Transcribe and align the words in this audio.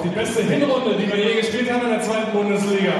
Auf 0.00 0.06
die 0.06 0.18
beste 0.18 0.42
Hinrunde, 0.42 0.96
die 0.96 1.06
wir 1.12 1.18
je 1.18 1.40
gespielt 1.40 1.70
haben 1.70 1.82
in 1.82 1.90
der 1.90 2.00
zweiten 2.00 2.32
Bundesliga. 2.32 2.92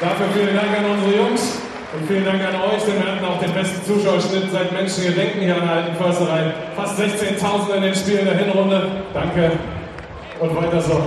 Dafür 0.00 0.26
vielen 0.32 0.54
Dank 0.54 0.78
an 0.78 0.84
unsere 0.84 1.16
Jungs 1.16 1.58
und 1.92 2.06
vielen 2.06 2.24
Dank 2.24 2.40
an 2.40 2.54
euch, 2.54 2.82
denn 2.84 3.02
wir 3.02 3.10
hatten 3.10 3.24
auch 3.24 3.40
den 3.40 3.52
besten 3.52 3.84
Zuschauerschnitt 3.84 4.52
seit 4.52 4.70
Menschengedenken 4.72 5.40
hier 5.40 5.56
an 5.56 5.62
der 5.62 5.76
Alten 5.76 5.96
Försterei. 5.96 6.54
Fast 6.76 7.00
16.000 7.00 7.74
in 7.74 7.82
den 7.82 7.94
Spielen 7.94 8.24
der 8.24 8.36
Hinrunde. 8.38 9.02
Danke 9.12 9.50
und 10.38 10.56
weiter 10.56 10.80
so. 10.80 11.02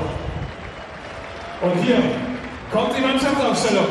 Und 1.62 1.82
hier 1.82 2.04
kommt 2.74 2.98
die 2.98 3.02
Mannschaftsaufstellung 3.02 3.88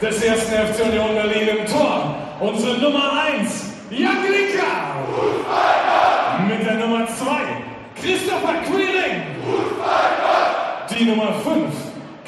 des 0.00 0.22
ersten 0.22 0.52
FC 0.52 0.86
Union 0.86 1.14
Berlin 1.14 1.48
im 1.58 1.66
Tor. 1.66 2.14
Unsere 2.40 2.78
Nummer 2.78 3.12
1, 3.36 3.74
Jan 3.90 4.22
Linker. 4.22 6.19
Mit 6.50 6.66
der 6.66 6.74
Nummer 6.74 7.06
2, 7.06 7.26
Christopher 8.02 8.54
Queering. 8.66 9.22
Die 10.90 11.04
Nummer 11.04 11.32
5, 11.44 11.72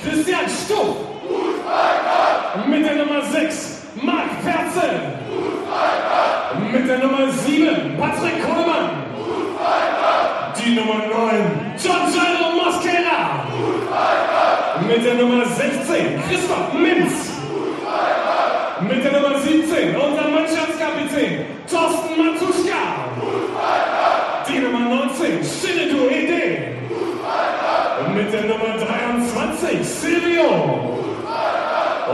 Christian 0.00 0.46
Stupp. 0.48 0.96
Mit 2.68 2.86
der 2.86 3.04
Nummer 3.04 3.22
6, 3.22 3.82
Marc 4.00 4.28
Perzel. 4.44 5.00
Mit 6.72 6.88
der 6.88 6.98
Nummer 6.98 7.32
7, 7.32 7.98
Patrick 7.98 8.42
Kohlmann. 8.44 8.90
Die 10.56 10.74
Nummer 10.76 10.98
9, 10.98 11.74
John 11.82 12.06
Jairo 12.14 12.52
Mosquera. 12.54 13.44
Mit 14.86 15.04
der 15.04 15.14
Nummer 15.14 15.44
16, 15.46 16.22
Christoph 16.28 16.72
Minz. 16.74 17.32
Mit 18.88 19.04
der 19.04 19.20
Nummer 19.20 19.38
17, 19.40 19.96
unser 19.96 20.28
Mannschaftskapitän, 20.28 21.46
Thorsten 21.68 22.18
Matuschka. 22.18 23.02
Die 24.92 24.98
Nummer 24.98 25.06
19, 25.06 25.40
Shinedu 25.42 26.06
Ede. 26.10 26.58
Mit 28.14 28.30
der 28.30 28.42
Nummer 28.42 28.76
23, 28.76 29.88
Silvio. 29.88 30.98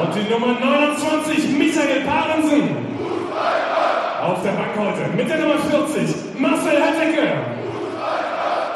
Und 0.01 0.15
die 0.15 0.33
Nummer 0.33 0.55
29, 0.61 1.59
Michael 1.59 2.03
Parensen. 2.03 2.77
Auf 4.23 4.43
der 4.45 4.51
Bank 4.51 4.77
heute 4.77 5.11
mit 5.17 5.29
der 5.29 5.39
Nummer 5.39 5.59
40, 5.59 6.39
Marcel 6.39 6.81
Hattecke. 6.81 7.33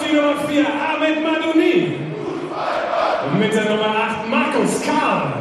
Die 0.01 0.17
Nummer 0.17 0.35
4, 0.49 0.65
Ahmed 0.67 1.23
Madouni. 1.23 1.95
Mit 3.39 3.55
der 3.55 3.65
Nummer 3.71 3.87
8, 3.87 4.29
Markus 4.29 4.83
Karl. 4.83 5.33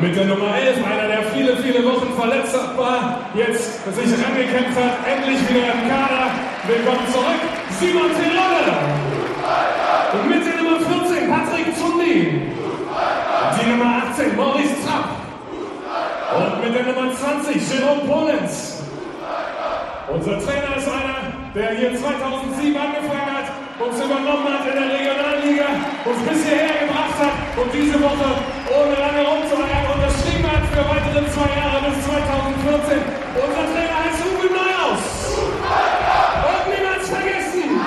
Mit 0.00 0.16
der 0.16 0.24
Nummer 0.24 0.56
11, 0.56 0.78
einer, 0.82 1.08
der 1.08 1.22
viele, 1.24 1.58
viele 1.58 1.84
Wochen 1.84 2.14
verletzt 2.18 2.56
war, 2.74 3.20
jetzt 3.34 3.84
sich 3.84 4.24
rangekämpft 4.24 4.80
hat, 4.80 4.96
endlich 5.04 5.40
wieder 5.46 5.74
im 5.74 5.90
Kader. 5.90 6.30
Willkommen 6.66 7.06
zurück, 7.12 7.40
Simon 7.78 8.08
Terodde. 8.16 8.80
Und 10.14 10.30
mit 10.30 10.46
der 10.46 10.56
Nummer 10.56 10.80
14, 10.80 11.28
Patrick 11.28 11.76
Zundi. 11.76 12.50
Die 13.60 13.70
Nummer 13.70 14.02
18, 14.10 14.36
Maurice 14.36 14.74
Trapp. 14.82 15.10
Und 16.34 16.64
mit 16.64 16.74
der 16.74 16.94
Nummer 16.94 17.12
20, 17.14 17.60
Jerome 17.68 18.00
Polenz. 18.08 18.82
Unser 20.08 20.38
Trainer 20.40 20.76
ist 20.78 20.88
einer, 20.88 21.28
der 21.54 21.70
hier 21.76 21.94
2007 21.94 22.74
angefangen 22.74 23.36
hat, 23.36 23.39
uns 23.80 23.96
übernommen 23.96 24.46
hat 24.52 24.66
in 24.66 24.74
der 24.74 24.92
Regionalliga, 24.92 25.68
uns 26.04 26.20
bis 26.28 26.44
hierher 26.44 26.86
gebracht 26.86 27.16
hat 27.18 27.32
und 27.56 27.72
diese 27.72 28.00
Woche 28.00 28.28
ohne 28.76 28.94
lange 28.94 29.26
rumzueiern 29.26 29.86
unterschrieben 29.94 30.44
hat 30.52 30.64
für 30.68 30.84
weitere 30.84 31.24
zwei 31.32 31.48
Jahre 31.56 31.88
bis 31.88 32.04
2014. 32.04 33.00
Unser 33.40 33.64
Trainer 33.72 33.96
heißt 34.04 34.20
Uwe 34.28 34.48
Neuhaus. 34.52 35.04
Und 36.50 36.64
niemals 36.68 37.08
vergessen. 37.08 37.80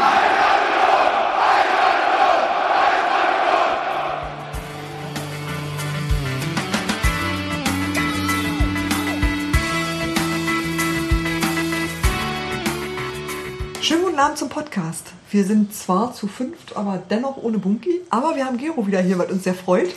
Schönen 13.82 14.04
guten 14.04 14.20
Abend 14.20 14.38
zum 14.40 14.50
Podcast. 14.50 15.14
Wir 15.34 15.44
sind 15.44 15.74
zwar 15.74 16.14
zu 16.14 16.28
fünft, 16.28 16.78
aber 16.78 17.02
dennoch 17.10 17.38
ohne 17.38 17.58
Bunky. 17.58 18.02
Aber 18.12 18.36
wir 18.36 18.46
haben 18.46 18.60
Gero 18.60 18.86
wieder 18.86 19.02
hier, 19.02 19.18
was 19.18 19.32
uns 19.32 19.44
sehr 19.44 19.56
freut. 19.56 19.90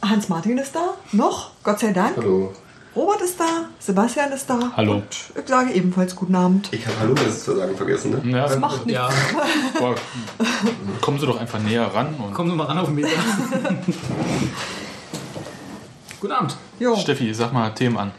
Hans-Martin 0.00 0.58
ist 0.58 0.76
da, 0.76 0.94
noch, 1.10 1.50
Gott 1.64 1.80
sei 1.80 1.92
Dank. 1.92 2.16
Hallo. 2.16 2.52
Robert 2.94 3.20
ist 3.20 3.40
da, 3.40 3.68
Sebastian 3.80 4.30
ist 4.30 4.48
da. 4.48 4.60
Hallo. 4.76 4.92
Und 4.92 5.04
ich 5.34 5.48
sage 5.48 5.72
ebenfalls 5.72 6.14
guten 6.14 6.36
Abend. 6.36 6.68
Ich 6.72 6.86
habe 6.86 7.00
Hallo 7.00 7.14
das 7.14 7.42
zu 7.42 7.56
sagen 7.56 7.76
vergessen, 7.76 8.12
ne? 8.12 8.22
Ja, 8.30 8.46
das 8.46 8.60
macht 8.60 8.86
nichts. 8.86 8.92
Ja, 8.92 9.10
Boah, 9.80 9.96
kommen 11.00 11.18
Sie 11.18 11.26
doch 11.26 11.40
einfach 11.40 11.58
näher 11.58 11.92
ran 11.92 12.14
und 12.14 12.32
komm 12.32 12.46
nur 12.46 12.54
mal 12.54 12.66
ran 12.66 12.78
auf 12.78 12.86
den 12.86 12.94
Meter. 12.94 13.08
Guten 16.20 16.32
Abend. 16.32 16.56
Jo. 16.78 16.94
Steffi, 16.94 17.34
sag 17.34 17.52
mal 17.52 17.70
Themen 17.70 17.96
an. 17.96 18.12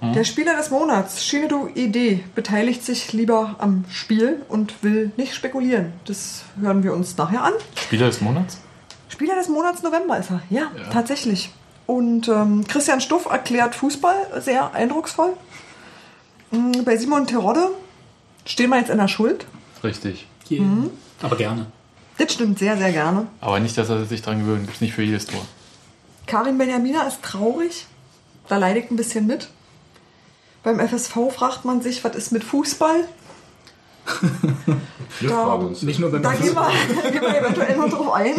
Tim, 0.00 0.12
der 0.12 0.24
Spieler 0.24 0.56
des 0.56 0.70
Monats, 0.70 1.24
Shinedo 1.24 1.68
Ide, 1.74 2.20
beteiligt 2.34 2.84
sich 2.84 3.12
lieber 3.12 3.56
am 3.58 3.84
Spiel 3.90 4.42
und 4.48 4.82
will 4.82 5.10
nicht 5.16 5.34
spekulieren. 5.34 5.92
Das 6.04 6.42
hören 6.60 6.82
wir 6.82 6.92
uns 6.94 7.16
nachher 7.16 7.42
an. 7.42 7.52
Spieler 7.76 8.06
des 8.06 8.20
Monats? 8.20 8.58
Spieler 9.08 9.34
des 9.36 9.48
Monats 9.48 9.82
November 9.82 10.18
ist 10.18 10.30
er. 10.30 10.42
Ja, 10.50 10.70
tatsächlich. 10.92 11.50
Und 11.86 12.28
ähm, 12.28 12.64
Christian 12.66 13.00
Stuff 13.00 13.26
erklärt 13.26 13.74
Fußball 13.74 14.40
sehr 14.42 14.74
eindrucksvoll. 14.74 15.34
Mm, 16.50 16.82
Bei 16.84 16.96
Simon 16.96 17.26
Terodde 17.26 17.68
stehen 18.44 18.70
wir 18.70 18.78
jetzt 18.78 18.90
in 18.90 18.98
der 18.98 19.08
Schuld. 19.08 19.46
Richtig. 19.84 20.26
Hier. 20.48 20.62
Mhm. 20.62 20.90
Aber 21.22 21.36
gerne. 21.36 21.66
Das 22.18 22.32
stimmt 22.32 22.58
sehr, 22.58 22.76
sehr 22.76 22.92
gerne. 22.92 23.26
Aber 23.40 23.60
nicht, 23.60 23.76
dass 23.78 23.88
er 23.88 24.04
sich 24.04 24.22
dran 24.22 24.40
gewöhnt. 24.40 24.64
Gibt's 24.66 24.80
nicht 24.80 24.94
für 24.94 25.02
jedes 25.02 25.26
Tor. 25.26 25.40
Karin 26.26 26.58
Benjamina 26.58 27.02
ist 27.02 27.22
traurig. 27.22 27.86
Da 28.48 28.56
leidet 28.58 28.90
ein 28.90 28.96
bisschen 28.96 29.26
mit. 29.26 29.48
Beim 30.66 30.80
FSV 30.80 31.14
fragt 31.32 31.64
man 31.64 31.80
sich, 31.80 32.02
was 32.02 32.16
ist 32.16 32.32
mit 32.32 32.42
Fußball? 32.42 33.04
Wir 35.20 35.28
Da- 35.28 35.44
fragen 35.44 35.66
uns. 35.68 35.82
Nicht 35.82 36.00
nur 36.00 36.10
beim 36.10 36.22
Da 36.24 36.32
gehen 36.34 36.56
wir, 36.56 36.68
da 37.04 37.08
gehen 37.10 37.20
wir 37.22 37.38
eventuell 37.40 37.76
noch 37.76 37.88
drauf 37.88 38.12
ein. 38.14 38.34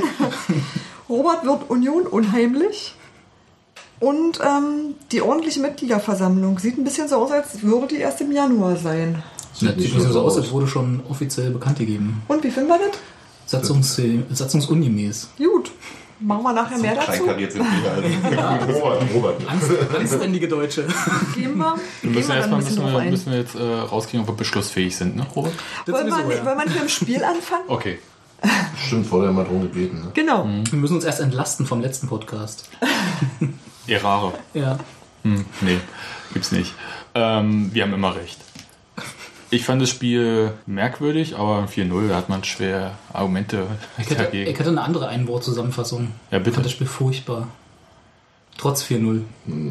Robert 1.10 1.46
wird 1.46 1.70
Union 1.70 2.06
unheimlich. 2.06 2.96
Und 4.02 4.42
ähm, 4.42 4.96
die 5.14 5.22
ordentliche 5.22 5.62
Mitgliederversammlung 5.62 6.60
sieht 6.60 6.78
ein 6.78 6.84
bisschen 6.84 7.08
so 7.08 7.16
aus, 7.16 7.32
als 7.32 7.62
würde 7.64 7.88
die 7.96 7.96
erst 8.02 8.20
im 8.20 8.34
Januar 8.34 8.76
sein. 8.76 9.24
Sieht 9.54 9.78
nicht 9.78 9.96
nur 9.96 10.06
so 10.06 10.12
so 10.12 10.22
aus, 10.24 10.34
aus. 10.34 10.40
als 10.44 10.52
wurde 10.52 10.68
schon 10.68 11.00
offiziell 11.10 11.52
bekannt 11.52 11.80
gegeben. 11.80 12.22
Und 12.28 12.44
wie 12.44 12.52
finden 12.52 12.68
wir 12.70 12.78
das? 12.78 12.98
Satzungs 13.46 14.00
satzungsungemäß. 14.34 15.30
Gut. 15.38 15.72
Machen 16.20 16.44
wir 16.44 16.54
nachher 16.54 16.78
mehr 16.80 16.96
dazu. 16.96 17.12
Kleinkariert 17.12 17.52
sind 17.52 17.64
wir 17.64 17.92
also. 18.48 18.74
Robert, 18.80 19.04
Robert. 19.14 19.50
Angst, 19.50 19.72
anständige 19.96 20.48
Deutsche. 20.48 20.88
Gehen 21.36 21.58
wir, 21.58 21.76
Wir 21.76 22.10
gehen 22.10 22.14
müssen 22.14 22.28
wir 22.30 22.36
dann 22.36 22.38
erstmal 22.38 22.62
müssen 22.62 22.86
wir, 22.86 23.02
müssen 23.12 23.32
wir 23.32 23.40
jetzt 23.40 23.56
äh, 23.56 23.62
rauskriegen, 23.62 24.22
ob 24.22 24.28
wir 24.28 24.36
beschlussfähig 24.36 24.96
sind, 24.96 25.16
ne, 25.16 25.26
Robert? 25.36 25.54
Das 25.86 25.94
Wollen 25.94 26.08
wir, 26.08 26.18
nicht- 26.24 26.38
ja. 26.40 26.46
wollen 26.46 26.58
wir 26.58 26.66
nicht 26.66 26.74
mit 26.74 26.84
dem 26.84 26.90
Spiel 26.90 27.24
anfangen? 27.24 27.64
Okay. 27.68 28.00
Stimmt, 28.88 29.08
vorher 29.08 29.32
mal 29.32 29.46
drum 29.46 29.62
gebeten. 29.62 30.02
Ne? 30.02 30.12
Genau. 30.14 30.48
Wir 30.70 30.80
müssen 30.80 30.96
uns 30.96 31.06
erst 31.06 31.20
entlasten 31.20 31.66
vom 31.66 31.82
letzten 31.82 32.08
Podcast. 32.08 32.70
Errare. 33.88 34.34
Ja. 34.54 34.78
Hm, 35.24 35.46
nee, 35.62 35.78
gibt's 36.34 36.52
nicht. 36.52 36.74
Ähm, 37.16 37.70
wir 37.74 37.84
haben 37.84 37.94
immer 37.94 38.16
recht. 38.16 38.40
Ich 39.50 39.64
fand 39.64 39.82
das 39.82 39.90
Spiel 39.90 40.52
merkwürdig, 40.66 41.38
aber 41.38 41.66
4-0, 41.74 42.10
da 42.10 42.16
hat 42.16 42.28
man 42.30 42.44
schwer 42.44 42.92
Argumente 43.14 43.66
Ich 43.98 44.06
hätte, 44.10 44.16
dagegen. 44.24 44.52
ich 44.52 44.60
hätte 44.60 44.70
eine 44.70 44.82
andere 44.82 45.08
Einwortzusammenfassung. 45.08 46.10
Ja, 46.32 46.38
Ich 46.40 46.44
bitte. 46.44 46.56
fand 46.56 46.66
das 46.66 46.74
Spiel 46.74 46.88
furchtbar. 46.88 47.48
Trotz 48.58 48.84
4-0. 48.84 49.22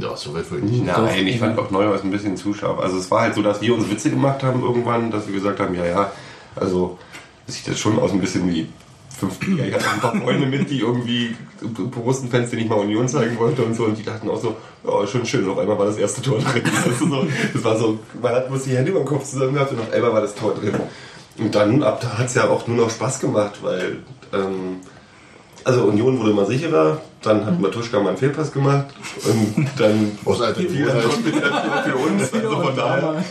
Ja, 0.00 0.17
so 0.17 0.32
weit 0.32 0.50
würde 0.50 0.67
ich 0.67 0.73
nicht. 0.73 0.87
Nein, 0.87 1.26
ich 1.26 1.38
fand 1.40 1.58
auch 1.58 1.70
Neuhaus 1.70 2.02
ein 2.05 2.11
bisschen 2.11 2.37
zu 2.37 2.55
scharf. 2.55 2.78
Also 2.78 2.96
es 2.99 3.11
war 3.11 3.23
halt 3.23 3.34
so, 3.34 3.43
dass 3.43 3.61
wir 3.61 3.75
uns 3.75 3.90
Witze 3.90 4.11
gemacht 4.11 4.43
haben 4.43 4.62
irgendwann, 4.62 5.11
dass 5.11 5.26
wir 5.26 5.34
gesagt 5.34 5.58
haben, 5.61 5.75
ja, 5.75 5.84
ja, 5.84 6.12
also 6.55 6.96
das 7.46 7.56
sieht 7.56 7.67
jetzt 7.67 7.81
schon 7.81 7.99
aus 7.99 8.12
ein 8.12 8.20
bisschen 8.20 8.49
wie 8.49 8.69
fünf 9.19 9.39
Bier. 9.39 9.67
Ich 9.67 9.75
hatte 9.75 9.91
ein 9.91 10.01
paar 10.01 10.15
Freunde 10.15 10.47
mit, 10.47 10.71
die 10.71 10.81
irgendwie 10.81 11.35
Borussen-Fans, 11.61 12.51
die 12.51 12.57
nicht 12.57 12.69
mal 12.69 12.77
Union 12.77 13.09
zeigen 13.09 13.39
wollten 13.39 13.63
und 13.63 13.75
so. 13.75 13.85
Und 13.85 13.97
die 13.99 14.03
dachten 14.03 14.29
auch 14.29 14.41
so, 14.41 14.57
ja, 14.85 15.07
schon 15.07 15.25
schön. 15.25 15.45
Und 15.45 15.51
auf 15.51 15.59
einmal 15.59 15.79
war 15.79 15.87
das 15.87 15.97
erste 15.97 16.23
Tor 16.23 16.39
drin. 16.39 16.63
Das, 16.65 16.99
so, 16.99 17.27
das 17.55 17.65
war 17.65 17.79
so, 17.79 17.99
man 18.21 18.35
hat 18.35 18.49
bloß 18.49 18.65
die 18.65 18.77
Hände 18.77 18.91
über 18.91 19.01
den 19.01 19.07
Kopf 19.09 19.25
zusammen 19.25 19.55
gehabt 19.55 19.73
und 19.73 19.81
auf 19.81 19.93
einmal 19.93 20.13
war 20.13 20.21
das 20.21 20.35
Tor 20.35 20.55
drin. 20.55 20.75
Und 21.39 21.55
dann, 21.55 21.83
ab 21.83 22.01
da 22.01 22.19
hat 22.19 22.27
es 22.27 22.35
ja 22.35 22.49
auch 22.49 22.67
nur 22.67 22.77
noch 22.77 22.91
Spaß 22.91 23.21
gemacht, 23.21 23.61
weil, 23.63 23.99
ähm, 24.33 24.81
also 25.65 25.83
Union 25.83 26.19
wurde 26.19 26.31
immer 26.31 26.47
sicherer, 26.47 27.01
dann 27.23 27.45
hat 27.45 27.61
Matuschka 27.61 27.99
mal 27.99 28.11
einen 28.11 28.19
Fehlpass 28.19 28.53
gemacht 28.53 28.87
und 29.25 29.69
dann 29.79 30.17
Aus 30.25 30.41
alter 30.41 30.63
nur 30.63 30.71
für 30.71 31.97
uns. 31.97 32.33
Also 32.33 32.61
von 32.63 32.77
daher. 32.77 33.25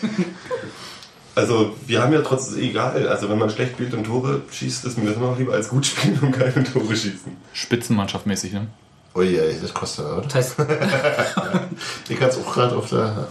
Also 1.36 1.76
wir 1.86 2.02
haben 2.02 2.14
ja 2.14 2.22
trotzdem 2.22 2.64
egal, 2.64 3.08
also 3.10 3.30
wenn 3.30 3.38
man 3.38 3.50
schlecht 3.50 3.74
spielt 3.74 3.94
und 3.94 4.06
Tore 4.06 4.42
schießt, 4.52 4.86
ist 4.86 4.98
mir 4.98 5.06
das 5.08 5.18
immer 5.18 5.32
noch 5.32 5.38
lieber 5.38 5.54
als 5.54 5.68
gut 5.70 5.86
spielen 5.86 6.18
und 6.22 6.32
keine 6.32 6.64
Tore 6.64 6.96
schießen. 6.96 7.36
Spitzenmannschaft 7.54 8.26
mäßig, 8.26 8.54
ne? 8.54 8.68
Ui, 9.16 9.38
ey, 9.38 9.56
das 9.62 9.74
kostet 9.74 10.06
was. 10.06 10.26
Das 10.28 10.36
heißt, 10.36 10.56
Ich 12.10 12.20
hatte 12.22 12.32
es 12.40 12.46
auch 12.46 12.54
gerade 12.54 12.76
auf 12.76 12.90
der. 12.90 13.28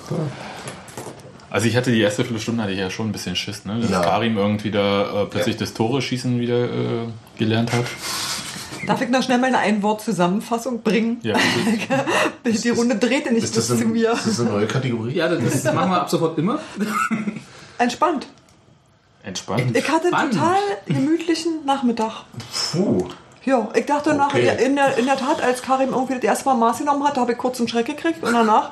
Also 1.51 1.67
ich 1.69 1.77
hatte 1.77 1.93
die 1.93 2.01
erste 2.01 2.25
Viertelstunde 2.25 2.63
hatte 2.63 2.73
ich 2.73 2.79
ja 2.79 2.91
schon 2.91 3.09
ein 3.09 3.13
bisschen 3.13 3.37
Schiss, 3.37 3.65
ne? 3.65 3.81
Dass 3.81 3.91
Ja. 3.91 4.01
Karim 4.03 4.37
irgendwie 4.37 4.71
da 4.71 5.23
äh, 5.23 5.27
plötzlich 5.27 5.57
das 5.57 5.73
Tore 5.73 6.03
schießen 6.03 6.41
wieder 6.41 6.65
äh, 6.65 7.07
gelernt 7.39 7.73
hat. 7.73 7.85
Darf 8.87 9.01
ich 9.01 9.09
noch 9.09 9.23
schnell 9.23 9.39
meine 9.39 9.59
Ein-Wort-Zusammenfassung 9.59 10.83
bringen? 10.83 11.19
Ja, 11.23 11.37
Die 12.45 12.69
Runde 12.71 12.97
drehte 12.97 13.33
nicht 13.33 13.45
Ist 13.45 13.57
das, 13.57 13.69
bis 13.69 13.79
zu 13.79 13.85
ein, 13.85 13.93
mir. 13.93 14.13
ist 14.13 14.27
das 14.27 14.41
eine 14.41 14.51
neue 14.51 14.67
Kategorie? 14.67 15.15
ja, 15.15 15.29
das 15.29 15.65
machen 15.65 15.91
wir 15.91 16.01
ab 16.03 16.11
sofort 16.11 16.37
immer. 16.39 16.59
Entspannt. 17.79 18.27
entspannt. 19.23 19.77
Ich 19.77 19.89
hatte 19.91 20.15
einen 20.15 20.31
total 20.31 20.59
gemütlichen 20.87 21.65
Nachmittag. 21.65 22.25
Puh. 22.73 23.09
Ja, 23.45 23.69
ich 23.75 23.85
dachte 23.87 24.15
nach, 24.15 24.29
Okay. 24.29 24.65
in, 24.65 24.75
der, 24.77 24.97
in 24.97 25.05
der 25.07 25.17
Tat, 25.19 25.43
als 25.43 25.61
Karim 25.63 25.91
irgendwie 25.91 26.15
das 26.15 26.25
erste 26.25 26.45
Mal 26.47 26.55
Maß 26.55 26.79
genommen 26.79 27.05
hat, 27.05 27.17
habe 27.19 27.33
ich 27.33 27.39
kurz 27.39 27.59
einen 27.59 27.69
Schreck 27.69 27.87
gekriegt 27.87 28.23
und 28.23 28.33
danach 28.33 28.71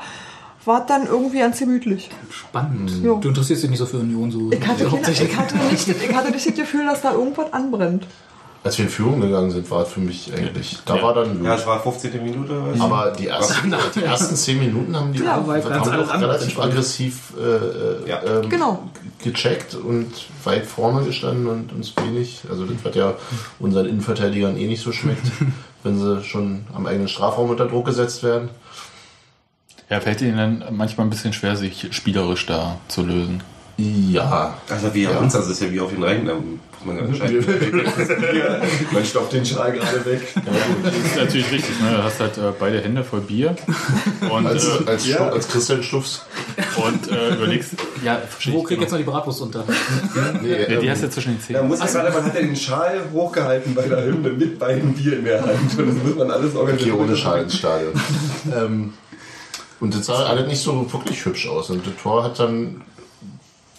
war 0.64 0.80
es 0.82 0.86
dann 0.86 1.06
irgendwie 1.06 1.40
ganz 1.40 1.58
gemütlich. 1.58 2.08
Spannend. 2.30 2.90
Ja. 3.02 3.14
Du 3.14 3.28
interessierst 3.28 3.64
dich 3.64 3.70
nicht 3.70 3.80
so 3.80 3.86
für 3.86 3.98
Union 3.98 4.30
so. 4.30 4.50
Ich 4.50 4.66
hatte, 4.66 4.84
keine, 4.84 4.90
hauptsächlich. 4.92 5.30
ich, 5.30 5.36
hatte 5.36 5.56
nicht, 5.58 5.88
ich 5.88 6.14
hatte 6.14 6.30
nicht 6.30 6.46
das 6.46 6.54
Gefühl, 6.54 6.86
dass 6.86 7.02
da 7.02 7.12
irgendwas 7.12 7.52
anbrennt. 7.52 8.06
Als 8.64 8.78
wir 8.78 8.84
in 8.84 8.90
Führung 8.92 9.20
gegangen 9.20 9.50
sind, 9.50 9.68
war 9.72 9.82
es 9.82 9.88
für 9.88 9.98
mich 9.98 10.32
eigentlich. 10.32 10.78
Da 10.84 10.94
Ja. 10.96 11.02
war 11.02 11.14
dann. 11.14 11.44
Ja, 11.44 11.56
es 11.56 11.66
war 11.66 11.80
15. 11.82 12.22
Minute 12.22 12.52
oder 12.52 12.72
was? 12.72 12.80
aber 12.80 13.10
die 13.10 13.26
ersten, 13.26 13.74
die 13.96 14.04
ersten 14.04 14.36
zehn 14.36 14.58
Minuten 14.60 14.94
haben 14.96 15.12
die 15.12 15.18
Ja, 15.18 15.42
weil 15.44 15.60
haben 15.64 15.72
andere 15.72 16.20
relativ 16.20 16.58
aggressiv 16.60 17.32
äh, 17.36 18.08
Ja. 18.08 18.22
ähm, 18.22 18.48
Genau. 18.48 18.88
gecheckt 19.20 19.74
und 19.74 20.12
weit 20.44 20.64
vorne 20.64 21.04
gestanden 21.04 21.48
und 21.48 21.72
uns 21.72 21.92
wenig. 21.96 22.42
Also 22.48 22.64
das 22.64 22.84
wird 22.84 22.94
ja 22.94 23.14
unseren 23.58 23.86
Innenverteidigern 23.86 24.56
eh 24.56 24.68
nicht 24.68 24.82
so 24.82 24.92
schmeckt, 24.92 25.26
wenn 25.82 25.98
sie 25.98 26.22
schon 26.22 26.64
am 26.72 26.86
eigenen 26.86 27.08
Strafraum 27.08 27.50
unter 27.50 27.66
Druck 27.66 27.86
gesetzt 27.86 28.22
werden. 28.22 28.48
Ja, 29.90 30.00
fällt 30.00 30.20
ihnen 30.22 30.36
dann 30.36 30.64
manchmal 30.76 31.06
ein 31.06 31.10
bisschen 31.10 31.32
schwer, 31.32 31.56
sich 31.56 31.88
spielerisch 31.90 32.46
da 32.46 32.78
zu 32.86 33.02
lösen. 33.02 33.42
Ja. 33.76 34.54
Also 34.68 34.94
wie 34.94 35.02
Ja. 35.02 35.18
uns, 35.18 35.32
das 35.32 35.48
ist 35.48 35.60
ja 35.60 35.70
wie 35.72 35.80
auf 35.80 35.90
den 35.90 36.00
muss 36.00 36.60
man 36.84 36.96
ja. 36.96 37.02
Man 38.92 39.04
stoppt 39.04 39.32
den 39.32 39.44
Schal 39.44 39.72
gerade 39.72 40.04
weg. 40.04 40.20
Das 40.82 40.94
ist 40.94 41.16
natürlich 41.16 41.50
richtig, 41.50 41.80
ne? 41.80 41.96
Du 41.96 42.02
hast 42.02 42.20
halt 42.20 42.38
äh, 42.38 42.52
beide 42.58 42.80
Hände 42.80 43.04
voll 43.04 43.20
Bier 43.20 43.54
und, 44.30 44.46
Als, 44.46 44.64
äh, 44.66 44.70
als, 44.86 45.04
Stu- 45.06 45.22
als 45.22 45.48
Christian 45.48 45.82
Stuffs. 45.82 46.24
und 46.76 47.10
äh, 47.10 47.34
überlegst, 47.34 47.72
ja, 48.04 48.20
Wo 48.50 48.62
krieg 48.62 48.62
ich 48.62 48.68
genau. 48.68 48.80
jetzt 48.82 48.90
noch 48.92 48.98
die 48.98 49.04
Bratwurst 49.04 49.40
unter? 49.42 49.64
Nee, 50.42 50.50
Ja, 50.50 50.66
die 50.80 50.86
ähm, 50.86 50.90
hast 50.90 51.02
du 51.02 51.10
zwischen 51.10 51.32
den 51.32 51.38
Da 51.40 51.46
Zähnen. 51.46 51.68
muss 51.68 51.78
ja 51.80 51.86
gerade, 51.86 52.10
man 52.12 52.24
hat 52.24 52.34
ja 52.34 52.40
den 52.40 52.56
Schal 52.56 53.00
hochgehalten 53.12 53.74
bei 53.74 53.82
der 53.82 54.04
Hymne 54.04 54.30
mit 54.30 54.58
beiden 54.58 54.94
Bier 54.94 55.18
in 55.18 55.24
der 55.24 55.40
Hand. 55.42 55.78
Und 55.78 55.88
das 55.96 56.04
muss 56.04 56.16
man 56.16 56.30
alles 56.30 56.52
hier 56.52 56.60
organisieren. 56.60 56.98
ohne 57.00 57.16
Schal 57.16 57.42
ins 57.42 57.56
Stadion. 57.56 57.92
ähm, 58.56 58.92
und 59.80 59.94
das 59.94 60.06
sah 60.06 60.26
alles 60.26 60.46
nicht 60.46 60.62
so 60.62 60.92
wirklich 60.92 61.24
hübsch 61.24 61.48
aus. 61.48 61.70
Und 61.70 61.86
das 61.86 61.94
Tor 62.00 62.22
hat 62.24 62.38
dann 62.38 62.82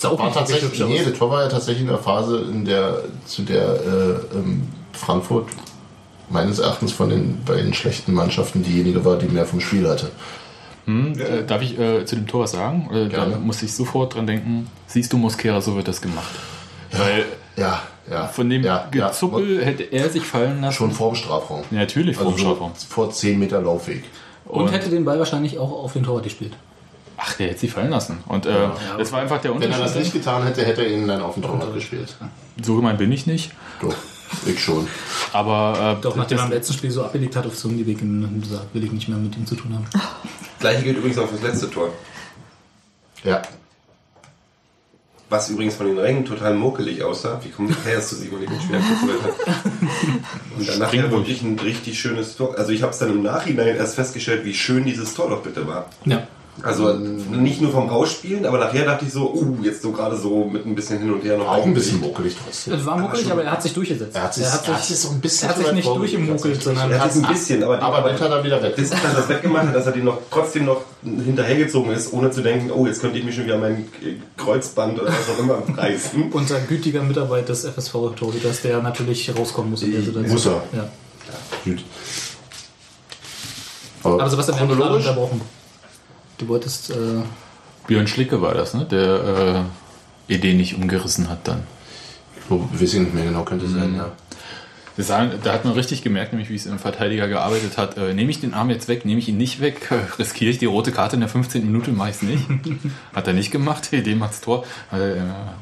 Auch 0.05 0.19
war 0.19 0.33
tatsächlich, 0.33 0.79
nee, 0.79 0.99
aus. 0.99 1.05
das 1.09 1.17
Tor 1.17 1.29
war 1.31 1.43
ja 1.43 1.47
tatsächlich 1.49 1.81
in 1.83 1.89
der 1.89 1.97
Phase, 1.97 2.37
in 2.51 2.65
der 2.65 3.03
zu 3.25 3.41
der 3.43 3.61
äh, 3.75 4.37
ähm, 4.37 4.63
Frankfurt 4.93 5.47
meines 6.29 6.59
Erachtens 6.59 6.91
von 6.91 7.09
den 7.09 7.43
beiden 7.45 7.73
schlechten 7.73 8.13
Mannschaften 8.13 8.63
diejenige 8.63 9.03
war, 9.05 9.17
die 9.17 9.27
mehr 9.27 9.45
vom 9.45 9.59
Spiel 9.59 9.87
hatte. 9.87 10.09
Hm, 10.85 11.13
äh, 11.19 11.43
darf 11.45 11.61
ich 11.61 11.77
äh, 11.79 12.05
zu 12.05 12.15
dem 12.15 12.27
Tor 12.27 12.41
was 12.43 12.51
sagen? 12.51 12.89
Äh, 12.93 13.07
da 13.09 13.25
muss 13.25 13.61
ich 13.63 13.73
sofort 13.73 14.15
dran 14.15 14.27
denken, 14.27 14.67
siehst 14.87 15.13
du 15.13 15.17
Mosquera, 15.17 15.61
so 15.61 15.75
wird 15.75 15.87
das 15.87 16.01
gemacht. 16.01 16.31
Weil 16.91 17.25
Ja, 17.55 17.81
ja. 18.09 18.27
von 18.27 18.49
dem 18.49 18.63
ja, 18.63 18.89
ja, 18.93 19.07
Gezuppel 19.07 19.63
hätte 19.63 19.83
er 19.83 20.09
sich 20.09 20.23
fallen 20.23 20.61
lassen. 20.61 20.75
schon 20.75 20.91
vorm 20.91 21.15
Strafraum. 21.15 21.61
Ja, 21.71 21.79
natürlich 21.79 22.17
vor 22.17 22.25
Also 22.27 22.37
dem 22.37 22.41
Strafraum. 22.41 22.71
so 22.75 22.87
vor 22.87 23.09
10 23.11 23.39
Meter 23.39 23.61
Laufweg. 23.61 24.03
Und 24.45 24.71
hätte 24.71 24.89
den 24.89 25.05
Ball 25.05 25.19
wahrscheinlich 25.19 25.57
auch 25.57 25.71
auf 25.71 25.93
den 25.93 26.03
Torwart 26.03 26.23
gespielt. 26.23 26.53
Ach, 27.17 27.33
der 27.35 27.49
hätte 27.49 27.59
sie 27.59 27.67
fallen 27.67 27.91
lassen. 27.91 28.17
Und 28.27 28.45
äh, 28.45 28.69
das 28.97 29.11
war 29.11 29.21
einfach 29.21 29.39
der 29.41 29.53
Wenn 29.53 29.61
er 29.61 29.69
das 29.69 29.77
Unterschied. 29.79 30.01
nicht 30.01 30.13
getan 30.13 30.43
hätte, 30.43 30.65
hätte 30.65 30.83
er 30.83 30.91
ihn 30.91 31.07
dann 31.07 31.21
auf 31.21 31.35
den 31.35 31.43
Torwart 31.43 31.73
gespielt. 31.73 32.15
So 32.61 32.75
gemein 32.75 32.97
bin 32.97 33.11
ich 33.11 33.27
nicht. 33.27 33.51
Doch, 33.81 33.93
ich 34.45 34.63
schon. 34.63 34.87
Aber 35.31 35.97
äh, 35.99 36.01
Doch, 36.01 36.15
nachdem 36.15 36.39
er 36.39 36.45
im 36.45 36.51
letzten 36.51 36.73
Spiel 36.73 36.91
so 36.91 37.03
abgelegt 37.03 37.35
hat 37.35 37.45
auf 37.45 37.55
Zungenweg 37.55 38.01
und 38.01 38.41
gesagt, 38.41 38.73
will 38.73 38.83
ich 38.83 38.91
nicht 38.91 39.07
mehr 39.09 39.17
mit 39.17 39.35
ihm 39.37 39.45
zu 39.45 39.55
tun 39.55 39.73
haben. 39.73 39.85
Gleiche 40.59 40.83
gilt 40.83 40.97
übrigens 40.97 41.17
auch 41.17 41.27
fürs 41.27 41.41
letzte 41.41 41.69
Tor. 41.69 41.89
Ja. 43.23 43.41
Was 45.29 45.49
übrigens 45.49 45.75
von 45.75 45.87
den 45.87 45.97
Rängen 45.97 46.25
total 46.25 46.53
muckelig 46.53 47.03
aussah. 47.03 47.39
Wie 47.43 47.49
kommt 47.49 47.75
der 47.85 47.93
erst 47.93 48.09
zu 48.09 48.15
sich, 48.15 48.31
weil 48.31 48.43
ich 48.43 48.49
den 48.49 48.61
schwer 48.61 48.79
gefühlt 48.79 49.21
habe. 49.23 49.33
Und 50.57 50.69
danach 50.69 50.93
ja 50.93 51.01
ruhig. 51.03 51.11
wirklich 51.11 51.41
ein 51.41 51.57
richtig 51.57 51.99
schönes 51.99 52.37
Tor. 52.37 52.55
Also 52.57 52.71
ich 52.71 52.83
habe 52.83 52.91
es 52.91 52.99
dann 52.99 53.09
im 53.09 53.23
Nachhinein 53.23 53.75
erst 53.75 53.95
festgestellt, 53.95 54.45
wie 54.45 54.53
schön 54.53 54.85
dieses 54.85 55.13
Tor 55.15 55.29
doch 55.29 55.41
bitte 55.41 55.65
war. 55.67 55.89
Ja. 56.05 56.27
Also 56.61 56.93
nicht 56.93 57.61
nur 57.61 57.71
vom 57.71 57.89
Ausspielen, 57.89 58.45
aber 58.45 58.59
nachher 58.59 58.85
dachte 58.85 59.05
ich 59.05 59.11
so, 59.11 59.33
uh, 59.33 59.57
jetzt 59.63 59.81
so 59.81 59.91
gerade 59.91 60.15
so 60.15 60.45
mit 60.45 60.65
ein 60.67 60.75
bisschen 60.75 60.99
hin 60.99 61.11
und 61.11 61.23
her 61.23 61.37
noch 61.37 61.47
Auch 61.47 61.65
ein 61.65 61.73
bisschen 61.73 61.99
muckelig 61.99 62.35
trotzdem. 62.41 62.75
Es 62.75 62.85
war 62.85 62.97
muckelig, 62.97 63.31
aber 63.31 63.43
er 63.43 63.53
hat 63.53 63.63
sich 63.63 63.73
durchgesetzt. 63.73 64.15
Er 64.15 64.23
hat 64.23 64.33
sich, 64.35 64.43
er 64.43 64.53
hat 64.53 64.67
er 64.67 64.75
hat 64.75 64.85
sich, 64.85 64.95
sich 64.95 64.99
so 64.99 65.09
ein 65.09 65.19
bisschen 65.19 65.49
er 65.49 65.55
hat 65.55 65.65
sich 65.65 65.73
nicht 65.73 65.87
durchgemuckelt, 65.87 66.61
sondern 66.61 66.91
Er 66.91 66.97
er 66.97 67.03
hat 67.03 67.15
hat 67.15 67.23
ein 67.23 67.33
bisschen, 67.33 67.63
aber, 67.63 67.77
die, 67.77 67.83
Aber 67.83 68.09
das 68.09 68.21
hat 68.21 68.31
er 68.31 68.43
wieder 68.43 68.61
weg. 68.61 68.75
bis 68.75 68.91
er 68.91 68.99
dann 68.99 69.15
das 69.15 69.29
weggemacht 69.29 69.67
hat, 69.67 69.75
dass 69.75 69.87
er 69.87 69.93
die 69.93 70.03
noch 70.03 70.19
trotzdem 70.29 70.65
noch 70.65 70.81
hinterhergezogen 71.03 71.91
ist, 71.91 72.13
ohne 72.13 72.29
zu 72.29 72.43
denken, 72.43 72.69
oh, 72.69 72.85
jetzt 72.85 73.01
könnte 73.01 73.17
ich 73.17 73.25
mich 73.25 73.33
schon 73.33 73.45
wieder 73.45 73.57
mein 73.57 73.87
Kreuzband 74.37 75.01
oder 75.01 75.09
was 75.09 75.35
auch 75.35 75.39
immer 75.39 75.63
reißen. 75.75 76.29
unser 76.31 76.59
gütiger 76.59 77.01
Mitarbeiter 77.01 77.47
des 77.47 77.65
FSV-Torhüters, 77.65 78.61
der 78.61 78.79
natürlich 78.83 79.35
rauskommen 79.35 79.71
muss 79.71 79.81
in 79.81 79.91
der 79.91 80.01
Situation. 80.01 80.33
Muss 80.33 80.45
er. 80.45 80.63
Ja. 80.71 80.89
Gut. 81.65 81.83
Aber 84.03 84.29
Sebastian, 84.29 84.69
wir 84.69 84.85
haben 84.85 84.95
unterbrochen. 84.95 85.41
Du 86.37 86.47
wolltest, 86.47 86.89
äh, 86.89 86.95
Björn 87.87 88.07
Schlicke 88.07 88.41
war 88.41 88.53
das, 88.53 88.73
ne? 88.73 88.85
Der 88.85 89.65
äh, 90.29 90.33
Idee 90.33 90.53
nicht 90.53 90.75
umgerissen 90.75 91.29
hat 91.29 91.47
dann. 91.47 91.63
So, 92.49 92.67
weiß 92.73 92.93
ich 92.93 92.99
nicht 92.99 93.13
mehr 93.13 93.25
genau, 93.25 93.43
könnte 93.43 93.65
Mhm. 93.65 93.73
sein, 93.79 93.95
ja. 93.95 94.11
Das 94.95 95.07
sah, 95.07 95.25
da 95.25 95.53
hat 95.53 95.65
man 95.65 95.73
richtig 95.73 96.03
gemerkt, 96.03 96.33
nämlich 96.33 96.49
wie 96.51 96.55
es 96.55 96.67
im 96.67 96.77
Verteidiger 96.77 97.27
gearbeitet 97.27 97.77
hat. 97.77 97.97
Äh, 97.97 98.13
nehme 98.13 98.29
ich 98.29 98.39
den 98.41 98.53
Arm 98.53 98.69
jetzt 98.69 98.87
weg, 98.87 99.05
nehme 99.05 99.19
ich 99.19 99.27
ihn 99.27 99.37
nicht 99.37 99.59
weg, 99.59 99.89
äh, 99.91 99.95
riskiere 100.19 100.51
ich 100.51 100.59
die 100.59 100.65
rote 100.67 100.91
Karte 100.91 101.15
in 101.15 101.21
der 101.21 101.29
15. 101.29 101.65
Minute, 101.65 101.91
mache 101.91 102.09
ich 102.11 102.15
es 102.17 102.21
nicht. 102.21 102.43
hat 103.15 103.25
er 103.27 103.33
nicht 103.33 103.51
gemacht, 103.51 103.89
Idee 103.91 104.13
macht's 104.15 104.41
Tor. 104.41 104.63
Äh, 104.91 104.95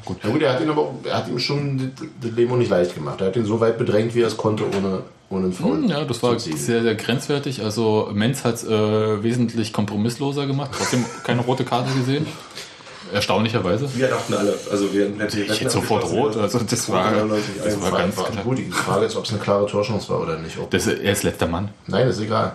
gut. 0.04 0.18
Ja 0.22 0.30
gut, 0.30 0.42
er 0.42 0.52
hat, 0.54 0.60
ihn 0.60 0.68
aber, 0.68 0.90
er 1.04 1.16
hat 1.16 1.28
ihm 1.28 1.38
schon 1.38 1.92
das- 2.20 2.32
Leben 2.32 2.52
auch 2.52 2.56
nicht 2.56 2.70
leicht 2.70 2.94
gemacht. 2.94 3.20
Er 3.22 3.28
hat 3.28 3.36
ihn 3.36 3.46
so 3.46 3.58
weit 3.60 3.78
bedrängt, 3.78 4.14
wie 4.14 4.20
er 4.20 4.26
es 4.28 4.36
konnte, 4.36 4.64
ohne, 4.66 5.02
ohne 5.30 5.44
einen 5.44 5.52
Foul 5.54 5.76
Hm, 5.78 5.88
Ja, 5.88 6.04
das 6.04 6.22
war 6.22 6.38
sehr, 6.38 6.82
sehr 6.82 6.94
grenzwertig. 6.94 7.62
Also 7.62 8.10
Menz 8.12 8.44
hat 8.44 8.56
es 8.56 8.64
äh, 8.64 9.22
wesentlich 9.22 9.72
kompromissloser 9.72 10.46
gemacht, 10.46 10.72
trotzdem 10.76 11.04
keine 11.24 11.40
rote 11.40 11.64
Karte 11.64 11.90
gesehen. 11.94 12.26
Erstaunlicherweise. 13.12 13.88
Wir 13.94 14.08
dachten 14.08 14.34
alle, 14.34 14.54
also 14.70 14.92
wir 14.92 15.04
hätten 15.06 15.20
Ich 15.50 15.60
hätte 15.60 15.70
sofort 15.70 16.04
rot, 16.04 16.36
also 16.36 16.58
das 16.60 16.90
war, 16.90 17.12
das 17.12 17.80
war 17.80 17.92
ganz 17.98 18.16
war, 18.16 18.24
klar. 18.30 18.44
gut, 18.44 18.58
die 18.58 18.70
Frage 18.70 19.06
ist, 19.06 19.16
ob 19.16 19.24
es 19.24 19.30
eine 19.30 19.40
klare 19.40 19.66
Torchance 19.66 20.08
war 20.08 20.20
oder 20.20 20.38
nicht. 20.38 20.58
Ob, 20.58 20.70
Das, 20.70 20.86
er 20.86 21.12
ist 21.12 21.22
letzter 21.22 21.46
Mann. 21.46 21.68
nein, 21.86 22.08
ist 22.08 22.20
egal. 22.20 22.52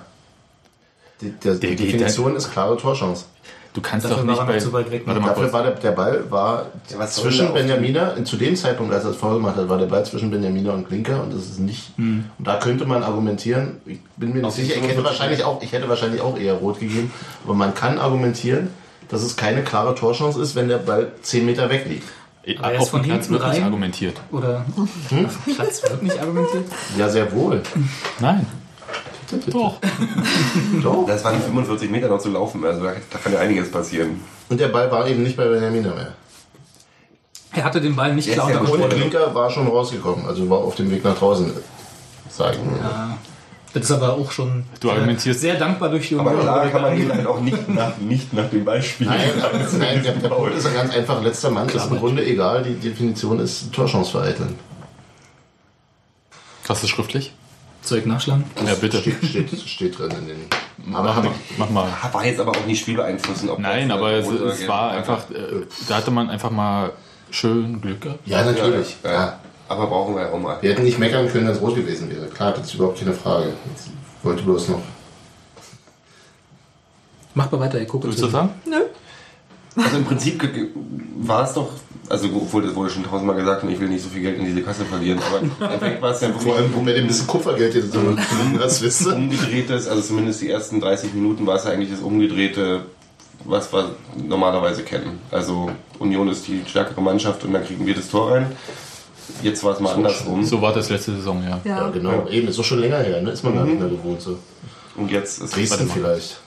Die, 1.22 1.32
der, 1.32 1.56
die 1.56 1.76
Definition 1.76 2.36
ist 2.36 2.52
klare 2.52 2.78
Torchance. 2.78 3.26
Du 3.74 3.82
kannst 3.82 4.06
Dafür 4.06 4.18
doch 4.18 4.24
nicht 4.26 4.48
bei. 4.48 4.58
zu 4.58 4.74
weit 4.74 4.90
weg. 4.90 5.04
Warte 5.06 5.20
mal 5.20 5.28
Dafür 5.28 5.44
kurz. 5.44 5.54
war 5.54 5.64
der, 5.64 5.72
der 5.74 5.92
Ball 5.92 6.24
war 6.32 6.66
Ja, 6.90 7.06
zwischen 7.06 7.54
Benjamina, 7.54 8.24
zu 8.24 8.36
dem 8.36 8.56
Zeitpunkt, 8.56 8.92
als 8.92 9.04
er 9.04 9.12
es 9.12 9.18
vorher 9.18 9.38
gemacht 9.38 9.56
hat, 9.56 9.70
war 9.70 9.78
der 9.78 9.86
Ball 9.86 10.04
zwischen 10.04 10.32
Benjamina 10.32 10.72
und 10.74 10.88
Klinker 10.88 11.22
und 11.22 11.32
das 11.34 11.42
ist 11.46 11.60
nicht. 11.60 11.92
Hm. 11.98 12.26
Und 12.40 12.48
da 12.48 12.56
könnte 12.58 12.86
man 12.86 13.04
argumentieren, 13.04 13.78
ich 13.86 14.00
bin 14.16 14.30
mir 14.30 14.36
nicht 14.38 14.46
Auf 14.46 14.56
sicher, 14.56 14.70
ich 14.78 14.82
hätte 14.82 14.94
45 14.96 15.06
wahrscheinlich 15.06 15.44
auch, 15.44 15.62
ich 15.62 15.72
hätte 15.72 15.88
wahrscheinlich 15.90 16.22
auch 16.22 16.40
eher 16.40 16.54
rot 16.56 16.80
gegeben, 16.80 17.12
aber 17.46 17.54
man 17.54 17.76
kann 17.76 18.00
argumentieren, 18.00 18.70
dass 19.10 19.22
es 19.24 19.36
keine 19.36 19.64
klare 19.64 19.96
Torchance 19.96 20.42
ist, 20.42 20.56
wenn 20.56 20.68
der 20.68 20.78
Ball 20.78 21.12
10 21.22 21.46
Meter 21.46 21.70
weg 21.70 21.86
liegt. 21.88 22.08
Aber 22.60 22.72
er 22.74 22.82
ist 22.82 22.90
von 22.90 23.02
Platz 23.02 23.26
hinten 23.26 23.34
wird 23.34 23.44
nicht 23.48 23.58
rein. 23.58 23.64
argumentiert. 23.66 24.16
oder 24.32 24.66
Hm? 25.10 25.26
auf 25.26 25.32
dem 25.46 25.56
Platz 25.56 25.84
wird 25.84 26.04
nicht 26.04 26.18
argumentiert. 26.20 26.64
Ja, 26.98 27.10
sehr 27.10 27.30
wohl. 27.34 27.62
Nein. 28.20 28.46
Doch. 29.48 29.76
Doch. 30.84 31.06
Das 31.06 31.24
waren 31.26 31.42
45 31.42 31.90
Meter 31.90 32.08
noch 32.08 32.20
zu 32.20 32.30
laufen, 32.30 32.64
also 32.64 32.82
da, 32.84 32.94
kann 33.22 33.34
ja 33.34 33.40
einiges 33.40 33.70
passieren. 33.70 34.22
Und 34.48 34.60
der 34.62 34.70
Ball 34.70 34.90
war 34.90 35.06
eben 35.08 35.24
nicht 35.24 35.36
bei 35.36 35.46
Benjamina 35.50 35.94
mehr. 35.94 36.14
Er 37.54 37.64
hatte 37.66 37.82
den 37.82 37.96
Ball 37.96 38.16
nicht 38.16 38.32
klar 38.32 38.50
ja. 38.50 38.60
Und 38.60 38.68
Kontrolle. 38.70 38.96
Klinker 38.96 39.34
war 39.36 39.50
schon 39.50 39.68
rausgekommen, 39.68 40.26
also 40.26 40.50
war 40.50 40.60
auf 40.60 40.76
dem 40.76 40.90
Weg 40.92 41.04
nach 41.04 41.18
draußen. 41.18 41.52
sagen. 42.30 42.60
Ja. 42.82 43.18
Das 43.74 43.84
ist 43.84 43.92
aber 43.92 44.14
auch 44.14 44.32
schon 44.32 44.64
Du 44.80 44.90
argumentierst- 44.90 45.40
sehr 45.42 45.56
dankbar 45.56 45.90
durch 45.90 46.08
die 46.10 46.16
Aber 46.18 46.30
Union. 46.32 46.44
klar 46.44 46.68
kann 46.70 46.82
man 46.82 46.98
ihn 47.00 47.12
halt 47.12 47.28
auch 47.28 47.40
nicht 47.42 47.70
nach, 47.70 47.98
nicht 47.98 48.34
nach 48.34 48.50
dem 48.50 48.66
Beispiel. 48.66 49.08
Nein, 49.08 49.30
aber 49.44 49.60
das- 49.60 49.74
nein 49.78 50.02
der, 50.04 50.14
der 50.14 50.30
Punkt 50.30 50.56
ist 50.56 50.64
ja 50.66 50.72
ganz 50.72 50.94
einfach, 50.96 51.22
letzter 51.22 51.52
Mann 51.52 51.68
ist 51.70 51.86
im 51.92 51.98
Grunde 52.00 52.26
egal, 52.26 52.64
die 52.64 52.76
Definition 52.76 53.40
ist 53.40 53.72
Torchance 53.74 54.12
vereiteln. 54.12 54.56
Hast 56.68 56.84
du 56.84 56.88
schriftlich? 56.88 57.34
Ich 57.90 58.06
nachschlagen? 58.06 58.44
Ja, 58.66 58.74
bitte. 58.76 58.98
Steht, 59.00 59.24
steht, 59.24 59.50
steht 59.62 59.98
drin 59.98 60.12
in 60.12 60.28
den... 60.28 60.94
Aber 60.94 61.14
Mach 61.14 61.24
mal. 61.24 61.32
Mach 61.58 61.70
mal. 61.70 61.88
War 62.12 62.26
jetzt 62.26 62.40
aber 62.42 62.52
auch 62.52 62.66
nicht 62.66 62.82
spielbeeinflussend. 62.82 63.50
ob 63.50 63.60
Nein, 63.60 63.90
aber 63.92 64.12
es, 64.12 64.28
es 64.28 64.68
war 64.68 64.90
war. 64.90 64.92
einfach, 64.92 65.30
äh, 65.32 65.66
da 65.88 65.96
hatte 65.96 66.12
man 66.12 66.30
einfach 66.30 66.50
mal 66.52 66.92
schön 67.32 67.80
Glück 67.80 68.02
gehabt. 68.02 68.20
Ja, 68.28 68.44
natürlich. 68.44 68.98
Ja. 69.06 69.40
Aber 69.70 69.88
brauchen 69.88 70.16
wir 70.16 70.24
ja 70.24 70.32
auch 70.32 70.40
mal. 70.40 70.58
Wir 70.62 70.72
hätten 70.72 70.84
nicht 70.84 71.00
meckern 71.00 71.28
können, 71.30 71.48
wenn 71.48 71.54
es 71.54 71.62
rot 71.62 71.76
gewesen 71.76 72.10
wäre. 72.10 72.28
Klar, 72.28 72.54
das 72.54 72.68
ist 72.68 72.76
überhaupt 72.76 73.00
keine 73.00 73.14
Frage. 73.14 73.54
Ich 73.76 74.26
wollte 74.26 74.44
bloß 74.44 74.70
noch... 74.70 74.82
Mach 77.34 77.52
mal 77.52 77.60
weiter, 77.60 77.80
ich 77.80 77.88
gucke 77.88 78.08
Willst 78.08 78.22
du 78.22 78.28
sagen? 78.28 78.50
Also 79.76 79.98
im 79.98 80.06
Prinzip 80.06 80.42
war 81.18 81.44
es 81.44 81.54
doch, 81.54 81.70
also 82.10 82.28
obwohl 82.36 82.64
das 82.64 82.74
wurde 82.74 82.90
schon 82.90 83.04
tausendmal 83.04 83.36
gesagt 83.36 83.64
und 83.64 83.70
ich 83.70 83.80
will 83.80 83.90
nicht 83.90 84.04
so 84.04 84.10
viel 84.10 84.24
Geld 84.24 84.40
in 84.40 84.46
diese 84.46 84.64
Kasse 84.64 84.84
verlieren, 84.86 85.20
aber 85.30 85.42
im 85.42 85.52
Endeffekt 85.60 86.02
war 86.02 86.12
es 86.12 86.22
ja 86.22 86.30
Vor 86.32 86.56
allem, 86.56 86.74
wo 86.74 86.82
mir 86.82 86.96
dem 86.96 87.06
bisschen 87.06 87.28
Kupfergeld 87.28 87.76
jetzt 87.76 87.94
so 87.94 88.00
hast, 88.60 88.82
wisst 88.82 89.06
ihr? 89.06 89.16
umgedrehtes, 89.16 89.88
also 89.88 90.02
zumindest 90.02 90.42
die 90.42 90.50
ersten 90.50 90.82
30 90.82 91.14
Minuten 91.14 91.46
war 91.46 91.58
es 91.58 91.66
ja 91.66 91.72
eigentlich 91.72 91.92
das 91.92 92.00
umgedrehte, 92.00 92.86
was 93.44 93.72
wir 93.72 93.92
normalerweise 94.16 94.82
kennen. 94.82 95.20
Also 95.30 95.70
Union 96.00 96.28
ist 96.30 96.48
die 96.48 96.64
stärkere 96.66 97.02
Mannschaft 97.02 97.44
und 97.44 97.54
dann 97.54 97.64
kriegen 97.64 97.86
wir 97.86 97.94
das 97.94 98.10
Tor 98.10 98.32
rein. 98.32 98.56
Jetzt 99.42 99.64
war 99.64 99.74
es 99.74 99.80
mal 99.80 99.94
andersrum. 99.94 100.44
So 100.44 100.62
war 100.62 100.74
das 100.74 100.90
letzte 100.90 101.16
Saison, 101.16 101.44
ja. 101.44 101.60
Ja, 101.64 101.78
Ja. 101.84 101.90
genau. 101.90 102.28
Eben, 102.30 102.48
ist 102.48 102.58
doch 102.58 102.64
schon 102.64 102.80
länger 102.80 103.00
her, 103.00 103.22
ne? 103.22 103.32
Ist 103.32 103.44
man 103.44 103.56
gar 103.56 103.66
nicht 103.66 103.80
mehr 103.80 103.90
gewohnt 103.90 104.22
so. 104.22 104.38
Und 104.96 105.12
jetzt 105.12 105.42
ist 105.42 105.56
Dresden 105.56 105.88
mal. 105.88 105.94
vielleicht, 105.94 106.40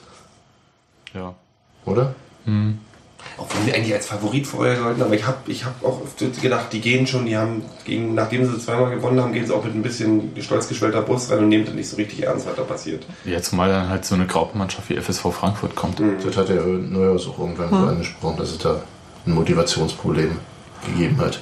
ja. 1.13 1.33
oder? 1.85 2.13
Auch 3.37 3.47
wenn 3.55 3.65
wir 3.65 3.75
eigentlich 3.75 3.93
als 3.93 4.07
Favorit 4.07 4.45
vorher 4.45 4.75
sollten, 4.77 5.01
aber 5.01 5.13
ich 5.13 5.25
habe 5.25 5.37
ich 5.47 5.63
hab 5.63 5.83
auch 5.83 6.01
oft 6.01 6.41
gedacht, 6.41 6.73
die 6.73 6.81
gehen 6.81 7.07
schon, 7.07 7.25
die 7.25 7.37
haben, 7.37 7.63
gegen, 7.85 8.13
nachdem 8.13 8.45
sie 8.45 8.59
zweimal 8.59 8.93
gewonnen 8.93 9.21
haben, 9.21 9.31
gehen 9.31 9.45
sie 9.45 9.53
auch 9.53 9.63
mit 9.63 9.73
ein 9.73 9.81
bisschen 9.83 10.31
stolz 10.41 10.67
geschwellter 10.67 11.01
Brust 11.01 11.31
rein 11.31 11.39
und 11.39 11.49
nehmen 11.49 11.65
das 11.65 11.73
nicht 11.75 11.87
so 11.89 11.95
richtig 11.95 12.23
ernst, 12.23 12.45
was 12.45 12.55
da 12.55 12.63
passiert. 12.63 13.05
Jetzt 13.23 13.53
mal 13.53 13.69
dann 13.69 13.89
halt 13.89 14.05
so 14.05 14.15
eine 14.15 14.25
Graupenmannschaft 14.27 14.89
wie 14.89 14.97
FSV 14.97 15.27
Frankfurt 15.31 15.75
kommt. 15.75 16.01
Das 16.23 16.35
hat 16.35 16.49
der 16.49 16.61
Neuhaus 16.63 17.27
auch 17.27 17.39
irgendwann 17.39 17.69
so 17.69 17.75
angesprochen, 17.75 18.37
dass 18.37 18.51
es 18.51 18.57
da 18.57 18.81
ein 19.25 19.33
Motivationsproblem 19.33 20.37
gegeben 20.85 21.17
hat. 21.21 21.41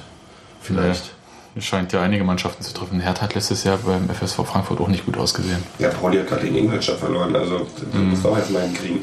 Vielleicht. 0.62 1.04
Es 1.04 1.10
scheint 1.58 1.92
ja 1.92 2.00
einige 2.02 2.22
Mannschaften 2.24 2.62
zu 2.62 2.72
treffen. 2.72 3.00
Hertha 3.00 3.22
hat 3.22 3.34
letztes 3.34 3.64
Jahr 3.64 3.76
beim 3.78 4.08
FSV 4.08 4.36
Frankfurt 4.46 4.80
auch 4.80 4.88
nicht 4.88 5.04
gut 5.04 5.16
ausgesehen. 5.16 5.62
Ja, 5.78 5.88
Pauli 5.88 6.18
hat 6.18 6.28
gerade 6.28 6.42
gegen 6.42 6.56
Ingolstadt 6.56 6.98
verloren, 6.98 7.34
also 7.34 7.58
das 7.58 7.94
Mhm. 8.00 8.10
muss 8.10 8.24
auch 8.24 8.36
jetzt 8.36 8.50
mal 8.50 8.62
hinkriegen. 8.62 9.00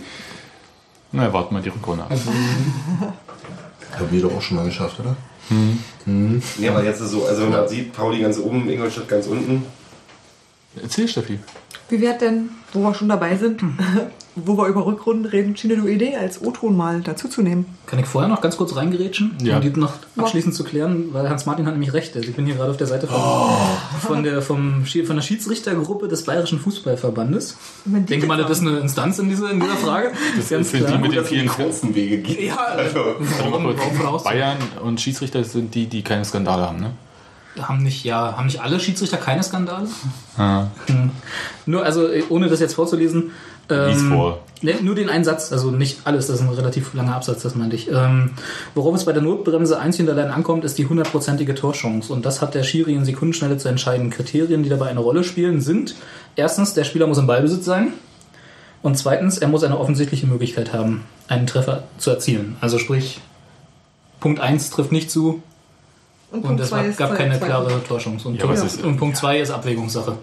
Na, 1.11 1.31
warten 1.31 1.55
wir 1.55 1.61
die 1.61 1.69
Rückrunde 1.69 2.03
ab. 2.03 2.11
Haben 3.97 4.11
wir 4.11 4.21
doch 4.21 4.35
auch 4.35 4.41
schon 4.41 4.57
mal 4.57 4.65
geschafft, 4.65 4.99
oder? 4.99 5.15
Ja, 6.59 6.71
aber 6.71 6.83
jetzt 6.83 6.99
ist 7.01 7.11
so, 7.11 7.25
also 7.25 7.43
wenn 7.43 7.51
man 7.51 7.67
sieht, 7.67 7.93
Pauli 7.93 8.19
ganz 8.21 8.37
oben, 8.37 8.69
Ingolstadt 8.69 9.07
ganz 9.07 9.27
unten. 9.27 9.65
Erzähl, 10.81 11.07
Steffi. 11.07 11.39
Wie 11.89 12.01
wäre 12.01 12.17
denn, 12.17 12.49
wo 12.73 12.79
wir 12.81 12.93
schon 12.93 13.09
dabei 13.09 13.35
sind, 13.37 13.61
wo 14.45 14.57
wir 14.57 14.67
über 14.67 14.85
Rückrunden 14.85 15.25
reden, 15.25 15.55
schien 15.57 15.71
eine 15.71 15.89
Idee 15.89 16.15
als 16.15 16.41
O-Ton 16.41 16.75
mal 16.77 17.01
dazuzunehmen. 17.01 17.65
Kann 17.85 17.99
ich 17.99 18.05
vorher 18.05 18.29
noch 18.29 18.41
ganz 18.41 18.55
kurz 18.57 18.75
reingerätschen, 18.75 19.35
Ja. 19.41 19.55
um 19.57 19.61
die 19.61 19.69
noch 19.71 19.93
abschließend 20.15 20.53
zu 20.53 20.63
klären, 20.63 21.13
weil 21.13 21.29
Hans-Martin 21.29 21.65
hat 21.65 21.73
nämlich 21.73 21.93
recht. 21.93 22.15
Also 22.15 22.29
ich 22.29 22.35
bin 22.35 22.45
hier 22.45 22.55
gerade 22.55 22.71
auf 22.71 22.77
der 22.77 22.87
Seite 22.87 23.07
von, 23.07 23.15
Oh. 23.19 23.49
von, 24.07 24.23
der, 24.23 24.41
vom, 24.41 24.85
von 24.85 25.15
der 25.15 25.23
Schiedsrichtergruppe 25.23 26.07
des 26.07 26.23
Bayerischen 26.23 26.59
Fußballverbandes. 26.59 27.57
Ich 27.85 28.05
denke 28.05 28.27
mal, 28.27 28.37
das 28.37 28.51
ist 28.51 28.61
eine 28.61 28.77
Instanz 28.79 29.19
in, 29.19 29.29
diese, 29.29 29.49
in 29.49 29.59
dieser 29.59 29.75
Frage. 29.75 30.11
Das 30.35 30.49
sind 30.49 30.71
die 30.89 30.97
mit 30.97 31.13
den 31.13 31.25
vielen 31.25 31.47
kurzen 31.47 31.95
Wege 31.95 32.19
gibt. 32.19 32.41
Ja, 32.41 32.55
Also, 32.57 32.99
warum, 33.41 33.73
warum? 34.03 34.23
Bayern 34.23 34.57
und 34.83 35.01
Schiedsrichter 35.01 35.43
sind 35.43 35.73
die, 35.75 35.87
die 35.87 36.03
keine 36.03 36.23
Skandale 36.25 36.63
haben, 36.63 36.79
ne? 36.79 36.91
Haben 37.59 37.81
nicht, 37.81 38.03
ja, 38.03 38.37
haben 38.37 38.45
nicht 38.45 38.61
alle 38.61 38.79
Schiedsrichter 38.79 39.17
keine 39.17 39.41
Skandale? 39.41 39.87
Ah. 40.37 40.65
Nur, 41.65 41.83
also 41.83 42.07
ohne 42.29 42.49
das 42.49 42.59
jetzt 42.59 42.75
vorzulesen. 42.75 43.31
Ähm, 43.69 44.11
vor. 44.11 44.39
Ne, 44.61 44.75
nur 44.81 44.95
den 44.95 45.09
einen 45.09 45.23
Satz, 45.23 45.51
also 45.51 45.69
nicht 45.71 45.99
alles, 46.05 46.27
das 46.27 46.37
ist 46.37 46.41
ein 46.41 46.49
relativ 46.49 46.93
langer 46.95 47.15
Absatz, 47.15 47.43
das 47.43 47.53
meinte 47.55 47.75
ich. 47.75 47.91
Ähm, 47.91 48.31
worauf 48.73 48.95
es 48.95 49.05
bei 49.05 49.13
der 49.13 49.21
Notbremse 49.21 49.79
einzig 49.79 50.01
und 50.01 50.09
allein 50.09 50.31
ankommt, 50.31 50.63
ist 50.65 50.77
die 50.79 50.87
hundertprozentige 50.87 51.53
Torchance. 51.53 52.11
Und 52.11 52.25
das 52.25 52.41
hat 52.41 52.55
der 52.55 52.63
Schiri 52.63 52.93
in 52.93 53.05
Sekundenschnelle 53.05 53.57
zu 53.57 53.67
entscheiden. 53.69 54.09
Kriterien, 54.09 54.63
die 54.63 54.69
dabei 54.69 54.87
eine 54.87 54.99
Rolle 54.99 55.23
spielen, 55.23 55.61
sind 55.61 55.95
erstens, 56.35 56.73
der 56.73 56.85
Spieler 56.85 57.05
muss 57.07 57.17
im 57.19 57.27
Ballbesitz 57.27 57.65
sein. 57.65 57.89
Und 58.81 58.97
zweitens, 58.97 59.37
er 59.37 59.47
muss 59.47 59.63
eine 59.63 59.77
offensichtliche 59.79 60.25
Möglichkeit 60.27 60.73
haben, 60.73 61.03
einen 61.27 61.45
Treffer 61.45 61.83
zu 61.97 62.09
erzielen. 62.09 62.55
Also 62.61 62.79
sprich, 62.79 63.19
Punkt 64.19 64.39
1 64.39 64.69
trifft 64.71 64.91
nicht 64.91 65.11
zu 65.11 65.43
und 66.31 66.59
es 66.59 66.69
zwei 66.69 66.87
gab, 66.89 66.97
gab 67.09 67.15
keine 67.17 67.37
zwei- 67.37 67.45
klare 67.45 67.83
Torchance. 67.87 68.27
Und, 68.27 68.35
Ja, 68.35 68.45
Punkt, 68.45 68.63
ist- 68.63 68.83
und 68.83 68.97
Punkt 68.97 69.17
2 69.17 69.39
ist 69.39 69.51
Abwägungssache. 69.51 70.17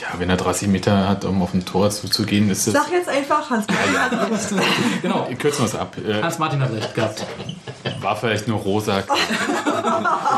Ja, 0.00 0.06
wenn 0.18 0.30
er 0.30 0.36
30 0.36 0.68
Meter 0.68 1.08
hat, 1.08 1.24
um 1.24 1.42
auf 1.42 1.54
ein 1.54 1.64
Tor 1.64 1.90
zuzugehen, 1.90 2.50
ist 2.50 2.66
das. 2.66 2.74
Sag 2.74 2.92
jetzt 2.92 3.08
einfach, 3.08 3.50
Hans 3.50 3.66
hat 3.66 4.30
recht. 4.30 4.62
Genau. 5.02 5.28
Kürzen 5.38 5.60
wir 5.60 5.66
es 5.66 5.74
ab. 5.74 5.96
Äh, 5.98 6.22
Hans-Martin 6.22 6.60
hat 6.60 6.72
recht 6.72 6.94
gehabt. 6.94 7.26
war 8.00 8.16
vielleicht 8.16 8.48
nur 8.48 8.58
rosa. 8.58 9.02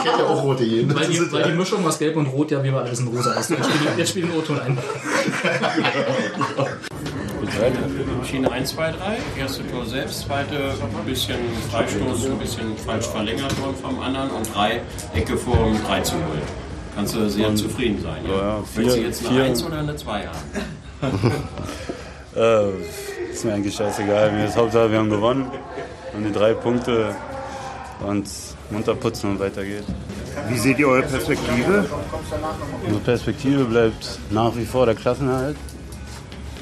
Ich 0.01 0.11
hätte 0.11 0.23
ja 0.23 0.29
auch 0.29 0.43
rote 0.43 0.65
jeden. 0.65 0.95
Weil 0.95 1.07
die, 1.07 1.33
weil 1.33 1.43
die 1.51 1.59
Mischung 1.59 1.87
aus 1.87 1.99
Gelb 1.99 2.17
und 2.17 2.27
Rot 2.27 2.51
ja, 2.51 2.63
wie 2.63 2.71
wir 2.71 2.79
alle 2.79 2.91
wissen, 2.91 3.09
rosa 3.09 3.33
ist. 3.33 3.51
Jetzt 3.51 3.67
spielen, 3.67 3.99
jetzt 3.99 4.11
spielen 4.11 4.31
O-Ton 4.31 4.61
ein. 4.61 4.79
Schiene 8.25 8.51
1, 8.51 8.71
2, 8.71 8.93
3. 8.93 8.97
Erste 9.39 9.67
Tor 9.69 9.85
selbst, 9.85 10.21
zweite 10.21 10.57
ein 10.57 11.05
bisschen 11.05 11.37
Freistoß, 11.71 12.27
ein 12.27 12.39
bisschen 12.39 12.77
falsch 12.79 13.07
verlängert 13.07 13.61
worden 13.61 13.77
vom 13.83 13.99
anderen 14.01 14.31
und 14.31 14.55
drei 14.55 14.83
Ecke 15.15 15.37
vor 15.37 15.59
um 15.59 15.77
3 15.85 16.01
zu 16.01 16.15
0. 16.17 16.25
Kannst 16.95 17.15
du 17.15 17.29
sehr 17.31 17.55
zufrieden 17.55 18.01
sein. 18.03 18.25
Ja? 18.27 18.37
ja, 18.37 18.63
Willst 18.75 18.91
du 18.97 18.99
vier- 18.99 19.07
jetzt 19.07 19.21
eine 19.27 19.35
vier- 19.37 19.45
1 19.45 19.65
oder 19.65 19.79
eine 19.79 19.97
2 19.97 20.27
haben? 20.27 21.33
Äh, 22.37 22.69
ist 23.33 23.45
mir 23.45 23.55
eigentlich 23.55 23.75
scheißegal. 23.75 24.31
Mir 24.31 24.47
ist 24.47 24.57
Hauptsache, 24.57 24.89
wir 24.93 24.99
haben 24.99 25.11
gewonnen. 25.11 25.51
Und 26.15 26.23
die 26.25 26.31
drei 26.31 26.53
Punkte 26.55 27.13
und 28.07 28.25
munter 28.71 28.95
putzen 28.95 29.31
und 29.33 29.41
weiter 29.41 29.65
geht. 29.65 29.83
Wie 30.49 30.57
seht 30.59 30.79
ihr 30.79 30.87
eure 30.87 31.03
Perspektive? 31.03 31.87
Unsere 32.85 33.01
Perspektive 33.05 33.65
bleibt 33.65 34.21
nach 34.31 34.55
wie 34.57 34.65
vor 34.65 34.87
der 34.87 34.95
Klassenerhalt. 34.95 35.57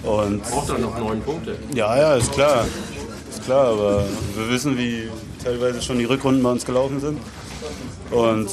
Und 0.03 0.43
Braucht 0.45 0.71
er 0.71 0.79
noch 0.79 0.99
9 0.99 1.21
Punkte. 1.21 1.57
ja, 1.75 1.95
ja, 1.99 2.15
ist 2.15 2.33
klar. 2.33 2.65
Ist 3.29 3.45
klar, 3.45 3.67
aber 3.69 4.05
wir 4.37 4.49
wissen, 4.49 4.79
wie 4.79 5.11
teilweise 5.45 5.83
schon 5.83 5.99
die 5.99 6.07
Rückrunden 6.07 6.43
bei 6.43 6.51
uns 6.51 6.65
gelaufen 6.65 6.99
sind. 7.01 7.19
Und 8.11 8.49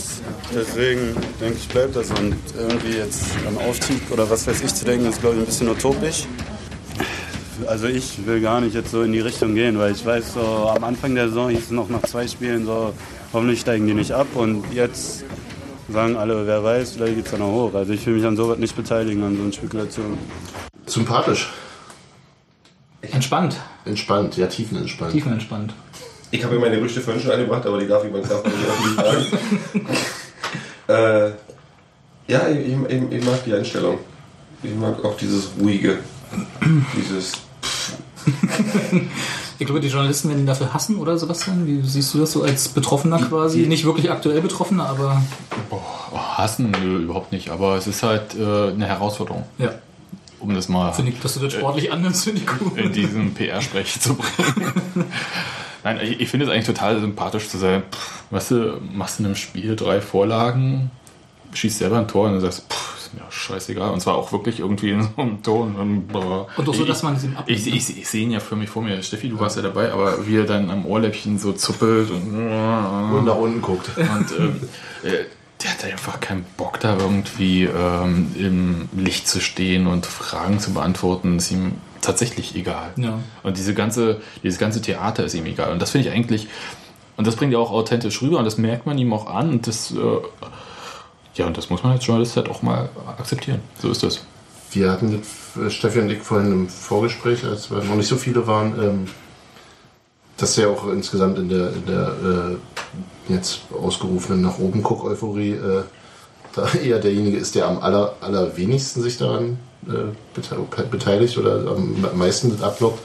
deswegen 0.53 1.15
denke 1.39 1.57
ich, 1.57 1.67
bleibt 1.69 1.95
das. 1.95 2.09
Und 2.11 2.35
irgendwie 2.57 2.97
jetzt 2.97 3.25
am 3.47 3.57
Aufstieg 3.57 4.01
oder 4.11 4.29
was 4.29 4.45
weiß 4.47 4.61
ich 4.61 4.73
zu 4.73 4.85
denken, 4.85 5.07
ist, 5.07 5.21
glaube 5.21 5.35
ich, 5.35 5.41
ein 5.41 5.45
bisschen 5.45 5.69
utopisch. 5.69 6.25
Also 7.67 7.87
ich 7.87 8.25
will 8.25 8.41
gar 8.41 8.59
nicht 8.59 8.75
jetzt 8.75 8.91
so 8.91 9.01
in 9.01 9.13
die 9.13 9.21
Richtung 9.21 9.55
gehen, 9.55 9.79
weil 9.79 9.93
ich 9.93 10.05
weiß, 10.05 10.33
so 10.33 10.41
am 10.41 10.83
Anfang 10.83 11.15
der 11.15 11.29
Saison 11.29 11.49
hieß 11.49 11.65
es 11.65 11.71
noch 11.71 11.87
nach 11.89 12.01
zwei 12.01 12.27
Spielen 12.27 12.65
so, 12.65 12.93
hoffentlich 13.31 13.61
steigen 13.61 13.87
die 13.87 13.93
nicht 13.93 14.11
ab. 14.11 14.27
Und 14.35 14.65
jetzt 14.73 15.23
sagen 15.89 16.17
alle, 16.17 16.45
wer 16.45 16.63
weiß, 16.63 16.93
vielleicht 16.93 17.15
geht 17.15 17.25
es 17.25 17.31
dann 17.31 17.39
noch 17.39 17.51
hoch. 17.51 17.73
Also 17.73 17.93
ich 17.93 18.05
will 18.05 18.15
mich 18.15 18.25
an 18.25 18.35
sowas 18.35 18.57
nicht 18.57 18.75
beteiligen, 18.75 19.23
an 19.23 19.37
so 19.37 19.43
einen 19.43 19.53
Spekulationen. 19.53 20.17
Sympathisch. 20.85 21.49
Entspannt, 23.01 23.55
Entspannt, 23.85 24.35
ja, 24.35 24.47
tiefenentspannt. 24.47 25.11
tiefenentspannt. 25.13 25.73
Ich 26.35 26.43
habe 26.43 26.55
ja 26.55 26.61
meine 26.61 26.75
Gerüchte 26.75 26.99
vorhin 27.01 27.21
schon 27.21 27.31
eingebracht, 27.31 27.65
aber 27.65 27.79
die 27.79 27.87
darf 27.87 28.03
ich 28.03 28.11
man 28.11 28.21
darf 28.21 28.43
man 28.43 28.53
nicht 28.53 28.95
sagen. 28.95 29.87
äh, 32.27 32.31
ja, 32.31 32.49
ich, 32.49 32.67
ich, 32.67 33.11
ich 33.11 33.25
mag 33.25 33.43
die 33.45 33.53
Einstellung. 33.53 33.99
Ich 34.61 34.75
mag 34.75 35.03
auch 35.05 35.15
dieses 35.15 35.51
ruhige, 35.59 35.99
dieses 36.97 37.33
Ich 39.57 39.65
glaube, 39.65 39.79
die 39.79 39.87
Journalisten 39.87 40.27
werden 40.27 40.39
ihn 40.39 40.45
dafür 40.45 40.73
hassen, 40.73 40.97
oder 40.97 41.17
Sebastian? 41.17 41.65
Wie 41.65 41.81
siehst 41.81 42.13
du 42.13 42.17
das 42.17 42.33
so 42.33 42.43
als 42.43 42.67
Betroffener 42.67 43.19
quasi? 43.19 43.59
Nicht 43.67 43.85
wirklich 43.85 44.11
aktuell 44.11 44.41
Betroffener, 44.41 44.89
aber 44.89 45.21
Oh, 45.69 45.79
hassen, 46.13 46.71
nö, 46.71 46.97
überhaupt 47.03 47.31
nicht. 47.31 47.49
Aber 47.49 47.77
es 47.77 47.87
ist 47.87 48.03
halt 48.03 48.35
äh, 48.35 48.71
eine 48.71 48.85
Herausforderung, 48.85 49.45
ja. 49.57 49.73
um 50.39 50.53
das 50.53 50.67
mal 50.67 50.91
Finde 50.91 51.11
ich, 51.13 51.21
dass 51.21 51.35
du 51.35 51.39
das 51.39 51.53
sportlich 51.53 51.93
annimmst, 51.93 52.25
finde 52.25 52.41
ich 52.41 52.47
cool. 52.59 52.77
in 52.77 52.91
diesen 52.91 53.33
PR-Sprech 53.33 53.99
zu 54.01 54.15
bringen. 54.15 54.73
Nein, 55.85 55.99
ich, 56.03 56.19
ich 56.19 56.27
finde 56.29 56.45
es 56.47 56.51
eigentlich 56.51 56.65
total 56.65 56.99
sympathisch 56.99 57.47
zu 57.47 57.57
sagen, 57.57 57.83
pff, 57.91 58.23
weißt 58.31 58.51
du, 58.51 58.81
machst 58.93 59.19
in 59.21 59.25
einem 59.27 59.35
Spiel 59.35 59.75
drei 59.77 60.01
Vorlagen, 60.01 60.91
schießt 61.53 61.77
selber 61.77 61.99
ein 61.99 62.07
Tor 62.09 62.25
und 62.25 62.33
dann 62.33 62.41
sagst, 62.41 62.65
pff, 62.69 62.97
ist 62.97 63.13
mir 63.13 63.21
auch 63.23 63.31
scheißegal. 63.31 63.91
Und 63.91 64.01
zwar 64.01 64.15
auch 64.15 64.31
wirklich 64.31 64.59
irgendwie 64.59 64.89
in 64.89 65.03
so 65.03 65.09
einem 65.15 65.41
Ton. 65.43 65.75
Und, 65.75 66.07
brr. 66.07 66.47
Und 66.57 66.67
auch 66.67 66.73
so, 66.73 66.81
Ich- 66.81 66.87
dass 66.89 67.03
man 67.03 67.15
es 67.15 67.23
ihm 67.23 67.37
abnimmt, 67.37 67.59
Ich, 67.67 67.67
ich, 67.73 67.97
ich 67.99 68.09
sehe 68.09 68.23
ihn 68.23 68.31
ja 68.31 68.39
für 68.39 68.55
mich 68.55 68.67
vor 68.69 68.81
mir. 68.81 69.01
Steffi, 69.03 69.29
du 69.29 69.39
warst 69.39 69.55
ja 69.57 69.61
dabei, 69.61 69.91
aber 69.93 70.25
wie 70.27 70.37
er 70.37 70.45
dann 70.45 70.69
am 70.71 70.85
Ohrläppchen 70.87 71.37
so 71.37 71.53
zuppelt 71.53 72.09
und, 72.09 72.35
Und 72.35 73.25
nach 73.25 73.35
unten 73.37 73.61
guckt. 73.61 73.89
und 73.95 74.31
ähm, 74.39 74.59
äh, 75.03 75.25
der 75.63 75.71
hat 75.71 75.85
einfach 75.85 76.19
keinen 76.19 76.45
Bock 76.57 76.79
da 76.79 76.97
irgendwie 76.97 77.63
ähm, 77.63 78.35
im 78.37 78.89
Licht 78.95 79.27
zu 79.27 79.39
stehen 79.39 79.87
und 79.87 80.05
Fragen 80.05 80.59
zu 80.59 80.73
beantworten. 80.73 81.37
Ist 81.37 81.51
ihm 81.51 81.73
tatsächlich 82.01 82.55
egal. 82.55 82.91
Ja. 82.97 83.19
Und 83.43 83.57
diese 83.57 83.73
ganze, 83.73 84.21
dieses 84.43 84.59
ganze 84.59 84.81
Theater 84.81 85.23
ist 85.23 85.33
ihm 85.33 85.45
egal. 85.45 85.71
Und 85.71 85.81
das 85.81 85.91
finde 85.91 86.09
ich 86.09 86.13
eigentlich, 86.13 86.47
und 87.17 87.25
das 87.25 87.35
bringt 87.35 87.53
er 87.53 87.59
auch 87.59 87.71
authentisch 87.71 88.21
rüber 88.21 88.39
und 88.39 88.45
das 88.45 88.57
merkt 88.57 88.85
man 88.85 88.97
ihm 88.97 89.13
auch 89.13 89.27
an. 89.27 89.49
Und 89.49 89.67
das, 89.67 89.91
äh, 89.91 89.95
ja, 91.35 91.45
und 91.45 91.57
das 91.57 91.69
muss 91.69 91.83
man 91.83 91.93
als 91.93 92.05
Journalist 92.05 92.35
halt 92.35 92.49
auch 92.49 92.61
mal 92.61 92.89
akzeptieren. 93.17 93.61
So 93.79 93.89
ist 93.89 94.03
das. 94.03 94.25
Wir 94.71 94.91
hatten 94.91 95.11
mit 95.11 95.23
äh, 95.65 95.69
Steffi 95.69 95.99
und 95.99 96.09
ich 96.09 96.19
vorhin 96.19 96.51
im 96.51 96.69
Vorgespräch, 96.69 97.45
als 97.45 97.71
wir 97.71 97.81
noch 97.83 97.95
nicht 97.95 98.07
so 98.07 98.17
viele 98.17 98.45
waren, 98.45 98.77
ähm, 98.77 99.07
dass 100.37 100.57
er 100.57 100.69
auch 100.69 100.87
insgesamt 100.91 101.37
in 101.39 101.49
der, 101.49 101.69
in 101.73 101.85
der 101.85 102.07
äh, 103.29 103.33
jetzt 103.33 103.61
ausgerufenen 103.71 104.41
nach 104.41 104.59
oben 104.59 104.83
guck 104.83 105.03
Euphorie 105.03 105.51
äh, 105.51 105.83
da 106.55 106.67
eher 106.83 106.99
derjenige 106.99 107.37
ist, 107.37 107.55
der 107.55 107.67
am 107.67 107.79
aller, 107.79 108.15
allerwenigsten 108.21 109.01
sich 109.01 109.17
daran 109.17 109.57
äh, 109.87 110.11
bete- 110.39 110.85
beteiligt 110.89 111.37
oder 111.37 111.55
am 111.75 111.95
meisten 112.17 112.51
das 112.51 112.61
abblockt. 112.61 112.99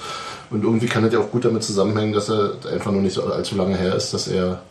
Und 0.50 0.64
irgendwie 0.64 0.86
kann 0.86 1.04
das 1.04 1.12
ja 1.12 1.20
auch 1.20 1.30
gut 1.30 1.44
damit 1.44 1.62
zusammenhängen, 1.62 2.12
dass 2.12 2.28
er 2.28 2.54
einfach 2.72 2.90
noch 2.90 3.00
nicht 3.00 3.14
so 3.14 3.22
allzu 3.22 3.54
lange 3.54 3.76
her 3.76 3.94
ist, 3.94 4.12
dass 4.12 4.26
er 4.26 4.62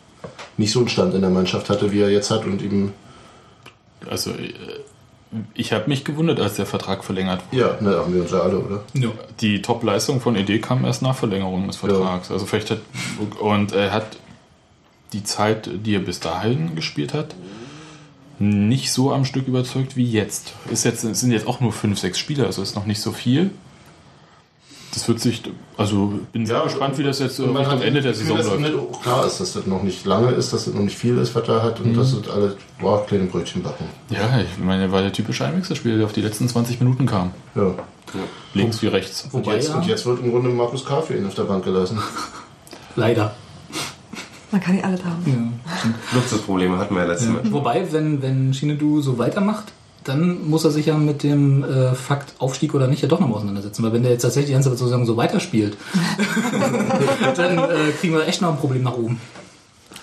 nicht 0.58 0.74
so 0.74 0.80
einen 0.80 0.90
Stand 0.90 1.14
in 1.16 1.22
der 1.22 1.30
Mannschaft 1.30 1.70
hatte, 1.70 1.94
wie 1.94 2.02
er 2.02 2.10
jetzt 2.10 2.32
hat 2.32 2.46
und 2.46 2.62
ihm 2.62 2.92
Also, 4.10 4.32
äh, 4.32 4.54
ich 5.54 5.74
habe 5.74 5.88
mich 5.88 6.06
gewundert, 6.06 6.40
als 6.40 6.56
der 6.56 6.66
Vertrag 6.66 7.04
verlängert 7.04 7.44
wurde. 7.52 7.62
Ja, 7.62 7.82
ne, 7.82 7.98
haben 7.98 8.14
wir 8.14 8.24
uns 8.24 8.32
ja 8.32 8.40
alle, 8.40 8.60
oder? 8.60 8.84
Ja. 8.94 9.10
Die 9.42 9.62
Top-Leistung 9.62 10.22
von 10.22 10.36
ED 10.36 10.62
kam 10.62 10.86
erst 10.86 11.02
nach 11.02 11.16
Verlängerung 11.16 11.68
des 11.68 11.78
Vertrags. 11.78 12.32
Also 12.32 12.46
vielleicht 12.46 12.72
hat 12.72 12.80
und 13.40 13.72
er 13.72 13.92
hat 13.92 14.18
die 15.14 15.24
Zeit, 15.24 15.70
die 15.86 15.96
er 15.96 16.00
bis 16.00 16.20
dahin 16.20 16.76
gespielt 16.76 17.14
hat, 17.14 17.36
nicht 18.40 18.92
so 18.92 19.12
am 19.12 19.26
Stück 19.26 19.48
überzeugt 19.48 19.96
wie 19.98 20.10
jetzt. 20.10 20.54
Ist 20.72 20.86
jetzt 20.86 21.04
es 21.04 21.20
sind 21.20 21.32
jetzt 21.32 21.46
auch 21.46 21.60
nur 21.60 21.74
fünf, 21.74 22.00
sechs 22.00 22.18
Spieler, 22.18 22.46
also 22.46 22.62
ist 22.62 22.76
noch 22.76 22.86
nicht 22.86 23.02
so 23.02 23.12
viel. 23.12 23.52
Das 24.94 25.08
wird 25.08 25.20
sich, 25.20 25.44
also 25.78 26.14
bin 26.32 26.46
sehr 26.48 26.62
gespannt, 26.64 26.98
wie 26.98 27.04
das 27.04 27.20
jetzt 27.20 27.38
äh, 27.40 27.44
Richtung 27.44 27.68
hat 27.68 27.82
Ende 27.84 28.02
der 28.02 28.14
Saison 28.14 28.38
läuft. 28.38 28.60
nicht 28.60 28.76
auch 28.76 29.02
klar 29.02 29.26
ist, 29.28 29.40
dass 29.40 29.54
das 29.54 29.68
noch 29.68 29.84
nicht 29.84 30.04
lange 30.06 30.32
ist, 30.32 30.52
dass 30.52 30.66
das 30.66 30.74
noch 30.74 30.82
nicht 30.82 30.98
viel 30.98 31.18
ist, 31.20 31.36
was 31.36 31.48
er 31.48 31.62
hat 31.62 31.80
und 31.80 31.92
Mhm. 31.94 31.98
dass 31.98 32.20
das 32.20 32.28
alle 32.34 32.56
boah, 32.82 33.06
kleine 33.06 33.26
Brötchen 33.26 33.62
backen. 33.62 33.86
Ja, 34.10 34.40
ich 34.42 34.58
meine, 34.64 34.92
war 34.92 35.02
der 35.02 35.14
typische 35.14 35.46
Einwechselspieler, 35.46 35.98
der 35.98 36.06
auf 36.06 36.14
die 36.14 36.22
letzten 36.22 36.48
20 36.50 36.80
Minuten 36.80 37.06
kam. 37.06 37.32
Ja. 37.56 37.74
Links 38.56 38.82
wie 38.82 38.88
rechts. 38.88 39.28
Und 39.32 39.46
jetzt, 39.46 39.70
und 39.70 39.86
jetzt 39.86 40.06
wird 40.08 40.24
im 40.24 40.32
Grunde 40.32 40.50
Markus 40.50 40.84
K. 40.84 41.02
für 41.02 41.16
ihn 41.16 41.28
auf 41.28 41.36
der 41.36 41.44
Bank 41.44 41.64
gelassen. 41.64 42.00
Leider. 42.96 43.36
Man 44.52 44.60
kann 44.62 44.74
nicht 44.74 44.84
alles 44.84 45.04
haben. 45.06 45.60
Luxusprobleme 46.14 46.80
hatten 46.80 46.96
wir 46.96 47.04
ja 47.04 47.10
letztes 47.10 47.30
Mal. 47.30 47.42
Wobei, 47.52 47.86
wenn, 47.92 48.20
wenn 48.24 48.52
Shinedu 48.52 49.00
so 49.02 49.20
weitermacht, 49.20 49.66
dann 50.04 50.50
muss 50.50 50.64
er 50.66 50.72
sich 50.72 50.88
ja 50.88 50.98
mit 50.98 51.24
dem 51.24 51.64
äh, 51.64 51.94
Fakt 51.94 52.34
Aufstieg 52.40 52.74
oder 52.74 52.88
nicht 52.88 53.02
ja 53.02 53.08
doch 53.08 53.20
noch 53.20 53.28
mal 53.28 53.36
auseinandersetzen. 53.36 53.84
Weil 53.84 53.94
wenn 53.94 54.04
der 54.04 54.14
jetzt 54.14 54.22
tatsächlich 54.22 54.48
die 54.48 54.54
ganze 54.54 54.76
Saison 54.76 55.06
so 55.06 55.18
weiterspielt, 55.18 55.78
dann 57.36 57.58
äh, 57.58 57.92
kriegen 58.00 58.14
wir 58.14 58.28
echt 58.28 58.42
noch 58.42 58.50
ein 58.50 58.58
Problem 58.58 58.84
nach 58.84 58.98
oben. 58.98 59.20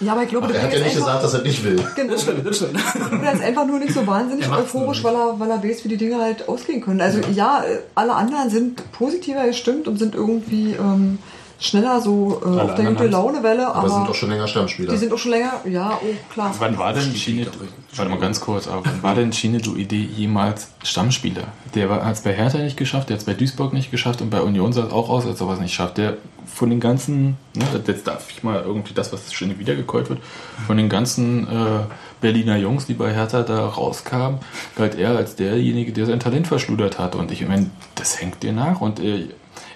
Ja, 0.01 0.13
aber 0.13 0.25
ich 0.25 0.29
glaube, 0.29 0.45
Aber 0.45 0.53
das 0.53 0.63
er 0.63 0.69
hat 0.69 0.79
ja 0.79 0.85
nicht 0.85 0.97
gesagt, 0.97 1.25
dass 1.25 1.35
er 1.35 1.43
nicht 1.43 1.65
will. 1.65 1.83
Genau. 1.95 2.13
Das 2.13 2.23
stimmt, 2.23 2.47
das 2.47 2.57
stimmt. 2.57 2.79
Er 3.25 3.33
ist 3.33 3.43
einfach 3.43 3.67
nur 3.67 3.79
nicht 3.79 3.95
so 3.95 4.07
wahnsinnig 4.07 4.47
Er 4.47 4.59
euphorisch, 4.59 5.03
weil 5.03 5.15
er, 5.15 5.41
weil 5.41 5.51
er 5.51 5.63
weiß, 5.63 5.85
wie 5.85 5.89
die 5.89 5.97
Dinge 5.97 6.21
halt 6.21 6.49
ausgehen 6.49 6.83
können. 6.83 7.01
Also 7.01 7.21
ja, 7.33 7.65
alle 7.95 8.15
anderen 8.15 8.51
sind 8.51 8.93
positiver 8.93 9.47
gestimmt 9.47 9.89
und 9.89 9.99
sind 9.99 10.15
irgendwie 10.15 10.73
ähm, 10.73 11.19
schneller 11.59 12.01
so 12.01 12.43
äh, 12.45 12.61
auf 12.61 12.75
der 12.75 12.87
gute 12.87 13.07
Laune-Welle, 13.07 13.75
Aber 13.75 13.89
sind 13.89 13.99
aber 13.99 14.09
doch 14.09 14.15
schon 14.15 14.31
länger 14.31 14.47
Stammspieler. 14.47 14.93
die 14.93 14.99
sind 14.99 15.13
auch 15.13 15.19
schon 15.19 15.33
länger, 15.33 15.53
ja, 15.65 15.99
oh 16.03 16.33
klar. 16.33 16.55
Wann 16.59 16.77
war 16.79 16.93
denn 16.93 17.15
Schiene, 17.15 17.47
warte 17.95 18.11
mal 18.11 18.21
ganz 18.21 18.41
kurz, 18.41 18.69
aber 18.69 18.83
wann 18.85 19.03
war 19.03 19.15
denn 19.15 19.33
Schiene 19.33 19.59
du 19.59 19.75
Idee 19.75 20.09
jemals 20.17 20.69
Stammspieler? 20.83 21.45
Der 21.75 21.89
hat 21.89 22.15
es 22.15 22.21
bei 22.21 22.35
Hertha 22.35 22.59
nicht 22.59 22.77
geschafft, 22.77 23.09
der 23.09 23.15
hat 23.15 23.21
es 23.21 23.27
bei 23.27 23.35
Duisburg 23.35 23.73
nicht 23.73 23.91
geschafft 23.91 24.21
und 24.21 24.31
bei 24.31 24.41
Union 24.41 24.73
sah 24.73 24.85
es 24.85 24.93
auch 24.93 25.09
aus, 25.09 25.27
als 25.27 25.41
ob 25.41 25.49
er 25.49 25.55
es 25.55 25.61
nicht 25.61 25.75
schafft. 25.75 25.97
Der 25.99 26.19
von 26.47 26.71
den 26.71 26.81
ganzen, 26.81 27.37
ne, 27.55 27.65
jetzt 27.87 28.07
darf 28.07 28.31
ich 28.31 28.43
mal 28.43 28.63
irgendwie 28.63 28.95
das, 28.95 29.13
was 29.13 29.33
Schiene 29.33 29.59
wiedergekäut 29.59 30.09
wird, 30.09 30.21
von 30.67 30.77
den 30.77 30.89
ganzen 30.89 31.47
äh, 31.47 31.81
Berliner 32.21 32.57
Jungs, 32.57 32.87
die 32.87 32.95
bei 32.95 33.13
Hertha 33.13 33.43
da 33.43 33.67
rauskamen, 33.67 34.39
galt 34.77 34.95
er 34.97 35.17
als 35.17 35.37
derjenige, 35.37 35.93
der 35.93 36.07
sein 36.07 36.21
Talent 36.21 36.47
verschludert 36.47 36.99
hat. 36.99 37.15
Und 37.15 37.31
ich 37.33 37.47
meine, 37.47 37.71
das 37.95 38.21
hängt 38.21 38.43
dir 38.43 38.53
nach 38.53 38.81
und 38.81 39.01
äh, 39.01 39.27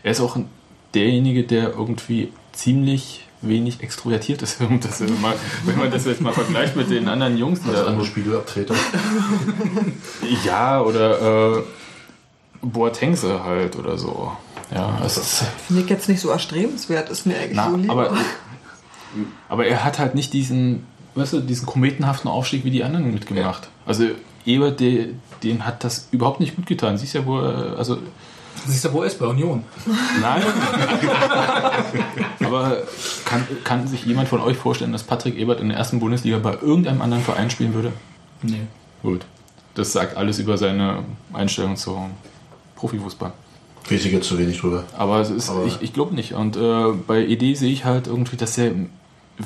er 0.03 0.13
ist 0.13 0.21
auch 0.21 0.37
derjenige, 0.95 1.45
der 1.45 1.71
irgendwie 1.71 2.33
ziemlich 2.53 3.27
wenig 3.43 3.83
extrovertiert 3.83 4.43
ist. 4.43 4.61
Und 4.61 4.85
Das 4.85 5.01
ist 5.01 5.21
mal, 5.21 5.35
wenn 5.65 5.79
man 5.79 5.91
das 5.91 6.05
jetzt 6.05 6.21
mal 6.21 6.33
vergleicht 6.33 6.77
mit 6.77 6.91
den 6.91 7.09
anderen 7.09 7.37
Jungs, 7.39 7.61
die 7.63 7.71
Also 7.71 7.83
da 7.83 7.89
andere 7.89 8.07
Spiegelabtreter. 8.07 8.75
ja, 10.45 10.81
oder 10.83 11.59
äh, 11.59 11.63
Boatengse 12.63 13.43
halt 13.43 13.77
oder 13.77 13.97
so. 13.97 14.33
Ja, 14.73 15.01
es 15.05 15.17
ist, 15.17 15.45
Finde 15.67 15.83
ich 15.83 15.91
jetzt 15.91 16.09
nicht 16.09 16.21
so 16.21 16.31
erstrebenswert, 16.31 17.11
ist 17.11 17.27
mir 17.27 17.37
eigentlich 17.37 17.57
na, 17.57 17.71
so 17.71 17.77
lieb. 17.77 17.91
aber, 17.91 18.17
aber 19.49 19.67
er 19.67 19.83
hat 19.83 19.99
halt 19.99 20.15
nicht 20.15 20.33
diesen, 20.33 20.87
weißt 21.17 21.33
du, 21.33 21.41
diesen 21.41 21.67
kometenhaften 21.67 22.31
Aufstieg 22.31 22.65
wie 22.65 22.71
die 22.71 22.85
anderen 22.85 23.13
mitgemacht. 23.13 23.69
Also 23.85 24.05
Ebert, 24.47 24.81
den 24.81 25.67
hat 25.67 25.83
das 25.85 26.09
überhaupt 26.13 26.41
nicht 26.41 26.57
gut 26.57 26.67
getan. 26.67 26.99
Siehst 26.99 27.15
ja, 27.15 27.27
wo 27.27 27.41
er, 27.41 27.77
also 27.77 27.99
Siehst 28.67 28.85
du, 28.85 28.93
wo 28.93 29.01
er 29.03 29.07
ist 29.07 29.19
bei 29.19 29.27
Union? 29.27 29.65
Nein. 30.21 30.43
Aber 32.45 32.83
kann, 33.25 33.47
kann 33.65 33.87
sich 33.87 34.05
jemand 34.05 34.29
von 34.29 34.41
euch 34.41 34.57
vorstellen, 34.57 34.93
dass 34.93 35.03
Patrick 35.03 35.37
Ebert 35.37 35.61
in 35.61 35.69
der 35.69 35.79
ersten 35.79 36.01
Bundesliga 36.01 36.39
bei 36.39 36.53
irgendeinem 36.61 37.03
anderen 37.03 37.23
Verein 37.23 37.51
spielen 37.51 37.75
würde? 37.75 37.93
Nee. 38.43 38.61
Gut. 39.03 39.25
Das 39.75 39.93
sagt 39.93 40.17
alles 40.17 40.39
über 40.39 40.59
seine 40.59 41.05
Einstellung 41.33 41.77
zum 41.77 42.11
Profifußball. 42.77 43.33
Weiß 43.89 44.05
ich 44.05 44.13
jetzt 44.13 44.29
zu 44.29 44.39
wenig 44.39 44.61
drüber. 44.61 44.85
Aber 44.97 45.21
es 45.21 45.31
ist, 45.31 45.51
Aber- 45.51 45.65
ich, 45.65 45.81
ich 45.81 45.93
glaube 45.93 46.15
nicht. 46.15 46.35
Und 46.35 46.57
äh, 46.57 46.93
bei 47.07 47.25
ED 47.25 47.57
sehe 47.57 47.73
ich 47.73 47.85
halt 47.85 48.07
irgendwie, 48.07 48.37
dass 48.37 48.59
er 48.59 48.73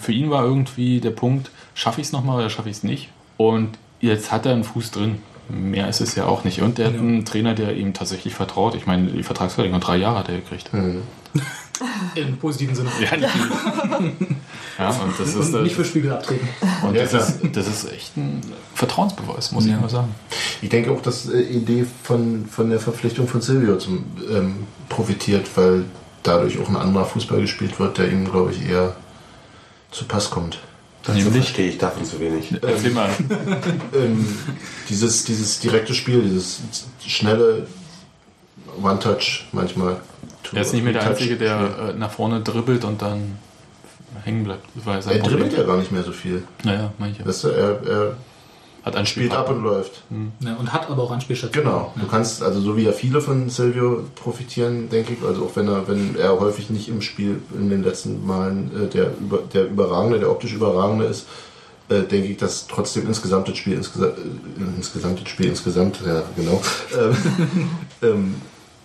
für 0.00 0.12
ihn 0.12 0.30
war 0.30 0.44
irgendwie 0.44 1.00
der 1.00 1.10
Punkt, 1.10 1.50
schaffe 1.74 2.00
ich 2.00 2.08
es 2.08 2.12
nochmal 2.12 2.38
oder 2.38 2.50
schaffe 2.50 2.68
ich 2.68 2.76
es 2.78 2.82
nicht? 2.82 3.10
Und 3.36 3.78
jetzt 4.00 4.32
hat 4.32 4.44
er 4.46 4.52
einen 4.52 4.64
Fuß 4.64 4.90
drin. 4.90 5.20
Mehr 5.48 5.88
ist 5.88 6.00
es 6.00 6.14
ja 6.14 6.24
auch 6.26 6.44
nicht. 6.44 6.62
Und 6.62 6.78
der 6.78 6.86
hat 6.86 6.94
einen 6.94 7.24
Trainer, 7.24 7.54
der 7.54 7.76
ihm 7.76 7.92
tatsächlich 7.92 8.34
vertraut. 8.34 8.74
Ich 8.74 8.86
meine, 8.86 9.08
die 9.08 9.22
Vertragsverlängerung 9.22 9.80
drei 9.82 9.96
Jahre 9.96 10.20
hat 10.20 10.28
er 10.28 10.36
gekriegt. 10.36 10.70
Im 12.14 12.36
positiven 12.38 12.74
Sinne. 12.74 12.88
Ja, 13.00 13.16
nicht. 13.16 13.28
ja, 14.78 14.88
und 14.90 15.18
das 15.18 15.34
ist, 15.34 15.52
Und 15.54 15.62
nicht 15.64 15.72
äh, 15.72 15.74
für 15.74 15.84
Spiegel 15.84 16.12
abtreten. 16.12 16.48
und 16.86 16.94
Ja, 16.94 17.02
das, 17.04 17.12
ist, 17.30 17.40
das 17.52 17.66
ist 17.66 17.92
echt 17.92 18.16
ein 18.16 18.40
Vertrauensbeweis, 18.74 19.50
muss 19.52 19.66
Ja. 19.66 19.74
ich 19.74 19.80
mal 19.80 19.88
sagen. 19.90 20.14
Ich 20.62 20.68
denke 20.68 20.92
auch, 20.92 21.02
dass 21.02 21.28
äh, 21.28 21.40
Idee 21.40 21.84
von, 22.04 22.46
von 22.46 22.70
der 22.70 22.78
Verpflichtung 22.78 23.26
von 23.26 23.40
Silvio 23.40 23.76
zum, 23.78 24.04
ähm, 24.32 24.54
profitiert, 24.88 25.48
weil 25.56 25.84
dadurch 26.22 26.58
auch 26.60 26.68
ein 26.68 26.76
anderer 26.76 27.04
Fußball 27.04 27.40
gespielt 27.40 27.78
wird, 27.80 27.98
der 27.98 28.10
ihm, 28.10 28.30
glaube 28.30 28.52
ich, 28.52 28.68
eher 28.68 28.94
zu 29.90 30.04
Pass 30.04 30.30
kommt. 30.30 30.60
Das 31.06 31.20
verstehe 31.20 31.68
ich 31.68 31.78
davon 31.78 32.04
zu 32.04 32.18
wenig. 32.20 32.54
Erzähl 32.62 32.90
mal. 32.90 33.10
Ähm, 33.94 34.26
dieses, 34.88 35.24
dieses 35.24 35.60
direkte 35.60 35.94
Spiel, 35.94 36.22
dieses 36.22 36.62
schnelle 37.06 37.66
One-Touch 38.82 39.46
manchmal. 39.52 40.00
Er 40.52 40.62
ist 40.62 40.72
nicht 40.72 40.82
mehr 40.82 40.92
der 40.92 41.02
Einzige, 41.02 41.36
der 41.36 41.92
äh, 41.94 41.98
nach 41.98 42.10
vorne 42.10 42.40
dribbelt 42.40 42.84
und 42.84 43.00
dann 43.00 43.38
hängen 44.24 44.44
bleibt. 44.44 44.66
Er 44.84 45.18
dribbelt 45.18 45.52
ja 45.52 45.62
gar 45.62 45.76
nicht 45.76 45.92
mehr 45.92 46.02
so 46.02 46.12
viel. 46.12 46.42
Naja, 46.64 46.92
manche. 46.98 47.24
Weißt 47.24 47.44
du, 47.44 47.48
er, 47.48 47.86
er 47.86 48.16
Hat 48.84 48.96
ein 48.96 49.06
Spiel 49.06 49.24
spielt 49.24 49.38
ab 49.38 49.48
und 49.48 49.62
läuft. 49.62 50.02
Ja, 50.40 50.56
und 50.56 50.72
hat 50.72 50.90
aber 50.90 51.02
auch 51.04 51.10
Anspielstationen. 51.10 51.70
Genau. 51.70 51.92
Du 51.96 52.06
kannst, 52.06 52.42
also 52.42 52.60
so 52.60 52.76
wie 52.76 52.82
ja 52.82 52.92
viele 52.92 53.22
von 53.22 53.48
Silvio 53.48 54.04
profitieren, 54.14 54.90
denke 54.90 55.14
ich, 55.14 55.26
also 55.26 55.46
auch 55.46 55.56
wenn 55.56 55.68
er, 55.68 55.88
wenn 55.88 56.16
er 56.16 56.38
häufig 56.38 56.68
nicht 56.68 56.88
im 56.88 57.00
Spiel 57.00 57.40
in 57.58 57.70
den 57.70 57.82
letzten 57.82 58.26
Malen 58.26 58.70
äh, 58.76 58.86
der, 58.88 59.12
über, 59.18 59.38
der 59.38 59.68
überragende, 59.68 60.18
der 60.18 60.30
optisch 60.30 60.52
überragende 60.52 61.06
ist, 61.06 61.26
äh, 61.88 62.02
denke 62.02 62.28
ich, 62.28 62.36
dass 62.36 62.66
trotzdem 62.66 63.06
insgesamt 63.06 63.48
das 63.48 63.56
Spiel 63.56 63.74
insgesamt, 63.74 64.18
äh, 64.18 64.76
insgesamt 64.76 65.22
das 65.22 65.28
Spiel 65.30 65.46
insgesamt, 65.46 66.00
ja 66.04 66.22
genau, 66.36 66.60
ähm, 66.98 67.68
ähm, 68.02 68.34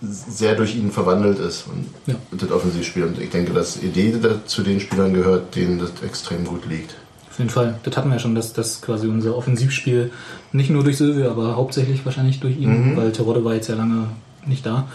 sehr 0.01 0.55
durch 0.55 0.75
ihn 0.77 0.91
verwandelt 0.91 1.39
ist 1.39 1.65
und, 1.67 1.87
Ja. 2.05 2.15
das 2.31 2.51
Offensivspiel. 2.51 3.03
Und 3.03 3.19
ich 3.19 3.31
denke, 3.31 3.51
dass 3.51 3.75
Idee 3.83 4.13
zu 4.45 4.63
den 4.63 4.79
Spielern 4.79 5.13
gehört, 5.13 5.55
denen 5.55 5.77
das 5.79 5.91
extrem 6.05 6.45
gut 6.45 6.65
liegt. 6.67 6.95
Jeden 7.39 7.49
Fall. 7.49 7.79
Das 7.83 7.97
hatten 7.97 8.09
wir 8.09 8.15
ja 8.15 8.19
schon, 8.19 8.35
dass, 8.35 8.53
dass 8.53 8.81
quasi 8.81 9.07
unser 9.07 9.35
Offensivspiel 9.35 10.11
nicht 10.51 10.69
nur 10.69 10.83
durch 10.83 10.97
Silvio, 10.97 11.31
aber 11.31 11.55
hauptsächlich 11.55 12.05
wahrscheinlich 12.05 12.39
durch 12.39 12.57
ihn, 12.57 12.95
weil 12.97 13.11
Terodde 13.11 13.43
war 13.43 13.55
jetzt 13.55 13.69
ja 13.69 13.75
lange 13.75 14.07
nicht 14.45 14.65
da, 14.65 14.87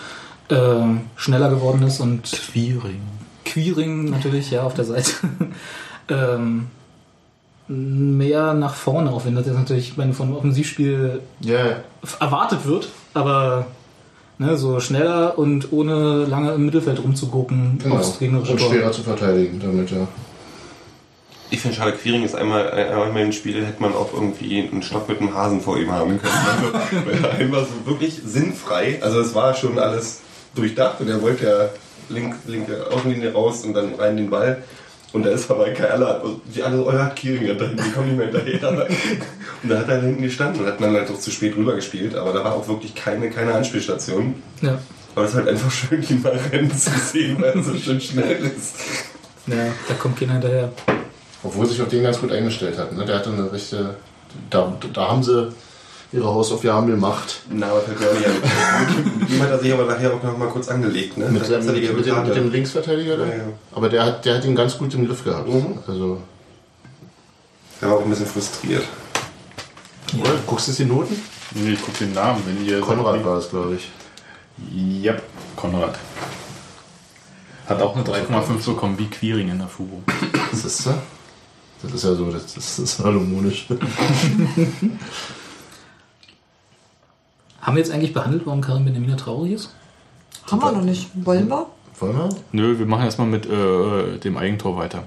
äh, 0.51 0.57
schneller 1.17 1.49
geworden 1.51 1.83
ist 1.83 2.01
und 2.01 2.23
Quiring. 2.53 3.01
Queering 3.45 4.11
natürlich, 4.11 4.51
ja, 4.51 4.63
auf 4.63 4.75
der 4.75 4.85
Seite. 4.85 5.11
ähm, 6.09 6.67
mehr 7.67 8.53
nach 8.55 8.75
vorne, 8.75 9.11
auch 9.11 9.25
wenn 9.25 9.35
das 9.35 9.47
jetzt 9.47 9.57
natürlich 9.57 9.91
ich 9.91 9.97
meine, 9.97 10.13
vom 10.13 10.35
Offensivspiel 10.37 11.21
f- 12.03 12.19
erwartet 12.21 12.67
wird, 12.67 12.89
aber 13.15 13.67
ne, 14.39 14.57
so 14.59 14.81
schneller 14.81 15.39
und 15.39 15.73
ohne 15.73 16.27
lange 16.27 16.53
im 16.53 16.67
Mittelfeld 16.67 17.03
rumzugucken 17.03 17.79
genau. 17.83 17.97
aufs 17.97 18.19
gegnerische 18.19 18.53
Und 18.53 18.61
schwerer 18.61 18.93
zu 18.93 19.03
verteidigen 19.03 19.61
damit, 19.61 19.91
ja. 19.91 20.07
Ich 21.55 21.61
finde 21.61 21.77
schade, 21.77 21.93
Quiring 21.93 22.25
ist 22.25 22.35
einmal, 22.35 22.69
einmal 22.73 23.23
im 23.23 23.31
Spiel 23.31 23.65
hätte 23.65 23.81
man 23.81 23.95
auch 23.95 24.13
irgendwie 24.13 24.69
einen 24.69 24.83
Stock 24.83 25.09
mit 25.09 25.21
einem 25.21 25.35
Hasen 25.35 25.61
vor 25.61 25.79
ihm 25.79 25.93
haben 25.93 26.21
können. 26.21 26.35
Also, 26.35 27.07
weil 27.07 27.25
er 27.25 27.39
einfach 27.39 27.65
so 27.65 27.89
wirklich 27.89 28.21
sinnfrei, 28.27 28.99
also 29.01 29.21
es 29.21 29.37
war 29.37 29.55
schon 29.55 29.79
alles 29.79 30.21
durchdacht 30.57 31.01
und 31.01 31.09
er 31.09 31.23
wollte 31.23 31.47
ja 31.47 31.69
link, 32.09 32.35
linke 32.49 32.91
Außenlinie 32.91 33.33
raus 33.33 33.65
und 33.65 33.75
dann 33.75 33.95
rein 33.95 34.17
den 34.17 34.31
Ball. 34.31 34.65
Und 35.13 35.25
da 35.25 35.31
ist 35.31 35.49
aber 35.49 35.71
keiner, 35.71 36.23
die 36.53 36.61
alle, 36.61 36.85
oh 36.85 36.91
ja, 36.91 37.13
hinten, 37.15 37.77
die 37.77 37.91
kommen 37.93 38.17
nicht 38.17 38.33
mehr 38.33 38.43
hinterher. 38.45 38.89
Und 39.63 39.69
da 39.71 39.79
hat 39.79 39.89
er 39.89 40.03
hinten 40.03 40.23
gestanden 40.23 40.61
und 40.61 40.67
hat 40.67 40.81
dann 40.81 40.93
halt 40.93 41.09
auch 41.09 41.19
zu 41.19 41.31
spät 41.31 41.57
rüber 41.57 41.75
gespielt, 41.75 42.17
aber 42.17 42.33
da 42.33 42.45
war 42.45 42.55
auch 42.55 42.69
wirklich 42.69 42.95
keine, 42.95 43.31
keine 43.31 43.55
Anspielstation. 43.55 44.35
Ja. 44.61 44.79
Aber 45.15 45.25
es 45.25 45.31
ist 45.31 45.37
halt 45.37 45.49
einfach 45.49 45.71
schön, 45.71 46.03
ihn 46.03 46.21
mal 46.21 46.39
rennen 46.53 46.77
zu 46.77 46.91
sehen, 46.91 47.37
weil 47.41 47.53
er 47.53 47.63
so 47.63 47.75
schön 47.75 48.01
schnell 48.01 48.53
ist. 48.57 48.75
Ja, 49.47 49.69
da 49.89 49.95
kommt 49.95 50.19
keiner 50.19 50.33
hinterher. 50.33 50.73
Obwohl 51.45 51.67
sich 51.67 51.81
auf 51.83 51.89
den 51.89 52.03
ganz 52.03 52.21
gut 52.21 52.33
eingestellt 52.33 52.79
hat. 52.79 52.93
Ne? 52.93 53.05
Der 53.05 53.17
hatte 53.17 53.31
eine 53.31 53.53
richtige. 53.53 53.95
Da, 54.51 54.73
da 54.93 55.09
haben 55.09 55.23
sie 55.23 55.53
ihre 56.13 56.27
Hausaufgaben 56.27 56.87
gemacht. 56.87 57.43
Na, 57.51 57.69
aber 57.71 57.81
fällt 57.83 58.01
mir 58.01 58.09
auch 58.09 58.15
nicht 58.15 58.27
an. 58.27 59.19
Mit 59.21 59.31
ihm 59.31 59.43
hat 59.43 59.51
er 59.51 59.59
sich 59.59 59.73
aber 59.73 59.85
nachher 59.85 60.15
auch 60.15 60.23
noch 60.23 60.39
mal 60.39 60.49
kurz 60.49 60.69
angelegt. 60.69 61.17
Ne? 61.19 61.29
Mit, 61.29 61.45
seinem, 61.45 61.67
ja 61.67 61.73
mit, 61.73 61.97
mit, 61.97 62.07
dem, 62.07 62.23
mit 62.25 62.37
dem 62.37 62.51
Linksverteidiger 62.51 63.17
da. 63.17 63.27
Ja, 63.27 63.35
ja. 63.37 63.43
Aber 63.73 63.89
der 63.89 64.05
hat, 64.05 64.25
der 64.25 64.37
hat 64.37 64.45
ihn 64.45 64.55
ganz 64.55 64.79
gut 64.79 64.95
im 64.95 65.07
Griff 65.07 65.23
gehabt. 65.25 65.49
Mhm. 65.49 65.79
Also, 65.87 66.21
Der 67.81 67.91
war 67.91 67.99
auch 67.99 68.03
ein 68.03 68.11
bisschen 68.11 68.27
frustriert. 68.27 68.85
oder? 70.19 70.31
Guckst 70.47 70.67
du 70.67 70.71
jetzt 70.71 70.79
die 70.79 70.85
Noten? 70.85 71.21
Nee, 71.53 71.73
ich 71.73 71.83
guck 71.83 71.97
den 71.99 72.13
Namen, 72.13 72.43
wenn 72.47 72.65
ihr. 72.65 72.81
Konrad 72.81 73.25
war 73.25 73.39
es, 73.39 73.51
glaube 73.51 73.77
ich. 73.77 73.91
Ja, 75.03 75.15
Konrad. 75.57 75.99
Hat 77.67 77.81
auch 77.81 77.95
eine 77.97 78.05
3,5 78.05 78.67
bekommen 78.67 78.99
wie 78.99 79.07
Quiring 79.07 79.49
in 79.51 79.59
der 79.59 79.69
Fubo. 79.69 80.03
Das 80.51 80.65
ist 80.65 80.87
ja. 80.87 80.95
Das 81.85 81.95
ist 81.95 82.05
ja 82.05 82.15
so, 82.15 82.31
das, 82.31 82.55
das 82.55 82.79
ist 82.79 82.97
salomonisch. 82.99 83.67
Haben 87.61 87.77
wir 87.77 87.83
jetzt 87.83 87.93
eigentlich 87.93 88.13
behandelt, 88.13 88.43
warum 88.45 88.61
Karim 88.61 88.85
Benjamina 88.85 89.17
traurig 89.17 89.53
ist? 89.53 89.71
Haben 90.51 90.61
wir 90.61 90.73
noch 90.73 90.83
nicht. 90.83 91.09
Wollen 91.15 91.49
wir? 91.49 91.67
Wollen 91.99 92.17
wir? 92.17 92.29
Nö, 92.53 92.79
wir 92.79 92.87
machen 92.87 93.05
erstmal 93.05 93.27
mit 93.29 93.47
äh, 93.47 94.19
dem 94.19 94.37
Eigentor 94.37 94.77
weiter. 94.77 95.05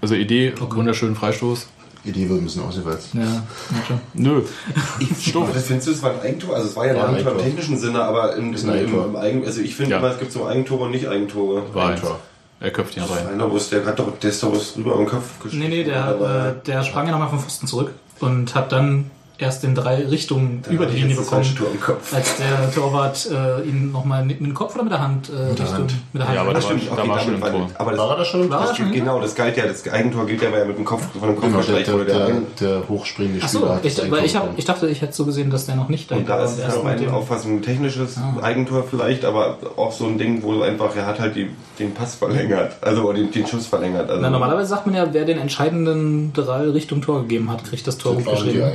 Also 0.00 0.14
Idee, 0.14 0.54
wunderschönen 0.58 1.14
Freistoß. 1.14 1.66
Idee 2.04 2.28
wird 2.28 2.40
ein 2.40 2.44
bisschen 2.44 2.62
ausgewählt. 2.64 2.98
Ja, 3.12 3.20
ja 3.22 3.42
schon. 3.86 4.00
Nö. 4.14 4.42
Aber 5.34 5.52
das 5.52 5.66
findest 5.66 5.86
du, 5.88 5.92
es 5.92 6.02
war 6.02 6.12
ein 6.12 6.20
Eigentor? 6.20 6.56
Also 6.56 6.68
es 6.68 6.74
war 6.76 6.86
ja, 6.86 6.94
War 6.96 7.08
ein 7.08 7.14
Eigentor 7.14 7.32
im 7.32 7.38
Eigentor. 7.38 7.44
technischen 7.56 7.78
Sinne, 7.78 8.02
aber 8.02 8.34
im, 8.36 8.52
Ist 8.54 8.64
im, 8.64 8.70
im, 8.70 8.74
Eigentor. 8.76 9.04
im 9.06 9.16
Eigen, 9.16 9.44
also 9.44 9.60
ich 9.60 9.76
finde 9.76 9.92
Ja. 9.92 9.98
immer, 9.98 10.10
es 10.10 10.18
gibt 10.18 10.32
so 10.32 10.46
Eigentore 10.46 10.84
und 10.86 10.90
nicht 10.90 11.06
Eigentore. 11.06 11.62
War 11.74 11.90
eins. 11.90 12.00
Eigentor. 12.00 12.20
Er 12.62 12.70
köpft 12.70 12.96
ihn 12.96 13.02
rein. 13.02 13.26
Einer, 13.26 13.48
der 13.48 13.84
hat 13.84 13.98
doch, 13.98 14.18
der 14.20 14.30
ist 14.30 14.40
doch 14.40 14.52
was 14.52 14.76
rüber 14.76 14.94
am 14.94 15.04
Kopf 15.04 15.24
Nee, 15.50 15.66
nee, 15.66 15.82
der, 15.82 16.54
äh, 16.62 16.64
der 16.64 16.84
sprang 16.84 17.06
ja 17.06 17.12
nochmal 17.12 17.28
vom 17.28 17.40
Pfosten 17.40 17.66
zurück 17.66 17.90
und 18.20 18.54
hat 18.54 18.70
dann 18.70 19.10
erst 19.42 19.64
in 19.64 19.74
drei 19.74 20.06
Richtungen 20.06 20.62
über 20.70 20.86
die 20.86 20.96
Linie 21.00 21.16
das 21.16 21.24
bekommen. 21.26 21.44
falsche 21.44 21.58
Tor 21.58 21.66
im 21.72 21.80
Kopf. 21.80 22.14
Als 22.14 22.36
der 22.36 22.72
Torwart 22.72 23.28
äh, 23.30 23.68
ihn 23.68 23.92
nochmal 23.92 24.24
mit 24.24 24.40
dem 24.40 24.54
Kopf 24.54 24.74
oder 24.74 24.84
mit 24.84 24.92
der 24.92 25.00
Hand 25.00 25.28
äh, 25.30 25.48
mit 25.50 25.58
der 25.58 25.72
Hand. 25.72 25.94
Mit 26.12 26.20
der 26.22 26.28
Hand. 26.28 26.34
Ja, 26.36 26.40
aber 26.42 26.54
Das 26.54 26.64
das 26.66 26.72
stimmt, 26.78 26.92
okay, 26.92 27.02
da 27.02 27.08
war 27.08 27.18
schon 27.20 27.40
war- 27.40 27.50
Tor. 27.50 27.68
Aber 27.74 27.90
das, 27.90 28.00
War 28.00 28.10
er 28.10 28.16
da 28.16 28.24
schon? 28.24 28.50
War 28.50 28.66
das, 28.66 28.76
schon? 28.76 28.92
genau, 28.92 29.20
das 29.20 29.34
galt 29.34 29.56
ja, 29.56 29.66
das 29.66 29.86
Eigentor 29.88 30.26
gilt 30.26 30.40
ja, 30.42 30.50
weil 30.52 30.60
er 30.60 30.66
mit 30.66 30.78
dem 30.78 30.84
Kopf 30.84 31.02
von 31.12 31.28
dem 31.28 31.34
Kopf 31.36 31.44
Genau, 31.46 31.60
der, 31.60 31.92
wurde. 31.92 32.04
Der 32.06 32.26
der, 32.26 32.36
der 32.60 32.88
hochspringende 32.88 33.40
Spieler 33.42 33.60
so, 33.66 33.68
hat 33.68 33.84
ich, 33.84 33.94
das 33.94 34.10
weil 34.10 34.24
ich, 34.24 34.36
hab, 34.36 34.56
ich 34.58 34.64
dachte, 34.64 34.88
ich 34.88 35.02
hätte 35.02 35.12
so 35.12 35.24
gesehen, 35.24 35.50
dass 35.50 35.66
der 35.66 35.74
noch 35.76 35.88
nicht 35.88 36.10
Und 36.12 36.28
da 36.28 36.42
ist 36.44 36.52
es 36.52 36.58
Erst 36.60 36.68
nach 36.78 36.84
mit 36.84 36.84
meiner 36.94 37.06
dem- 37.08 37.14
Auffassung 37.14 37.56
ein 37.56 37.62
technisches 37.62 38.16
Ah. 38.16 38.42
Eigentor 38.42 38.84
vielleicht, 38.88 39.24
aber 39.24 39.58
auch 39.76 39.92
so 39.92 40.06
ein 40.06 40.18
Ding, 40.18 40.42
wo 40.42 40.60
einfach, 40.62 40.94
er 40.96 41.06
hat 41.06 41.18
halt 41.20 41.34
die, 41.36 41.50
den 41.78 41.92
Pass 41.94 42.14
verlängert, 42.14 42.76
also 42.80 43.02
oder 43.02 43.18
den, 43.18 43.30
den 43.30 43.46
Schuss 43.46 43.66
verlängert. 43.66 44.08
Also 44.08 44.20
Na, 44.22 44.30
normalerweise 44.30 44.68
sagt 44.68 44.86
man 44.86 44.94
ja, 44.94 45.06
wer 45.12 45.24
den 45.24 45.38
entscheidenden 45.38 46.32
Drall 46.32 46.70
Richtung 46.70 47.00
Tor 47.02 47.22
gegeben 47.22 47.50
hat, 47.50 47.64
kriegt 47.64 47.86
das 47.86 47.98
Tor 47.98 48.14
Das 48.14 48.24
gut 48.24 48.34
geschrieben. 48.34 48.72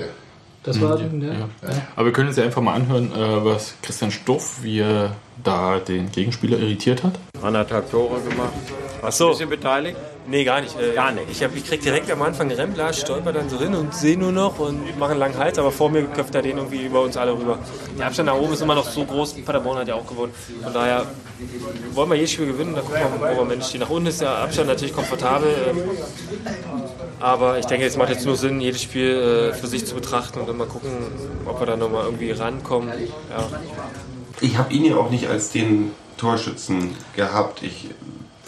Das 0.67 0.81
war, 0.81 0.99
ja, 0.99 1.05
Ja. 1.07 1.33
ja. 1.33 1.47
Aber 1.95 2.05
wir 2.05 2.11
können 2.13 2.27
uns 2.27 2.37
ja 2.37 2.43
einfach 2.43 2.61
mal 2.61 2.73
anhören, 2.73 3.11
äh, 3.13 3.45
was 3.45 3.75
Christian 3.81 4.11
Stoff, 4.11 4.61
wie 4.63 4.79
er 4.79 5.15
da 5.43 5.79
den 5.79 6.11
Gegenspieler 6.11 6.57
irritiert 6.57 7.03
hat. 7.03 7.13
Anderthalb 7.41 7.89
Tore 7.91 8.19
gemacht. 8.21 8.53
Ach 9.01 9.11
so. 9.11 9.27
Ein 9.27 9.31
bisschen 9.31 9.49
beteiligt? 9.49 9.97
Nee, 10.29 10.43
gar 10.43 10.59
nicht. 10.59 10.77
Äh, 10.77 10.93
Gar 10.93 11.13
nicht. 11.13 11.27
Ich, 11.31 11.41
hab, 11.41 11.55
ich 11.55 11.63
krieg 11.63 11.81
direkt 11.81 12.11
am 12.11 12.21
Anfang 12.21 12.49
einen 12.49 12.59
Rempler, 12.59 12.91
stolper 12.91 13.31
dann 13.31 13.49
so 13.49 13.57
hin 13.57 13.73
und 13.73 13.93
sehe 13.95 14.17
nur 14.17 14.33
noch 14.33 14.59
und 14.59 14.99
mache 14.99 15.11
einen 15.11 15.21
langen 15.21 15.37
Hals, 15.37 15.57
aber 15.57 15.71
vor 15.71 15.89
mir 15.89 16.03
köpft 16.03 16.35
er 16.35 16.41
den 16.41 16.57
irgendwie 16.57 16.85
über 16.85 17.01
uns 17.01 17.15
alle 17.15 17.31
rüber. 17.31 17.59
Der 17.97 18.07
Abstand 18.07 18.27
nach 18.27 18.35
oben 18.35 18.51
ist 18.51 18.61
immer 18.61 18.75
noch 18.75 18.89
so 18.89 19.05
groß, 19.05 19.35
Paderborn 19.45 19.77
hat 19.77 19.87
ja 19.87 19.95
auch 19.95 20.05
gewonnen. 20.05 20.33
Von 20.61 20.73
daher 20.73 21.05
wollen 21.93 22.09
wir 22.09 22.15
jedes 22.15 22.31
Spiel 22.31 22.47
gewinnen, 22.47 22.75
da 22.75 22.81
gucken 22.81 22.99
wir, 23.21 23.35
wo 23.35 23.37
wir 23.37 23.45
Mensch 23.45 23.67
stehen. 23.67 23.79
Nach 23.79 23.89
unten 23.89 24.07
ist 24.07 24.19
der 24.19 24.31
Abstand 24.31 24.67
natürlich 24.67 24.93
komfortabel, 24.93 25.47
ähm, 25.69 25.81
aber 27.21 27.57
ich 27.59 27.65
denke, 27.65 27.85
es 27.85 27.95
macht 27.95 28.09
jetzt 28.09 28.25
nur 28.25 28.35
Sinn, 28.35 28.59
jedes 28.59 28.81
Spiel 28.81 29.51
äh, 29.51 29.53
für 29.53 29.67
sich 29.67 29.85
zu 29.85 29.95
betrachten 29.95 30.41
und 30.41 30.49
dann 30.49 30.57
mal 30.57 30.67
gucken, 30.67 30.91
ob 31.45 31.59
wir 31.61 31.67
da 31.67 31.77
nochmal 31.77 32.03
irgendwie 32.03 32.31
rankommen. 32.31 32.89
Ja. 33.29 33.47
Ich 34.41 34.57
habe 34.57 34.73
ihn 34.73 34.85
ja 34.85 34.95
auch 34.97 35.09
nicht 35.09 35.27
als 35.27 35.49
den 35.51 35.91
Torschützen 36.17 36.91
gehabt. 37.15 37.63
Ich, 37.63 37.89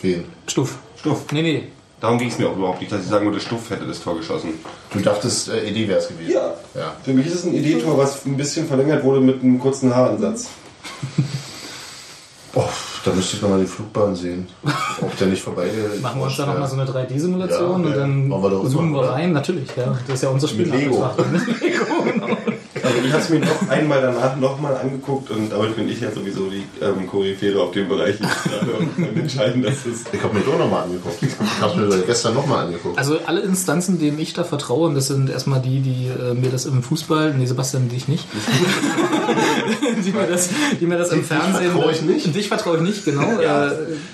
Wen? 0.02 0.26
Stuff. 0.48 0.78
Stuff. 1.00 1.26
Nee, 1.32 1.42
nee. 1.42 1.64
Darum 2.02 2.18
ging 2.18 2.30
es 2.30 2.40
mir 2.40 2.48
auch 2.48 2.56
überhaupt 2.56 2.80
nicht, 2.80 2.92
dass 2.92 3.02
ich 3.02 3.08
sagen 3.10 3.26
würde, 3.26 3.42
Stuff 3.42 3.70
hätte 3.70 3.86
das 3.86 4.02
Tor 4.02 4.16
geschossen. 4.16 4.52
Du 4.92 5.00
dachtest, 5.00 5.50
äh, 5.50 5.68
Eddie 5.68 5.88
wäre 5.88 6.00
es 6.00 6.08
gewesen. 6.08 6.32
Ja. 6.32 6.54
ja. 6.74 6.96
Für 7.04 7.12
mich 7.12 7.28
ist 7.28 7.36
es 7.36 7.46
ein 7.46 7.54
Ideentor, 7.54 7.98
was 7.98 8.26
ein 8.26 8.38
bisschen 8.38 8.68
verlängert 8.68 9.04
wurde 9.04 9.20
mit 9.20 9.42
einem 9.44 9.60
kurzen 9.60 9.94
Haaransatz. 9.94 10.48
Oh, 12.56 12.64
da 13.06 13.12
müsste 13.12 13.36
ich 13.36 13.42
nochmal 13.44 13.60
die 13.60 13.68
Flugbahn 13.68 14.16
sehen. 14.16 14.48
Ob 15.02 15.16
der 15.20 15.28
nicht 15.28 15.42
vorbei 15.44 15.70
Machen 16.02 16.20
wir 16.20 16.26
uns 16.26 16.36
da 16.36 16.48
nochmal 16.48 16.68
so 16.68 16.76
eine 16.80 16.90
3D-Simulation 16.90 17.84
Ja, 17.84 17.90
und 17.90 17.96
dann 17.96 18.28
wir 18.28 18.70
zoomen 18.70 18.92
wir 18.92 19.02
oder? 19.02 19.12
rein. 19.12 19.34
Natürlich, 19.34 19.70
ja. 19.78 19.96
Das 20.08 20.16
ist 20.16 20.24
ja 20.24 20.30
unser 20.30 20.48
Spiel. 20.48 20.66
Mit 20.66 20.82
Lego. 20.82 21.08
Also 22.84 22.98
ich 23.06 23.12
habe 23.12 23.22
es 23.22 23.30
mir 23.30 23.40
noch 23.40 23.70
einmal 23.70 24.02
danach 24.02 24.36
nochmal 24.38 24.78
angeguckt 24.78 25.32
und 25.32 25.52
damit 25.52 25.76
bin 25.76 25.90
ich 25.90 26.02
ja 26.02 26.12
sowieso 26.12 26.50
die 26.50 26.64
ähm, 26.82 27.08
Koryphäre 27.08 27.62
auf 27.62 27.72
dem 27.72 27.88
Bereich. 27.88 28.16
Ich 28.20 28.98
und 29.00 29.18
entscheiden, 29.18 29.62
dass 29.62 29.86
es 29.86 30.06
Ich 30.12 30.22
habe 30.22 30.34
mir 30.38 30.44
doch 30.44 30.58
nochmal 30.58 30.84
angeguckt. 30.84 31.22
Ich 31.22 31.32
habe 31.62 31.80
mir 31.80 32.02
gestern 32.02 32.34
nochmal 32.34 32.66
angeguckt. 32.66 32.98
Also 32.98 33.18
alle 33.26 33.42
Instanzen, 33.42 34.00
denen 34.00 34.20
ich 34.20 34.34
da 34.34 34.44
vertraue, 34.44 34.88
und 34.88 34.96
das 34.96 35.08
sind 35.08 35.30
erstmal 35.30 35.62
die, 35.62 35.80
die 35.80 36.08
äh, 36.08 36.34
mir 36.34 36.50
das 36.50 36.66
im 36.66 36.84
Fußball, 36.84 37.34
nee 37.34 37.46
Sebastian, 37.46 37.90
dich 37.90 38.08
nicht, 38.08 38.26
die 40.06 40.12
mir 40.12 40.28
das, 40.28 40.50
die 40.80 40.86
mir 40.86 40.98
das 40.98 41.12
im 41.12 41.20
Dich 41.20 41.28
Fernsehen, 41.28 41.72
vertraue 41.72 41.92
ich 41.92 42.02
nicht? 42.02 42.36
dich 42.36 42.48
vertraue 42.48 42.78
ich 42.78 42.84
nicht, 42.84 43.06
genau, 43.06 43.40
äh, 43.40 43.72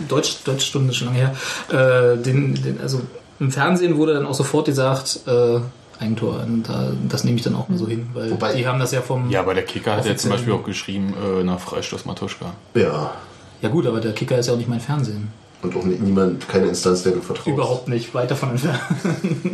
Deutsch, 0.08 0.38
Deutschstunde 0.43 0.93
schon 0.93 1.08
lange 1.08 1.19
her, 1.19 1.36
äh, 1.69 2.17
den, 2.17 2.56
den, 2.56 2.80
also 2.82 3.01
im 3.39 3.51
Fernsehen 3.51 3.97
wurde 3.97 4.13
dann 4.13 4.25
auch 4.25 4.34
sofort 4.34 4.65
gesagt, 4.65 5.19
äh, 5.28 5.60
Eigentor, 5.99 6.41
und 6.45 6.63
da, 6.67 6.91
das 7.10 7.23
nehme 7.23 7.38
ich 7.38 7.43
dann 7.43 7.55
auch 7.55 7.69
mal 7.69 7.77
so 7.77 7.88
hin, 7.88 8.08
weil 8.13 8.31
Wobei- 8.31 8.53
die 8.55 8.67
haben 8.67 8.79
das 8.79 8.91
ja 8.91 9.01
vom, 9.01 9.29
Ja, 9.29 9.39
aber 9.41 9.53
der 9.53 9.63
Kicker 9.63 9.95
hat 9.95 10.05
ja 10.05 10.15
zum. 10.15 10.31
Beispiel 10.31 10.53
auch 10.53 10.63
geschrieben, 10.63 11.13
äh, 11.39 11.43
nach 11.43 11.60
Freistoß 11.60 12.05
Matuschka. 12.05 12.53
Ja. 12.75 13.13
ja 13.62 13.69
gut, 13.69 13.86
aber 13.88 13.99
der 14.01 14.13
Kicker 14.13 14.38
ist 14.38 14.47
ja 14.47 14.53
auch 14.53 14.58
nicht 14.58 14.69
mein 14.69 14.79
Fernsehen, 14.81 15.29
Und 15.63 15.75
auch 15.75 15.84
nie- 15.84 15.95
niemand, 15.95 16.47
keine 16.49 16.67
Instanz, 16.67 17.03
der 17.03 17.13
du 17.13 17.21
vertraust. 17.21 17.47
überhaupt 17.47 17.88
nicht, 17.88 18.13
weit 18.13 18.29
davon 18.29 18.49
entfernt. 18.51 18.79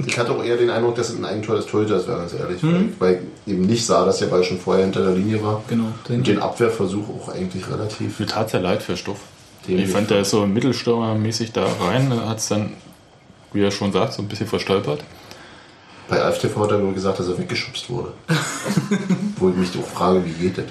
Ich 0.08 0.18
hatte 0.18 0.32
auch 0.32 0.44
eher 0.44 0.58
den 0.58 0.70
Eindruck, 0.70 0.96
dass 0.96 1.10
es 1.10 1.18
ein 1.18 1.26
Eigentor 1.26 1.56
des 1.58 1.68
Torhüters 1.68 2.08
wäre, 2.08 2.18
ganz 2.18 2.34
ehrlich. 2.34 2.62
Weil, 2.64 2.90
weil 3.00 3.20
ich 3.46 3.54
eben 3.54 3.62
nicht 3.66 3.86
sah, 3.86 4.04
dass 4.06 4.18
der 4.20 4.26
Ball 4.28 4.44
schon 4.44 4.58
vorher 4.60 4.84
hinter 4.84 5.04
der 5.04 5.14
Linie 5.14 5.42
war. 5.44 5.62
Genau, 5.70 5.86
Und 6.10 6.26
den 6.28 6.40
Abwehrversuch 6.40 7.06
auch 7.10 7.30
eigentlich 7.30 7.70
relativ. 7.70 8.20
Mir 8.20 8.26
tat 8.26 8.52
ja 8.52 8.60
leid 8.60 8.82
für 8.84 8.98
Stoff. 8.98 9.20
Ich 9.68 9.88
fand, 9.90 10.10
der 10.10 10.22
ist 10.22 10.32
so 10.32 10.46
mittelstürmermäßig 10.48 11.52
da 11.52 11.66
rein, 11.80 12.12
hat 12.28 12.40
es 12.40 12.48
dann, 12.48 12.72
wie 13.54 13.62
er 13.62 13.70
schon 13.72 13.92
sagt, 13.94 14.14
so 14.14 14.22
ein 14.24 14.28
bisschen 14.28 14.48
verstolpert. 14.48 15.04
Bei 16.12 16.22
AFTV 16.24 16.58
hat 16.58 16.72
er 16.72 16.78
nur 16.80 16.94
gesagt, 16.94 17.20
dass 17.20 17.28
er 17.30 17.38
weggeschubst 17.38 17.90
wurde. 17.90 18.12
Wo 19.38 19.50
ich 19.50 19.56
mich 19.56 19.70
auch 19.82 19.88
frage, 19.88 20.24
wie 20.26 20.34
geht 20.34 20.58
das? 20.58 20.66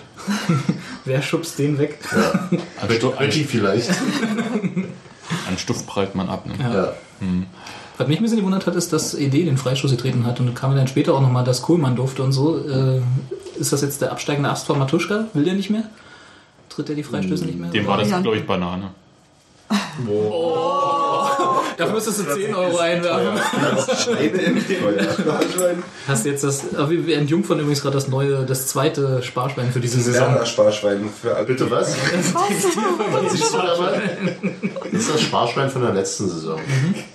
Wer 1.07 1.23
schubst 1.23 1.59
den 1.59 1.79
weg? 1.79 1.99
Ja. 2.13 2.49
An, 2.83 2.91
Stu 2.95 3.11
Betty 3.13 3.45
vielleicht. 3.45 3.89
an 3.89 5.57
Stuff 5.57 5.87
prallt 5.87 6.15
man 6.15 6.29
ab. 6.29 6.45
Ne? 6.45 6.53
Ja. 6.61 6.93
Was 7.97 8.07
mich 8.07 8.19
ein 8.19 8.23
bisschen 8.23 8.39
gewundert 8.39 8.67
hat, 8.67 8.77
ist, 8.77 8.93
dass 8.93 9.15
ED 9.15 9.33
den 9.33 9.57
Freistoß 9.57 9.91
getreten 9.93 10.27
hat 10.27 10.41
und 10.41 10.47
dann 10.47 10.55
kam 10.55 10.77
dann 10.77 10.89
später 10.89 11.15
auch 11.15 11.23
nochmal, 11.23 11.45
dass 11.45 11.63
Kohlmann 11.63 11.97
durfte 11.97 12.23
und 12.23 12.33
so. 12.33 12.59
Äh, 12.69 13.01
ist 13.59 13.73
das 13.73 13.81
jetzt 13.81 14.03
der 14.03 14.13
absteigende 14.13 14.51
Ast 14.51 14.67
von 14.67 14.79
Matuschka? 14.79 15.25
Will 15.33 15.45
der 15.45 15.55
nicht 15.55 15.71
mehr? 15.71 15.85
Tritt 16.69 16.91
er 16.91 16.95
die 16.97 17.03
Freistöße 17.03 17.47
nicht 17.47 17.59
mehr? 17.59 17.71
Dem 17.71 17.87
war 17.87 17.97
das, 17.97 18.11
Ja. 18.11 18.21
glaube 18.21 18.37
ich, 18.37 18.47
Banane. 18.47 18.91
Dafür 21.77 21.95
müsstest 21.95 22.21
du 22.21 22.35
10 22.35 22.55
Euro 22.55 22.77
einwerfen. 22.79 23.41
Hast 26.07 26.27
jetzt 26.27 26.45
das. 26.45 26.65
Wir 26.89 27.17
entjungfern 27.19 27.59
übrigens 27.61 27.83
gerade 27.83 27.95
das 27.95 28.09
neue, 28.09 28.45
das 28.45 28.67
zweite 28.69 29.23
Sparschwein 29.23 29.73
für 29.73 29.81
diese 29.81 30.01
Saison. 30.01 30.29
Werner 30.33 30.47
Sparschwein 30.47 31.09
für 31.21 31.35
alle. 31.37 31.47
Bitte 31.47 31.71
was? 31.71 31.95
Du 31.95 31.99
da? 33.53 33.93
Das 34.93 35.03
ist 35.03 35.15
das 35.15 35.21
Sparschwein 35.23 35.71
von 35.71 35.83
der 35.83 35.93
letzten 35.93 36.29
Saison, 36.29 36.59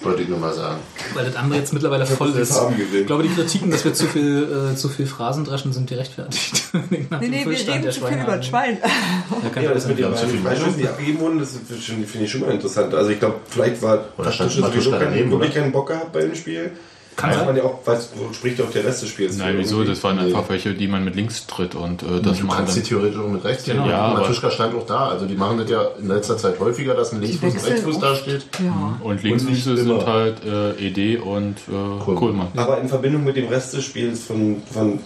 wollte 0.02 0.22
ich 0.24 0.30
nur 0.30 0.40
mal 0.40 0.54
sagen. 0.54 0.78
Weil 1.14 1.26
das 1.26 1.36
andere 1.36 1.60
jetzt 1.60 1.74
mittlerweile 1.74 2.06
voll 2.06 2.30
ist. 2.36 2.58
Ich 2.94 3.06
glaube, 3.06 3.24
die 3.24 3.30
Kritiken, 3.30 3.70
dass 3.72 3.84
wir 3.84 3.94
zu 3.94 4.08
viel, 4.08 4.72
äh, 4.74 4.76
zu 4.76 4.88
viel 4.90 5.06
Phrasen 5.06 5.44
dreschen, 5.46 5.74
sind 5.74 5.90
gerechtfertigt. 5.90 6.64
Nach 7.10 7.20
Nee, 7.20 7.28
dem 7.28 7.32
nee, 7.32 7.46
wir 7.46 7.58
reden 7.58 7.82
der 7.84 7.92
zu 7.92 8.06
viel 8.06 8.18
über 8.18 8.38
das. 8.38 8.46
Schwein. 8.46 8.78
Ja, 8.82 9.50
kann 9.50 9.64
Ja, 9.64 9.70
ja, 9.70 9.74
das 9.76 9.88
mit 9.88 9.98
den 10.00 10.06
haben 10.06 10.16
zu 10.16 10.28
viel 10.28 10.40
Freistößen, 10.42 10.78
die 10.78 10.88
abgegeben 10.88 11.20
wurden, 11.20 11.40
das 11.40 11.50
finde 11.52 12.04
ich, 12.04 12.08
find 12.10 12.24
ich 12.24 12.32
schon 12.32 12.42
mal 12.42 12.52
interessant. 12.52 12.94
Also 12.94 13.10
ich 13.10 13.20
glaube, 13.20 13.36
vielleicht 13.50 13.82
war 13.82 14.06
Oder 14.18 14.32
stand 14.36 14.60
Matuschka 14.60 15.00
daneben, 15.00 15.32
wirklich 15.32 15.54
keinen 15.54 15.72
Bock 15.72 15.88
gehabt 15.88 16.14
bei 16.14 16.22
dem 16.22 16.36
Spiel. 16.36 16.72
Kann 17.16 17.46
man 17.46 17.56
ja 17.56 17.64
auch, 17.64 17.80
was 17.86 18.10
spricht 18.34 18.60
ja 18.60 18.66
auch 18.66 18.72
der 18.72 18.84
Rest 18.84 19.02
des 19.02 19.10
Spiels. 19.10 19.38
Nein, 19.38 19.56
wieso? 19.58 19.86
Das 19.86 20.04
waren 20.04 20.20
einfach 20.20 20.50
welche, 20.50 20.74
die 20.74 20.88
man 20.88 21.06
mit 21.06 21.16
links 21.16 21.48
tritt 21.48 21.74
und 21.74 22.04
äh, 22.04 22.20
das 22.22 22.40
du 22.40 22.48
kannst 22.48 22.76
dann. 22.76 22.84
theoretisch 22.84 23.18
auch 23.18 23.30
mit 23.30 23.44
rechts 23.46 23.64
Genau. 23.64 23.88
Ja, 23.88 24.00
aber- 24.00 24.20
Matuschka 24.20 24.52
stand 24.52 24.76
auch 24.76 24.86
da. 24.86 25.08
Also 25.08 25.26
die 25.26 25.36
machen 25.36 25.58
das 25.58 25.70
ja 25.70 25.82
in 25.98 26.10
letzter 26.10 26.38
Zeit 26.38 26.60
häufiger, 26.60 26.94
dass 26.94 27.14
ein 27.14 27.22
Linksfuß 27.22 27.54
und 27.54 27.66
Rechtsfuß 27.66 28.00
da 28.00 28.16
steht. 28.16 28.46
Ja. 28.62 29.00
Und 29.02 29.24
Linksfüße 29.24 29.70
Und 29.70 29.76
nicht 29.76 29.86
sind 29.86 29.92
immer. 30.02 30.06
halt 30.06 30.44
äh, 30.46 30.88
ED 30.88 31.22
und 31.22 31.56
äh, 31.70 32.04
Kohlmann. 32.04 32.48
Aber 32.58 32.82
in 32.82 32.90
Verbindung 32.90 33.24
mit 33.24 33.38
dem 33.38 33.48
Rest 33.48 33.74
des 33.74 33.86
Spiels 33.86 34.26
von, 34.26 34.62
von 34.72 35.00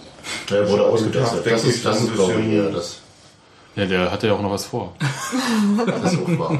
Der 0.50 0.68
wurde 0.68 1.00
denke 1.04 1.20
Das 1.50 1.64
ist, 1.64 1.84
das 1.84 2.00
ein 2.00 2.06
ist 2.06 2.14
glaube 2.14 2.40
ich, 2.40 2.52
eher 2.54 2.70
das. 2.70 2.98
Ja, 3.76 3.86
der 3.86 4.10
hatte 4.10 4.26
ja 4.26 4.32
auch 4.32 4.42
noch 4.42 4.50
was 4.50 4.64
vor. 4.64 4.94
Das 5.86 6.12
ist 6.12 6.18
auch 6.20 6.38
wahr. 6.40 6.58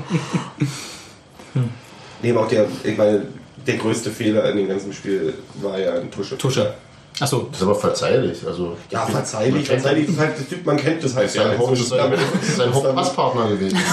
Nee, 2.22 2.30
aber 2.30 2.40
auch 2.42 2.48
der, 2.48 2.66
ich 2.84 2.96
meine, 2.96 3.22
der 3.66 3.76
größte 3.76 4.10
Fehler 4.10 4.48
in 4.50 4.56
dem 4.56 4.68
ganzen 4.68 4.92
Spiel 4.92 5.34
war 5.62 5.78
ja 5.78 5.94
ein 5.94 6.10
Tusche. 6.10 6.36
Tusche. 6.38 6.74
Achso. 7.18 7.48
Das 7.50 7.60
ist 7.60 7.66
aber 7.66 7.74
verzeihlich. 7.74 8.46
Also, 8.46 8.76
Ja, 8.88 9.04
verzeihlich, 9.04 9.66
verzeihlich 9.66 10.08
ist 10.08 10.18
halt 10.18 10.38
der 10.38 10.48
Typ, 10.48 10.64
man 10.64 10.76
kennt 10.78 11.04
das 11.04 11.14
halt 11.14 11.26
Das 11.26 11.34
ist 11.34 11.42
sein, 11.42 11.58
Haupt, 11.58 11.76
sein, 11.76 12.56
sein 12.56 12.74
Hauptpasspartner 12.74 13.48
gewesen. 13.48 13.78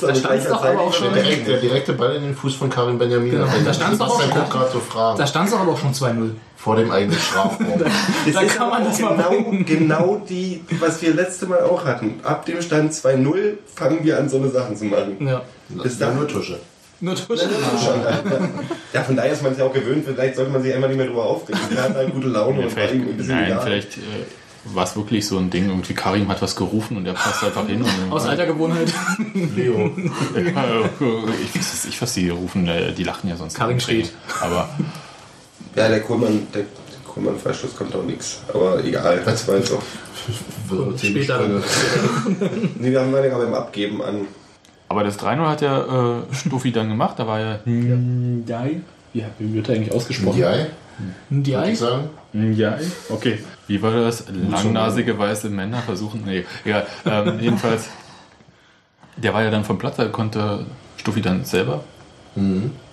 Da 0.00 0.14
stand's 0.14 0.46
doch 0.48 0.62
aber 0.64 0.80
auch 0.80 0.92
schon- 0.92 1.12
Der, 1.12 1.22
direkt, 1.22 1.48
der 1.48 1.58
direkte 1.58 1.92
Ball 1.94 2.16
in 2.16 2.22
den 2.22 2.34
Fuß 2.34 2.54
von 2.56 2.68
Karim 2.70 2.98
Benjamin. 2.98 3.30
Genau. 3.30 3.46
Da 3.46 3.52
doch. 3.98 5.16
Da 5.16 5.26
stand 5.26 5.48
es 5.48 5.54
aber 5.54 5.72
auch 5.72 5.78
schon 5.78 5.92
2-0. 5.92 6.30
Vor 6.56 6.76
dem 6.76 6.90
eigenen 6.90 7.18
Strafraum. 7.18 7.66
Das 8.26 8.34
Da 8.34 8.40
ist 8.42 8.56
kann 8.56 8.70
man 8.70 8.84
das 8.84 9.00
mal 9.00 9.16
genau, 9.16 9.64
genau 9.64 10.22
die, 10.28 10.62
was 10.78 11.00
wir 11.02 11.14
letzte 11.14 11.46
Mal 11.46 11.62
auch 11.62 11.84
hatten. 11.84 12.20
Ab 12.22 12.46
dem 12.46 12.60
Stand 12.62 12.92
2-0 12.92 13.54
fangen 13.74 13.98
wir 14.02 14.18
an, 14.18 14.28
so 14.28 14.36
eine 14.36 14.50
Sachen 14.50 14.76
zu 14.76 14.84
machen. 14.84 15.16
Ja. 15.26 15.42
Bis 15.68 15.98
ja, 15.98 16.06
dann 16.06 16.16
nur 16.16 16.28
Tusche. 16.28 16.58
Nur 17.02 17.14
Alter. 17.16 18.48
Ja, 18.92 19.02
von 19.02 19.16
daher 19.16 19.32
ist 19.32 19.42
man 19.42 19.52
es 19.52 19.58
ja 19.58 19.64
auch 19.64 19.72
gewöhnt. 19.72 20.04
Vielleicht 20.06 20.36
sollte 20.36 20.52
man 20.52 20.62
sich 20.62 20.72
einmal 20.72 20.88
nicht 20.88 20.98
mehr 20.98 21.06
drüber 21.08 21.24
aufregen. 21.24 21.60
Der 21.74 21.82
hat 21.82 21.94
halt 21.96 22.12
gute 22.14 22.28
Laune 22.28 22.60
Ja, 22.60 22.66
und 22.66 22.72
ihm 22.72 22.78
ein 22.78 22.88
vielleicht, 22.88 23.16
bisschen 23.16 23.34
nein, 23.34 23.46
egal. 23.46 23.60
vielleicht 23.64 23.96
äh, 23.98 24.00
war 24.66 24.84
es 24.84 24.94
wirklich 24.94 25.26
so 25.26 25.36
ein 25.38 25.50
Ding. 25.50 25.68
Irgendwie 25.68 25.94
Karim 25.94 26.28
hat 26.28 26.40
was 26.40 26.54
gerufen 26.54 26.96
und 26.96 27.06
er 27.06 27.14
passt 27.14 27.42
einfach 27.42 27.66
hin. 27.66 27.84
Aus 28.08 28.24
alter 28.26 28.46
Gewohnheit. 28.46 28.92
Leo. 29.56 29.90
Ich 30.36 30.54
weiß 30.54 31.84
nicht, 31.86 32.00
was 32.00 32.14
die 32.14 32.28
rufen. 32.28 32.68
äh, 32.68 32.92
Die 32.92 33.02
lachen 33.04 33.28
ja 33.28 33.36
sonst. 33.36 33.54
Karim 33.54 33.74
nicht. 33.76 33.84
steht. 33.84 34.12
Aber 34.40 34.68
Ja, 35.74 35.88
der 35.88 36.00
Kohlmann, 36.02 36.46
der 36.54 36.62
Kohlmann-Freistoß 37.06 37.74
kommt 37.76 37.96
auch 37.96 38.04
nichts. 38.04 38.42
Aber 38.54 38.82
egal, 38.84 39.20
das 39.24 39.48
war 39.48 39.56
jetzt 39.56 39.72
auch. 39.72 39.82
Später. 40.98 41.40
Nee, 42.78 42.92
wir 42.92 43.00
haben 43.00 43.10
gerade 43.10 43.28
beim 43.44 43.54
Abgeben 43.54 44.00
an. 44.02 44.26
Aber 44.92 45.04
das 45.04 45.18
3-0 45.18 45.46
hat 45.48 45.62
ja 45.62 46.18
äh, 46.18 46.34
Stuffi 46.34 46.70
dann 46.70 46.90
gemacht. 46.90 47.18
Da 47.18 47.26
war 47.26 47.40
ja 47.40 47.60
Ndai. 47.64 48.82
Wie 49.14 49.24
wie 49.38 49.54
wird 49.54 49.70
er 49.70 49.76
eigentlich 49.76 49.90
ausgesprochen? 49.94 50.42
Ndiaye, 51.30 51.74
sagen. 51.74 52.10
Ndiaye? 52.34 52.84
Okay. 53.08 53.38
Wie 53.68 53.80
war 53.80 53.90
das? 53.92 54.26
Langnasige 54.50 55.18
weiße 55.18 55.48
Männer 55.48 55.78
versuchen. 55.78 56.24
Nee, 56.26 56.44
egal. 56.66 56.86
Ähm, 57.06 57.38
jedenfalls, 57.40 57.88
der 59.16 59.32
war 59.32 59.42
ja 59.42 59.50
dann 59.50 59.64
vom 59.64 59.78
Platz, 59.78 59.96
da 59.96 60.04
konnte 60.08 60.66
Stuffi 60.98 61.22
dann 61.22 61.42
selber 61.46 61.82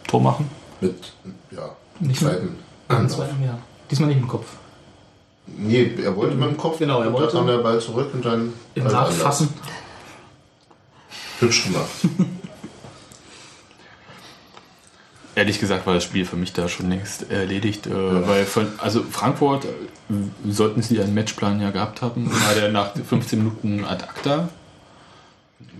Tor 0.07 0.21
machen. 0.21 0.49
Mit, 0.79 0.95
ja, 1.51 1.69
Nicht 1.99 2.21
mehr. 2.21 2.31
zweiten 2.31 2.55
Ja, 2.89 2.95
Anlauf. 2.95 3.11
zwei, 3.17 3.25
ja. 3.45 3.57
Diesmal 3.91 4.07
nicht 4.07 4.19
im 4.21 4.27
Kopf. 4.29 4.45
Nee, 5.47 5.91
er 6.01 6.15
wollte 6.15 6.35
mit 6.35 6.47
dem 6.47 6.55
Kopf. 6.57 6.79
Genau, 6.79 7.01
er 7.01 7.07
und 7.07 7.13
wollte- 7.13 7.33
Da 7.33 7.37
kam 7.39 7.47
der 7.47 7.57
Ball 7.57 7.79
zurück 7.81 8.11
und 8.13 8.23
dann. 8.23 8.53
Im 8.75 8.83
Nachfassen. 8.85 9.49
anders. 9.49 9.78
Hübsch 11.39 11.65
gemacht. 11.65 11.89
Ehrlich 15.35 15.59
gesagt 15.59 15.87
war 15.87 15.93
das 15.93 16.03
Spiel 16.03 16.25
für 16.25 16.35
mich 16.35 16.51
da 16.51 16.67
schon 16.67 16.89
längst 16.89 17.31
erledigt, 17.31 17.87
äh, 17.87 18.27
weil 18.27 18.45
von, 18.45 18.67
also 18.77 19.03
Frankfurt 19.03 19.63
äh, 19.65 19.69
sollten 20.49 20.81
sie 20.81 20.99
einen 20.99 21.13
Matchplan 21.13 21.61
ja 21.61 21.69
gehabt 21.71 22.01
haben, 22.01 22.29
war 22.29 22.55
der 22.55 22.69
nach 22.71 22.93
15 22.93 23.39
Minuten 23.39 23.85
ad 23.85 24.03
acta. 24.03 24.49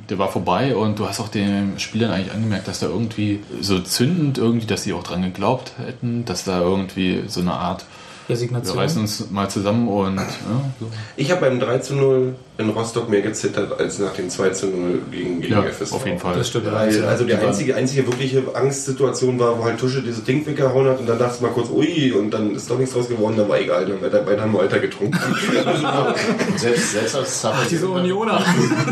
Der 0.10 0.18
war 0.18 0.32
vorbei 0.32 0.76
und 0.76 0.98
du 0.98 1.08
hast 1.08 1.20
auch 1.20 1.28
den 1.28 1.78
Spielern 1.78 2.12
eigentlich 2.12 2.32
angemerkt, 2.34 2.70
dass 2.70 2.80
da 2.80 2.88
irgendwie 2.88 3.42
so 3.60 3.80
zündend 3.80 4.38
irgendwie, 4.38 4.66
dass 4.66 4.84
sie 4.84 4.94
auch 4.94 5.04
dran 5.04 5.24
geglaubt 5.24 5.74
hätten, 5.78 6.24
dass 6.26 6.46
da 6.46 6.62
irgendwie 6.62 7.24
so 7.28 7.42
eine 7.42 7.54
Art, 7.54 7.86
wir 8.30 8.36
Resignation. 8.36 8.78
reißen 8.78 9.02
uns 9.02 9.30
mal 9.32 9.50
zusammen 9.50 9.88
und 9.88 10.18
ja, 10.18 10.24
so. 10.80 10.88
Ich 11.18 11.32
habe 11.32 11.42
beim 11.42 11.60
3 11.60 11.80
zu 11.80 11.96
0 11.96 12.36
in 12.58 12.70
Rostock 12.70 13.10
mehr 13.10 13.22
gezittert 13.22 13.80
als 13.80 14.00
nach 14.00 14.14
dem 14.14 14.30
2 14.30 14.50
zu 14.52 14.68
0 14.68 15.02
gegen, 15.12 15.42
gegen 15.42 15.54
Ja, 15.54 15.64
FSV. 15.64 15.94
auf 15.94 16.06
jeden 16.06 16.20
Fall. 16.20 16.36
Das 16.36 16.48
stimmt. 16.50 16.72
Weil, 16.72 17.04
also 17.06 17.24
die 17.26 17.34
einzige, 17.34 17.76
einzige 17.76 18.06
wirkliche 18.06 18.44
Angstsituation 18.54 19.40
war, 19.40 19.58
wo 19.58 19.64
halt 19.64 19.80
Tusche 19.80 20.02
dieses 20.02 20.24
Ding 20.24 20.46
weggehauen 20.46 20.88
hat 20.88 21.00
und 21.00 21.08
dann 21.10 21.18
dachte 21.18 21.36
ich 21.36 21.42
mal 21.42 21.52
kurz, 21.52 21.70
ui, 21.70 22.12
und 22.12 22.32
dann 22.32 22.56
ist 22.56 22.70
doch 22.70 22.78
nichts 22.78 22.94
draus 22.94 23.08
geworden, 23.10 23.36
dann 23.38 23.50
war 23.50 23.60
egal, 23.60 23.86
dann 23.86 23.96
haben 23.96 24.02
wir 24.02 24.10
dabei 24.10 24.40
haben 24.40 24.54
wir 24.54 24.60
weiter 24.60 24.80
getrunken. 24.80 25.18
Selbst, 26.56 26.92
selbst 26.92 27.16
als 27.16 27.42
Zappel 27.42 27.66
diese 27.70 27.88
Unioner. 27.88 28.44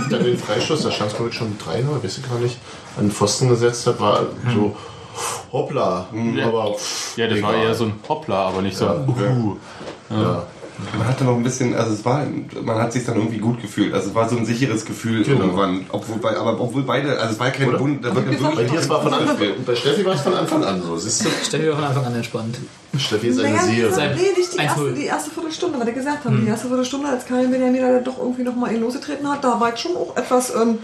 dann 0.09 0.23
den 0.23 0.37
Freistoß, 0.37 0.83
da 0.83 0.91
stand 0.91 1.11
es 1.11 1.35
schon 1.35 1.57
3-0, 1.57 2.03
weiß 2.03 2.17
ich 2.17 2.29
gar 2.29 2.39
nicht, 2.39 2.57
an 2.97 3.05
den 3.05 3.11
Pfosten 3.11 3.49
gesetzt 3.49 3.85
hat, 3.87 3.99
war 3.99 4.25
so 4.53 4.75
hoppla. 5.51 6.07
Aber 6.45 6.73
pff, 6.75 7.17
Ja, 7.17 7.27
das 7.27 7.41
war 7.41 7.53
egal. 7.53 7.65
eher 7.67 7.73
so 7.75 7.85
ein 7.85 7.93
Hoppla, 8.07 8.47
aber 8.47 8.61
nicht 8.61 8.77
so 8.77 8.87
ein 8.87 9.07
Ja. 9.07 9.13
Uhu. 9.31 9.55
Ja. 10.09 10.43
Man 10.95 11.07
hatte 11.07 11.23
noch 11.23 11.35
ein 11.35 11.41
bisschen, 11.41 11.73
also 11.75 11.91
es 11.91 12.05
war, 12.05 12.23
man 12.63 12.77
hat 12.77 12.93
sich 12.93 13.03
dann 13.03 13.15
irgendwie 13.15 13.39
gut 13.39 13.59
gefühlt. 13.59 13.95
Also 13.95 14.09
es 14.09 14.15
war 14.15 14.29
so 14.29 14.37
ein 14.37 14.45
sicheres 14.45 14.85
Gefühl 14.85 15.23
Genau. 15.23 15.39
irgendwann. 15.45 15.87
Obwohl, 15.91 16.17
bei- 16.17 16.37
aber 16.37 16.61
obwohl 16.61 16.83
beide, 16.83 17.17
also 17.19 17.33
es 17.33 17.39
war 17.39 17.49
kein? 17.49 17.79
Wund, 17.79 18.05
da 18.05 18.15
war 18.15 18.21
kein 18.21 18.39
Bei 18.55 18.63
dir 18.63 18.87
war 18.89 19.01
von 19.01 19.11
Anfang, 19.11 19.37
bei 19.65 19.75
Steffi 19.75 20.05
war 20.05 20.13
es 20.13 20.21
von 20.21 20.35
Anfang 20.35 20.63
an 20.63 20.83
so, 20.83 20.95
siehst 20.95 21.25
du? 21.25 21.29
Steffi 21.43 21.67
war 21.69 21.77
von 21.77 21.83
Anfang 21.85 22.05
an 22.05 22.13
entspannt. 22.15 22.59
Steffi 22.95 23.27
ist 23.29 23.39
eine 23.39 23.55
Naja, 23.55 23.63
Seele. 23.63 23.91
Seit 23.91 24.15
nee, 24.17 24.21
nicht 24.37 24.53
die 24.53 24.59
1-0. 24.59 24.63
erste, 24.67 24.93
die 24.93 25.05
erste 25.05 25.31
Viertelstunde, 25.31 25.79
was 25.79 25.87
er 25.87 25.93
gesagt 25.93 26.25
hat. 26.25 26.31
Die 26.43 26.47
erste 26.47 26.67
Viertelstunde, 26.67 27.07
als 27.09 27.25
Karin 27.25 27.49
Benjamin 27.49 27.81
dann 27.81 28.03
doch 28.03 28.19
irgendwie 28.19 28.43
nochmal 28.43 28.71
ihn 28.75 28.81
losgetreten 28.81 29.27
hat, 29.27 29.43
da 29.43 29.59
war 29.59 29.73
ich 29.73 29.79
schon 29.79 29.95
auch 29.97 30.15
etwas, 30.15 30.53
ähm, 30.53 30.77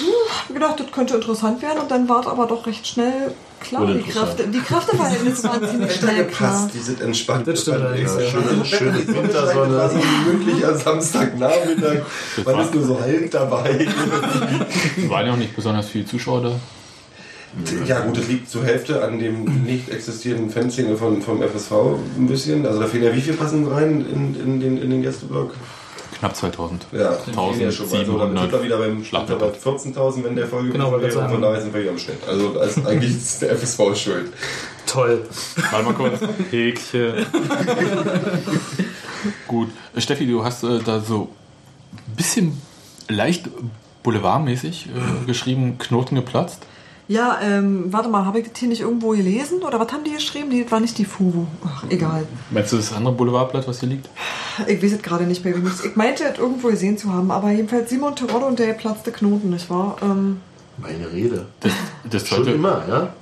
hab 0.00 0.54
gedacht, 0.54 0.80
das 0.80 0.90
könnte 0.92 1.14
interessant 1.14 1.62
werden 1.62 1.78
und 1.80 1.90
dann 1.90 2.08
war 2.08 2.20
es 2.20 2.26
aber 2.26 2.46
doch 2.46 2.66
recht 2.66 2.86
schnell 2.86 3.32
klar. 3.60 3.86
Die. 3.86 4.00
Kräfte, 4.00 4.46
die 4.48 4.60
Kräfteverhältnisse 4.60 5.48
waren 5.48 5.68
ziemlich 5.68 5.92
schnell 5.92 6.26
klar. 6.26 6.70
Die 6.72 6.78
sind 6.78 7.00
entspannt. 7.00 7.46
Das 7.46 7.62
stimmt 7.62 7.80
allerdings, 7.80 8.14
ja. 8.14 8.30
Schöne, 8.30 8.64
schöne 8.64 8.94
Wintersonne. 8.94 9.22
Wintersonne. 9.22 9.76
war 9.76 9.90
so 9.90 9.96
ein 9.96 10.24
gemütlicher 10.26 10.74
Samstagnachmittag. 10.76 12.02
Man 12.44 12.60
ist 12.60 12.74
nur 12.74 12.84
so 12.84 13.00
halb 13.00 13.30
dabei. 13.30 13.86
Waren 15.08 15.26
ja 15.26 15.32
auch 15.32 15.36
nicht 15.36 15.54
besonders 15.56 15.88
viele 15.88 16.06
Zuschauer 16.06 16.42
da. 16.42 16.52
Ja 17.86 18.00
gut, 18.00 18.18
das 18.18 18.26
liegt 18.26 18.50
zur 18.50 18.64
Hälfte 18.64 19.04
an 19.04 19.18
dem 19.18 19.64
nicht 19.64 19.88
existierenden 19.88 20.50
Fanszene 20.50 20.96
von, 20.96 21.22
vom 21.22 21.40
FSV 21.40 21.72
ein 22.18 22.26
bisschen. 22.26 22.66
Also 22.66 22.80
da 22.80 22.86
fehlen 22.86 23.04
ja 23.04 23.14
wie 23.14 23.20
viel 23.20 23.34
passen 23.34 23.68
rein 23.68 24.04
in, 24.12 24.34
in, 24.40 24.60
den, 24.60 24.82
in 24.82 24.90
den 24.90 25.02
Gästeblock? 25.02 25.54
Knapp 26.24 26.36
2000. 26.36 26.86
Ja, 26.92 27.12
fehlen 27.12 27.60
ja 27.60 27.70
schon 27.70 27.90
mal. 27.90 27.98
Also, 27.98 28.18
dann 28.18 28.64
wieder 28.64 28.78
beim 28.78 29.04
Schlag 29.04 29.26
bei 29.26 29.34
14.000, 29.34 30.24
wenn 30.24 30.34
der 30.34 30.46
Folge 30.46 30.70
Genau, 30.70 30.92
wäre. 30.92 31.04
Und 31.04 31.12
von 31.12 31.20
sagen. 31.28 31.42
daher 31.42 31.60
sind 31.60 31.74
wir 31.74 31.82
hier 31.82 31.90
am 31.90 31.98
Schnitt. 31.98 32.16
Also 32.26 32.58
ist 32.60 32.86
eigentlich 32.86 33.10
ist 33.10 33.42
der 33.42 33.54
FSV 33.54 33.94
schuld. 33.94 34.32
Toll. 34.86 35.26
Warte 35.70 35.84
mal 35.84 35.92
kurz. 35.92 36.20
Häkchen. 36.50 37.26
Gut. 39.46 39.68
Steffi, 39.98 40.26
du 40.26 40.42
hast 40.42 40.64
äh, 40.64 40.78
da 40.82 41.00
so 41.00 41.28
ein 41.92 42.16
bisschen 42.16 42.58
leicht 43.08 43.50
boulevardmäßig 44.02 44.86
äh, 44.86 45.26
geschrieben, 45.26 45.76
Knoten 45.76 46.14
geplatzt. 46.14 46.62
Ja, 47.06 47.38
ähm, 47.42 47.92
warte 47.92 48.08
mal, 48.08 48.24
habe 48.24 48.40
ich 48.40 48.48
das 48.48 48.58
hier 48.58 48.68
nicht 48.68 48.80
irgendwo 48.80 49.10
gelesen? 49.10 49.62
Oder 49.62 49.78
was 49.78 49.92
haben 49.92 50.04
die 50.04 50.12
geschrieben? 50.12 50.48
Die, 50.50 50.62
das 50.62 50.72
war 50.72 50.80
nicht 50.80 50.96
die 50.96 51.04
Fugu. 51.04 51.46
Ach, 51.64 51.84
egal. 51.90 52.26
Meinst 52.50 52.72
du 52.72 52.76
das 52.76 52.92
andere 52.94 53.14
Boulevardblatt, 53.14 53.68
was 53.68 53.80
hier 53.80 53.90
liegt? 53.90 54.08
Ich 54.66 54.82
weiß 54.82 54.92
es 54.92 55.02
gerade 55.02 55.24
nicht 55.24 55.44
mehr. 55.44 55.54
Ich 55.84 55.96
meinte, 55.96 56.24
es 56.24 56.38
irgendwo 56.38 56.68
gesehen 56.68 56.96
zu 56.96 57.12
haben. 57.12 57.30
Aber 57.30 57.50
jedenfalls 57.50 57.90
Simon 57.90 58.16
Terodde 58.16 58.46
und 58.46 58.58
der 58.58 58.68
geplatzte 58.68 59.12
Knoten, 59.12 59.50
nicht 59.50 59.68
wahr? 59.68 59.96
Ähm, 60.02 60.40
Meine 60.78 61.12
Rede. 61.12 61.46
Das, 61.60 61.72
das 62.10 62.26
Schon 62.26 62.36
sollte, 62.36 62.52
immer, 62.52 62.82
ja? 62.88 63.12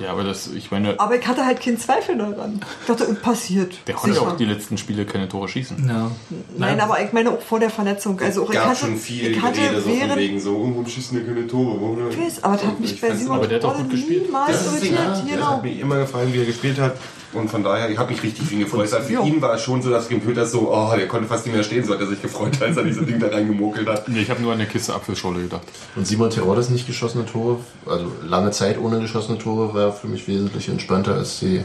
Ja, 0.00 0.12
aber 0.12 0.22
das, 0.24 0.46
ich 0.48 0.70
meine, 0.70 0.98
aber 1.00 1.16
ich 1.16 1.26
hatte 1.26 1.44
halt 1.44 1.60
keinen 1.60 1.78
Zweifel 1.78 2.16
daran. 2.16 2.60
Ich 2.82 2.86
dachte, 2.86 3.04
es 3.04 3.18
passiert. 3.20 3.74
der 3.86 3.94
konnte 3.94 4.16
Sicher. 4.16 4.28
auch 4.28 4.36
die 4.36 4.44
letzten 4.44 4.78
Spiele 4.78 5.04
keine 5.04 5.28
Tore 5.28 5.48
schießen. 5.48 5.88
Ja. 5.88 6.10
Nein, 6.56 6.80
aber 6.80 7.02
ich 7.02 7.12
meine 7.12 7.30
auch 7.30 7.40
vor 7.40 7.58
der 7.58 7.70
Verletzung. 7.70 8.18
Also 8.20 8.42
auch 8.42 8.48
Es 8.48 8.54
ich 8.54 8.60
gab 8.60 8.68
hatte, 8.68 8.78
schon 8.80 8.96
viel 8.96 9.32
ich 9.32 9.42
hatte 9.42 9.58
Gerede 9.60 9.80
so 9.80 9.88
von 9.90 9.98
während, 10.00 10.16
wegen 10.16 10.40
so, 10.40 10.56
oh, 10.56 10.68
warum 10.70 10.86
schießen 10.86 11.18
wir 11.18 11.26
keine 11.26 11.46
Tore? 11.46 11.80
Warum 11.80 12.08
Ich 12.10 12.18
weiß, 12.18 12.44
aber 12.44 12.54
das 12.56 12.66
hat 12.66 12.80
mich 12.80 12.92
Ich 12.94 13.00
bei 13.00 13.14
Simon 13.14 13.36
aber 13.38 13.46
der 13.48 13.56
hat 13.56 13.64
doch 13.64 13.70
Terodde 13.72 13.88
gut 13.88 13.92
gespielt. 13.98 14.26
niemals 14.26 14.52
Das 14.52 14.64
das 14.64 14.72
irritiert. 14.74 14.98
ja. 15.00 15.08
Das 15.10 15.24
Genau. 15.28 15.46
hat 15.46 15.62
mir 15.64 15.80
immer 15.80 15.98
gefallen, 15.98 16.32
wie 16.32 16.38
er 16.38 16.46
gespielt 16.46 16.78
hat. 16.78 16.96
Und 17.34 17.50
von 17.50 17.62
daher, 17.62 17.90
ich 17.90 17.98
habe 17.98 18.10
mich 18.10 18.22
richtig 18.22 18.46
für 18.46 18.54
ihn 18.54 18.60
gefreut. 18.60 18.90
Also 18.90 19.00
für 19.06 19.12
Ja. 19.12 19.22
ihn 19.22 19.42
war 19.42 19.52
es 19.54 19.60
schon 19.62 19.82
so, 19.82 19.90
dass 19.90 20.04
ich 20.04 20.08
gefühlt 20.16 20.38
habe, 20.38 20.46
so, 20.48 20.72
oh, 20.72 20.90
der 20.96 21.06
konnte 21.08 21.28
fast 21.28 21.44
nicht 21.44 21.54
mehr 21.54 21.62
stehen, 21.62 21.84
so 21.84 21.92
hat 21.92 22.00
er 22.00 22.06
sich 22.06 22.22
gefreut, 22.22 22.52
als 22.62 22.74
er 22.78 22.84
diese 22.84 23.04
Ding 23.04 23.20
da 23.20 23.26
reingemokelt 23.28 23.86
hat. 23.86 24.08
Nee, 24.08 24.20
ich 24.22 24.30
habe 24.30 24.40
nur 24.40 24.52
an 24.52 24.58
der 24.58 24.66
Kiste 24.66 24.94
Apfelschorle 24.94 25.42
gedacht. 25.42 25.60
Und 25.94 26.06
Simon 26.06 26.30
Teroddes 26.30 26.70
nicht 26.70 26.86
geschossene 26.86 27.26
Tore, 27.26 27.58
also 27.84 28.06
lange 28.26 28.50
Zeit 28.52 28.78
ohne 28.80 28.98
geschossene 29.00 29.36
Tore, 29.36 29.74
für 29.92 30.06
mich 30.06 30.26
wesentlich 30.28 30.68
entspannter 30.68 31.14
als 31.14 31.40
die 31.40 31.64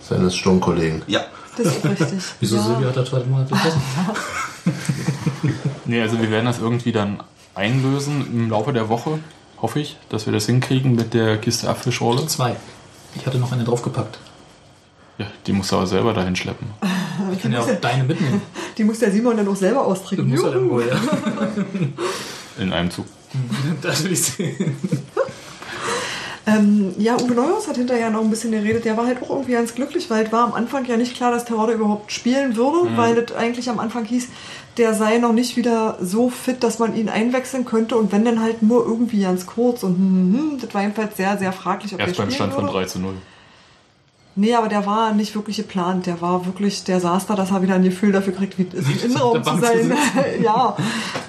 seines 0.00 0.36
Sturmkollegen. 0.36 1.02
Ja. 1.06 1.20
Das 1.56 1.66
ist 1.66 1.84
richtig. 1.84 2.18
Wieso 2.40 2.56
ja. 2.56 2.62
Silvia 2.62 2.88
hat 2.88 2.96
er 2.96 3.04
zweiten 3.04 3.30
Monat 3.30 3.50
geschossen? 3.50 3.82
Nee, 5.84 6.00
also 6.00 6.20
wir 6.20 6.30
werden 6.30 6.46
das 6.46 6.58
irgendwie 6.58 6.92
dann 6.92 7.22
einlösen 7.54 8.26
im 8.26 8.50
Laufe 8.50 8.72
der 8.72 8.88
Woche, 8.88 9.18
hoffe 9.60 9.80
ich, 9.80 9.96
dass 10.08 10.26
wir 10.26 10.32
das 10.32 10.46
hinkriegen 10.46 10.94
mit 10.94 11.12
der 11.12 11.38
Kiste 11.38 11.68
Apfelschorle. 11.68 12.26
Zwei. 12.26 12.56
Ich 13.14 13.26
hatte 13.26 13.38
noch 13.38 13.52
eine 13.52 13.64
draufgepackt. 13.64 14.18
Ja, 15.18 15.26
die 15.46 15.52
muss 15.52 15.70
er 15.70 15.78
aber 15.78 15.86
selber 15.86 16.14
dahin 16.14 16.36
schleppen. 16.36 16.68
Ich 17.30 17.42
kann 17.42 17.52
ja 17.52 17.60
auch 17.60 17.68
deine 17.80 18.04
mitnehmen. 18.04 18.40
Die 18.78 18.84
muss 18.84 18.98
der 18.98 19.12
Simon 19.12 19.36
dann 19.36 19.46
auch 19.46 19.54
selber 19.54 19.84
austrinken. 19.84 20.30
Muss 20.30 20.42
er 20.42 20.52
dann 20.52 20.70
wohl, 20.70 20.88
ja. 20.88 20.98
In 22.58 22.72
einem 22.72 22.90
Zug. 22.90 23.04
Das 23.82 24.02
will 24.02 24.12
ich 24.12 24.22
sehen. 24.22 24.76
Ähm, 26.44 26.92
ja, 26.98 27.14
Uwe 27.20 27.34
Neuhaus 27.34 27.68
hat 27.68 27.76
hinterher 27.76 28.10
noch 28.10 28.20
ein 28.22 28.30
bisschen 28.30 28.50
geredet. 28.50 28.84
Der 28.84 28.96
war 28.96 29.06
halt 29.06 29.22
auch 29.22 29.30
irgendwie 29.30 29.52
ganz 29.52 29.74
glücklich, 29.74 30.10
weil 30.10 30.24
es 30.26 30.32
war 30.32 30.44
am 30.44 30.54
Anfang 30.54 30.84
ja 30.86 30.96
nicht 30.96 31.14
klar, 31.14 31.30
dass 31.30 31.44
Terodde 31.44 31.74
überhaupt 31.74 32.10
spielen 32.10 32.56
würde, 32.56 32.90
Mhm. 32.90 32.96
weil 32.96 33.16
es 33.18 33.32
eigentlich 33.32 33.70
am 33.70 33.78
Anfang 33.78 34.04
hieß, 34.04 34.26
der 34.76 34.94
sei 34.94 35.18
noch 35.18 35.32
nicht 35.32 35.56
wieder 35.56 35.98
so 36.00 36.30
fit, 36.30 36.64
dass 36.64 36.78
man 36.80 36.96
ihn 36.96 37.08
einwechseln 37.08 37.64
könnte 37.64 37.96
und 37.96 38.10
wenn 38.10 38.24
dann 38.24 38.40
halt 38.40 38.62
nur 38.62 38.84
irgendwie 38.84 39.20
ganz 39.20 39.46
kurz 39.46 39.82
und 39.84 39.96
hm, 39.96 40.34
hm, 40.34 40.50
hm, 40.52 40.58
das 40.60 40.74
war 40.74 40.82
jedenfalls 40.82 41.16
sehr, 41.16 41.38
sehr 41.38 41.52
fraglich, 41.52 41.92
ob 41.94 42.00
Erst 42.00 42.18
er 42.18 42.24
beim 42.24 42.34
Stand 42.34 42.54
von 42.54 42.64
würde. 42.64 42.78
3 42.78 42.84
zu 42.86 42.98
0. 42.98 43.12
Nee, 44.34 44.54
aber 44.54 44.68
der 44.68 44.86
war 44.86 45.12
nicht 45.12 45.34
wirklich 45.34 45.58
geplant. 45.58 46.06
Der 46.06 46.22
war 46.22 46.46
wirklich, 46.46 46.84
der 46.84 47.00
saß 47.00 47.26
da, 47.26 47.36
dass 47.36 47.50
er 47.50 47.60
wieder 47.62 47.74
ein 47.74 47.82
Gefühl 47.82 48.12
dafür 48.12 48.32
kriegt, 48.32 48.56
wie 48.58 48.66
es 48.74 48.88
im 48.88 48.98
Innenraum 49.10 49.44
zu 49.44 49.58
sein. 49.58 49.92
ja. 50.42 50.74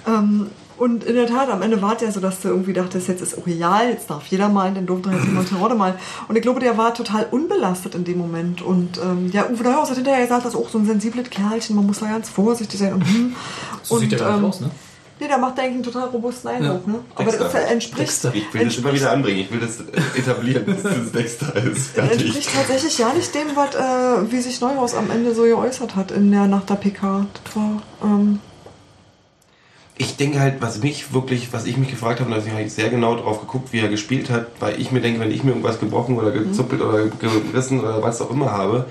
Ähm, 0.08 0.48
und 0.78 1.04
in 1.04 1.16
der 1.16 1.28
Tat, 1.28 1.50
am 1.50 1.62
Ende 1.62 1.82
war 1.82 1.96
es 1.96 2.02
ja 2.02 2.12
so, 2.12 2.20
dass 2.20 2.42
du 2.42 2.48
irgendwie 2.48 2.74
dachtest, 2.74 3.08
jetzt 3.08 3.22
ist 3.22 3.38
auch 3.38 3.46
egal, 3.48 3.90
jetzt 3.90 4.10
darf 4.10 4.26
jeder 4.28 4.50
mal, 4.50 4.74
dann 4.74 4.86
durfte 4.86 5.12
halt 5.12 5.24
jemand 5.24 5.50
Terodde 5.50 5.76
mal. 5.76 5.98
Und 6.28 6.36
ich 6.36 6.42
glaube, 6.42 6.60
der 6.60 6.78
war 6.78 6.94
total 6.94 7.28
unbelastet 7.30 7.96
in 7.96 8.04
dem 8.04 8.18
Moment. 8.18 8.62
Und 8.62 8.98
ähm, 8.98 9.30
ja, 9.32 9.48
Uwe 9.50 9.64
Neuhaus 9.64 9.90
hat 9.90 9.98
hinterher 9.98 10.22
gesagt, 10.22 10.46
das 10.46 10.54
ist 10.54 10.60
auch 10.60 10.70
so 10.70 10.80
ein 10.80 10.86
sensibles 10.86 11.30
Kerlchen, 11.30 11.76
man 11.76 11.86
muss 11.86 12.00
da 12.00 12.08
ganz 12.08 12.30
vorsichtig 12.30 12.80
sein. 12.80 12.94
Und, 12.94 13.06
hm. 13.06 13.36
So 13.84 13.96
und, 13.96 14.02
sieht 14.02 14.14
der 14.14 14.20
gar 14.20 14.38
ähm, 14.38 14.46
aus, 14.46 14.62
ne? 14.62 14.72
Nee, 15.20 15.28
der 15.28 15.38
macht 15.38 15.60
eigentlich 15.60 15.76
einen 15.76 15.84
total 15.84 16.10
robusten 16.10 16.50
Eindruck. 16.50 16.88
Ne? 16.88 17.00
Aber 17.16 17.24
Dexter. 17.26 17.44
das 17.44 17.72
entspricht, 17.72 18.28
Ich 18.34 18.54
will 18.54 18.66
das 18.66 18.78
immer 18.78 18.94
wieder 18.94 19.12
anbringen. 19.12 19.40
Ich 19.42 19.52
will 19.52 19.60
das 19.60 19.80
etablieren, 20.18 20.66
dass 20.66 20.84
das 20.84 21.12
Dexter 21.12 21.56
ist. 21.56 21.96
Das 21.96 22.06
Fertig. 22.08 22.22
entspricht 22.26 22.50
tatsächlich 22.54 22.98
ja 22.98 23.14
nicht 23.14 23.34
dem, 23.36 23.56
was, 23.56 23.76
äh, 23.76 24.32
wie 24.32 24.42
sich 24.42 24.60
Neuhaus 24.60 24.96
am 24.96 25.12
Ende 25.12 25.36
so 25.36 25.44
geäußert 25.44 25.96
hat 25.96 26.12
in 26.12 26.32
der 26.32 26.48
nach 26.48 26.66
der 26.66 26.76
PK. 26.76 27.28
Das 27.44 27.56
war, 27.56 27.82
ähm, 28.04 28.40
Ich 30.04 30.18
denke 30.18 30.42
halt, 30.42 30.62
was 30.62 30.84
mich 30.84 31.14
wirklich, 31.14 31.54
was 31.54 31.66
ich 31.66 31.78
mich 31.78 31.90
gefragt 31.90 32.20
habe, 32.20 32.30
und 32.30 32.38
da 32.38 32.52
habe 32.52 32.62
ich 32.62 32.74
sehr 32.74 32.90
genau 32.90 33.16
drauf 33.16 33.40
geguckt, 33.40 33.72
wie 33.72 33.80
er 33.80 33.88
gespielt 33.88 34.30
hat, 34.30 34.48
weil 34.60 34.80
ich 34.80 34.92
mir 34.92 35.00
denke, 35.00 35.22
wenn 35.22 35.32
ich 35.32 35.46
mir 35.46 35.52
irgendwas 35.52 35.80
gebrochen 35.80 36.18
oder 36.18 36.32
gezuppelt 36.32 36.82
oder 36.82 37.06
gerissen 37.08 37.80
oder 37.80 38.04
was 38.04 38.22
auch 38.22 38.30
immer 38.30 38.52
habe, 38.52 38.86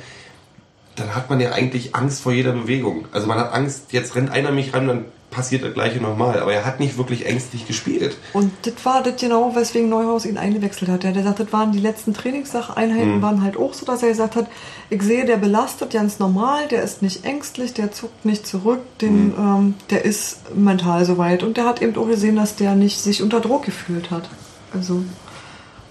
dann 0.96 1.14
hat 1.14 1.28
man 1.28 1.38
ja 1.38 1.52
eigentlich 1.52 1.94
Angst 1.94 2.22
vor 2.22 2.32
jeder 2.32 2.52
Bewegung. 2.52 3.08
Also 3.12 3.26
man 3.26 3.38
hat 3.38 3.52
Angst, 3.52 3.92
jetzt 3.92 4.16
rennt 4.16 4.30
einer 4.30 4.52
mich 4.52 4.72
ran, 4.72 4.88
dann 4.88 5.04
passiert 5.32 5.64
das 5.64 5.74
gleiche 5.74 5.98
nochmal. 6.00 6.38
Aber 6.40 6.52
er 6.52 6.64
hat 6.64 6.78
nicht 6.78 6.96
wirklich 6.96 7.26
ängstlich 7.26 7.66
gespielt. 7.66 8.16
und 8.32 8.52
das 8.62 8.74
war 8.84 9.02
das 9.02 9.20
genau, 9.20 9.52
weswegen 9.56 9.88
Neuhaus 9.88 10.24
ihn 10.26 10.38
eingewechselt 10.38 10.88
hat. 10.90 11.02
Der, 11.02 11.10
der 11.12 11.24
sagt, 11.24 11.40
das 11.40 11.52
waren 11.52 11.72
die 11.72 11.80
letzten 11.80 12.14
Trainingseinheiten, 12.14 13.16
Mhm. 13.16 13.22
waren 13.22 13.42
halt 13.42 13.56
auch 13.56 13.74
so, 13.74 13.84
dass 13.84 14.02
er 14.04 14.10
gesagt 14.10 14.36
hat, 14.36 14.46
ich 14.90 15.02
sehe, 15.02 15.24
der 15.24 15.38
belastet 15.38 15.90
ganz 15.92 16.20
normal, 16.20 16.68
der 16.68 16.82
ist 16.84 17.02
nicht 17.02 17.24
ängstlich, 17.24 17.72
der 17.74 17.90
zuckt 17.90 18.24
nicht 18.24 18.46
zurück, 18.46 18.80
den, 19.00 19.28
Mhm. 19.30 19.34
ähm, 19.38 19.74
der 19.90 20.04
ist 20.04 20.54
mental 20.54 21.04
soweit. 21.04 21.42
Und 21.42 21.56
der 21.56 21.64
hat 21.64 21.82
eben 21.82 21.96
auch 21.96 22.06
gesehen, 22.06 22.36
dass 22.36 22.54
der 22.54 22.74
nicht 22.76 23.00
sich 23.00 23.22
unter 23.22 23.40
Druck 23.40 23.64
gefühlt 23.64 24.10
hat. 24.12 24.28
Also, 24.72 25.02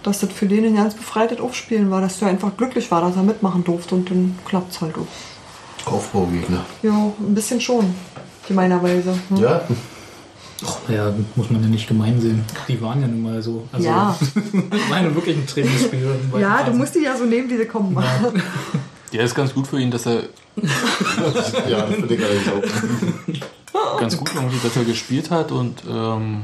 dass 0.04 0.20
das 0.20 0.32
für 0.32 0.48
den 0.48 0.66
ein 0.66 0.76
ganz 0.76 0.94
befreites 0.96 1.40
Aufspielen 1.40 1.92
war, 1.92 2.02
dass 2.02 2.20
der 2.20 2.28
einfach 2.30 2.56
glücklich 2.58 2.90
war, 2.90 3.02
dass 3.02 3.16
er 3.16 3.24
mitmachen 3.24 3.64
durfte 3.64 3.96
und 3.96 4.10
dann 4.10 4.40
klappt 4.46 4.72
es 4.74 4.82
halt 4.82 4.96
auch. 4.98 5.92
Aufbaugegner. 5.92 6.64
Ja, 6.84 7.12
ein 7.20 7.34
bisschen 7.36 7.60
schon, 7.62 7.94
gemeinerweise. 8.52 9.14
Hm? 9.30 9.38
Ja, 9.38 9.62
Naja, 10.88 11.12
muss 11.36 11.50
man 11.50 11.62
ja 11.64 11.68
nicht 11.70 11.88
gemein 11.88 12.22
sehen. 12.22 12.46
Die 12.68 12.80
waren 12.82 13.02
ja 13.02 13.08
nun 13.08 13.24
mal 13.24 13.42
so. 13.42 13.68
Also, 13.72 13.88
Ja. 13.88 14.16
ich 14.22 14.90
meine 14.90 15.14
wirklich 15.16 15.36
ein 15.38 15.48
Trainingsspiel. 15.48 16.08
Ja, 16.40 16.64
du 16.64 16.74
musst 16.74 16.94
die 16.96 17.00
ja 17.04 17.18
so 17.18 17.26
nehmen, 17.26 17.50
wie 17.50 17.58
sie 17.58 17.66
kommen. 17.66 17.98
Ja, 19.12 19.24
ist 19.24 19.34
ganz 19.36 19.54
gut 19.54 19.68
für 19.68 19.80
ihn, 19.80 19.90
dass 19.92 20.06
er 20.06 20.22
ja, 21.68 21.82
das 21.82 21.96
finde 21.96 22.14
ich 22.14 22.24
eigentlich 22.24 22.50
auch. 23.74 24.00
ganz 24.00 24.18
gut 24.18 24.32
irgendwie, 24.36 24.58
dass 24.64 24.76
er 24.76 24.84
gespielt 24.84 25.32
hat 25.32 25.52
und 25.52 25.82
ähm, 25.90 26.42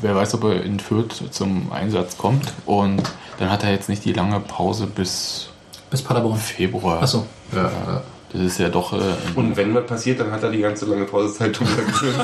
wer 0.00 0.14
weiß, 0.16 0.34
ob 0.34 0.44
er 0.44 0.62
in 0.64 0.80
Fürth 0.80 1.22
zum 1.30 1.70
Einsatz 1.70 2.16
kommt. 2.18 2.52
Und 2.66 3.02
dann 3.38 3.50
hat 3.50 3.62
er 3.62 3.70
jetzt 3.72 3.88
nicht 3.88 4.04
die 4.04 4.12
lange 4.12 4.40
Pause 4.40 4.86
bis, 4.86 5.48
bis 5.90 6.02
Paderborn. 6.02 6.38
Februar. 6.38 7.02
Achso. 7.02 7.26
Ja, 7.54 7.62
ja. 7.64 8.02
Das 8.32 8.42
ist 8.42 8.58
ja 8.58 8.68
doch. 8.68 8.92
Äh, 8.92 8.98
Und 9.34 9.56
wenn 9.56 9.74
was 9.74 9.86
passiert, 9.86 10.20
dann 10.20 10.30
hat 10.30 10.42
er 10.42 10.50
die 10.50 10.60
ganze 10.60 10.86
lange 10.86 11.04
Pausezeit 11.04 11.60
umgeführt. 11.60 12.14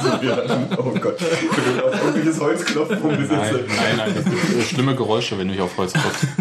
oh 0.78 0.90
Gott. 1.00 1.18
Können 1.18 1.76
wir 1.76 1.84
auf 1.84 1.94
irgendwelches 1.94 2.40
Holz 2.40 2.64
klopfen, 2.64 2.98
das 3.02 3.28
nein, 3.28 3.54
nein, 3.66 3.96
nein, 3.96 4.12
das 4.14 4.24
gibt 4.24 4.56
äh, 4.58 4.62
schlimme 4.62 4.94
Geräusche, 4.94 5.36
wenn 5.38 5.48
du 5.48 5.54
hier 5.54 5.64
auf 5.64 5.76
Holz 5.76 5.92
klopfst. 5.92 6.26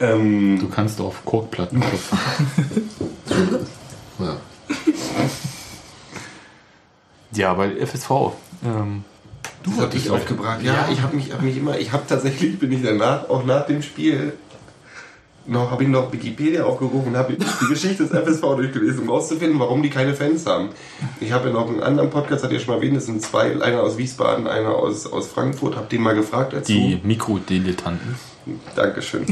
Ähm, 0.00 0.60
Du 0.60 0.68
kannst 0.68 1.00
auf 1.00 1.24
Korkplatten 1.24 1.80
klopfen. 1.80 2.18
ja. 4.20 4.36
Ja, 7.32 7.54
bei 7.54 7.70
FSV. 7.84 8.10
Ähm, 8.64 9.04
Du 9.64 9.72
hast 9.82 9.92
dich 9.92 10.08
aufgebracht. 10.08 10.62
Ja, 10.62 10.88
ich 10.92 11.02
habe 11.02 11.16
mich, 11.16 11.32
hab 11.32 11.42
mich 11.42 11.56
immer, 11.56 11.76
ich 11.78 11.90
habe 11.92 12.04
tatsächlich, 12.08 12.58
bin 12.60 12.70
ich 12.70 12.82
danach, 12.82 13.28
auch 13.28 13.44
nach 13.44 13.66
dem 13.66 13.82
Spiel, 13.82 14.34
noch, 15.48 15.70
habe 15.70 15.82
ich 15.82 15.88
noch 15.88 16.12
Wikipedia 16.12 16.64
aufgerufen 16.64 17.08
und 17.08 17.16
habe 17.16 17.34
die 17.34 17.66
Geschichte 17.68 18.06
des 18.06 18.10
FSV 18.10 18.42
durchgelesen, 18.42 19.00
um 19.00 19.10
rauszufinden, 19.10 19.58
warum 19.58 19.82
die 19.82 19.90
keine 19.90 20.14
Fans 20.14 20.46
haben. 20.46 20.68
Ich 21.20 21.32
habe 21.32 21.48
ja 21.48 21.54
noch 21.54 21.68
einen 21.68 21.82
anderen 21.82 22.10
Podcast, 22.10 22.44
hat 22.44 22.52
ihr 22.52 22.60
schon 22.60 22.74
mal 22.74 22.76
erwähnt, 22.76 22.96
das 22.96 23.06
sind 23.06 23.22
zwei, 23.22 23.60
einer 23.60 23.82
aus 23.82 23.96
Wiesbaden, 23.96 24.46
einer 24.46 24.74
aus, 24.74 25.06
aus 25.06 25.28
Frankfurt, 25.28 25.76
habe 25.76 25.86
den 25.88 26.02
mal 26.02 26.14
gefragt 26.14 26.52
dazu. 26.52 26.72
die 26.72 27.00
Mikrodilettanten. 27.02 28.16
Dankeschön. 28.76 29.26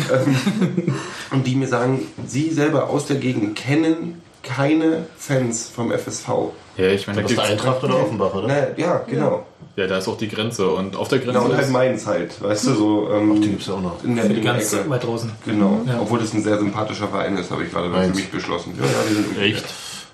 Und 1.30 1.46
die 1.46 1.54
mir 1.54 1.68
sagen, 1.68 2.06
sie 2.26 2.50
selber 2.50 2.90
aus 2.90 3.06
der 3.06 3.16
Gegend 3.16 3.56
kennen 3.56 4.22
keine 4.42 5.06
Fans 5.16 5.68
vom 5.68 5.90
FSV. 5.90 6.28
Ja, 6.76 6.88
ich 6.88 7.06
meine, 7.06 7.22
Da 7.22 7.26
gibt's 7.28 7.42
Eintracht 7.42 7.82
oder 7.84 7.94
Offenbach, 8.00 8.34
oder? 8.34 8.48
Na, 8.48 8.76
ja, 8.76 9.02
genau. 9.08 9.46
ja, 9.76 9.86
da 9.86 9.98
ist 9.98 10.08
auch 10.08 10.18
die 10.18 10.28
Grenze. 10.28 10.68
Und 10.68 10.94
auf 10.96 11.08
der 11.08 11.18
Grenze 11.20 11.38
Genau, 11.38 11.50
und 11.50 11.56
halt 11.56 11.70
Mainz 11.70 12.06
halt, 12.06 12.42
weißt 12.42 12.66
du, 12.66 12.74
so. 12.74 13.10
Ähm, 13.12 13.40
Die 13.40 13.48
gibt 13.48 13.62
es 13.62 13.68
ja 13.68 13.74
auch 13.74 13.80
noch. 13.80 14.04
in 14.04 14.14
der, 14.16 14.26
Die 14.26 14.34
in 14.36 14.42
der 14.42 14.52
ganz 14.54 14.72
Ecke. 14.72 14.90
weit 14.90 15.04
draußen. 15.04 15.32
Genau, 15.46 15.80
Ja. 15.86 15.98
obwohl 16.00 16.18
das 16.18 16.34
ein 16.34 16.42
sehr 16.42 16.58
sympathischer 16.58 17.08
Verein 17.08 17.36
ist, 17.38 17.50
habe 17.50 17.64
ich 17.64 17.72
gerade 17.72 17.90
für 17.90 18.14
mich 18.14 18.30
beschlossen. 18.30 18.74
Ja, 18.78 18.84
ja, 18.84 18.90
die 19.08 19.14
sind 19.14 19.38
echt. 19.40 19.64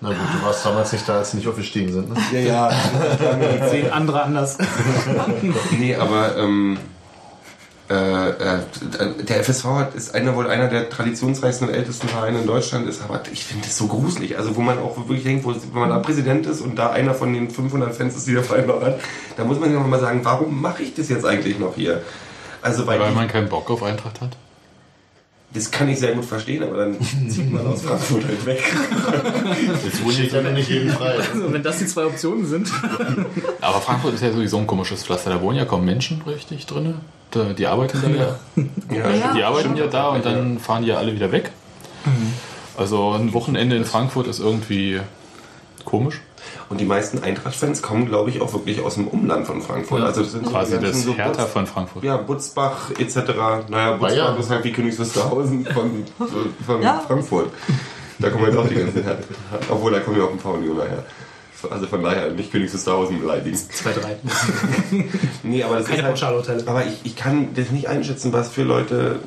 Na 0.00 0.08
gut, 0.08 0.18
du 0.18 0.46
warst 0.46 0.66
damals 0.66 0.92
nicht 0.92 1.08
da, 1.08 1.18
als 1.18 1.30
sie 1.30 1.36
nicht 1.36 1.46
aufgestiegen 1.48 1.92
sind. 1.92 2.10
Ne? 2.10 2.16
Ja, 2.32 2.40
ja. 2.40 3.68
Sehen 3.70 3.90
andere 3.92 4.22
anders. 4.22 4.58
nee, 5.78 5.94
aber 5.94 6.36
ähm, 6.38 6.76
äh, 6.76 6.78
äh, 6.78 6.80
der 7.92 9.44
FSV 9.44 9.64
hat, 9.64 9.94
ist 9.94 10.14
einer 10.14 10.34
wohl 10.34 10.48
einer 10.48 10.68
der 10.68 10.88
traditionsreichsten 10.88 11.68
und 11.68 11.74
ältesten 11.74 12.08
Vereine 12.08 12.40
in 12.40 12.46
Deutschland 12.46 12.88
ist, 12.88 13.02
aber 13.02 13.22
ich 13.32 13.44
finde 13.44 13.66
das 13.66 13.76
so 13.76 13.86
gruselig. 13.86 14.38
Also 14.38 14.56
wo 14.56 14.60
man 14.60 14.78
auch 14.78 14.96
wirklich 14.96 15.24
denkt, 15.24 15.44
wo, 15.44 15.54
wenn 15.54 15.80
man 15.80 15.90
da 15.90 15.98
Präsident 15.98 16.46
ist 16.46 16.60
und 16.60 16.76
da 16.76 16.90
einer 16.90 17.14
von 17.14 17.32
den 17.32 17.50
500 17.50 17.94
Fans 17.94 18.16
ist, 18.16 18.26
die 18.26 18.34
der 18.34 18.44
Verein 18.44 18.66
noch 18.66 18.82
hat, 18.82 19.00
da 19.36 19.44
muss 19.44 19.58
man 19.58 19.70
sich 19.70 19.78
noch 19.78 19.86
mal 19.86 20.00
sagen, 20.00 20.20
warum 20.22 20.60
mache 20.60 20.82
ich 20.82 20.94
das 20.94 21.08
jetzt 21.08 21.24
eigentlich 21.24 21.58
noch 21.58 21.74
hier? 21.74 22.02
Also 22.62 22.86
weil, 22.86 23.00
Weil 23.00 23.12
man 23.12 23.28
keinen 23.28 23.48
Bock 23.48 23.70
auf 23.70 23.82
Eintracht 23.82 24.20
hat. 24.20 24.36
Das 25.54 25.70
kann 25.70 25.88
ich 25.88 25.98
sehr 25.98 26.14
gut 26.14 26.24
verstehen, 26.24 26.62
aber 26.62 26.78
dann 26.78 26.96
zieht 27.28 27.52
man 27.52 27.66
aus 27.66 27.82
Frankfurt 27.82 28.24
halt 28.24 28.46
weg. 28.46 28.62
Jetzt 29.84 30.14
steht 30.14 30.32
ja 30.32 30.42
nicht 30.42 30.68
jedem 30.68 30.90
frei. 30.90 31.16
Also, 31.16 31.52
wenn 31.52 31.62
das 31.62 31.78
die 31.78 31.86
zwei 31.86 32.06
Optionen 32.06 32.46
sind. 32.46 32.70
Aber 33.60 33.80
Frankfurt 33.80 34.14
ist 34.14 34.22
ja 34.22 34.32
sowieso 34.32 34.58
ein 34.58 34.66
komisches 34.66 35.04
Pflaster. 35.04 35.30
Da 35.30 35.40
wohnen 35.40 35.58
ja 35.58 35.64
kaum 35.64 35.84
Menschen 35.84 36.22
richtig 36.22 36.66
drin. 36.66 36.94
Die 37.56 37.66
arbeiten 37.66 38.00
da 38.02 38.08
ja. 38.08 38.38
Ja, 38.94 39.32
Die 39.34 39.42
arbeiten 39.42 39.76
ja 39.76 39.86
da 39.86 40.08
und 40.08 40.24
dann 40.24 40.58
fahren 40.58 40.82
die 40.82 40.88
ja 40.88 40.96
alle 40.96 41.14
wieder 41.14 41.32
weg. 41.32 41.50
Also 42.76 43.12
ein 43.12 43.32
Wochenende 43.32 43.76
in 43.76 43.84
Frankfurt 43.84 44.26
ist 44.26 44.38
irgendwie 44.38 45.00
komisch. 45.84 46.20
Und 46.68 46.80
die 46.80 46.84
meisten 46.84 47.22
Eintracht-Fans 47.22 47.82
kommen, 47.82 48.06
glaube 48.06 48.30
ich, 48.30 48.40
auch 48.40 48.52
wirklich 48.52 48.80
aus 48.80 48.94
dem 48.94 49.08
Umland 49.08 49.46
von 49.46 49.60
Frankfurt. 49.62 50.00
Ja, 50.00 50.06
also 50.06 50.22
das 50.22 50.32
sind 50.32 50.46
quasi 50.46 50.78
das 50.80 51.02
so 51.02 51.14
Hertha 51.14 51.42
Butz- 51.44 51.48
von 51.48 51.66
Frankfurt. 51.66 52.04
Ja, 52.04 52.16
Butzbach 52.16 52.90
etc. 52.98 53.16
Naja, 53.68 53.92
Butzbach 53.92 53.98
Bayern. 54.00 54.40
ist 54.40 54.50
halt 54.50 54.64
wie 54.64 54.72
Königs 54.72 54.98
Wusterhausen 54.98 55.66
von, 55.66 56.04
von 56.66 56.82
Ja. 56.82 57.02
Frankfurt. 57.06 57.50
Da 58.18 58.30
kommen 58.30 58.44
jetzt 58.46 58.56
auch 58.56 58.68
die 58.68 58.74
ganzen 58.76 59.02
Herren. 59.02 59.18
Obwohl, 59.68 59.92
da 59.92 60.00
kommen 60.00 60.16
ja 60.18 60.24
auch 60.24 60.30
ein 60.30 60.38
paar 60.38 60.54
Unioner 60.54 60.84
her. 60.84 61.04
Also 61.70 61.86
von 61.86 62.02
daher 62.02 62.30
nicht 62.30 62.50
Königs 62.50 62.74
Wusterhausen 62.74 63.20
beleidigen. 63.20 63.56
Zwei, 63.56 63.92
drei. 63.92 64.16
Nee, 65.44 65.62
aber 65.62 65.76
das 65.76 65.86
Keine 65.86 66.08
ist 66.12 66.22
halt. 66.48 66.66
Aber 66.68 66.84
ich, 66.86 67.00
ich 67.04 67.16
kann 67.16 67.48
das 67.54 67.70
nicht 67.70 67.88
einschätzen, 67.88 68.32
was 68.32 68.48
für 68.48 68.62
Leute 68.64 69.20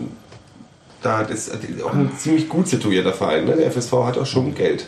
da. 1.01 1.24
Das 1.24 1.47
ist 1.47 1.84
auch 1.84 1.93
ein 1.93 2.11
ziemlich 2.18 2.49
gut 2.49 2.68
situierter 2.68 3.13
Verein. 3.13 3.45
Ne? 3.45 3.55
Der 3.55 3.72
FSV 3.72 3.93
hat 4.05 4.18
auch 4.18 4.26
schon 4.26 4.53
Geld. 4.55 4.86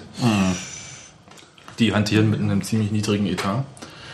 Die 1.80 1.94
hantieren 1.94 2.30
mit 2.30 2.40
einem 2.40 2.62
ziemlich 2.62 2.92
niedrigen 2.92 3.28
Etat. 3.28 3.64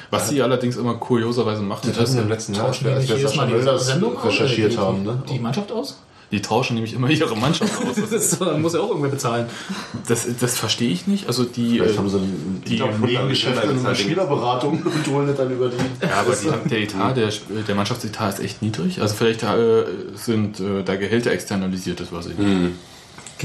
Was 0.10 0.30
sie 0.30 0.42
allerdings 0.42 0.76
immer 0.76 0.94
kurioserweise 0.96 1.64
machen, 1.64 1.92
Das 1.96 2.10
ist, 2.10 2.16
im 2.16 2.30
letzten 2.30 2.54
Jahr, 2.54 2.68
als 2.68 2.80
die 2.80 2.86
wir, 2.86 3.00
die 3.00 3.26
aus, 3.26 3.90
recherchiert 4.26 4.74
die, 4.74 4.78
haben. 4.78 5.04
Ne? 5.04 5.24
Die 5.28 5.40
Mannschaft 5.40 5.72
aus? 5.72 5.98
die 6.34 6.42
tauschen 6.42 6.74
nämlich 6.74 6.94
immer 6.94 7.10
ihre 7.10 7.38
Mannschaft 7.38 7.74
aus. 7.78 7.96
Das 8.12 8.40
dann 8.40 8.62
muss 8.62 8.74
ja 8.74 8.80
auch 8.80 8.90
irgendwer 8.90 9.12
bezahlen. 9.12 9.46
Das, 10.08 10.28
das 10.40 10.58
verstehe 10.58 10.90
ich 10.90 11.06
nicht. 11.06 11.28
Also 11.28 11.44
die, 11.44 11.78
Vielleicht 11.78 11.94
äh, 11.94 11.98
haben 11.98 12.10
sie 12.10 12.18
ein 12.18 12.64
die 12.68 12.82
Nebengeschäft 12.82 13.64
in 13.64 13.80
einer 13.80 13.94
Spielerberatung 13.96 14.82
und 14.84 15.08
holen 15.14 15.28
das 15.28 15.38
dann 15.38 15.52
über 15.52 15.70
die. 15.70 16.06
Ja, 16.06 16.22
aber 16.22 16.34
die, 16.36 16.70
der 16.70 16.80
Etat, 16.80 17.14
der, 17.14 17.30
der 17.68 17.76
Mannschaftsetat 17.76 18.40
ist 18.40 18.46
echt 18.46 18.62
niedrig. 18.64 19.00
Also 19.00 19.14
vielleicht 19.14 19.44
äh, 19.44 19.86
sind 20.16 20.60
äh, 20.60 20.84
da 20.84 20.96
Gehälter 20.96 21.32
externalisiert, 21.32 22.00
das 22.00 22.12
weiß 22.12 22.28
ich 22.28 22.38
nicht. 22.38 22.72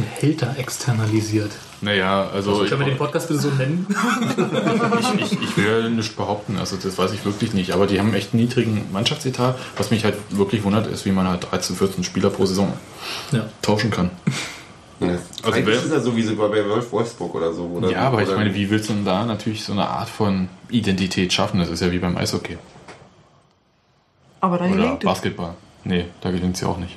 Gehälter 0.03 0.55
externalisiert. 0.59 1.51
Naja, 1.81 2.29
also 2.33 2.63
ich, 2.65 2.71
Können 2.71 2.81
wir 2.83 2.89
den 2.89 2.99
Podcast 2.99 3.29
bitte 3.29 3.41
so 3.41 3.51
nennen? 3.51 3.87
ich, 5.01 5.23
ich, 5.33 5.43
ich 5.43 5.57
will 5.57 5.83
ja 5.85 5.89
nicht 5.89 6.17
behaupten, 6.17 6.57
also 6.57 6.77
das 6.77 6.97
weiß 6.99 7.13
ich 7.13 7.25
wirklich 7.25 7.53
nicht. 7.53 7.73
Aber 7.73 7.87
die 7.87 7.99
haben 8.01 8.15
echt 8.15 8.33
einen 8.33 8.43
niedrigen 8.43 8.87
Mannschaftsetat. 8.93 9.59
Was 9.77 9.91
mich 9.91 10.05
halt 10.05 10.17
wirklich 10.31 10.65
wundert, 10.65 10.87
ist, 10.87 11.05
wie 11.05 11.13
man 11.13 11.29
halt 11.29 11.51
13, 11.51 11.77
14 11.77 12.05
Spieler 12.05 12.31
pro 12.31 12.47
Saison 12.47 12.73
Ja. 13.33 13.47
tauschen 13.63 13.91
kann. 13.91 14.11
Ja. 15.01 15.09
Also 15.09 15.53
Eigentlich 15.53 15.67
wer- 15.67 15.75
ist 15.75 15.93
das 15.93 16.05
so 16.05 16.17
wie 16.17 16.23
sogar 16.23 16.49
bei 16.49 16.69
Wolf 16.69 16.91
Wolfsburg 16.91 17.35
oder 17.35 17.53
so. 17.53 17.65
Oder 17.67 17.91
ja, 17.91 18.01
aber 18.03 18.23
ich 18.23 18.29
meine, 18.35 18.55
wie 18.55 18.69
willst 18.71 18.89
du 18.89 18.95
denn 18.95 19.05
da 19.05 19.25
natürlich 19.25 19.65
so 19.65 19.73
eine 19.73 19.87
Art 19.89 20.09
von 20.09 20.49
Identität 20.71 21.33
schaffen? 21.33 21.61
Das 21.61 21.69
ist 21.69 21.81
ja 21.81 21.93
wie 21.93 21.99
beim 21.99 22.17
Eishockey. 22.17 22.57
Aber 24.41 24.59
da 24.59 24.65
Oder 24.67 24.75
gelingt 24.75 25.05
es. 25.05 25.07
Basketball. 25.09 25.55
Nee, 25.85 26.07
da 26.21 26.31
gelingt 26.31 26.57
es 26.57 26.61
ja 26.63 26.69
auch 26.69 26.79
nicht. 26.79 26.97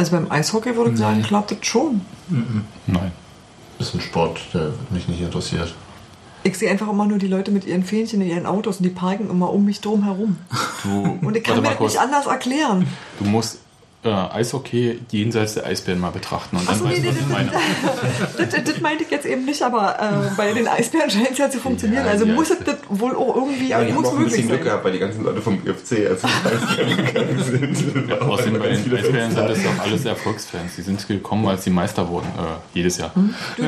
Also 0.00 0.12
beim 0.12 0.30
Eishockey 0.32 0.74
würde 0.76 0.92
ich 0.92 0.96
sagen, 0.96 1.22
klappt 1.22 1.50
das 1.50 1.58
schon. 1.60 2.00
Nein. 2.86 3.12
ist 3.78 3.94
ein 3.94 4.00
Sport, 4.00 4.40
der 4.54 4.72
mich 4.88 5.06
nicht 5.08 5.20
interessiert. 5.20 5.74
Ich 6.42 6.56
sehe 6.56 6.70
einfach 6.70 6.88
immer 6.88 7.04
nur 7.04 7.18
die 7.18 7.26
Leute 7.26 7.50
mit 7.50 7.66
ihren 7.66 7.84
Fähnchen 7.84 8.22
in 8.22 8.30
ihren 8.30 8.46
Autos 8.46 8.78
und 8.78 8.84
die 8.84 8.88
parken 8.88 9.28
immer 9.28 9.52
um 9.52 9.66
mich 9.66 9.82
drum 9.82 10.04
herum. 10.04 10.38
Du, 10.84 11.18
Und 11.20 11.36
ich 11.36 11.44
kann 11.44 11.60
mir 11.60 11.68
das 11.68 11.80
nicht 11.80 12.00
anders 12.00 12.24
erklären. 12.24 12.86
Du 13.18 13.26
musst 13.26 13.58
äh, 14.02 14.08
Eishockey 14.08 14.98
jenseits 15.10 15.54
der 15.54 15.66
Eisbären 15.66 16.00
mal 16.00 16.10
betrachten 16.10 16.56
und 16.56 16.66
dann 16.66 16.78
nee, 16.78 16.84
weißt 16.84 16.98
du, 16.98 17.02
nee, 17.02 17.08
was 17.08 17.16
ich 17.16 17.28
meine. 17.28 17.50
das, 18.38 18.48
das, 18.48 18.64
das 18.64 18.80
meinte 18.80 19.04
ich 19.04 19.10
jetzt 19.10 19.26
eben 19.26 19.44
nicht, 19.44 19.62
aber 19.62 19.98
äh, 20.00 20.36
bei 20.36 20.52
den 20.52 20.66
Eisbären 20.68 21.10
scheint 21.10 21.32
es 21.32 21.38
ja 21.38 21.50
zu 21.50 21.58
funktionieren. 21.58 22.06
Ja, 22.06 22.10
also 22.10 22.24
die 22.24 22.32
muss 22.32 22.50
es 22.50 22.58
das 22.64 22.76
wohl 22.88 23.14
auch 23.14 23.36
irgendwie 23.36 23.68
Ja, 23.68 23.82
muss 23.92 24.06
auch 24.06 24.18
ein 24.18 24.24
bisschen 24.24 24.48
Glück 24.48 24.64
gehabt, 24.64 24.84
weil 24.84 24.92
die 24.92 24.98
ganzen 24.98 25.22
Leute 25.22 25.42
vom 25.42 25.58
UFC, 25.58 26.08
als 26.08 26.22
sie 26.78 26.96
gegangen 26.96 27.44
sind. 27.44 28.10
waren 28.10 28.30
Außerdem 28.30 28.58
bei 28.58 28.68
den 28.68 28.96
Eisbären 28.96 29.32
sind 29.32 29.48
das 29.48 29.62
doch 29.62 29.84
alles 29.84 30.04
Erfolgsfans. 30.06 30.76
Die 30.76 30.82
sind 30.82 31.06
gekommen, 31.06 31.46
als 31.46 31.64
sie 31.64 31.70
Meister 31.70 32.08
wurden, 32.08 32.28
äh, 32.38 32.56
jedes 32.72 32.96
Jahr. 32.96 33.12
Ich, 33.58 33.62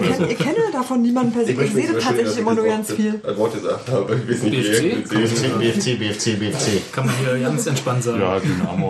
kenn, 0.00 0.30
ich 0.30 0.38
kenne 0.38 0.56
davon 0.72 1.02
niemanden 1.02 1.32
persönlich. 1.32 1.66
Ich, 1.66 1.74
sehe 1.74 1.92
das 1.92 2.02
tatsächlich 2.02 2.38
immer 2.38 2.54
nur 2.54 2.64
ganz 2.64 2.92
viel. 2.92 3.20
Wort 3.36 3.52
gesagt 3.52 3.90
habe, 3.90 4.14
ich 4.14 4.30
weiß 4.30 4.42
nicht, 4.44 5.06
BFC? 5.06 5.58
BFC, 5.58 5.98
BFC, 5.98 6.38
BFC. 6.38 6.92
Kann 6.92 7.06
man 7.06 7.14
hier 7.16 7.38
ganz 7.40 7.66
entspannt 7.66 8.02
sagen. 8.02 8.20
Ja, 8.20 8.38
Dynamo. 8.40 8.85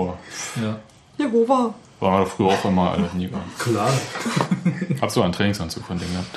Ja. 0.63 0.79
Jehova. 1.19 1.75
Waren 2.01 2.21
wir 2.21 2.27
früher 2.27 2.49
auch 2.49 2.65
immer 2.65 2.91
alle 2.93 3.09
nie. 3.15 3.31
Klar. 3.59 3.91
Hab 5.01 5.11
so 5.11 5.23
einen 5.23 5.33
Trainingsanzug 5.33 5.85
von 5.85 5.99
denen 5.99 6.13
gehabt. 6.13 6.29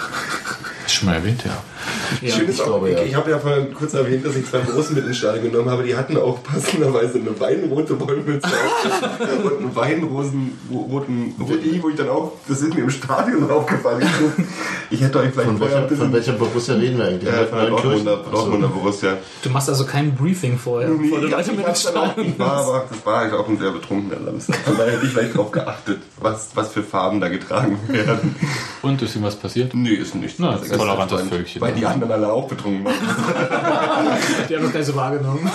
Ist 0.86 0.96
schon 0.96 1.10
mal 1.10 1.16
erwähnt, 1.16 1.44
ja. 1.46 1.52
Ja, 2.22 2.36
Schön 2.36 2.48
ist 2.48 2.56
ich 2.56 2.62
auch, 2.62 2.66
glaube, 2.66 2.90
ich, 2.90 2.98
ja. 2.98 3.04
ich 3.04 3.16
habe 3.16 3.30
ja 3.30 3.38
vorhin 3.38 3.74
kurz 3.74 3.94
erwähnt, 3.94 4.26
dass 4.26 4.36
ich 4.36 4.50
zwei 4.50 4.60
Großen 4.60 4.96
mit 4.96 5.06
ins 5.06 5.18
Stadion 5.18 5.52
genommen 5.52 5.70
habe. 5.70 5.84
Die 5.84 5.96
hatten 5.96 6.18
auch 6.18 6.42
passenderweise 6.42 7.20
eine 7.20 7.40
weinrote 7.40 8.00
Wollmütze 8.00 8.48
auf 8.48 9.46
und 9.46 9.60
einen 9.60 9.76
weinroten 9.76 10.58
roten 10.72 11.36
Hoodie, 11.40 11.80
wo 11.82 11.90
ich 11.90 11.96
dann 11.96 12.10
auch, 12.10 12.34
das 12.48 12.62
ist 12.62 12.74
mir 12.74 12.82
im 12.82 12.90
Stadion 12.90 13.50
aufgefallen. 13.50 14.02
Ich, 14.90 14.98
ich 14.98 15.02
hätte 15.02 15.20
euch 15.20 15.30
vielleicht 15.32 15.48
Von 15.48 15.58
vorher 15.60 15.78
ein 15.78 15.84
welcher, 15.84 15.96
von 15.96 16.12
bisschen... 16.12 16.14
welcher 16.14 16.44
Borussia 16.44 16.76
reden 16.76 16.98
wir 16.98 17.06
eigentlich? 17.06 17.32
Äh, 17.32 17.46
von? 17.46 17.70
Dortmunder, 17.70 18.18
Dortmunder 18.32 18.68
Borussia. 18.70 19.18
Du 19.44 19.50
machst 19.52 19.70
also 19.70 19.86
kein 19.86 20.16
Briefing 20.16 20.58
vorher, 20.58 20.90
bevor 20.90 21.20
du 21.20 21.28
ich, 21.28 21.32
Leute 21.32 21.52
ich, 21.52 21.58
mit 21.58 21.68
ich 21.68 22.40
war 22.40 22.58
aber, 22.58 22.86
das 22.90 23.06
war 23.06 23.20
halt 23.20 23.34
auch 23.34 23.48
ein 23.48 23.60
sehr 23.60 23.72
betrunkener 23.72 24.24
Samstag. 24.26 24.56
Von 24.66 24.78
daher 24.78 24.94
hätte 24.94 25.06
ich 25.06 25.12
vielleicht 25.12 25.38
drauf 25.38 25.52
geachtet, 25.52 26.02
was, 26.20 26.50
was 26.56 26.74
für 26.74 26.82
Farben 26.82 27.20
da 27.20 27.30
getragen 27.30 27.78
werden. 27.88 28.19
Und 28.82 29.02
ist 29.02 29.16
ihm 29.16 29.24
was 29.24 29.36
passiert? 29.36 29.74
Nee, 29.74 29.94
ist 29.94 30.16
nichts. 30.16 30.40
Na, 30.40 30.58
Das 30.58 30.68
tolerantes 30.70 31.22
Völkchen. 31.24 31.62
Weil 31.62 31.74
die 31.74 31.86
anderen 31.86 32.12
alle 32.12 32.32
auch 32.32 32.48
betrunken 32.48 32.86
waren. 32.86 32.94
Die 34.50 34.56
haben 34.56 34.64
das 34.64 34.72
gleich 34.72 34.86
so 34.86 34.96
wahrgenommen. 34.96 35.50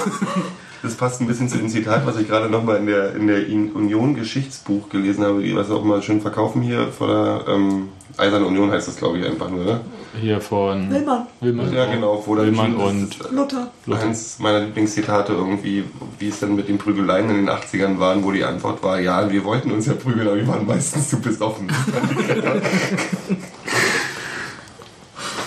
Das 0.82 0.94
passt 0.96 1.20
ein 1.22 1.26
bisschen 1.26 1.48
zu 1.48 1.56
dem 1.56 1.70
Zitat, 1.70 2.06
was 2.06 2.18
ich 2.18 2.28
gerade 2.28 2.50
nochmal 2.50 2.76
in 2.76 2.86
der, 2.86 3.14
in 3.14 3.26
der 3.26 3.38
Union-Geschichtsbuch 3.48 4.90
gelesen 4.90 5.24
habe, 5.24 5.42
die 5.42 5.56
was 5.56 5.70
auch 5.70 5.82
mal 5.82 6.02
schön 6.02 6.20
verkaufen 6.20 6.60
hier 6.60 6.88
vor 6.88 7.06
der 7.06 7.54
ähm, 7.54 7.88
Eiserne 8.16 8.46
Union 8.46 8.70
heißt 8.70 8.88
das, 8.88 8.96
glaube 8.96 9.18
ich, 9.18 9.26
einfach 9.26 9.50
nur, 9.50 9.64
ne? 9.64 9.80
Hier 10.20 10.40
von 10.40 10.90
Willmann. 10.90 11.26
Willmann. 11.40 11.72
Ja, 11.72 11.86
genau. 11.86 12.22
Wo 12.24 12.36
dann 12.36 12.46
Willmann 12.46 12.76
und 12.76 13.18
Luther. 13.32 13.70
Eins 13.90 14.38
meiner 14.38 14.60
Lieblingszitate 14.60 15.32
irgendwie, 15.32 15.84
wie 16.18 16.28
es 16.28 16.38
dann 16.40 16.54
mit 16.54 16.68
den 16.68 16.78
Prügeleien 16.78 17.28
in 17.30 17.36
den 17.36 17.48
80ern 17.48 17.98
waren, 17.98 18.22
wo 18.22 18.30
die 18.30 18.44
Antwort 18.44 18.82
war, 18.82 19.00
ja, 19.00 19.30
wir 19.30 19.44
wollten 19.44 19.72
uns 19.72 19.86
ja 19.86 19.94
prügeln, 19.94 20.28
aber 20.28 20.36
wir 20.36 20.46
waren 20.46 20.66
meistens 20.66 21.10
zu 21.10 21.20
besoffen. 21.20 21.68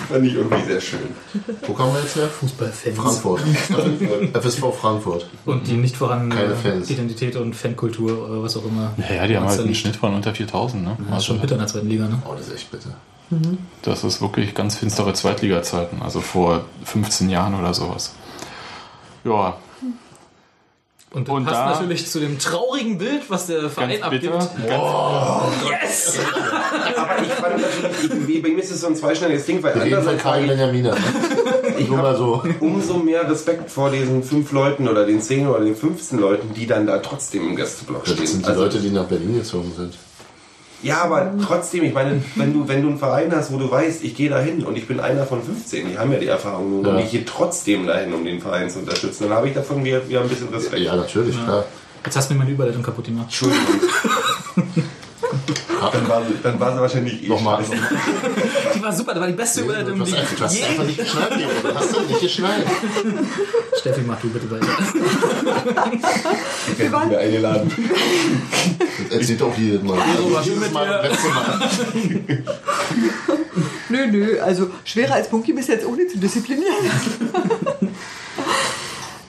Fand 0.10 0.26
ich 0.26 0.34
irgendwie 0.36 0.64
sehr 0.64 0.82
schön. 0.82 1.00
Wo 1.66 1.74
kommen 1.74 1.94
wir 1.94 2.02
jetzt 2.02 2.16
her? 2.16 2.28
Fußballfans. 2.28 2.98
Frankfurt. 2.98 3.42
FSV 4.34 4.64
Frankfurt. 4.80 5.30
Und 5.46 5.68
die 5.68 5.74
nicht 5.74 5.98
vorhandene. 5.98 6.56
Identität 6.88 7.36
und 7.36 7.56
Fankultur 7.56 8.30
oder 8.30 8.44
was 8.44 8.56
auch 8.58 8.66
immer. 8.66 8.94
Naja, 8.98 9.28
die 9.28 9.38
haben 9.38 9.48
halt 9.48 9.60
einen. 9.60 9.76
Schnitt 9.76 9.96
von 9.96 10.14
unter 10.16 10.34
4000, 10.34 10.84
ne? 10.84 10.98
Das 11.10 11.20
ist 11.20 11.26
schon 11.26 11.40
bitter 11.40 11.54
in 11.54 11.60
der 11.60 11.68
zweiten 11.68 11.90
Liga, 11.90 12.08
ne? 12.08 12.22
Oh, 12.26 12.34
das 12.36 12.48
ist 12.48 12.56
echt 12.56 12.72
bitter. 12.72 12.96
Das 13.82 14.04
ist 14.04 14.22
wirklich 14.22 14.56
ganz 14.56 14.76
finstere 14.78 15.14
Zweitliga-Zeiten, 15.14 16.02
also 16.02 16.22
vor 16.22 16.64
15 16.86 17.30
Jahren 17.30 17.54
oder 17.56 17.74
sowas. 17.74 18.14
Ja, 19.26 19.58
Und 21.12 21.28
das 21.30 21.36
Und 21.36 21.46
passt 21.46 21.56
da- 21.58 21.70
natürlich 21.72 22.06
zu 22.08 22.20
dem 22.20 22.38
traurigen 22.38 22.98
Bild, 22.98 23.30
was 23.30 23.48
der 23.48 23.70
Verein 23.70 23.98
ganz 24.00 24.10
bitter. 24.10 24.34
abgibt. 24.36 24.68
Ganz, 24.68 25.54
Yes! 25.70 26.20
Aber 26.98 27.22
ich 27.24 27.32
fand 27.32 27.62
natürlich, 27.62 28.30
ich, 28.36 28.44
bei 28.44 28.50
mir 28.50 28.60
ist 28.62 28.72
es 28.72 28.82
so 28.82 28.88
ein 28.88 28.96
zweischneidiges 28.96 29.46
Ding, 29.46 29.64
weil 29.64 29.74
andererseits 29.82 30.22
Karl 30.22 30.46
Benjamina. 30.46 30.96
ich 31.80 31.88
Nur 31.88 31.98
mal 31.98 32.08
habe 32.08 32.18
so. 32.18 32.44
umso 32.60 32.96
mehr 32.98 33.30
Respekt 33.30 33.72
vor 33.72 33.90
diesen 33.90 34.22
fünf 34.22 34.52
Leuten 34.52 34.88
oder 34.88 35.06
den 35.06 35.22
zehn 35.22 35.48
oder 35.48 35.64
den 35.64 35.76
15 35.78 36.20
Leuten, 36.20 36.54
die 36.54 36.68
dann 36.68 36.86
da 36.86 36.98
trotzdem 37.00 37.48
im 37.50 37.56
Gästeblock 37.56 38.04
Das 38.04 38.14
stehen. 38.14 38.28
sind 38.28 38.46
die 38.46 38.50
Also- 38.50 38.64
Leute, 38.64 38.80
die 38.80 38.90
nach 38.90 39.06
Berlin 39.06 39.36
gezogen 39.38 39.72
sind. 39.76 39.94
Ja, 40.84 41.02
aber 41.04 41.34
trotzdem, 41.44 41.84
ich 41.84 41.94
meine, 41.94 42.22
wenn 42.36 42.54
du, 42.54 42.68
wenn 42.68 42.84
du 42.84 42.90
einen 42.90 43.00
Verein 43.00 43.32
hast, 43.36 43.52
wo 43.52 43.58
du 43.58 43.70
weißt, 43.70 44.04
ich 44.04 44.16
gehe 44.16 44.30
dahin 44.30 44.64
und 44.64 44.78
ich 44.78 44.88
bin 44.88 45.00
einer 45.00 45.26
von 45.26 45.42
15, 45.42 45.90
die 45.92 45.98
haben 45.98 46.12
ja 46.12 46.20
die 46.20 46.28
Erfahrung 46.28 46.70
nun, 46.70 46.86
und 46.86 46.98
Ja. 46.98 47.04
ich 47.04 47.10
gehe 47.12 47.26
trotzdem 47.26 47.88
dahin, 47.88 48.14
um 48.14 48.24
den 48.24 48.40
Verein 48.40 48.70
zu 48.70 48.80
unterstützen, 48.80 49.24
dann 49.28 49.38
habe 49.38 49.48
ich 49.48 49.56
davon 49.56 49.84
wieder, 49.84 50.08
wieder 50.08 50.22
ein 50.22 50.30
bisschen 50.30 50.50
Respekt. 50.50 50.84
Ja, 50.84 50.96
natürlich, 50.96 51.36
klar. 51.44 51.66
Jetzt 52.06 52.16
hast 52.16 52.30
du 52.30 52.36
mir 52.36 52.40
meine 52.42 52.52
Überleitung 52.52 52.84
kaputt 52.84 53.06
gemacht. 53.06 53.26
Entschuldigung. 53.26 53.66
dann, 55.92 56.08
war, 56.10 56.22
sie- 56.26 56.36
dann 56.44 56.60
war 56.60 56.74
sie 56.76 56.80
wahrscheinlich 56.82 57.24
eh 57.24 57.28
Nochmal. 57.28 57.64
war 58.88 58.96
super, 58.96 59.14
das 59.14 59.22
war 59.22 59.28
die 59.28 59.34
beste 59.34 59.60
Du 59.60 59.66
Überleitung, 59.66 60.04
die 60.06 60.14
hast 60.14 60.64
einfach 60.64 60.84
nicht 60.86 60.98
geschnallt. 60.98 61.34
Du 61.64 61.76
hast 61.76 61.94
doch 61.94 62.08
nicht 62.08 62.22
geschnallt. 62.22 62.66
Steffi, 63.80 64.02
mach 64.08 64.20
du 64.22 64.30
bitte 64.30 64.50
weiter. 64.50 64.68
Ich 66.70 66.80
hätte 66.84 67.08
mir 67.08 67.18
eingeladen. 67.18 67.72
Das 69.10 69.20
erzählt 69.20 69.42
auch 69.42 69.58
jedes 69.58 69.82
Mal. 69.84 70.00
Also 70.00 70.30
schön 70.44 70.44
jedes 70.54 70.60
mit 70.60 70.74
Mal, 70.74 71.02
dir. 71.02 71.10
letzte 71.10 71.30
Mal. 71.30 71.70
Nö, 73.90 74.06
nö, 74.08 74.40
also 74.42 74.70
schwerer 74.84 75.16
als 75.16 75.30
Punky 75.30 75.54
bis 75.54 75.68
jetzt 75.68 75.86
ohne 75.86 76.08
zu 76.08 76.18
disziplinieren. 76.18 76.76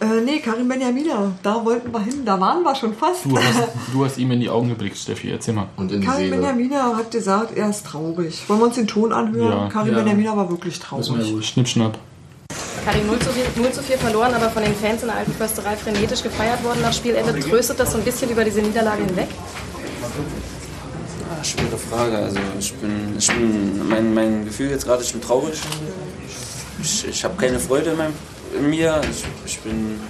Äh, 0.01 0.21
nee, 0.25 0.39
Karim 0.41 0.69
Benjamina, 0.69 1.33
da 1.43 1.65
wollten 1.65 1.93
wir 1.93 2.01
hin, 2.01 2.25
da 2.25 2.39
waren 2.41 2.63
wir 2.63 2.75
schon 2.75 2.95
fast. 2.95 3.25
du, 3.25 3.37
hast, 3.37 3.69
du 3.93 4.05
hast 4.05 4.19
ihm 4.19 4.31
in 4.31 4.41
die 4.41 4.49
Augen 4.49 4.69
geblickt, 4.69 4.97
Steffi, 4.97 5.31
erzähl 5.31 5.55
mal. 5.55 5.69
Und 5.77 5.91
in 5.93 6.01
die 6.01 6.07
Karim 6.07 6.31
Seele. 6.31 6.37
Benjamina 6.37 6.97
hat 6.97 7.11
gesagt, 7.11 7.57
er 7.57 7.71
ist 7.71 7.85
traurig. 7.87 8.45
Wollen 8.49 8.61
wir 8.61 8.67
uns 8.67 8.75
den 8.77 8.87
Ton 8.87 9.13
anhören? 9.13 9.51
Ja. 9.51 9.69
Karim 9.69 9.93
Ja. 9.93 9.99
Benjamina 10.03 10.37
war 10.37 10.49
wirklich 10.51 10.79
wir 10.79 10.99
ja 10.99 11.05
traurig. 11.05 11.33
wohl. 11.33 11.43
Schnipp, 11.43 11.69
schnapp. 11.69 11.99
Karim 12.85 13.07
0 13.07 13.19
zu, 13.19 13.31
4, 13.31 13.45
0 13.63 13.73
zu 13.73 13.83
4 13.83 13.99
verloren, 13.99 14.33
aber 14.35 14.49
von 14.51 14.63
den 14.63 14.75
Fans 14.75 15.03
in 15.03 15.09
der 15.09 15.17
alten 15.19 15.33
Försterei 15.33 15.77
frenetisch 15.77 16.23
gefeiert 16.23 16.63
worden 16.65 16.81
nach 16.81 16.93
Spielende. 16.93 17.39
Tröstet 17.41 17.79
das 17.81 17.93
so 17.93 17.99
ein 17.99 18.05
bisschen 18.05 18.31
über 18.31 18.45
diese 18.45 18.63
Niederlage 18.63 19.05
hinweg? 19.05 19.29
Ah, 21.31 21.45
schwere 21.45 21.77
Frage. 21.77 22.17
Also 22.17 22.39
ich 22.59 22.73
bin, 22.75 23.15
ich 23.19 23.27
bin 23.27 23.89
mein, 23.89 24.15
mein 24.15 24.45
Gefühl 24.45 24.71
jetzt 24.71 24.87
gerade, 24.87 25.03
ich 25.03 25.13
bin 25.13 25.21
traurig. 25.21 25.59
Ich, 26.83 27.07
ich 27.09 27.25
habe 27.25 27.35
keine 27.37 27.59
Freude 27.59 27.91
in, 27.91 27.97
meinem, 27.99 28.13
in 28.57 28.71
mir. 28.71 29.01
Ich, 29.11 29.25
ich 29.47 29.61
bin, 29.61 30.01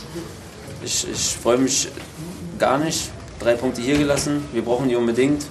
ich, 0.84 1.06
ich 1.10 1.36
freue 1.40 1.58
mich 1.58 1.88
gar 2.58 2.78
nicht. 2.78 3.10
Drei 3.40 3.54
Punkte 3.54 3.80
hier 3.80 3.98
gelassen. 3.98 4.44
Wir 4.52 4.62
brauchen 4.62 4.88
die 4.88 4.96
unbedingt. 4.96 5.46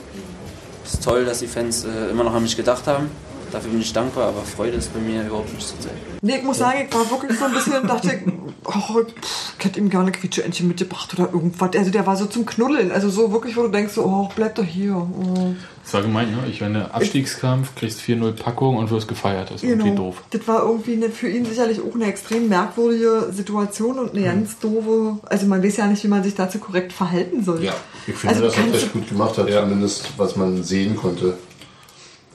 Es 0.85 0.95
ist 0.95 1.03
toll, 1.03 1.25
dass 1.25 1.39
die 1.39 1.47
Fans 1.47 1.85
äh, 1.85 2.09
immer 2.09 2.23
noch 2.23 2.33
an 2.33 2.43
mich 2.43 2.55
gedacht 2.55 2.87
haben. 2.87 3.09
Dafür 3.51 3.71
bin 3.71 3.81
ich 3.81 3.93
dankbar, 3.93 4.29
aber 4.29 4.41
Freude 4.41 4.77
ist 4.77 4.93
bei 4.93 4.99
mir 4.99 5.25
überhaupt 5.25 5.53
nicht 5.53 5.65
zu 5.67 5.75
sehen. 5.81 5.91
Nee, 6.21 6.37
ich 6.37 6.43
muss 6.43 6.57
sagen, 6.57 6.79
ich 6.87 6.93
war 6.93 7.09
wirklich 7.09 7.37
so 7.37 7.45
ein 7.45 7.53
bisschen, 7.53 7.87
dachte 7.87 8.07
ich, 8.13 8.33
oh, 8.65 8.71
pff, 9.03 9.53
ich 9.59 9.65
hätte 9.65 9.79
ihm 9.79 9.89
gerne 9.89 10.11
Quietscheentchen 10.11 10.67
mitgebracht 10.67 11.13
oder 11.17 11.31
irgendwas. 11.31 11.69
Also 11.77 11.91
der 11.91 12.05
war 12.05 12.17
so 12.17 12.25
zum 12.25 12.45
Knuddeln. 12.45 12.91
Also 12.91 13.09
so 13.09 13.31
wirklich, 13.31 13.55
wo 13.55 13.61
du 13.63 13.69
denkst, 13.69 13.93
so, 13.93 14.03
oh, 14.03 14.29
bleib 14.35 14.55
doch 14.55 14.63
hier. 14.65 14.95
Oh. 14.95 15.53
Das 15.83 15.93
war 15.93 16.01
gemein, 16.01 16.31
ne? 16.31 16.39
Ich 16.49 16.59
meine, 16.59 16.93
Abstiegskampf, 16.93 17.73
kriegst 17.75 18.01
4-0 18.01 18.33
Packung 18.33 18.75
und 18.75 18.91
wirst 18.91 19.07
gefeiert. 19.07 19.49
Das 19.51 19.63
ist 19.63 19.69
irgendwie 19.69 19.91
Genau. 19.91 20.03
doof. 20.07 20.23
Das 20.31 20.45
war 20.47 20.63
irgendwie 20.63 20.93
eine, 20.93 21.09
für 21.09 21.29
ihn 21.29 21.45
sicherlich 21.45 21.79
auch 21.79 21.95
eine 21.95 22.05
extrem 22.07 22.49
merkwürdige 22.49 23.29
Situation 23.31 23.97
und 23.99 24.11
eine 24.13 24.25
ganz 24.25 24.59
doofe. 24.59 25.19
Also 25.27 25.45
man 25.45 25.63
weiß 25.63 25.77
ja 25.77 25.87
nicht, 25.87 26.03
wie 26.03 26.09
man 26.09 26.23
sich 26.23 26.35
dazu 26.35 26.59
korrekt 26.59 26.91
verhalten 26.91 27.41
soll. 27.43 27.63
Ja, 27.63 27.73
ich 28.05 28.15
finde, 28.15 28.35
Also 28.35 28.47
dass 28.47 28.57
er 28.57 28.63
das 28.63 28.71
du- 28.71 28.77
echt 28.79 28.93
gut 28.93 29.07
gemacht 29.07 29.37
hat, 29.37 29.49
zumindest 29.49 30.09
was 30.17 30.35
man 30.35 30.61
sehen 30.63 30.97
konnte. 30.97 31.37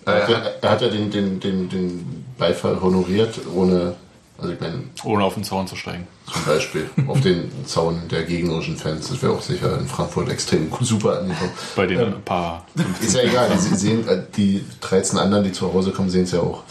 Er 0.05 0.23
hat, 0.23 0.29
ja- 0.29 0.43
er 0.61 0.71
hat 0.71 0.81
ja 0.83 0.89
den, 0.89 1.11
den, 1.11 1.39
den, 1.41 1.69
den 1.69 2.25
Beifall 2.39 2.81
honoriert, 2.81 3.41
ohne. 3.55 3.95
Also 4.39 4.55
ich 4.55 4.61
meine, 4.61 4.83
Ohne 5.05 5.23
auf 5.25 5.35
den 5.35 5.45
Zaun 5.45 5.69
zu 5.69 5.77
steigen. 5.77 6.09
zum 6.33 6.45
Beispiel 6.47 6.91
auf 7.07 7.21
den 7.21 7.49
Zaun 7.65 8.03
der 8.11 8.25
gegnerischen 8.25 8.77
Fans. 8.77 9.09
Das 9.09 9.23
wäre 9.23 9.33
auch 9.33 9.43
sicher 9.43 9.79
in 9.79 9.87
Frankfurt 9.87 10.29
extrem 10.31 10.69
super 10.81 11.21
angekommen. 11.21 11.53
Bei 11.77 11.87
den 11.87 12.01
Ähm, 12.01 12.15
paar. 12.25 12.67
Ist 13.01 13.15
ja 13.15 13.23
egal, 13.23 13.51
die 13.53 13.77
sehen, 13.77 14.09
äh, 14.09 14.21
die 14.37 14.65
13 14.81 15.17
anderen, 15.21 15.45
die 15.45 15.53
zu 15.53 15.73
Hause 15.73 15.93
kommen, 15.93 16.11
sehen 16.11 16.25
es 16.25 16.33
ja 16.33 16.41
auch. 16.41 16.65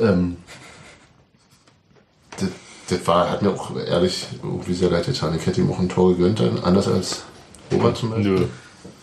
Ähm, 0.00 0.36
das, 2.38 2.48
das 2.90 3.06
war, 3.06 3.30
hat 3.30 3.40
mir 3.40 3.50
auch 3.50 3.74
ehrlich 3.76 4.26
irgendwie 4.42 4.74
sehr 4.74 4.90
leid 4.90 5.06
getan. 5.06 5.34
Ich 5.34 5.46
hätte 5.46 5.60
ihm 5.62 5.70
auch 5.72 5.78
ein 5.78 5.88
Tor 5.88 6.14
gegönnt, 6.16 6.42
anders 6.62 6.88
als 6.88 7.22
Robert 7.72 7.96
zum 7.96 8.10
Beispiel. 8.10 8.32
Nö. 8.32 8.46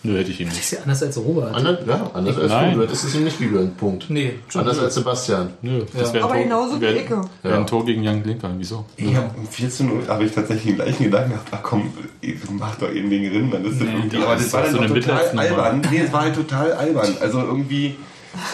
Nö, 0.04 0.18
hätte 0.18 0.30
ich 0.32 0.40
ihn 0.40 0.46
Das 0.48 0.56
nicht. 0.56 0.64
ist 0.64 0.70
ja 0.72 0.78
anders 0.80 1.02
als 1.02 1.16
Robert. 1.18 1.54
Anders, 1.54 1.78
ja, 1.86 2.10
anders 2.12 2.36
als 2.36 2.48
Nein. 2.48 2.70
du. 2.72 2.76
Du 2.78 2.82
hättest 2.86 3.04
es 3.04 3.14
ihm 3.14 3.22
nicht 3.24 3.38
gegönnt, 3.38 3.76
Punkt. 3.76 4.06
Nee, 4.08 4.34
schon 4.48 4.60
Anders 4.62 4.76
nicht. 4.76 4.84
als 4.86 4.94
Sebastian. 4.94 5.50
Nö, 5.62 5.84
das 5.96 6.12
wäre 6.12 6.24
Aber 6.24 6.34
ein, 6.34 6.42
genauso 6.44 6.70
Tor, 6.72 6.80
wie 6.80 6.86
Ecke. 6.86 7.20
wär 7.42 7.56
ein 7.56 7.66
Tor 7.68 7.84
gegen 7.86 8.02
Jan 8.02 8.24
Linker. 8.24 8.50
Wieso? 8.58 8.84
Ich 8.96 9.14
habe 9.14 9.30
um 9.38 9.46
4 9.46 9.70
zu 9.70 9.84
0 9.84 10.02
habe 10.08 10.24
ich 10.24 10.32
tatsächlich 10.32 10.64
den 10.66 10.74
gleichen 10.76 11.04
Gedanken 11.04 11.30
gehabt, 11.30 11.48
ach 11.52 11.62
komm, 11.62 11.92
ihr 12.20 12.34
macht 12.58 12.82
doch 12.82 12.90
eben 12.90 13.10
den 13.10 13.22
ist 13.24 13.80
das 13.80 13.88
irgendwie. 13.88 14.16
das 14.16 14.24
Aber 14.24 14.34
das 14.34 14.42
ist 14.46 14.52
war 14.52 14.62
dann 14.62 14.72
so 14.72 14.78
doch 14.78 14.88
total 14.94 15.38
albern. 15.38 15.82
Nee, 15.90 16.00
das 16.02 16.12
war 16.12 16.20
halt 16.22 16.34
total 16.34 16.72
albern. 16.72 17.16
Also 17.20 17.38
irgendwie, 17.40 17.94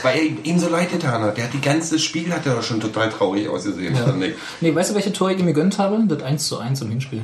weil 0.03 0.19
er 0.19 0.47
ihm 0.47 0.59
so 0.59 0.69
leid 0.69 0.93
getan 0.93 1.23
hat. 1.23 1.37
Der 1.39 1.45
hat 1.45 1.53
die 1.55 1.61
ganze 1.63 1.99
Spiel 1.99 2.31
hat 2.33 2.45
er 2.47 2.57
doch 2.57 2.63
schon 2.63 2.81
total 2.81 3.09
traurig 3.09 3.49
ausgesehen. 3.49 3.95
Ja. 3.95 4.15
ich. 4.27 4.35
Nee, 4.61 4.75
weißt 4.75 4.91
du, 4.91 4.95
welche 4.95 5.13
Tore 5.13 5.33
ich 5.33 5.39
ihm 5.41 5.47
gegönnt 5.47 5.79
habe? 5.79 5.99
Das 6.07 6.23
1 6.23 6.47
zu 6.47 6.59
1 6.59 6.83
im 6.83 6.91
Hinspiel. 6.91 7.23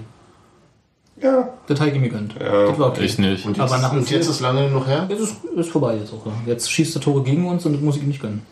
Ja. 1.22 1.48
Das 1.68 1.78
habe 1.80 1.90
ich 1.90 1.96
ihm 1.96 2.02
gegönnt. 2.02 2.34
Ja. 2.40 2.66
Das 2.66 2.78
war 2.78 2.88
okay. 2.88 3.04
Ich 3.04 3.18
nicht. 3.18 3.46
Und 3.46 3.56
jetzt, 3.56 3.70
Aber 3.72 3.80
nach 3.80 3.90
dem 3.90 4.00
und 4.00 4.10
jetzt 4.10 4.28
ist 4.28 4.40
lange 4.40 4.68
noch 4.68 4.86
her? 4.86 5.06
Jetzt 5.08 5.20
ist, 5.20 5.44
ist 5.56 5.70
vorbei 5.70 5.96
jetzt 5.96 6.12
auch. 6.12 6.26
Ja. 6.26 6.32
Jetzt 6.46 6.70
schießt 6.70 6.96
er 6.96 7.00
Tore 7.00 7.22
gegen 7.22 7.46
uns 7.46 7.64
und 7.66 7.72
das 7.74 7.80
muss 7.82 7.96
ich 7.96 8.02
ihm 8.02 8.08
nicht 8.08 8.20
gönnen. 8.20 8.42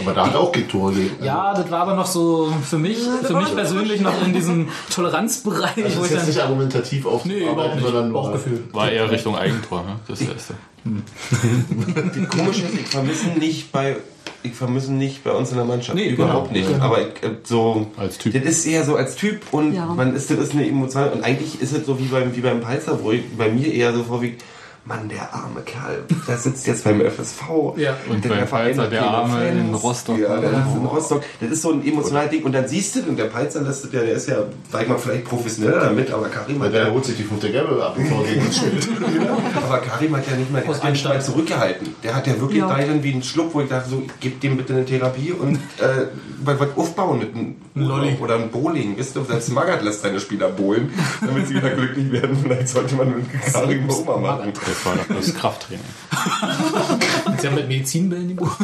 Aber 0.00 0.12
da 0.14 0.26
hat 0.26 0.34
er 0.34 0.40
auch 0.40 0.52
Tore 0.52 0.92
gegeben. 0.92 1.16
Ja, 1.24 1.52
das 1.54 1.70
war 1.70 1.80
aber 1.80 1.94
noch 1.94 2.06
so 2.06 2.52
für 2.62 2.78
mich, 2.78 2.98
für 2.98 3.34
mich 3.34 3.52
persönlich 3.54 4.00
noch 4.00 4.14
in 4.24 4.32
diesem 4.32 4.68
Toleranzbereich, 4.94 5.84
Also 5.84 5.98
wo 5.98 6.02
das 6.02 6.10
ich 6.10 6.10
ist 6.10 6.10
jetzt 6.10 6.20
dann. 6.20 6.26
nicht 6.28 6.40
argumentativ 6.40 7.06
Nee, 7.24 7.40
überhaupt 7.50 7.74
nicht. 7.74 7.84
sondern 7.84 8.08
nur 8.12 8.22
Bauchgefühl. 8.22 8.64
War 8.72 8.90
eher 8.92 9.10
Richtung 9.10 9.36
Eigentor, 9.36 9.82
ne? 9.82 9.96
Das 10.06 10.20
erste. 10.20 10.54
Die 10.84 12.24
komische 12.26 12.62
ist, 12.62 12.74
ich 12.74 12.86
vermisse 12.86 13.26
nicht 13.38 13.72
bei. 13.72 13.96
Ich 14.44 14.52
vermisse 14.54 14.92
nicht 14.92 15.24
bei 15.24 15.32
uns 15.32 15.50
in 15.50 15.56
der 15.56 15.64
Mannschaft. 15.64 15.96
Nee, 15.96 16.10
Überhaupt 16.10 16.52
genau. 16.52 16.60
nicht. 16.60 16.72
Genau. 16.72 16.84
Aber 16.84 17.00
ich, 17.00 17.22
äh, 17.22 17.30
so. 17.42 17.88
Als 17.96 18.18
Typ. 18.18 18.32
Das 18.34 18.44
ist 18.44 18.66
eher 18.66 18.84
so 18.84 18.94
als 18.96 19.16
Typ 19.16 19.40
und 19.50 19.74
Ja. 19.74 19.86
man 19.86 20.14
ist, 20.14 20.30
das 20.30 20.38
ist 20.38 20.52
eine 20.52 20.66
Emotion. 20.66 21.08
Und 21.10 21.24
eigentlich 21.24 21.60
ist 21.60 21.72
es 21.72 21.84
so 21.84 21.98
wie 21.98 22.04
beim, 22.04 22.34
wie 22.36 22.40
beim 22.40 22.60
Palzer, 22.60 23.02
wo 23.02 23.10
ich 23.10 23.22
bei 23.36 23.48
mir 23.50 23.72
eher 23.72 23.92
so 23.92 24.04
vorwiegend, 24.04 24.42
Mann, 24.88 25.08
der 25.08 25.34
arme 25.34 25.60
Kerl, 25.60 26.04
der 26.26 26.38
sitzt 26.38 26.66
jetzt 26.66 26.82
beim 26.84 27.00
FSV. 27.02 27.42
Ja. 27.76 27.94
Und 28.08 28.24
der 28.24 28.30
beim 28.30 28.48
Verein 28.48 28.66
Palzer, 28.68 28.82
hat 28.84 28.92
der 28.92 29.02
Arme 29.02 29.48
in 29.48 29.70
Fans. 29.70 29.82
Rostock. 29.82 30.18
Ja, 30.18 30.36
der 30.40 30.50
sitzt 30.50 30.76
in 30.76 30.86
Rostock. 30.86 31.22
Das 31.40 31.50
ist 31.50 31.62
so 31.62 31.72
ein 31.72 31.86
emotionales 31.86 32.30
Ding. 32.30 32.42
Und 32.42 32.52
dann 32.52 32.66
siehst 32.66 32.96
du, 32.96 33.00
und 33.00 33.18
der 33.18 33.24
Palzer 33.26 33.60
lässt 33.60 33.84
das 33.84 33.92
ja, 33.92 34.00
der 34.00 34.14
ist 34.14 34.28
ja, 34.28 34.36
sag 34.72 34.82
ich 34.82 34.88
mal, 34.88 34.98
vielleicht 34.98 35.24
professioneller 35.26 35.80
damit, 35.80 36.10
aber 36.10 36.28
Karim 36.28 36.62
hat 36.62 36.72
der 36.72 36.86
ja, 36.86 36.90
holt 36.90 37.04
sich 37.04 37.16
die 37.18 37.22
fünfte 37.22 37.50
Gelbe 37.52 37.84
ab, 37.84 37.96
bevor 37.96 38.24
er 38.24 38.32
gegen 38.32 38.46
uns 38.46 38.56
spielt. 38.56 38.88
aber 39.68 39.78
Karim 39.78 40.16
hat 40.16 40.30
ja 40.30 40.36
nicht 40.36 40.50
mal, 40.50 40.62
der 40.62 40.70
nicht 40.70 40.80
mal 40.82 40.88
Anstand. 40.88 41.22
zurückgehalten. 41.22 41.94
Der 42.02 42.14
hat 42.16 42.26
ja 42.26 42.40
wirklich 42.40 42.58
Ja. 42.60 42.68
da 42.68 42.78
dann 42.78 43.02
wie 43.02 43.12
ein 43.12 43.22
Schluck, 43.22 43.54
wo 43.54 43.60
ich 43.60 43.68
dachte, 43.68 43.90
so, 43.90 44.02
gib 44.20 44.40
dem 44.40 44.56
bitte 44.56 44.72
eine 44.72 44.86
Therapie 44.86 45.32
und 45.32 45.56
äh, 45.56 46.06
was 46.44 46.56
aufbauen 46.76 47.18
mit 47.18 47.34
einem 47.34 47.56
Lolli. 47.74 48.16
oder 48.20 48.36
ein 48.36 48.50
Bowling. 48.50 48.96
Wisst 48.96 49.16
ihr, 49.16 49.24
selbst 49.24 49.50
Magath 49.52 49.82
lässt 49.82 50.02
seine 50.02 50.18
Spieler 50.20 50.48
bowlen, 50.48 50.90
damit 51.20 51.46
sie 51.46 51.54
wieder 51.56 51.70
glücklich 51.70 52.10
werden. 52.10 52.38
Vielleicht 52.42 52.68
sollte 52.68 52.94
man 52.94 53.14
mit 53.16 53.26
Karim 53.52 53.86
mal 53.86 53.92
auch 53.94 54.06
mal 54.06 54.16
machen. 54.18 54.52
Das 54.78 54.86
war 54.86 54.94
doch 54.96 55.16
das 55.16 55.34
Krafttraining. 55.34 55.84
Sie 57.40 57.46
haben 57.46 57.54
mit 57.56 57.68
Medizinbällen 57.68 58.28
die 58.28 58.34
Buch. 58.34 58.56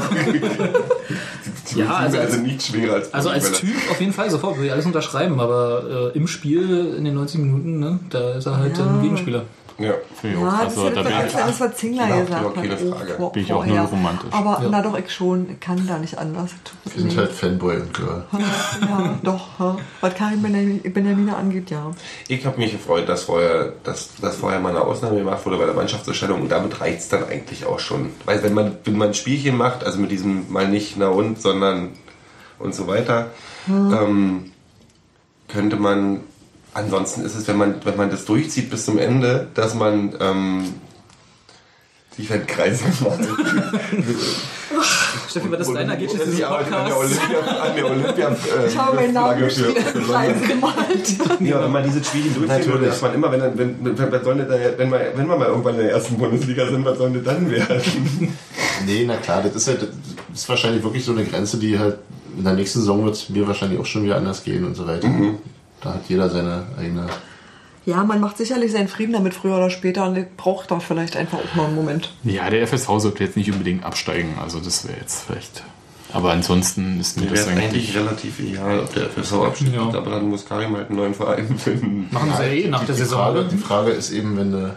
Ja, 1.77 1.95
also 1.95 2.19
als- 2.19 2.33
sind 2.33 2.45
nicht 2.45 2.63
schwerer 2.63 2.95
als 2.95 3.13
Also 3.13 3.31
als. 3.31 3.53
Typ 3.53 3.75
auf 3.91 4.01
jeden 4.01 4.13
Fall 4.13 4.31
sofort, 4.31 4.57
würde 4.57 4.67
ich 4.67 4.73
alles 4.73 4.87
unterschreiben, 4.87 5.41
aber 5.41 6.13
äh, 6.15 6.17
im 6.17 6.29
Spiel 6.29 6.95
in 6.97 7.05
den 7.05 7.15
90 7.15 7.41
Minuten, 7.41 7.79
ne, 7.81 7.99
da 8.11 8.35
ist 8.35 8.47
er 8.47 8.57
halt 8.59 8.79
Ja. 8.79 8.85
ein 8.87 9.03
Gegenspieler. 9.03 9.43
Ja. 9.77 9.91
Ich 10.23 10.31
Ja, 10.33 10.41
das 10.45 10.61
Also, 10.79 10.87
ist 10.89 10.97
da 10.97 11.01
ja 11.01 11.09
bin 11.09 11.19
das, 11.25 11.33
ich, 11.35 11.43
alles, 11.43 11.61
was 11.61 11.75
Zingler 11.77 12.09
Ja, 12.09 12.21
gesagt 12.21 12.45
okay, 12.47 12.69
hat. 12.71 12.79
keine 12.79 12.91
oh, 12.93 12.95
Frage. 12.95 13.15
vor- 13.15 13.33
Bin 13.33 13.43
ich 13.43 13.53
auch 13.53 13.57
vorher. 13.65 13.75
null 13.83 13.85
romantisch. 13.87 14.33
Aber 14.33 14.61
Ja. 14.63 14.69
na 14.71 14.83
doch, 14.83 14.97
ich 14.99 15.11
schon, 15.13 15.59
kann 15.59 15.85
da 15.89 15.99
nicht 15.99 16.17
anders. 16.17 16.51
Tut 16.63 16.95
Wir 16.95 17.03
sind 17.03 17.17
halt 17.19 17.33
Fanboy 17.33 17.77
und 17.79 17.93
Girl. 17.93 18.25
Ja, 18.81 19.19
doch. 19.23 19.79
Was 20.01 20.15
Karin 20.15 20.43
Benjamin- 20.43 20.81
Benjamina 20.93 21.37
angeht, 21.37 21.71
ja. 21.71 21.91
Ich 22.29 22.47
habe 22.47 22.57
mich 22.59 22.71
gefreut, 22.71 23.09
dass 23.09 23.25
vorher, 23.25 23.73
dass, 23.83 24.11
dass 24.21 24.37
vorher 24.37 24.61
mal 24.61 24.69
eine 24.71 24.81
Ausnahme 24.83 25.17
gemacht 25.19 25.45
wurde 25.45 25.57
bei 25.59 25.67
der 25.67 25.75
Mannschaftsausstellung 25.75 26.43
und 26.43 26.49
damit 26.53 26.81
reicht 26.81 27.01
es 27.01 27.09
dann 27.09 27.25
eigentlich 27.29 27.67
auch 27.67 27.81
schon. 27.81 28.11
Weil 28.27 28.43
wenn 28.45 28.55
man, 28.55 28.77
wenn 28.85 28.97
man 28.97 29.09
ein 29.09 29.15
Spielchen 29.15 29.57
macht, 29.57 29.83
also 29.85 29.99
mit 29.99 30.13
diesem 30.13 30.53
mal 30.53 30.69
nicht 30.69 30.95
na 30.97 31.09
und, 31.09 31.43
sondern 31.43 31.91
und 32.61 32.75
so 32.77 32.87
weiter, 32.87 33.31
ähm, 33.69 34.53
könnte 35.49 35.77
man, 35.77 36.21
ansonsten 36.75 37.25
ist 37.25 37.35
es, 37.35 37.47
wenn 37.49 37.57
man, 37.57 37.77
wenn 37.85 37.97
man 37.97 38.11
das 38.11 38.25
durchzieht 38.25 38.71
bis 38.71 38.85
zum 38.85 38.99
Ende, 38.99 39.49
dass 39.55 39.75
man 39.75 40.15
ähm, 40.21 40.75
die 42.19 42.27
Kreise 42.27 42.85
macht. 43.01 43.21
Steffi, 45.29 45.51
was 45.51 45.61
ist 45.69 45.75
dein 45.75 45.89
Ergebnis 45.91 46.13
Und 46.21 46.27
dieses 46.27 46.39
ich 46.39 46.47
arbeite 46.47 46.77
an 46.77 46.87
der? 46.87 46.97
Olympia, 46.97 47.39
an 47.41 47.77
der 47.77 47.87
Olympia 47.91 48.29
äh, 48.29 48.67
Ich 48.69 48.77
habe 48.79 48.97
meinen 48.97 49.15
Namen 49.15 49.49
Kreise 49.49 50.47
gemalt. 50.47 51.41
Ja, 51.41 51.63
wenn 51.65 51.73
man 51.73 51.85
diese 51.85 52.05
Spiele 52.05 52.31
durchzieht, 52.31 52.49
Natürlich. 52.67 52.89
dass 52.91 53.03
man 53.03 53.15
immer, 53.15 53.33
wenn, 53.33 53.41
dann- 53.41 53.59
wenn, 53.59 53.85
wenn, 53.85 53.99
wenn, 54.13 54.25
soll 54.25 54.37
denn 54.37 54.49
da, 54.49 54.55
wenn, 54.77 54.91
wir, 54.91 55.13
wenn 55.17 55.27
wir 55.29 55.37
mal 55.37 55.49
irgendwann 55.49 55.75
in 55.75 55.81
der 55.83 55.91
ersten 55.93 56.17
Bundesliga 56.19 56.67
sind, 56.69 56.85
was 56.85 56.99
soll 56.99 57.11
denn 57.11 57.25
dann 57.25 57.51
werden? 57.51 57.81
Nee, 58.87 59.05
na 59.07 59.17
klar, 59.17 59.43
das 59.43 59.55
ist 59.57 59.69
halt, 59.69 59.83
das 59.83 60.41
ist 60.41 60.49
wahrscheinlich 60.49 60.83
wirklich 60.83 61.05
so 61.05 61.13
eine 61.13 61.25
Grenze, 61.25 61.57
die 61.59 61.79
halt 61.79 61.99
in 62.37 62.45
der 62.45 62.55
nächsten 62.55 62.81
Saison 62.81 63.05
wird 63.05 63.15
es 63.15 63.29
mir 63.29 63.47
wahrscheinlich 63.47 63.79
auch 63.81 63.87
schon 63.87 64.05
wieder 64.05 64.17
anders 64.17 64.43
gehen 64.45 64.65
und 64.65 64.75
so 64.75 64.87
weiter. 64.87 65.09
Da 65.85 65.95
hat 65.95 66.09
jeder 66.09 66.29
seine 66.31 66.65
eigene. 66.79 67.07
Ja, 67.87 68.03
man 68.03 68.19
macht 68.21 68.39
sicherlich 68.39 68.73
seinen 68.73 68.89
Frieden 68.89 69.13
damit 69.13 69.35
früher 69.35 69.57
oder 69.57 69.69
später 69.71 70.07
und 70.09 70.37
braucht 70.39 70.71
da 70.71 70.81
vielleicht 70.81 71.17
einfach 71.17 71.39
auch 71.39 71.55
mal 71.55 71.67
einen 71.67 71.75
Moment. 71.75 72.11
ja, 72.25 72.49
der 72.49 72.67
FSV 72.67 72.89
sollte 72.99 73.23
jetzt 73.25 73.37
nicht 73.37 73.53
unbedingt 73.53 73.85
absteigen. 73.85 74.35
Also, 74.43 74.59
das 74.59 74.89
wäre 74.89 74.99
jetzt 74.99 75.25
vielleicht. 75.27 75.63
Aber 76.13 76.31
ansonsten 76.33 77.01
ist 77.01 77.21
mir 77.21 77.27
das 77.27 77.47
eigentlich 77.49 77.65
eigentlich. 77.65 77.97
relativ 77.97 78.39
egal, 78.39 78.81
ob 78.81 78.95
der 78.95 79.11
FSV 79.11 79.33
absteigt, 79.35 79.75
Ja. 79.75 79.83
aber 79.83 80.11
dann 80.13 80.29
muss 80.31 80.47
Karim 80.47 80.75
halt 80.77 80.89
einen 80.89 80.97
neuen 80.99 81.15
Verein 81.15 81.59
finden. 81.59 82.09
Machen 82.11 82.33
sie 82.37 82.43
ja 82.45 82.49
eh 82.49 82.69
nach 82.69 82.85
der 82.85 82.95
Saison. 82.95 83.19
Frage, 83.19 83.45
die 83.51 83.57
Frage 83.59 83.91
ist 83.91 84.11
eben, 84.13 84.37
wenn 84.39 84.53
du. 84.53 84.75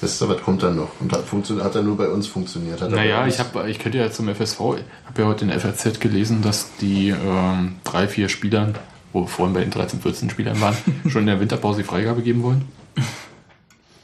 Weißt 0.00 0.20
du, 0.20 0.28
was 0.28 0.42
kommt 0.42 0.62
dann 0.62 0.76
noch? 0.76 0.88
Und 1.00 1.12
hat, 1.12 1.24
hat 1.62 1.74
er 1.74 1.82
nur 1.82 1.96
bei 1.96 2.08
uns 2.08 2.26
funktioniert? 2.26 2.80
Er 2.80 2.88
Naja, 2.88 3.24
uns- 3.24 3.34
ich, 3.34 3.40
hab, 3.40 3.66
ich 3.66 3.78
könnte 3.78 3.98
ja 3.98 4.10
zum 4.10 4.28
FSV, 4.28 4.60
ich 4.76 4.84
habe 5.06 5.22
ja 5.22 5.26
heute 5.28 5.44
in 5.44 5.48
der 5.50 5.60
FRZ 5.60 5.98
gelesen, 6.00 6.40
dass 6.42 6.70
die 6.80 7.08
ähm, 7.10 7.76
drei, 7.84 8.06
vier 8.08 8.28
Spielern, 8.28 8.74
wo 9.14 9.22
wir 9.22 9.28
vorhin 9.28 9.54
bei 9.54 9.60
den 9.60 9.70
13, 9.70 10.02
14 10.02 10.28
Spielern 10.28 10.60
waren, 10.60 10.76
schon 11.08 11.22
in 11.22 11.28
der 11.28 11.40
Winterpause 11.40 11.80
die 11.80 11.88
Freigabe 11.88 12.20
geben 12.20 12.42
wollen. 12.42 12.68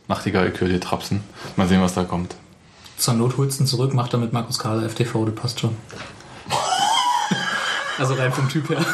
Nachtigall, 0.08 0.50
ich 0.54 0.60
höre 0.60 0.68
dir 0.68 0.80
Trapsen. 0.80 1.20
Mal 1.56 1.68
sehen, 1.68 1.82
was 1.82 1.92
da 1.94 2.04
kommt. 2.04 2.36
Zur 2.96 3.14
Not 3.14 3.36
holst 3.36 3.58
du 3.58 3.64
ihn 3.64 3.66
zurück, 3.66 3.92
macht 3.92 4.12
er 4.14 4.18
mit 4.18 4.32
Markus 4.32 4.58
Kahler 4.58 4.88
FTV, 4.88 5.26
das 5.26 5.34
passt 5.34 5.60
schon. 5.60 5.76
Also 7.98 8.14
rein 8.14 8.32
vom 8.32 8.48
Typ 8.48 8.70
her. 8.70 8.78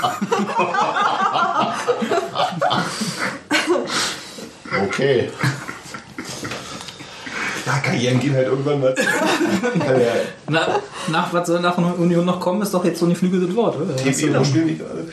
Okay. 4.85 5.31
Ja, 7.67 7.79
Karrieren 7.81 8.21
gehen 8.21 8.33
halt 8.33 8.47
irgendwann 8.47 8.81
mal. 8.81 8.95
Ja, 8.97 10.13
Na, 10.49 10.81
nach, 11.09 11.33
was 11.33 11.49
soll 11.49 11.61
nach 11.61 11.77
Union 11.77 12.25
noch 12.25 12.39
kommen, 12.39 12.63
ist 12.63 12.73
doch 12.73 12.85
jetzt 12.85 13.01
so 13.01 13.07
ein 13.07 13.11
geflügeltes 13.11 13.57
Wort, 13.57 13.77
oder? 13.77 13.99
So, 13.99 14.45
spielen 14.45 14.69
die 14.69 14.79
gerade. 14.79 15.05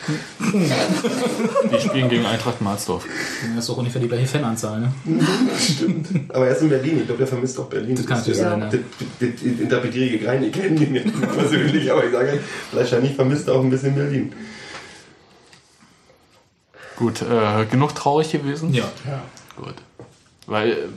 Die 1.71 1.81
spielen 1.81 2.09
gegen 2.09 2.25
Eintracht 2.27 2.61
Marsdorf. 2.61 3.05
das 3.55 3.63
ist 3.63 3.69
doch 3.69 3.77
ungefähr 3.77 3.99
die 3.99 4.07
gleiche 4.07 4.27
Fananzahl, 4.27 4.81
ne? 4.81 4.93
Stimmt. 5.59 6.07
Aber 6.29 6.45
er 6.45 6.55
ist 6.55 6.61
in 6.61 6.69
Berlin. 6.69 6.99
Ich 6.99 7.05
glaube, 7.05 7.17
der 7.17 7.27
vermisst 7.27 7.59
auch 7.59 7.65
Berlin. 7.65 7.95
Das 7.95 8.05
kann 8.05 8.19
natürlich 8.19 8.39
sein, 8.39 8.59
ja. 8.59 8.69
Das, 8.69 8.79
das, 9.19 9.29
das 9.31 9.41
interpretiere 9.41 10.05
ich 10.05 10.27
rein. 10.27 10.43
Ich 10.43 10.51
kenne 10.51 10.79
ihn 10.79 10.91
nicht 10.91 11.33
persönlich, 11.33 11.91
aber 11.91 12.05
ich 12.05 12.11
sage, 12.11 12.39
wahrscheinlich 12.71 13.15
vermisst 13.15 13.47
er 13.47 13.55
auch 13.55 13.61
ein 13.61 13.71
bisschen 13.71 13.95
Berlin. 13.95 14.31
Gut, 16.97 17.23
äh, 17.23 17.65
genug 17.65 17.95
traurig 17.95 18.31
gewesen? 18.31 18.71
Ja. 18.73 18.85
Gut. 19.57 19.73
Weil 20.45 20.89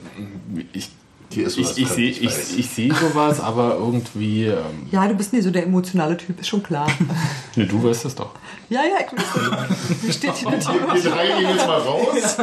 ich, 0.73 0.91
ich, 1.29 1.57
ich 1.77 1.87
sehe 1.89 2.09
ich 2.09 2.23
ich, 2.23 2.69
seh 2.69 2.89
sowas, 2.89 3.39
aber 3.39 3.75
irgendwie. 3.77 4.45
Ähm, 4.45 4.87
Ja, 4.91 5.07
du 5.07 5.13
bist 5.13 5.33
nie 5.33 5.41
so 5.41 5.51
der 5.51 5.63
emotionale 5.63 6.15
Typ, 6.17 6.39
ist 6.39 6.47
schon 6.47 6.63
klar. 6.63 6.87
ne, 7.55 7.65
du 7.65 7.83
weißt 7.83 8.05
es 8.05 8.15
doch. 8.15 8.31
ja, 8.69 8.81
ja, 8.81 9.05
ich 9.05 9.11
weiß. 9.17 10.03
Wie 10.03 10.13
steht 10.13 10.35
hier 10.35 10.49
mit 10.49 10.63
dir? 10.63 10.69
Wir 11.03 11.11
drei 11.11 11.27
gehen 11.27 11.49
jetzt 11.49 11.67
mal 11.67 11.79
raus. 11.79 12.37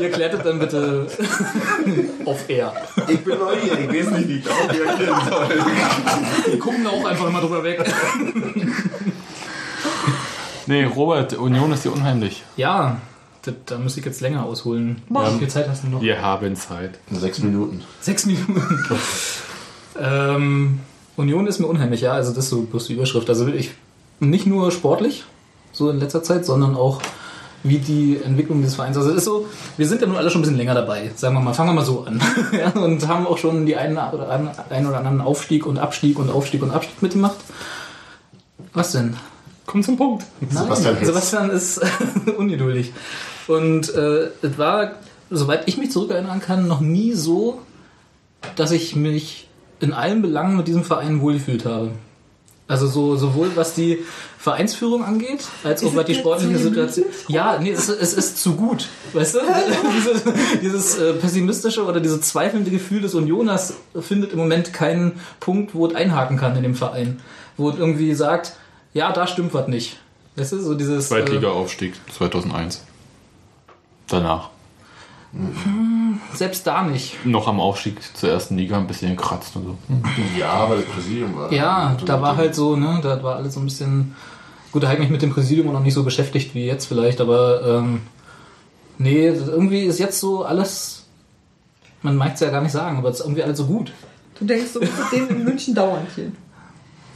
Ihr 0.00 0.10
klärt 0.10 0.34
das 0.34 0.42
dann 0.42 0.58
bitte 0.58 1.06
auf 2.24 2.48
Air. 2.50 2.72
Ich 3.08 3.20
bin 3.24 3.38
neugierig. 3.38 3.90
Ich 3.92 4.06
weiß 4.06 4.18
nicht, 4.18 4.28
wie 4.28 4.38
ich 4.38 4.46
reagieren 4.46 5.20
soll. 5.28 5.48
Wir 6.50 6.58
gucken 6.58 6.84
da 6.84 6.90
auch 6.90 7.04
einfach 7.04 7.30
mal 7.30 7.40
drüber 7.40 7.62
weg. 7.62 7.84
Nee, 10.66 10.84
Robert, 10.84 11.34
Union 11.34 11.72
ist 11.72 11.84
dir 11.84 11.92
unheimlich. 11.92 12.42
Ja, 12.56 12.96
das, 12.96 13.00
da 13.66 13.78
muss 13.78 13.96
ich 13.96 14.04
jetzt 14.04 14.20
länger 14.20 14.44
ausholen. 14.44 15.02
Mach. 15.08 15.34
Wie 15.34 15.38
viel 15.38 15.48
Zeit 15.48 15.68
hast 15.68 15.84
du 15.84 15.88
noch? 15.88 16.00
Wir 16.00 16.20
haben 16.20 16.56
Zeit. 16.56 16.98
Sechs 17.10 17.38
Minuten. 17.40 17.82
Sechs 18.00 18.26
Minuten. 18.26 18.60
ähm, 20.00 20.80
Union 21.16 21.46
ist 21.46 21.60
mir 21.60 21.66
unheimlich, 21.66 22.00
ja. 22.00 22.12
Also 22.12 22.32
das 22.32 22.44
ist 22.44 22.50
so 22.50 22.62
bloß 22.62 22.86
die 22.86 22.94
Überschrift. 22.94 23.28
Also 23.28 23.46
ich 23.48 23.72
nicht 24.20 24.46
nur 24.46 24.70
sportlich, 24.70 25.24
so 25.72 25.90
in 25.90 25.98
letzter 25.98 26.22
Zeit, 26.22 26.46
sondern 26.46 26.76
auch 26.76 27.00
wie 27.62 27.78
die 27.78 28.20
Entwicklung 28.22 28.62
des 28.62 28.74
Vereins. 28.74 28.96
Also 28.96 29.10
es 29.10 29.16
ist 29.16 29.24
so, 29.24 29.46
wir 29.76 29.88
sind 29.88 30.00
ja 30.00 30.06
nun 30.06 30.16
alle 30.16 30.30
schon 30.30 30.40
ein 30.40 30.42
bisschen 30.42 30.58
länger 30.58 30.74
dabei, 30.74 31.10
sagen 31.16 31.34
wir 31.34 31.40
mal, 31.40 31.54
fangen 31.54 31.70
wir 31.70 31.74
mal 31.74 31.84
so 31.84 32.04
an. 32.04 32.20
ja, 32.52 32.68
und 32.70 33.08
haben 33.08 33.26
auch 33.26 33.38
schon 33.38 33.66
die 33.66 33.74
einen 33.76 33.96
oder, 33.96 34.28
einen, 34.28 34.50
einen 34.70 34.86
oder 34.86 34.98
anderen 34.98 35.20
Aufstieg 35.20 35.66
und 35.66 35.78
Abstieg 35.78 36.18
und 36.18 36.30
Aufstieg 36.30 36.62
und 36.62 36.70
Abstieg 36.70 37.02
mitgemacht. 37.02 37.36
Was 38.74 38.92
denn? 38.92 39.16
Komm 39.66 39.82
zum 39.82 39.96
Punkt. 39.96 40.24
Nein, 40.40 40.64
Sebastian 40.64 41.04
Sebastian, 41.04 41.50
ist 41.50 41.80
ungeduldig. 42.36 42.92
Und 43.46 43.94
äh, 43.94 44.30
es 44.42 44.58
war, 44.58 44.92
soweit 45.30 45.68
ich 45.68 45.76
mich 45.76 45.90
zurückerinnern 45.90 46.40
kann, 46.40 46.66
noch 46.66 46.80
nie 46.80 47.12
so, 47.12 47.60
dass 48.56 48.70
ich 48.70 48.96
mich 48.96 49.48
in 49.80 49.92
allen 49.92 50.22
Belangen 50.22 50.56
mit 50.56 50.68
diesem 50.68 50.84
Verein 50.84 51.20
wohlgefühlt 51.20 51.64
habe. 51.64 51.90
Also 52.66 52.86
so, 52.86 53.16
sowohl 53.16 53.50
was 53.56 53.74
die 53.74 53.98
Vereinsführung 54.38 55.04
angeht, 55.04 55.44
als 55.64 55.84
auch 55.84 55.94
was 55.94 56.06
die 56.06 56.14
sportliche 56.14 56.58
Situation. 56.58 57.06
Ja, 57.28 57.58
nee, 57.60 57.70
es, 57.70 57.90
es 57.90 58.14
ist 58.14 58.42
zu 58.42 58.54
gut. 58.54 58.88
Weißt 59.12 59.34
du? 59.34 59.40
dieses 59.96 60.22
dieses 60.62 60.98
äh, 60.98 61.12
pessimistische 61.12 61.84
oder 61.84 62.00
dieses 62.00 62.22
zweifelnde 62.22 62.70
Gefühl 62.70 63.02
des 63.02 63.14
Unioners 63.14 63.74
findet 64.00 64.32
im 64.32 64.38
Moment 64.38 64.72
keinen 64.72 65.20
Punkt, 65.40 65.74
wo 65.74 65.86
es 65.86 65.94
einhaken 65.94 66.38
kann 66.38 66.56
in 66.56 66.62
dem 66.62 66.74
Verein. 66.74 67.20
Wo 67.58 67.68
es 67.68 67.78
irgendwie 67.78 68.14
sagt, 68.14 68.56
ja, 68.94 69.12
da 69.12 69.26
stimmt 69.26 69.52
was 69.52 69.68
nicht. 69.68 69.98
Weißt 70.36 70.52
du, 70.52 70.60
so 70.60 70.74
dieses. 70.74 71.06
äh, 71.06 71.08
Zweitliga-Aufstieg 71.08 71.94
2001. 72.16 72.82
Danach. 74.08 74.50
Hm, 75.32 76.20
selbst 76.32 76.66
da 76.66 76.82
nicht. 76.82 77.24
Noch 77.26 77.48
am 77.48 77.58
Aufstieg 77.58 77.98
zur 78.16 78.30
ersten 78.30 78.56
Liga 78.56 78.78
ein 78.78 78.86
bisschen 78.86 79.16
gekratzt 79.16 79.56
und 79.56 79.64
so. 79.64 79.78
Ja, 80.38 80.50
aber 80.52 80.76
das 80.76 80.84
Präsidium 80.84 81.34
war. 81.36 81.52
Ja, 81.52 81.96
da 82.06 82.22
war 82.22 82.36
halt 82.36 82.54
so, 82.54 82.76
ne, 82.76 83.00
da 83.02 83.20
war 83.22 83.36
alles 83.36 83.54
so 83.54 83.60
ein 83.60 83.64
bisschen. 83.64 84.14
Gut, 84.70 84.82
da 84.82 84.88
habe 84.88 84.96
ich 84.96 85.02
mich 85.02 85.10
mit 85.10 85.22
dem 85.22 85.30
Präsidium 85.30 85.68
auch 85.68 85.72
noch 85.72 85.82
nicht 85.82 85.94
so 85.94 86.04
beschäftigt 86.04 86.54
wie 86.54 86.66
jetzt 86.66 86.86
vielleicht, 86.86 87.20
aber 87.20 87.62
ähm, 87.66 88.02
nee, 88.98 89.26
irgendwie 89.26 89.80
ist 89.80 89.98
jetzt 89.98 90.20
so 90.20 90.44
alles. 90.44 91.06
Man 92.02 92.16
mag 92.16 92.34
es 92.34 92.40
ja 92.40 92.50
gar 92.50 92.60
nicht 92.60 92.72
sagen, 92.72 92.98
aber 92.98 93.08
es 93.08 93.18
ist 93.18 93.24
irgendwie 93.24 93.42
alles 93.42 93.58
so 93.58 93.66
gut. 93.66 93.92
Du 94.38 94.44
denkst, 94.44 94.72
du 94.74 94.80
musst 94.80 95.12
den 95.12 95.28
in 95.28 95.44
München 95.44 95.74
dauernd 95.74 96.08
hier. 96.14 96.32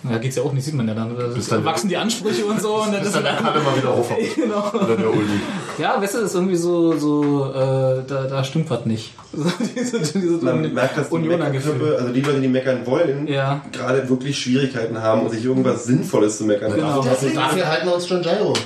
Ja, 0.08 0.16
geht's 0.18 0.36
ja 0.36 0.42
auch 0.44 0.52
nicht, 0.52 0.64
sieht 0.64 0.74
man 0.74 0.86
ja 0.86 0.94
dann. 0.94 1.16
Da 1.16 1.24
dann- 1.26 1.64
wachsen 1.64 1.88
die 1.88 1.96
Ansprüche 1.96 2.44
und 2.46 2.60
so. 2.62 2.82
Und 2.82 2.92
dann 2.92 3.00
Bis 3.00 3.08
ist 3.08 3.14
dann 3.16 3.24
der 3.24 3.34
Kalle 3.34 3.60
mal 3.60 3.76
wieder 3.76 3.90
aufwacht. 3.90 4.20
genau. 4.36 4.70
Oder 4.72 4.96
der 4.96 5.10
Uli. 5.10 5.40
Ja, 5.78 6.00
weißt 6.00 6.14
du, 6.14 6.18
das 6.18 6.28
ist 6.30 6.34
irgendwie 6.36 6.54
so, 6.56 6.96
so 6.96 7.50
äh, 7.52 8.02
da, 8.06 8.24
da 8.30 8.44
stimmt 8.44 8.70
was 8.70 8.86
nicht. 8.86 9.14
Diese, 9.76 9.98
diese 10.00 10.44
Man 10.44 10.72
merkt, 10.72 10.96
dass 10.96 11.10
die. 11.10 11.18
Meckerköpfe, 11.18 11.96
also 11.98 12.12
die 12.12 12.20
Leute, 12.20 12.40
die 12.40 12.48
meckern 12.48 12.86
wollen, 12.86 13.26
Ja. 13.26 13.60
gerade 13.72 14.08
wirklich 14.08 14.38
Schwierigkeiten 14.38 15.02
haben 15.02 15.22
und 15.22 15.30
sich 15.30 15.44
irgendwas 15.44 15.84
Sinnvolles 15.84 16.38
zu 16.38 16.44
meckern. 16.44 16.72
Genau. 16.74 17.00
Also, 17.00 17.08
Dafür, 17.10 17.30
dafür 17.34 17.66
halten 17.68 17.86
wir 17.86 17.94
uns 17.94 18.08
John 18.08 18.22
Gyro. 18.22 18.52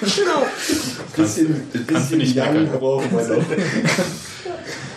Genau. 0.00 0.46
bisschen, 1.16 1.62
ein 1.74 1.86
bisschen 1.86 2.18
nicht 2.18 2.36
Young 2.36 2.68
brauchen 2.78 3.10
wir 3.10 3.36
noch. 3.36 3.44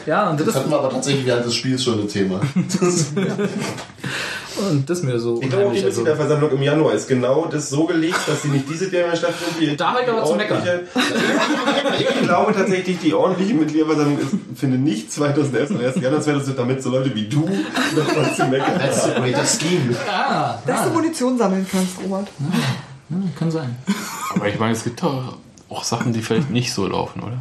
Ja, 0.09 0.31
und 0.31 0.39
das, 0.39 0.47
Das 0.47 0.55
hatten 0.55 0.71
wir 0.71 0.79
aber 0.79 0.89
tatsächlich 0.89 1.23
während 1.27 1.45
des 1.45 1.53
Spiels 1.53 1.83
schon 1.83 1.99
ein 1.99 2.07
Thema. 2.07 2.41
und 2.55 2.65
das 4.89 4.97
ist 4.97 5.03
mir 5.03 5.19
so 5.19 5.39
Ich 5.39 5.47
glaube, 5.49 5.67
auch 5.67 5.71
die. 5.71 5.83
Also, 5.83 6.01
Mitgliederversammlung 6.01 6.49
im 6.49 6.63
Januar 6.63 6.93
ist 6.93 7.07
genau 7.07 7.45
das 7.45 7.69
so 7.69 7.85
gelegt, 7.85 8.17
dass 8.25 8.41
sie 8.41 8.47
nicht 8.47 8.67
dieses 8.67 8.91
Jahr 8.91 9.05
mehr 9.07 9.15
stattfindet. 9.15 9.79
Da 9.79 9.97
ich 10.01 10.09
aber 10.09 10.25
zu 10.25 10.33
meckern. 10.33 10.63
Ich 11.99 12.21
glaube 12.23 12.53
tatsächlich, 12.53 12.97
die 12.97 13.13
ordentliche 13.13 13.53
Mitgliederversammlung 13.53 14.17
ist, 14.17 14.31
findet 14.59 14.81
nicht 14.81 15.13
2011, 15.13 15.67
sondern 15.67 15.85
erst 15.85 15.97
Januar 15.97 16.21
2012, 16.23 16.57
damit 16.57 16.81
so 16.81 16.89
Leute 16.89 17.13
wie 17.13 17.27
du 17.27 17.41
noch 17.41 18.15
was 18.15 18.35
zu 18.35 18.45
meckern 18.45 18.79
That's 18.79 19.03
the 19.03 19.11
haben. 19.11 19.21
greatest 19.23 19.61
scheme. 19.61 19.95
ah, 20.11 20.57
Dass 20.65 20.85
du 20.85 20.89
Munition 20.89 21.37
sammeln 21.37 21.67
kannst, 21.71 21.99
Robert. 22.03 22.29
ja, 23.11 23.17
kann 23.37 23.51
sein. 23.51 23.75
Aber 24.33 24.47
ich 24.47 24.57
meine, 24.57 24.73
es 24.73 24.83
gibt 24.83 25.03
doch 25.03 25.35
auch 25.69 25.83
Sachen, 25.83 26.13
die 26.13 26.23
vielleicht 26.23 26.49
nicht 26.49 26.73
so 26.73 26.87
laufen, 26.87 27.21
oder? 27.21 27.37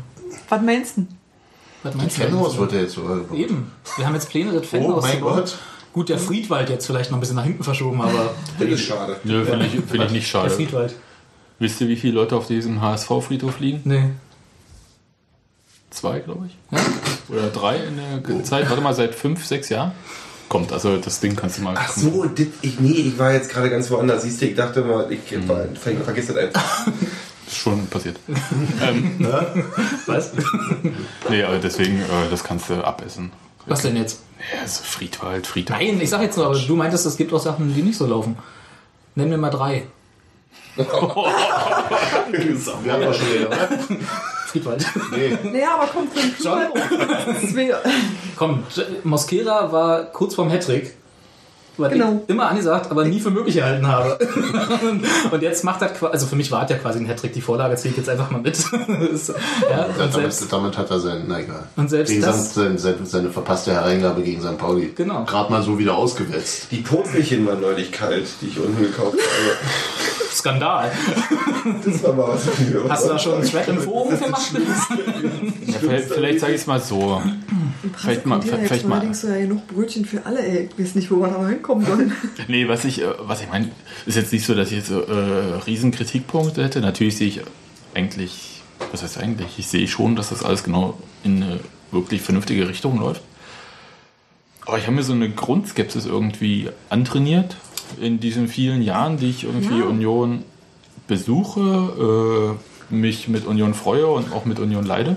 Was 0.51 0.61
meinst 0.61 0.99
du? 0.99 1.07
Was 1.83 1.95
meinst 1.95 2.19
du? 2.19 2.23
Fanhaus 2.23 2.59
wird 2.59 2.73
ja 2.73 2.81
jetzt 2.81 2.95
sogar 2.95 3.17
gebaut. 3.17 3.39
Eben. 3.39 3.73
Wir 3.97 4.07
haben 4.07 4.15
jetzt 4.15 4.31
Pläne, 4.31 4.53
das 4.53 4.63
Oh 4.63 4.67
Fanhaus 4.67 5.03
mein 5.03 5.15
zu 5.19 5.21
bauen. 5.21 5.37
Gott. 5.37 5.59
Gut, 5.93 6.09
der 6.09 6.19
Friedwald 6.19 6.69
jetzt 6.71 6.87
vielleicht 6.87 7.11
noch 7.11 7.19
ein 7.19 7.21
bisschen 7.21 7.37
nach 7.37 7.45
hinten 7.45 7.65
verschoben, 7.65 8.01
aber 8.01 8.35
Das 8.59 8.69
ist 8.69 8.83
schade. 8.83 9.17
Nö, 9.25 9.45
finde 9.45 9.67
ich, 9.67 9.73
find 9.73 10.05
ich 10.05 10.11
nicht 10.11 10.27
der 10.27 10.41
schade. 10.41 10.51
Friedwald. 10.51 10.95
Wisst 11.59 11.81
ihr, 11.81 11.89
wie 11.89 11.97
viele 11.97 12.15
Leute 12.15 12.37
auf 12.37 12.47
diesem 12.47 12.81
HSV-Friedhof 12.81 13.59
liegen? 13.59 13.81
Nee. 13.85 14.11
Zwei, 15.91 16.21
glaube 16.21 16.47
ich. 16.47 17.31
Oder 17.31 17.49
drei 17.49 17.79
in 17.79 17.97
der 17.97 18.45
Zeit. 18.45 18.69
Warte 18.69 18.83
mal, 18.83 18.95
seit 18.95 19.15
fünf, 19.15 19.45
sechs 19.45 19.69
Jahren? 19.69 19.93
Kommt, 20.49 20.73
also 20.73 20.97
das 20.97 21.21
Ding 21.21 21.35
kannst 21.37 21.59
du 21.59 21.63
mal. 21.63 21.75
Ach 21.77 21.91
so, 21.91 22.25
dit, 22.25 22.53
ich, 22.63 22.79
nee, 22.81 22.93
ich 22.93 23.19
war 23.19 23.33
jetzt 23.33 23.51
gerade 23.51 23.69
ganz 23.69 23.91
woanders. 23.91 24.23
Siehst 24.23 24.41
du, 24.41 24.47
ich 24.47 24.55
dachte 24.55 24.83
mal, 24.83 25.11
ich 25.11 25.49
war, 25.49 25.65
ver, 25.75 25.97
vergiss 25.97 26.29
das 26.29 26.37
einfach. 26.37 26.87
Ist 27.49 27.57
schon 27.57 27.87
passiert. 27.89 28.19
ähm, 28.83 29.27
Was? 30.07 30.33
nee, 31.29 31.43
aber 31.43 31.59
deswegen, 31.59 31.99
äh, 32.01 32.29
das 32.31 32.45
kannst 32.45 32.69
du 32.71 32.75
abessen. 32.85 33.33
Was 33.67 33.83
denn 33.83 33.97
jetzt? 33.97 34.21
Ja, 34.55 34.67
so 34.67 34.83
Friedwald, 34.85 35.47
Friedhof. 35.47 35.77
Nein, 35.77 36.01
ich 36.01 36.11
sag 36.11 36.21
jetzt 36.23 36.37
nur, 36.37 36.47
aber 36.47 36.59
du 36.59 36.77
meintest, 36.77 37.07
es 37.07 37.17
gibt 37.17 37.33
auch 37.33 37.41
Sachen, 37.41 37.75
die 37.75 37.83
nicht 37.83 37.99
so 37.99 38.07
laufen. 38.07 38.37
Nenn 39.15 39.29
mir 39.31 39.37
mal 39.39 39.51
drei. 39.51 39.87
Wir 40.77 40.85
haben 42.93 43.03
doch 43.03 43.15
schon 43.15 43.35
wieder, 43.35 43.47
oder? 43.49 43.69
Friedwald. 44.47 44.87
Nee. 45.11 45.37
Naja, 45.51 45.75
aber 45.75 45.89
komm, 45.93 46.09
für 46.09 46.21
den. 46.21 46.33
Deswegen- 47.43 47.75
Komm, 48.37 48.63
J- 48.75 48.87
Mosquera 49.05 49.73
war 49.73 50.05
kurz 50.05 50.35
vorm 50.37 50.51
Hattrick. 50.51 50.95
Was 51.79 51.93
Genau. 51.93 52.21
ich 52.25 52.31
immer 52.31 52.49
angesagt, 52.49 52.91
aber 52.91 53.05
nie 53.05 53.21
für 53.21 53.31
möglich 53.31 53.55
gehalten 53.55 53.87
habe. 53.87 54.19
und 55.31 55.43
jetzt 55.43 55.63
macht 55.65 55.81
er 55.83 55.89
quasi, 55.89 56.13
also 56.13 56.27
für 56.27 56.37
mich 56.37 56.51
war 56.51 56.65
es 56.65 56.71
ja 56.71 56.77
quasi 56.77 56.99
ein 56.99 57.07
Hattrick, 57.07 57.33
die 57.33 57.41
Vorlage 57.41 57.77
zählt 57.77 57.97
jetzt 57.97 58.09
einfach 58.09 58.31
mal 58.31 58.41
mit. 58.41 58.59
Ja, 59.71 59.85
und, 59.85 59.99
damit, 59.99 60.13
selbst, 60.13 60.53
damit 60.53 60.77
hat 60.79 60.91
er 60.91 61.01
sein, 61.01 61.25
na 61.27 61.41
egal. 61.41 61.65
und 61.77 61.89
selbst 61.89 62.11
Gegen 62.11 62.23
das, 62.23 62.55
seine, 62.55 62.79
seine, 62.79 63.05
seine 63.05 63.31
verpasste 63.31 63.73
Hereingabe 63.73 64.23
gegen 64.23 64.41
St. 64.43 64.59
Pauli. 64.59 64.93
Genau. 64.95 65.25
Gerade 65.25 65.51
mal 65.53 65.63
so 65.63 65.79
wieder 65.79 65.97
ausgewetzt. 65.97 66.69
Die 66.71 66.79
Purzelchen 66.79 67.47
waren 67.47 67.61
neulich 67.61 67.93
kalt, 67.93 68.27
die 68.41 68.47
ich 68.49 68.59
unten 68.59 68.81
gekauft 68.83 69.15
habe. 69.15 70.33
Skandal. 70.35 70.91
Das 71.85 72.03
war 72.05 72.13
mal 72.13 72.29
was. 72.29 72.91
Hast 72.91 73.05
du 73.05 73.09
da 73.09 73.19
schon 73.19 73.35
einen 73.35 73.45
Thread 73.51 73.69
im 73.69 73.79
Forum 73.79 74.19
gemacht? 74.19 74.53
Ja, 75.67 75.75
vielleicht 75.81 76.13
vielleicht 76.13 76.41
sage 76.41 76.53
ich 76.55 76.61
es 76.61 76.67
mal 76.67 76.81
so. 76.81 77.21
Vielleicht 77.97 78.27
mal, 78.27 78.41
vielleicht 78.43 78.87
mal. 78.87 78.97
allerdings 78.97 79.21
so 79.21 79.29
ja 79.29 79.39
genug 79.39 79.67
Brötchen 79.69 80.05
für 80.05 80.25
alle, 80.27 80.41
ey. 80.45 80.69
Ich 80.77 80.85
weiß 80.85 80.95
nicht, 80.95 81.11
wo 81.11 81.17
wir 81.17 81.29
da 81.29 81.49
hinkommen 81.49 81.85
sollen. 81.87 82.13
Nee, 82.49 82.69
was 82.69 82.85
ich, 82.85 83.03
äh, 83.03 83.07
was 83.21 83.43
ich 83.43 83.49
meine, 83.49 83.71
ist 84.07 84.17
jetzt 84.17 84.33
nicht 84.33 84.45
so, 84.47 84.55
dass 84.55 84.71
ich 84.71 84.79
jetzt 84.79 84.91
äh, 84.91 84.95
riesen 85.67 85.91
Kritikpunkte 85.91 86.63
hätte. 86.63 86.81
Natürlich 86.81 87.17
sehe 87.17 87.29
ich 87.29 87.41
eigentlich, 87.95 88.63
was 88.93 89.03
heißt 89.03 89.19
eigentlich? 89.19 89.59
Ich 89.59 89.67
sehe 89.67 89.89
schon, 89.89 90.17
dass 90.17 90.31
das 90.31 90.43
alles 90.43 90.65
genau 90.65 90.99
in 91.25 91.43
eine 91.43 91.61
wirklich 91.91 92.21
vernünftige 92.23 92.69
Richtung 92.69 92.99
läuft. 93.01 93.23
Aber 94.67 94.77
ich 94.79 94.85
habe 94.85 94.97
mir 94.97 95.03
so 95.03 95.15
eine 95.15 95.31
Grundskepsis 95.31 96.05
irgendwie 96.05 96.69
antrainiert 96.91 97.57
in 98.01 98.21
diesen 98.21 98.49
vielen 98.49 98.83
Jahren, 98.83 99.17
die 99.17 99.31
ich 99.31 99.45
irgendwie 99.45 99.79
Ja. 99.79 99.87
Union 99.87 100.45
besuche, 101.07 102.57
äh, 102.91 102.95
mich 102.95 103.29
mit 103.29 103.47
Union 103.47 103.75
freue 103.75 104.07
und 104.07 104.33
auch 104.33 104.45
mit 104.45 104.59
Union 104.59 104.85
leide. 104.85 105.17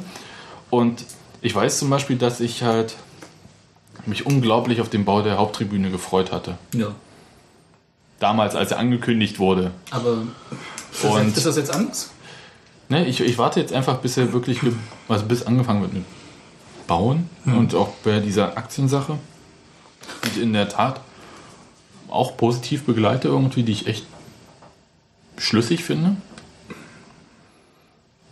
Und 0.69 1.03
ich 1.41 1.53
weiß 1.55 1.79
zum 1.79 1.89
Beispiel, 1.89 2.17
dass 2.17 2.39
ich 2.39 2.63
halt 2.63 2.95
mich 4.05 4.25
unglaublich 4.25 4.81
auf 4.81 4.89
den 4.89 5.05
Bau 5.05 5.21
der 5.21 5.37
Haupttribüne 5.37 5.91
gefreut 5.91 6.31
hatte 6.31 6.57
Ja. 6.73 6.87
damals, 8.19 8.55
als 8.55 8.71
er 8.71 8.79
angekündigt 8.79 9.39
wurde. 9.39 9.71
Aber 9.91 10.23
ist 10.91 11.03
das, 11.03 11.11
Und- 11.11 11.27
jetzt, 11.27 11.37
ist 11.37 11.45
das 11.45 11.57
jetzt 11.57 11.73
anders? 11.73 12.11
Ne, 12.89 13.05
ich, 13.07 13.21
ich 13.21 13.37
warte 13.37 13.59
jetzt 13.59 13.71
einfach, 13.73 13.99
bis 13.99 14.17
er 14.17 14.33
wirklich, 14.33 14.59
also 15.07 15.25
bis 15.25 15.43
angefangen 15.43 15.81
wird 15.81 15.93
mit 15.93 16.03
Bauen 16.87 17.29
und 17.45 17.73
auch 17.73 17.89
bei 18.03 18.19
dieser 18.19 18.57
Aktiensache, 18.57 19.17
die 20.25 20.29
ich 20.37 20.41
in 20.43 20.51
der 20.51 20.67
Tat 20.67 20.99
auch 22.09 22.35
positiv 22.35 22.83
begleite 22.83 23.29
irgendwie, 23.29 23.63
die 23.63 23.71
ich 23.71 23.87
echt 23.87 24.05
schlüssig 25.37 25.85
finde. 25.85 26.17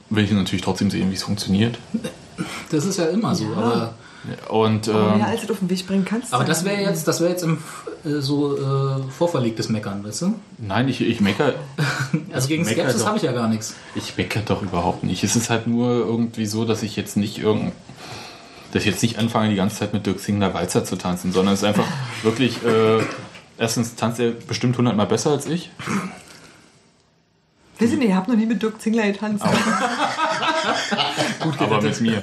Will 0.10 0.24
ich 0.24 0.32
natürlich 0.32 0.64
trotzdem 0.64 0.90
sehen, 0.90 1.12
wie 1.12 1.16
es 1.16 1.24
funktioniert. 1.24 1.78
Das 2.72 2.86
ist 2.86 2.98
ja 2.98 3.06
immer 3.06 3.36
so, 3.36 3.46
aber, 3.56 3.94
Und 4.50 4.88
Aber 4.88 5.12
ähm, 5.12 5.18
mehr 5.18 5.28
als 5.28 5.46
du 5.46 5.54
auf 5.54 5.60
den 5.60 5.70
Weg 5.70 5.86
bringen 5.86 6.06
kannst. 6.06 6.34
aber 6.34 6.46
das 6.46 6.64
wäre 6.64 6.82
jetzt, 6.82 7.08
das 7.08 7.20
wäre 7.20 7.32
jetzt 7.32 7.44
im, 7.44 7.58
äh, 8.06 8.20
so 8.20 8.58
äh, 8.58 9.12
vorverlegtes 9.12 9.70
Meckern, 9.70 10.04
weißt 10.04 10.22
du? 10.24 10.36
nein, 10.58 10.88
ich, 10.88 11.02
ich 11.02 11.20
meckere 11.20 11.56
Also 12.34 12.48
gegen 12.48 12.64
meckere 12.64 12.90
Skepsis 12.90 13.06
habe 13.06 13.18
ich 13.18 13.24
ja 13.24 13.34
gar 13.34 13.48
nichts. 13.48 13.76
Ich 13.96 14.18
meckere 14.18 14.44
doch 14.44 14.62
überhaupt 14.62 15.04
nicht. 15.04 15.24
Es 15.24 15.36
ist 15.36 15.50
halt 15.50 15.68
nur 15.68 15.90
irgendwie 15.90 16.46
so, 16.46 16.66
dass 16.66 16.82
ich 16.82 16.96
jetzt 16.96 17.18
nicht 17.18 17.40
irgend 17.40 17.74
dass 18.72 18.84
ich 18.84 18.92
jetzt 18.92 19.02
nicht 19.02 19.18
anfange, 19.18 19.50
die 19.50 19.56
ganze 19.56 19.78
Zeit 19.78 19.94
mit 19.94 20.06
Dirk 20.06 20.20
Singler 20.20 20.54
Walzer 20.54 20.86
zu 20.86 20.96
tanzen, 20.96 21.32
sondern 21.32 21.56
es 21.56 21.62
ist 21.62 21.66
einfach 21.66 21.88
wirklich, 22.24 22.64
äh, 22.64 23.00
erstens 23.58 23.96
tanzt 23.96 24.20
er 24.20 24.32
bestimmt 24.32 24.78
hundertmal 24.78 25.08
besser 25.08 25.32
als 25.32 25.48
ich. 25.48 25.72
Ich 27.80 27.92
nicht, 27.92 28.10
ihr 28.10 28.16
habt 28.16 28.28
noch 28.28 28.36
nie 28.36 28.46
mit 28.46 28.62
Dirk 28.62 28.82
Zingler 28.82 29.04
getanzt. 29.04 29.44
aber 31.60 31.82
mit 31.82 32.02
mir. 32.02 32.22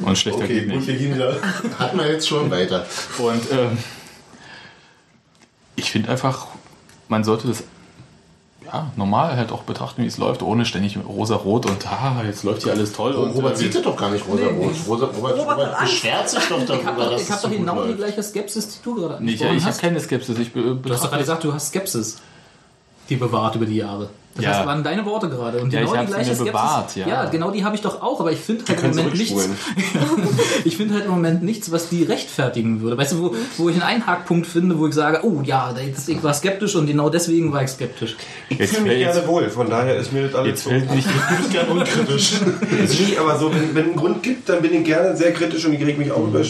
Und 0.00 0.18
schlechter 0.18 0.42
Okay, 0.42 0.60
geht 0.60 0.68
gut, 0.68 0.76
nicht. 0.76 0.88
wir 0.88 0.96
gehen 0.96 1.14
wieder. 1.14 1.36
Hatten 1.78 1.98
wir 1.98 2.10
jetzt 2.10 2.28
schon 2.28 2.50
weiter. 2.50 2.84
Und 3.18 3.42
ähm, 3.52 3.78
ich 5.76 5.90
finde 5.90 6.10
einfach, 6.10 6.48
man 7.08 7.22
sollte 7.22 7.48
das 7.48 7.62
ja, 8.64 8.90
normal 8.96 9.36
halt 9.36 9.52
auch 9.52 9.62
betrachten, 9.62 10.02
wie 10.02 10.06
es 10.06 10.18
läuft, 10.18 10.42
ohne 10.42 10.64
ständig 10.64 10.96
rosa-rot 10.96 11.66
und 11.66 11.86
ah, 11.86 12.22
jetzt 12.24 12.42
läuft 12.42 12.62
hier 12.62 12.72
alles 12.72 12.92
toll. 12.92 13.12
und, 13.12 13.30
Robert 13.30 13.54
äh, 13.54 13.56
sieht 13.56 13.74
das 13.74 13.82
doch 13.82 13.96
gar 13.96 14.10
nicht 14.10 14.26
rosa-rot. 14.26 14.74
Rosa, 14.86 15.06
Robert, 15.06 15.38
Robert 15.38 15.80
beschwert 15.80 16.28
sich 16.28 16.40
doch 16.48 16.62
Ich 16.62 16.70
habe 16.70 16.84
darüber, 16.84 17.10
dass 17.10 17.22
ich 17.22 17.30
hab 17.30 17.36
es 17.36 17.42
doch 17.42 17.50
gut 17.50 17.58
genau 17.58 17.84
die 17.84 17.94
gleiche 17.94 18.22
Skepsis, 18.22 18.68
die 18.68 18.82
du 18.82 18.94
gerade 18.94 19.22
Nee, 19.22 19.32
ich 19.32 19.42
angesprochen 19.42 19.58
ich 19.58 19.64
habe 19.64 19.76
keine 19.76 20.00
Skepsis. 20.00 20.38
Ich 20.38 20.52
Du 20.52 20.80
hast 20.90 21.04
doch 21.04 21.10
gerade 21.10 21.22
gesagt, 21.22 21.44
du 21.44 21.52
hast 21.52 21.68
Skepsis. 21.68 22.18
Die 23.08 23.16
bewahrt 23.16 23.56
über 23.56 23.66
die 23.66 23.76
Jahre. 23.76 24.10
Das 24.34 24.44
Ja. 24.44 24.54
heißt, 24.56 24.66
waren 24.66 24.82
deine 24.82 25.04
Worte 25.04 25.28
gerade. 25.28 25.58
Und 25.60 25.72
Ja, 25.72 25.80
genau 25.80 25.94
ich 25.94 26.00
die 26.00 26.06
gleiche 26.06 26.30
mir 26.30 26.36
Skepsis. 26.36 26.46
bewahrt, 26.52 26.96
ja. 26.96 27.24
genau 27.26 27.50
die 27.50 27.64
habe 27.64 27.74
ich 27.74 27.82
doch 27.82 28.00
auch, 28.00 28.18
aber 28.20 28.32
ich 28.32 28.38
finde 28.40 28.64
halt 28.68 28.82
im 28.82 28.90
Moment 28.90 29.14
nichts. 29.18 29.48
ich 30.64 30.76
finde 30.76 30.94
halt 30.94 31.04
im 31.04 31.10
Moment 31.10 31.42
nichts, 31.42 31.70
was 31.70 31.88
die 31.88 32.02
rechtfertigen 32.04 32.80
würde. 32.80 32.96
Weißt 32.96 33.12
du, 33.12 33.22
wo, 33.22 33.34
wo 33.58 33.68
ich 33.68 33.74
einen 33.74 33.82
Einhackpunkt 33.82 34.46
finde, 34.46 34.78
wo 34.78 34.86
ich 34.86 34.94
sage, 34.94 35.20
oh 35.24 35.42
ja, 35.44 35.74
ich 36.06 36.22
war 36.22 36.32
skeptisch 36.34 36.74
und 36.76 36.86
genau 36.86 37.08
deswegen 37.10 37.52
war 37.52 37.62
ich 37.62 37.70
skeptisch. 37.70 38.16
Ich 38.48 38.58
Jetzt 38.58 38.76
fühle 38.76 38.88
mich 38.90 38.98
gerne 38.98 39.26
wohl, 39.26 39.48
von 39.50 39.68
daher 39.68 39.96
ist 39.96 40.12
mir 40.12 40.24
das 40.28 40.34
alles 40.34 40.48
Jetzt 40.48 40.64
so. 40.64 40.70
fällt 40.70 40.94
nicht. 40.94 41.06
Ich 41.08 41.38
bin 41.42 41.50
gerne 41.52 41.70
unkritisch. 41.72 42.32
nee, 42.70 43.18
aber 43.18 43.38
so, 43.38 43.52
wenn 43.54 43.74
wenn 43.74 43.84
einen 43.84 43.96
Grund 43.96 44.22
gibt, 44.22 44.48
dann 44.48 44.62
bin 44.62 44.72
ich 44.74 44.84
gerne 44.84 45.16
sehr 45.16 45.32
kritisch 45.32 45.64
und 45.66 45.72
ich 45.74 45.84
reg 45.84 45.98
mich 45.98 46.10
auch 46.10 46.26
über. 46.26 46.40
Äh, 46.40 46.42
äh, 46.44 46.46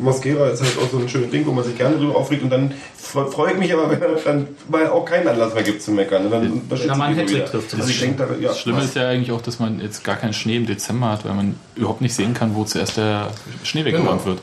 Mosquera 0.00 0.48
ist 0.48 0.62
halt 0.62 0.76
auch 0.78 0.90
so 0.90 0.98
ein 0.98 1.08
schönes 1.08 1.30
Ding, 1.30 1.46
wo 1.46 1.52
man 1.52 1.64
sich 1.64 1.76
gerne 1.76 1.96
drüber 1.96 2.16
aufregt 2.16 2.42
und 2.42 2.50
dann 2.50 2.72
fre- 3.00 3.30
freue 3.30 3.52
ich 3.52 3.58
mich 3.58 3.72
aber, 3.72 3.90
wenn 3.90 4.00
dann 4.24 4.48
mal 4.68 4.88
auch 4.88 5.04
keinen 5.04 5.28
Anlass 5.28 5.54
mehr 5.54 5.62
gibt 5.62 5.82
zu 5.82 5.90
meckern. 5.92 6.26
Und 6.26 6.30
dann 6.32 6.62
Wenn 6.68 6.88
er 6.88 6.96
mal 6.96 7.04
einen 7.10 7.26
trifft 7.26 7.70
zum 7.70 7.80
Also 7.80 7.90
ich 7.92 8.00
Beispiel. 8.00 8.08
denke, 8.16 8.26
da, 8.34 8.40
ja, 8.40 8.48
Das 8.48 8.60
Schlimme 8.60 8.82
ist 8.82 8.94
ja 8.94 9.08
eigentlich 9.08 9.32
auch, 9.32 9.40
dass 9.42 9.58
man 9.58 9.80
jetzt 9.80 10.02
gar 10.04 10.16
keinen 10.16 10.32
Schnee 10.32 10.56
im 10.56 10.66
Dezember 10.66 11.10
hat, 11.10 11.24
weil 11.24 11.34
man 11.34 11.56
überhaupt 11.74 12.00
nicht 12.00 12.14
sehen 12.14 12.34
kann, 12.34 12.54
wo 12.54 12.64
zuerst 12.64 12.96
der 12.96 13.30
Schnee 13.62 13.84
weggeräumt 13.84 14.24
Genau. 14.24 14.24
wird. 14.24 14.40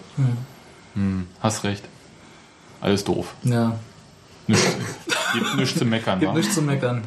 Hm, 0.95 1.27
hast 1.41 1.63
recht. 1.63 1.83
Alles 2.81 3.03
doof. 3.03 3.33
Ja, 3.43 3.77
Nichts, 4.47 4.65
gibt 5.33 5.55
nichts 5.55 5.79
zu 5.79 5.85
meckern. 5.85 6.19
gibt 6.19 6.33
nichts 6.35 6.53
zu 6.53 6.61
meckern. 6.61 7.03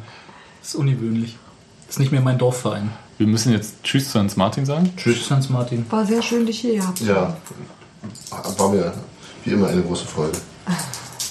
Das 0.59 0.69
ist 0.69 0.75
ungewöhnlich. 0.75 1.37
Das 1.85 1.95
ist 1.95 1.99
nicht 1.99 2.11
mehr 2.11 2.21
mein 2.21 2.37
Dorfverein. 2.37 2.89
Wir 3.17 3.27
müssen 3.27 3.51
jetzt 3.53 3.83
Tschüss 3.83 4.11
zu 4.11 4.19
Hans 4.19 4.35
Martin 4.35 4.65
sagen. 4.65 4.91
Tschüss, 4.97 5.29
Hans 5.31 5.49
Martin. 5.49 5.85
War 5.89 6.05
sehr 6.05 6.21
schön, 6.21 6.45
dich 6.45 6.59
hier 6.59 6.75
gehabt. 6.75 6.97
zu 6.99 7.15
haben. 7.15 7.33
Ja, 8.31 8.59
war 8.59 8.69
mir 8.69 8.93
wie 9.45 9.51
immer 9.51 9.67
eine 9.69 9.81
große 9.81 10.05
Freude. 10.05 10.37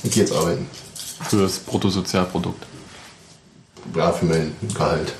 Ich 0.03 0.11
gehe 0.13 0.23
jetzt 0.25 0.33
arbeiten. 0.35 0.67
Für 1.29 1.43
das 1.43 1.59
Bruttosozialprodukt. 1.59 2.65
Ja, 3.95 4.13
für 4.13 4.27
mein 4.27 4.53
Gehalt. 4.75 5.13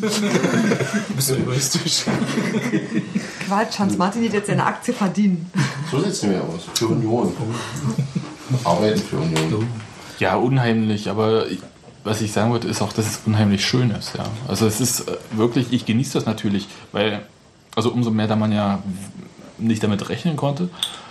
Bist 1.16 1.30
du 1.30 1.34
egoistisch? 1.36 2.04
Quatsch, 3.46 3.78
Hans 3.78 3.96
Martin 3.96 4.22
wird 4.22 4.32
jetzt 4.32 4.46
seine 4.48 4.64
Aktie 4.64 4.92
verdienen. 4.94 5.50
So 5.90 5.98
sieht 6.00 6.08
es 6.08 6.22
nämlich 6.22 6.40
aus. 6.40 6.62
Für 6.74 6.88
Union. 6.88 7.32
Arbeiten 8.64 9.00
für 9.00 9.16
Union. 9.18 9.68
Ja, 10.18 10.36
unheimlich, 10.36 11.08
aber 11.08 11.46
ich- 11.48 11.60
was 12.04 12.20
ich 12.20 12.32
sagen 12.32 12.50
wollte, 12.52 12.68
ist 12.68 12.80
auch, 12.82 12.92
dass 12.92 13.06
es 13.06 13.20
unheimlich 13.26 13.64
schön 13.66 13.90
ist. 13.90 14.14
Ja. 14.16 14.24
Also 14.48 14.66
es 14.66 14.80
ist 14.80 15.08
äh, 15.08 15.16
wirklich, 15.32 15.72
ich 15.72 15.86
genieße 15.86 16.12
das 16.14 16.24
natürlich, 16.26 16.68
weil, 16.92 17.22
also 17.74 17.90
umso 17.92 18.10
mehr, 18.10 18.28
da 18.28 18.36
man 18.36 18.52
ja 18.52 18.80
nicht 19.58 19.82
damit 19.82 20.08
rechnen 20.08 20.36
konnte. 20.36 20.68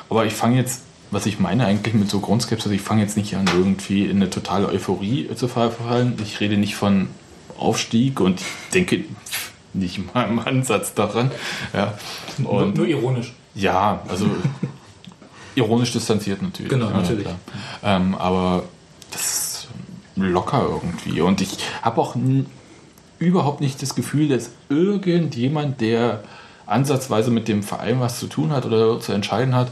Aber 0.10 0.26
ich 0.26 0.34
fange 0.34 0.56
jetzt, 0.58 0.82
was 1.12 1.26
ich 1.26 1.40
meine 1.40 1.66
eigentlich 1.66 1.94
mit 1.94 2.10
so 2.10 2.20
Grundskepsis, 2.20 2.72
ich 2.72 2.82
fange 2.82 3.02
jetzt 3.02 3.18
nicht 3.18 3.36
an, 3.36 3.46
irgendwie 3.48 4.06
in 4.06 4.18
eine 4.18 4.30
totale 4.30 4.68
Euphorie 4.68 5.30
zu 5.36 5.48
verfallen. 5.48 6.18
Ich 6.24 6.40
rede 6.40 6.58
nicht 6.58 6.76
von 6.76 7.08
Aufstieg 7.58 8.20
und 8.20 8.42
ich 8.42 8.74
denke 8.74 9.06
nicht 9.74 10.14
mal 10.14 10.24
im 10.24 10.40
Ansatz 10.40 10.94
daran. 10.94 11.32
Ja. 11.74 11.94
Nur, 12.38 12.52
Und 12.52 12.78
nur 12.78 12.88
ironisch. 12.88 13.34
ja, 13.54 14.02
also 14.08 14.26
ironisch 15.56 15.92
distanziert 15.92 16.42
natürlich. 16.42 16.70
Genau, 16.70 16.90
ja, 16.90 16.98
natürlich. 16.98 17.28
Ähm, 17.84 18.16
aber 18.16 18.64
das 19.12 19.22
ist 19.22 19.68
locker 20.16 20.66
irgendwie. 20.70 21.22
Und 21.22 21.42
ich 21.42 21.58
habe 21.82 22.02
auch 22.02 22.16
überhaupt 23.20 23.62
nicht 23.62 23.82
das 23.82 23.96
Gefühl, 23.96 24.28
dass 24.28 24.52
irgendjemand, 24.70 25.82
der 25.82 26.24
ansatzweise 26.66 27.32
mit 27.32 27.48
dem 27.48 27.64
Verein 27.64 28.00
was 28.00 28.20
zu 28.20 28.28
tun 28.28 28.52
hat 28.52 28.66
oder 28.66 29.00
zu 29.00 29.12
entscheiden 29.14 29.56
hat, 29.56 29.72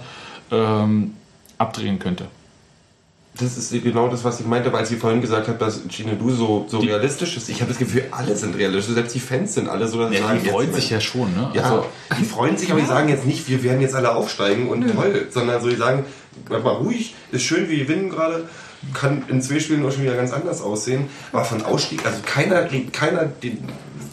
ähm, 0.52 1.16
abdrehen 1.64 2.00
könnte. 2.00 2.26
Das 3.36 3.58
ist 3.58 3.72
genau 3.72 4.10
das, 4.10 4.24
was 4.24 4.40
ich 4.40 4.46
meinte, 4.46 4.72
als 4.72 4.90
sie 4.90 4.96
vorhin 4.98 5.20
gesagt 5.20 5.48
hat, 5.48 5.60
dass 5.60 5.82
Gino 5.90 6.12
Du 6.14 6.30
so, 6.30 6.66
so 6.68 6.78
realistisch 6.78 7.36
ist. 7.36 7.50
Ich 7.50 7.62
habe 7.62 7.70
das 7.70 7.80
Gefühl, 7.80 8.04
alle 8.12 8.36
sind 8.36 8.56
realistisch. 8.56 8.94
Selbst 8.94 9.16
die 9.16 9.20
Fans 9.20 9.56
sind 9.56 9.68
alle 9.68 9.88
so, 9.88 10.00
dass 10.00 10.12
sie 10.12 10.18
Ja, 10.18 10.28
sagen, 10.28 10.42
die 10.44 10.50
freuen 10.50 10.72
sich 10.72 10.92
ja 10.92 11.02
schon. 11.02 11.34
Ne? 11.34 11.50
Ja, 11.56 11.64
Also, 11.64 11.86
die 12.20 12.26
freuen 12.26 12.58
sich, 12.58 12.70
aber 12.72 12.80
die 12.80 12.86
sagen 12.86 13.10
jetzt 13.10 13.26
nicht, 13.26 13.50
wir 13.50 13.64
werden 13.64 13.82
jetzt 13.82 13.96
alle 13.96 14.14
aufsteigen 14.14 14.70
und 14.70 14.88
toll, 14.94 15.28
sondern 15.32 15.60
so, 15.64 15.68
die 15.68 15.76
sagen, 15.78 16.06
bleib 16.46 16.64
mal 16.64 16.76
ruhig, 16.76 17.16
ist 17.32 17.42
schön, 17.42 17.68
wir 17.70 17.78
gewinnen 17.80 18.12
gerade, 18.12 18.48
kann 18.94 19.24
in 19.30 19.42
zwei 19.42 19.60
Spielen 19.60 19.84
auch 19.84 19.92
schon 19.92 20.04
wieder 20.04 20.16
ganz 20.16 20.32
anders 20.32 20.62
aussehen, 20.62 21.08
aber 21.32 21.44
von 21.44 21.64
Ausstieg, 21.64 22.06
also 22.06 22.20
keiner, 22.24 22.68
keiner, 22.92 23.26
den, 23.26 23.64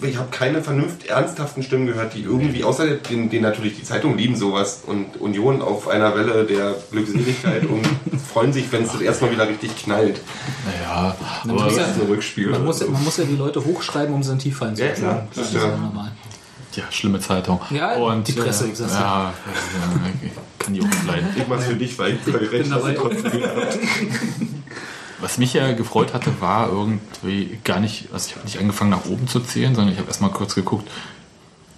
ich 0.02 0.16
habe 0.16 0.28
keine 0.30 0.62
vernünft 0.62 1.06
ernsthaften 1.06 1.62
Stimmen 1.62 1.86
gehört, 1.86 2.14
die 2.14 2.22
irgendwie, 2.22 2.64
außer 2.64 2.86
den, 2.96 3.28
den 3.30 3.42
natürlich 3.42 3.76
die 3.76 3.82
Zeitungen 3.84 4.16
lieben 4.18 4.36
sowas 4.36 4.82
und 4.86 5.20
Union 5.20 5.60
auf 5.62 5.88
einer 5.88 6.14
Welle 6.16 6.44
der 6.44 6.74
Glückseligkeit 6.90 7.64
und 7.66 7.86
freuen 8.32 8.52
sich, 8.52 8.70
wenn 8.72 8.84
es 8.84 8.92
das 8.92 9.00
erstmal 9.00 9.30
wieder 9.32 9.48
richtig 9.48 9.76
knallt. 9.76 10.20
naja, 10.66 11.16
Man 11.44 11.56
aber 11.56 11.64
muss 11.66 11.76
ja- 11.76 11.84
ein 11.84 12.00
Rückspiel. 12.08 12.48
Man 12.50 12.64
muss, 12.64 12.78
so. 12.78 12.90
man 12.90 13.02
muss 13.04 13.16
ja 13.16 13.24
die 13.24 13.36
Leute 13.36 13.64
hochschreiben, 13.64 14.14
um 14.14 14.22
sie 14.22 14.32
in 14.32 14.38
tief 14.38 14.56
fallen 14.58 14.74
zu 14.76 14.82
Ja, 14.82 14.88
lassen. 14.90 15.00
klar, 15.02 15.26
Das 15.28 15.36
das 15.36 15.46
ist 15.48 15.54
ist 15.54 15.62
ja 15.62 15.68
ja- 15.68 15.76
normal. 15.76 16.12
ja, 16.74 16.84
schlimme 16.90 17.20
Zeitung. 17.20 17.60
Ja, 17.70 17.94
Und, 17.96 18.26
die 18.28 18.32
Presse, 18.32 18.66
äh, 18.66 18.68
ich 18.70 18.78
sag's 18.78 18.92
ja, 18.94 19.00
ja, 19.00 19.32
ja, 19.32 20.30
kann 20.58 20.74
die 20.74 20.80
auch 20.80 20.86
nicht 20.86 21.06
leiden. 21.06 21.28
Ich 21.36 21.46
mach's 21.48 21.64
für 21.66 21.74
dich, 21.74 21.98
weil 21.98 22.18
ich 22.24 22.34
recht 22.34 22.50
bin 22.50 22.70
dabei. 22.70 22.96
Was 25.20 25.38
mich 25.38 25.52
ja 25.54 25.72
gefreut 25.72 26.14
hatte, 26.14 26.40
war 26.40 26.70
irgendwie 26.70 27.58
gar 27.64 27.80
nicht, 27.80 28.08
also 28.12 28.28
ich 28.28 28.36
habe 28.36 28.46
nicht 28.46 28.58
angefangen 28.58 28.90
nach 28.90 29.04
oben 29.06 29.28
zu 29.28 29.40
zählen, 29.40 29.74
sondern 29.74 29.92
ich 29.92 29.98
habe 29.98 30.08
erstmal 30.08 30.30
kurz 30.30 30.54
geguckt, 30.54 30.88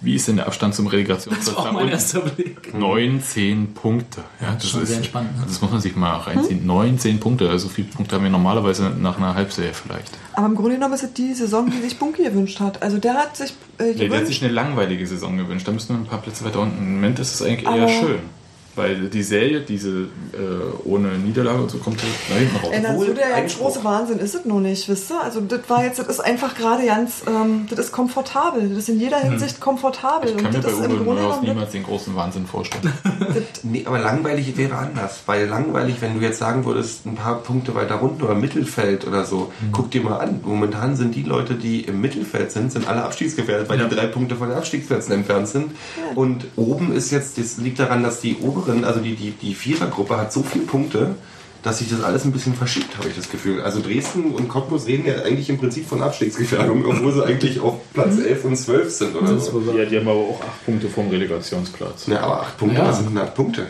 wie 0.03 0.15
ist 0.15 0.27
denn 0.27 0.35
der 0.35 0.47
Abstand 0.47 0.75
zum 0.75 0.87
Relegationsplatz? 0.87 1.45
Das 1.45 1.55
war 1.55 1.69
auch 1.69 1.71
mein 1.71 1.87
erster 1.87 2.19
Blick. 2.19 2.73
19 2.77 3.73
Punkte. 3.73 4.21
Ja, 4.41 4.53
das, 4.53 4.69
schon 4.69 4.81
ist, 4.81 4.89
sehr 4.89 4.97
entspannt, 4.97 5.37
ne? 5.37 5.45
das 5.47 5.61
muss 5.61 5.71
man 5.71 5.79
sich 5.79 5.95
mal 5.95 6.17
reinziehen. 6.17 6.65
19 6.65 7.21
Punkte, 7.21 7.49
also 7.49 7.69
viele 7.69 7.87
Punkte 7.87 8.15
haben 8.15 8.23
wir 8.23 8.29
normalerweise 8.29 8.89
nach 8.89 9.17
einer 9.17 9.33
Halbserie 9.33 9.73
vielleicht. 9.73 10.11
Aber 10.33 10.47
im 10.47 10.55
Grunde 10.55 10.75
genommen 10.75 10.93
ist 10.93 11.03
es 11.03 11.13
die 11.13 11.33
Saison, 11.33 11.71
die 11.71 11.81
sich 11.81 11.97
Bunky 11.97 12.23
gewünscht 12.23 12.59
hat. 12.59 12.81
Also 12.81 12.97
der 12.97 13.13
hat 13.13 13.37
sich 13.37 13.53
äh, 13.79 13.93
Nee, 13.95 14.09
der 14.09 14.19
hat 14.19 14.27
sich 14.27 14.43
eine 14.43 14.51
langweilige 14.51 15.07
Saison 15.07 15.37
gewünscht. 15.37 15.67
Da 15.67 15.71
müssen 15.71 15.95
wir 15.95 15.95
ein 15.95 16.05
paar 16.05 16.21
Plätze 16.21 16.43
weiter 16.43 16.59
unten. 16.59 16.79
Im 16.79 16.95
Moment 16.95 17.19
ist 17.19 17.35
es 17.35 17.41
eigentlich 17.41 17.65
Aber- 17.67 17.77
eher 17.77 17.87
schön. 17.89 18.19
Weil 18.75 19.09
die 19.09 19.23
Serie, 19.23 19.61
diese 19.61 19.89
äh, 19.89 20.05
ohne 20.85 21.09
Niederlage 21.09 21.61
und 21.61 21.69
so, 21.69 21.77
kommt 21.77 22.01
halt 22.01 22.11
da 22.29 22.35
hinten 22.35 22.55
raus. 22.57 22.69
Ey, 22.71 22.83
Obwohl, 22.89 23.13
der 23.13 23.29
ganz 23.29 23.57
große 23.57 23.83
Wahnsinn 23.83 24.19
ist 24.19 24.33
es 24.35 24.45
nur 24.45 24.61
nicht, 24.61 24.89
wisst 24.89 25.11
ihr? 25.11 25.21
Also 25.21 25.41
das 25.41 25.61
war 25.67 25.83
jetzt, 25.83 25.99
das 25.99 26.07
ist 26.07 26.19
einfach 26.19 26.55
gerade 26.55 26.85
ganz, 26.85 27.21
ähm, 27.27 27.67
das 27.69 27.79
ist 27.79 27.91
komfortabel. 27.91 28.69
Das 28.69 28.77
ist 28.79 28.89
in 28.89 28.99
jeder 28.99 29.17
Hinsicht 29.19 29.59
komfortabel. 29.59 30.31
Hm. 30.31 30.37
Ich 30.37 30.43
kann 30.43 30.51
mir 30.51 30.57
und 30.57 30.63
bei 30.63 30.69
das 30.69 30.79
ist 30.79 30.85
Uwe 30.87 30.95
im 30.97 31.03
Grunde 31.03 31.21
Neuhaus 31.21 31.41
niemals 31.41 31.71
den 31.71 31.83
großen 31.83 32.15
Wahnsinn 32.15 32.45
vorstellen. 32.47 32.91
Nee, 33.63 33.83
aber 33.85 33.99
langweilig 33.99 34.55
wäre 34.57 34.75
anders. 34.75 35.21
Weil 35.25 35.47
langweilig, 35.47 35.95
wenn 36.01 36.19
du 36.19 36.25
jetzt 36.25 36.37
sagen 36.39 36.65
würdest, 36.65 37.05
ein 37.05 37.15
paar 37.15 37.39
Punkte 37.41 37.73
weiter 37.75 38.01
unten 38.01 38.21
oder 38.23 38.35
Mittelfeld 38.35 39.07
oder 39.07 39.25
so, 39.25 39.51
Mhm. 39.61 39.71
guck 39.71 39.91
dir 39.91 40.01
mal 40.01 40.17
an. 40.17 40.41
Momentan 40.43 40.95
sind 40.95 41.15
die 41.15 41.23
Leute, 41.23 41.55
die 41.55 41.81
im 41.81 42.01
Mittelfeld 42.01 42.51
sind, 42.51 42.71
sind 42.71 42.87
alle 42.87 43.03
abstiegsgefährdet, 43.03 43.69
weil 43.69 43.77
die 43.77 43.93
drei 43.95 44.07
Punkte 44.07 44.35
von 44.35 44.49
den 44.49 44.57
Abstiegsplätzen 44.57 45.13
entfernt 45.13 45.47
sind. 45.47 45.71
Und 46.15 46.45
oben 46.55 46.93
ist 46.93 47.11
jetzt, 47.11 47.37
das 47.37 47.57
liegt 47.57 47.79
daran, 47.79 48.03
dass 48.03 48.19
die 48.21 48.35
oberen, 48.63 48.83
also 48.85 48.99
die, 48.99 49.15
die, 49.15 49.31
die 49.31 49.53
Vierergruppe 49.53 50.17
hat 50.17 50.33
so 50.33 50.43
viele 50.43 50.65
Punkte, 50.65 51.15
dass 51.61 51.77
sich 51.79 51.89
das 51.89 52.03
alles 52.03 52.25
ein 52.25 52.33
bisschen 52.33 52.53
verschiebt, 52.55 52.97
habe 52.97 53.07
ich 53.07 53.15
das 53.15 53.29
Gefühl. 53.29 53.61
Also 53.61 53.81
Dresden 53.81 54.31
und 54.31 54.49
Cottbus 54.49 54.85
reden 54.85 55.05
ja 55.05 55.21
eigentlich 55.23 55.49
im 55.49 55.57
Prinzip 55.57 55.87
von 55.87 56.01
Abstiegsgefährdung, 56.01 56.85
obwohl 56.87 57.13
sie 57.13 57.23
eigentlich 57.25 57.59
auf 57.61 57.75
Platz 57.93 58.17
11 58.17 58.43
und 58.45 58.55
12 58.57 58.89
sind 58.91 59.15
oder 59.15 59.37
so. 59.39 59.61
Ja, 59.77 59.85
die 59.85 59.97
haben 59.97 60.07
aber 60.07 60.19
auch 60.19 60.41
acht 60.41 60.65
Punkte 60.65 60.89
vom 60.89 61.09
Relegationsplatz. 61.09 62.07
Ja, 62.07 62.19
aber 62.21 62.41
acht 62.41 62.57
Punkte, 62.57 62.77
Ja. 62.79 62.87
das 62.87 62.97
sind 62.97 63.07
100 63.07 63.33
Punkte. 63.33 63.67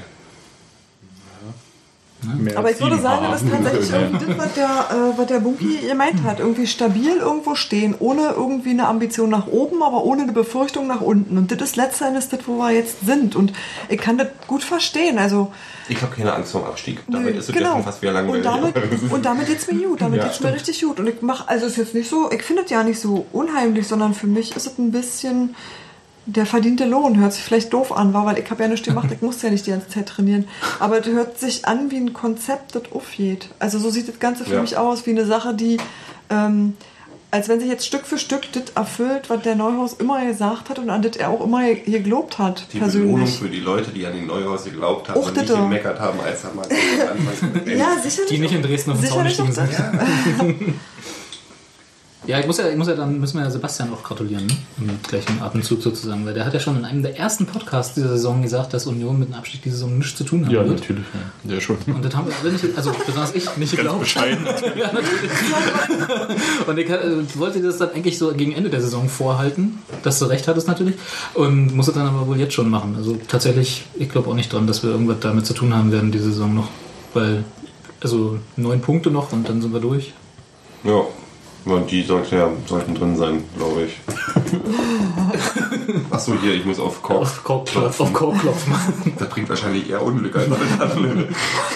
Mehr 2.23 2.57
Aber 2.57 2.71
ich 2.71 2.79
würde 2.79 2.99
sagen, 2.99 3.25
das 3.31 3.41
ist 3.41 3.51
tatsächlich 3.51 3.91
irgendwie 3.91 4.25
das, 4.25 4.37
was 4.37 4.53
der, 4.53 4.65
äh, 4.65 5.17
was 5.17 5.27
der 5.27 5.39
Bunky 5.39 5.79
gemeint 5.87 6.23
hat. 6.23 6.39
Irgendwie 6.39 6.67
stabil 6.67 7.17
irgendwo 7.17 7.55
stehen, 7.55 7.95
ohne 7.99 8.33
irgendwie 8.35 8.71
eine 8.71 8.87
Ambition 8.87 9.29
nach 9.29 9.47
oben, 9.47 9.83
aber 9.83 10.03
ohne 10.03 10.23
eine 10.23 10.31
Befürchtung 10.31 10.87
nach 10.87 11.01
unten. 11.01 11.37
Und 11.37 11.51
das 11.51 11.61
ist 11.61 11.75
letztendlich 11.75 12.27
das, 12.29 12.39
wo 12.47 12.57
wir 12.57 12.71
jetzt 12.71 13.05
sind. 13.05 13.35
Und 13.35 13.53
ich 13.89 13.99
kann 13.99 14.17
das 14.17 14.27
gut 14.47 14.63
verstehen. 14.63 15.17
Also, 15.19 15.51
Ich 15.87 16.01
habe 16.01 16.15
keine 16.15 16.33
Angst 16.33 16.51
vor 16.51 16.61
dem 16.61 16.69
Abstieg. 16.69 16.99
Damit 17.07 17.33
Nö, 17.33 17.39
ist 17.39 17.49
es 17.49 17.55
ja 17.55 17.65
schon 17.65 17.83
fast 17.83 18.01
wieder 18.01 18.13
langweilig. 18.13 18.45
Und 18.45 18.45
damit, 18.45 18.75
und 19.11 19.25
damit 19.25 19.47
geht's 19.47 19.69
mir 19.71 19.87
gut. 19.87 20.01
Damit 20.01 20.19
Ja, 20.19 20.25
geht's 20.27 20.39
mir 20.39 20.53
richtig 20.53 20.81
gut. 20.81 20.99
Und 20.99 21.07
ich 21.07 21.21
mache, 21.21 21.47
also 21.47 21.65
ist 21.65 21.77
jetzt 21.77 21.93
nicht 21.93 22.09
so, 22.09 22.31
ich 22.31 22.43
finde 22.43 22.63
es 22.63 22.69
ja 22.69 22.83
nicht 22.83 22.99
so 22.99 23.25
unheimlich, 23.31 23.87
sondern 23.87 24.13
für 24.13 24.27
mich 24.27 24.55
ist 24.55 24.67
es 24.67 24.77
ein 24.77 24.91
bisschen 24.91 25.55
der 26.25 26.45
verdiente 26.45 26.85
Lohn. 26.85 27.19
Hört 27.19 27.33
sich 27.33 27.43
vielleicht 27.43 27.73
doof 27.73 27.91
an, 27.91 28.13
war, 28.13 28.25
weil 28.25 28.37
ich 28.39 28.49
habe 28.49 28.63
ja 28.63 28.69
nichts 28.69 28.85
gemacht, 28.87 29.09
ich 29.13 29.21
musste 29.21 29.47
ja 29.47 29.51
nicht 29.53 29.65
die 29.65 29.71
ganze 29.71 29.89
Zeit 29.89 30.07
trainieren. 30.07 30.47
Aber 30.79 30.99
es 30.99 31.05
hört 31.07 31.39
sich 31.39 31.65
an 31.65 31.91
wie 31.91 31.97
ein 31.97 32.13
Konzept, 32.13 32.75
das 32.75 32.83
aufgeht. 32.91 33.49
Also 33.59 33.79
so 33.79 33.89
sieht 33.89 34.07
das 34.07 34.19
Ganze 34.19 34.45
für 34.45 34.55
Ja. 34.55 34.61
mich 34.61 34.77
aus, 34.77 35.05
wie 35.05 35.11
eine 35.11 35.25
Sache, 35.25 35.53
die 35.53 35.77
ähm, 36.29 36.75
als 37.31 37.49
wenn 37.49 37.59
sich 37.59 37.67
jetzt 37.67 37.87
Stück 37.87 38.05
für 38.05 38.19
Stück 38.19 38.43
das 38.51 38.65
erfüllt, 38.75 39.27
was 39.31 39.41
der 39.41 39.55
Neuhaus 39.55 39.93
immer 39.93 40.23
gesagt 40.23 40.69
hat 40.69 40.77
und 40.77 40.91
an 40.91 41.01
das 41.01 41.15
er 41.17 41.29
auch 41.31 41.43
immer 41.43 41.63
geglaubt 41.73 42.37
hat, 42.37 42.67
Die 42.71 42.77
Belohnung 42.77 43.15
persönlich. 43.25 43.39
für 43.39 43.49
die 43.49 43.59
Leute, 43.59 43.89
die 43.89 44.05
an 44.05 44.13
den 44.13 44.27
Neuhaus 44.27 44.65
geglaubt 44.65 45.09
haben 45.09 45.19
Och, 45.19 45.29
und 45.29 45.35
nicht 45.37 45.47
gemeckert 45.47 45.99
haben, 45.99 46.19
als 46.19 46.43
er 46.43 46.53
mal 46.53 46.63
am 46.65 47.27
Anfang 47.27 47.65
Ja, 47.75 47.97
sicherlich. 48.03 48.29
Die 48.29 48.37
nicht 48.37 48.53
in 48.53 48.61
Dresden 48.61 48.91
auf 48.91 48.99
dem 49.01 49.09
Zaun 49.09 49.27
sind. 49.29 49.57
Ja, 49.57 49.91
ich 52.25 52.47
muss 52.47 52.57
ja, 52.57 52.69
ich 52.69 52.77
muss 52.77 52.87
ja 52.87 52.95
dann 52.95 53.19
müssen 53.19 53.37
wir 53.37 53.43
ja 53.43 53.51
Sebastian 53.51 53.91
auch 53.93 54.01
gratulieren, 54.01 54.45
ne? 54.45 54.53
im 54.79 54.89
gleichen 55.07 55.41
Atemzug 55.41 55.81
sozusagen, 55.81 56.25
weil 56.25 56.33
der 56.33 56.45
hat 56.45 56.53
ja 56.53 56.59
schon 56.59 56.77
in 56.77 56.85
einem 56.85 57.03
der 57.03 57.17
ersten 57.17 57.45
Podcasts 57.45 57.95
dieser 57.95 58.09
Saison 58.09 58.41
gesagt, 58.41 58.73
dass 58.73 58.87
Union 58.87 59.19
mit 59.19 59.29
dem 59.29 59.35
Abstieg 59.35 59.61
diese 59.63 59.75
Saison 59.77 59.97
nichts 59.97 60.15
zu 60.15 60.23
tun 60.23 60.45
haben 60.45 60.53
Ja, 60.53 60.59
wird. 60.65 60.79
natürlich. 60.79 61.03
Ja. 61.13 61.49
Der 61.51 61.59
schon. 61.61 61.77
Und 61.87 62.03
das 62.05 62.15
haben 62.15 62.27
wir 62.27 62.33
alle 62.41 62.51
nicht, 62.53 62.65
also 62.77 62.91
besonders 63.05 63.35
ich 63.35 63.57
nicht 63.57 63.75
geglaubt. 63.75 63.99
bescheiden. 63.99 64.45
ja, 64.77 64.91
natürlich. 64.93 65.31
Und 66.67 66.77
ich 66.77 66.89
äh, 66.89 67.39
wollte 67.39 67.61
das 67.61 67.77
dann 67.77 67.91
eigentlich 67.91 68.17
so 68.17 68.31
gegen 68.33 68.53
Ende 68.53 68.69
der 68.69 68.81
Saison 68.81 69.09
vorhalten, 69.09 69.79
dass 70.03 70.19
du 70.19 70.25
recht 70.25 70.47
hattest 70.47 70.67
natürlich, 70.67 70.95
und 71.33 71.75
musste 71.75 71.91
dann 71.91 72.07
aber 72.07 72.27
wohl 72.27 72.37
jetzt 72.39 72.53
schon 72.53 72.69
machen. 72.69 72.95
Also 72.97 73.17
tatsächlich, 73.27 73.83
ich 73.95 74.09
glaube 74.09 74.29
auch 74.29 74.35
nicht 74.35 74.51
dran, 74.51 74.67
dass 74.67 74.83
wir 74.83 74.91
irgendwas 74.91 75.17
damit 75.19 75.45
zu 75.45 75.53
tun 75.53 75.73
haben 75.75 75.91
werden 75.91 76.11
diese 76.11 76.25
Saison 76.25 76.53
noch, 76.53 76.69
weil 77.13 77.43
also 78.01 78.37
neun 78.57 78.81
Punkte 78.81 79.11
noch 79.11 79.31
und 79.31 79.47
dann 79.47 79.61
sind 79.61 79.73
wir 79.73 79.79
durch. 79.79 80.13
Ja, 80.83 81.01
und 81.65 81.89
die 81.89 82.03
sollten, 82.03 82.35
ja, 82.35 82.49
sollten 82.67 82.95
drin 82.95 83.15
sein, 83.15 83.43
glaube 83.57 83.83
ich. 83.83 83.93
Achso, 86.11 86.33
hier, 86.41 86.55
ich 86.55 86.65
muss 86.65 86.79
auf 86.79 87.01
Kork, 87.01 87.21
Auf 87.21 87.43
Kork 87.43 87.67
klopfen. 87.67 88.05
Auf 88.05 88.13
Kork 88.13 88.39
klopfen. 88.39 88.73
Das 89.17 89.29
bringt 89.29 89.49
wahrscheinlich 89.49 89.89
eher 89.89 90.01
Unglück 90.01 90.35
als 90.35 90.51
alles 90.51 90.79
andere. 90.79 91.27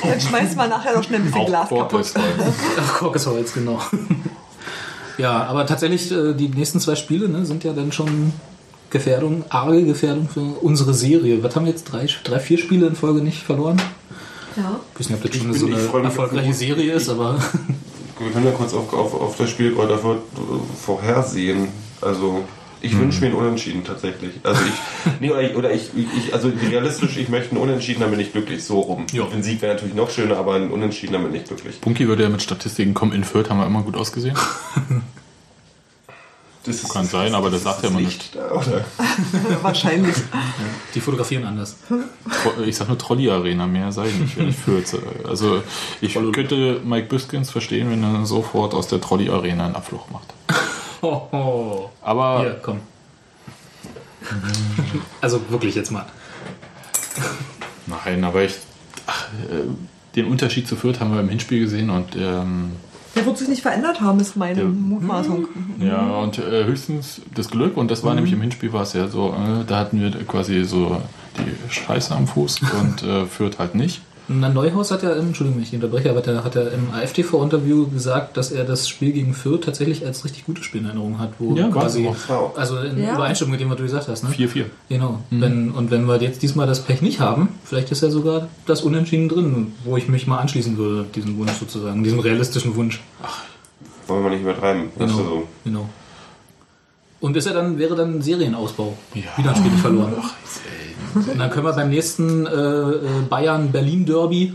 Dann 0.03 0.21
schmeißt 0.21 0.57
man 0.57 0.69
nachher 0.69 0.93
doch 0.93 1.03
schnell 1.03 1.21
ein 1.21 1.25
bisschen 1.25 1.45
Glas 1.45 1.69
kaputt. 1.69 2.13
Ach, 2.15 2.99
Kork 2.99 3.15
ist 3.15 3.27
Holz, 3.27 3.53
genau. 3.53 3.81
Ja, 5.17 5.45
aber 5.45 5.65
tatsächlich, 5.65 6.11
äh, 6.11 6.33
die 6.33 6.47
nächsten 6.47 6.79
zwei 6.79 6.95
Spiele 6.95 7.27
ne, 7.27 7.43
sind 7.43 7.63
ja 7.63 7.73
dann 7.73 7.91
schon 7.91 8.33
Gefährdung, 8.91 9.45
arge 9.49 9.83
Gefährdung 9.83 10.29
für 10.29 10.41
unsere 10.41 10.93
Serie. 10.93 11.43
Was 11.43 11.55
haben 11.55 11.65
wir 11.65 11.71
jetzt? 11.71 11.91
Drei, 11.91 12.07
drei 12.23 12.39
vier 12.39 12.59
Spiele 12.59 12.85
in 12.85 12.95
Folge 12.95 13.21
nicht 13.21 13.41
verloren? 13.41 13.81
Ja. 14.55 14.79
Ich 14.93 14.99
weiß 14.99 15.09
nicht, 15.09 15.25
ob 15.25 15.31
das 15.31 15.41
schon 15.41 15.53
so 15.53 15.65
eine 15.65 15.75
auf 15.75 16.03
erfolgreiche 16.03 16.53
Serie 16.53 16.93
ist, 16.93 17.09
aber 17.09 17.39
Wir 18.19 18.31
können 18.31 18.45
ja 18.45 18.51
kurz 18.51 18.73
auf, 18.73 18.93
auf, 18.93 19.13
auf 19.13 19.37
das 19.37 19.49
Spiel 19.49 19.73
Kräuter 19.73 19.97
Fürth, 19.99 20.21
vorhersehen. 20.83 21.67
Also, 22.01 22.43
ich 22.81 22.93
Mhm. 22.93 22.99
wünsche 22.99 23.21
mir 23.21 23.27
einen 23.27 23.35
Unentschieden 23.35 23.83
tatsächlich. 23.83 24.33
Also 24.43 24.61
ich, 24.63 25.11
nee, 25.19 25.31
oder 25.31 25.41
ich, 25.41 25.55
oder 25.55 25.71
ich, 25.71 25.89
ich, 25.95 26.33
also 26.33 26.51
realistisch, 26.69 27.17
ich 27.17 27.27
möchte 27.29 27.51
einen 27.51 27.61
Unentschieden, 27.61 28.01
dann 28.01 28.11
bin 28.11 28.19
ich 28.19 28.31
glücklich, 28.31 28.63
so 28.63 28.79
rum. 28.79 29.05
Ein 29.33 29.43
Sieg 29.43 29.61
wäre 29.61 29.73
natürlich 29.73 29.95
noch 29.95 30.09
schöner, 30.11 30.37
aber 30.37 30.53
ein 30.55 30.69
Unentschieden, 30.69 31.13
dann 31.13 31.23
bin 31.23 31.33
ich 31.35 31.45
glücklich. 31.45 31.81
Punky 31.81 32.07
würde 32.07 32.23
ja 32.23 32.29
mit 32.29 32.41
Statistiken 32.41 32.93
kommen. 32.93 33.13
In 33.13 33.23
Fürth 33.23 33.49
haben 33.49 33.59
wir 33.59 33.65
immer 33.65 33.81
gut 33.81 33.95
ausgesehen. 33.95 34.37
Das 36.67 36.89
Kann 36.89 37.05
sein, 37.05 37.33
aber 37.33 37.49
das 37.49 37.63
sagt 37.63 37.83
ja 37.83 37.89
immer 37.89 38.01
nicht. 38.01 38.35
Oder? 38.35 38.83
Wahrscheinlich. 39.61 40.15
die 40.95 40.99
fotografieren 40.99 41.45
anders. 41.45 41.77
Ich 42.65 42.75
sag 42.75 42.89
nur 42.89 42.97
Trolley-Arena, 42.97 43.65
mehr 43.67 43.91
sei 43.91 44.07
nicht, 44.07 44.37
wenn 44.37 44.49
ich 44.49 44.57
äh, 44.67 45.27
Also 45.27 45.63
ich 46.01 46.13
könnte 46.13 46.81
Mike 46.83 47.07
Biskins 47.07 47.49
verstehen, 47.51 47.89
wenn 47.89 48.03
er 48.03 48.25
sofort 48.25 48.73
aus 48.73 48.87
der 48.87 48.99
Trolley-Arena 48.99 49.65
einen 49.65 49.75
Abflug 49.75 50.11
macht. 50.11 50.33
Aber 52.01 52.39
Hier, 52.39 52.59
komm. 52.61 52.81
Also 55.21 55.39
wirklich 55.49 55.75
jetzt 55.75 55.91
mal. 55.91 56.05
nein, 57.85 58.23
aber 58.23 58.43
ich. 58.43 58.55
Ach, 59.05 59.27
äh, 59.49 60.15
den 60.17 60.25
Unterschied 60.25 60.67
zu 60.67 60.75
Fürth 60.75 60.99
haben 60.99 61.13
wir 61.13 61.21
im 61.21 61.29
Hinspiel 61.29 61.59
gesehen 61.59 61.89
und 61.89 62.15
ähm, 62.15 62.71
Der 63.17 63.25
wird 63.25 63.37
sich 63.37 63.47
nicht 63.49 63.61
verändert 63.61 63.99
haben, 63.99 64.19
ist 64.19 64.35
meine 64.37 64.63
Mutmaßung. 64.63 65.47
Ja, 65.79 66.01
und 66.19 66.37
äh, 66.37 66.63
höchstens 66.65 67.21
das 67.35 67.49
Glück, 67.49 67.75
und 67.75 67.91
das 67.91 68.03
war 68.03 68.11
Mhm. 68.11 68.15
nämlich 68.17 68.33
im 68.33 68.41
Hinspiel 68.41 68.71
war 68.71 68.83
es 68.83 68.93
ja 68.93 69.07
so, 69.07 69.29
äh, 69.29 69.65
da 69.65 69.79
hatten 69.79 69.99
wir 69.99 70.11
quasi 70.25 70.63
so 70.63 71.01
die 71.37 71.73
Scheiße 71.73 72.15
am 72.15 72.27
Fuß 72.27 72.61
und 72.79 73.03
äh, 73.03 73.25
führt 73.25 73.59
halt 73.59 73.75
nicht. 73.75 74.01
Na, 74.29 74.49
Neuhaus 74.49 74.91
hat 74.91 75.03
ja, 75.03 75.13
im- 75.13 75.27
Entschuldigung, 75.27 75.57
wenn 75.61 75.63
ich 75.67 75.73
unterbreche, 75.73 76.09
aber 76.09 76.19
der 76.21 76.43
hat 76.43 76.55
ja 76.55 76.63
im 76.63 76.91
AfTV-Interview 76.93 77.87
gesagt, 77.87 78.35
dass 78.35 78.51
er 78.51 78.65
das 78.65 78.89
Spiel 78.89 79.13
gegen 79.13 79.33
Fürth 79.33 79.63
tatsächlich 79.63 80.05
als 80.05 80.25
richtig 80.25 80.45
gutes 80.45 80.65
Spiel 80.65 80.81
in 80.81 80.87
Erinnerung 80.87 81.17
hat. 81.17 81.31
Wo 81.39 81.55
Ja, 81.55 81.69
quasi, 81.69 82.09
also 82.55 82.77
in 82.79 83.01
Ja. 83.01 83.13
Übereinstimmung 83.15 83.51
mit 83.51 83.61
dem, 83.61 83.69
was 83.69 83.77
du 83.77 83.83
gesagt 83.83 84.07
hast. 84.09 84.23
Ne? 84.23 84.29
4-4. 84.29 84.65
Genau. 84.89 85.21
Mhm. 85.29 85.41
Wenn, 85.41 85.71
und 85.71 85.91
wenn 85.91 86.05
wir 86.07 86.21
jetzt 86.21 86.41
diesmal 86.43 86.67
das 86.67 86.81
Pech 86.83 87.01
nicht 87.01 87.19
haben, 87.21 87.49
vielleicht 87.63 87.89
ist 87.91 88.01
ja 88.01 88.09
sogar 88.09 88.49
das 88.65 88.81
Unentschieden 88.81 89.29
drin, 89.29 89.73
wo 89.85 89.95
ich 89.95 90.09
mich 90.09 90.27
mal 90.27 90.39
anschließen 90.39 90.77
würde, 90.77 91.05
diesen 91.15 91.37
Wunsch 91.37 91.53
sozusagen, 91.53 92.03
diesen 92.03 92.19
realistischen 92.19 92.75
Wunsch. 92.75 92.99
Wollen 94.07 94.23
wir 94.23 94.29
nicht 94.31 94.41
übertreiben. 94.41 94.89
Das 94.97 95.09
Genau. 95.11 95.23
so. 95.23 95.47
Genau. 95.63 95.89
Und 97.19 97.35
ist 97.35 97.45
er 97.47 97.53
dann, 97.53 97.79
wäre 97.79 97.95
dann 97.95 98.15
ein 98.17 98.21
Serienausbau. 98.21 98.95
Wieder 99.13 99.49
ein 99.49 99.55
Spiel 99.55 99.71
nicht 99.71 99.81
verloren. 99.81 100.13
Und 101.15 101.39
dann 101.39 101.49
können 101.49 101.65
wir 101.65 101.73
beim 101.73 101.89
nächsten 101.89 102.45
äh, 102.45 102.51
äh, 102.51 102.99
Bayern-Berlin-Derby 103.29 104.53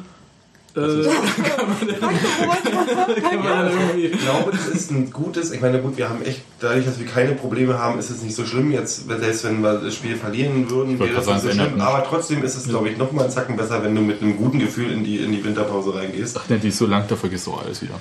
äh, 0.75 0.81
Ich 3.97 4.13
glaube, 4.13 4.53
das 4.53 4.69
ist 4.69 4.91
ein 4.91 5.11
gutes. 5.11 5.53
Ich 5.53 5.61
meine, 5.61 5.81
gut, 5.81 5.99
wir 5.99 6.09
haben 6.09 6.23
echt, 6.23 6.41
dadurch, 6.61 6.87
dass 6.87 6.99
wir 6.99 7.07
keine 7.07 7.33
Probleme 7.33 7.79
haben, 7.79 7.99
ist 7.99 8.11
es 8.11 8.23
nicht 8.23 8.35
so 8.35 8.47
schlimm. 8.47 8.73
Jetzt, 8.73 9.09
selbst 9.09 9.45
wenn 9.45 9.61
wir 9.61 9.75
das 9.75 9.95
Spiel 9.95 10.17
verlieren 10.17 10.71
würden, 10.71 10.99
wäre 10.99 11.15
das 11.15 11.27
nicht 11.27 11.41
so 11.41 11.51
schlimm. 11.51 11.81
Aber 11.81 12.05
trotzdem 12.05 12.43
ist 12.43 12.57
es, 12.57 12.69
glaube 12.69 12.89
ich, 12.89 12.97
noch 12.97 13.13
mal 13.13 13.25
einen 13.25 13.33
Zacken 13.33 13.57
besser, 13.57 13.85
wenn 13.85 13.95
du 13.95 14.01
mit 14.01 14.23
einem 14.23 14.37
guten 14.37 14.59
Gefühl 14.59 14.91
in 14.91 15.05
die, 15.05 15.19
in 15.19 15.33
die 15.33 15.45
Winterpause 15.45 15.95
reingehst. 15.95 16.39
Ach, 16.43 16.49
ne, 16.49 16.59
die 16.59 16.69
ist 16.69 16.79
so 16.79 16.87
lang, 16.87 17.05
da 17.09 17.17
vergisst 17.17 17.47
du 17.47 17.55
alles 17.55 17.83
wieder. 17.83 18.01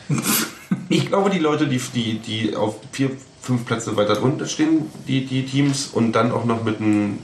Ich 0.89 1.07
glaube, 1.07 1.29
die 1.29 1.39
Leute, 1.39 1.67
die, 1.67 1.79
die, 1.79 2.19
die 2.19 2.55
auf 2.55 2.75
vier, 2.91 3.11
fünf 3.41 3.65
Plätze 3.65 3.97
weiter 3.97 4.15
drunter 4.15 4.45
stehen, 4.45 4.89
die, 5.07 5.25
die 5.25 5.45
Teams, 5.45 5.87
und 5.87 6.13
dann 6.13 6.31
auch 6.31 6.45
noch 6.45 6.63
mit 6.63 6.79
einem. 6.79 7.19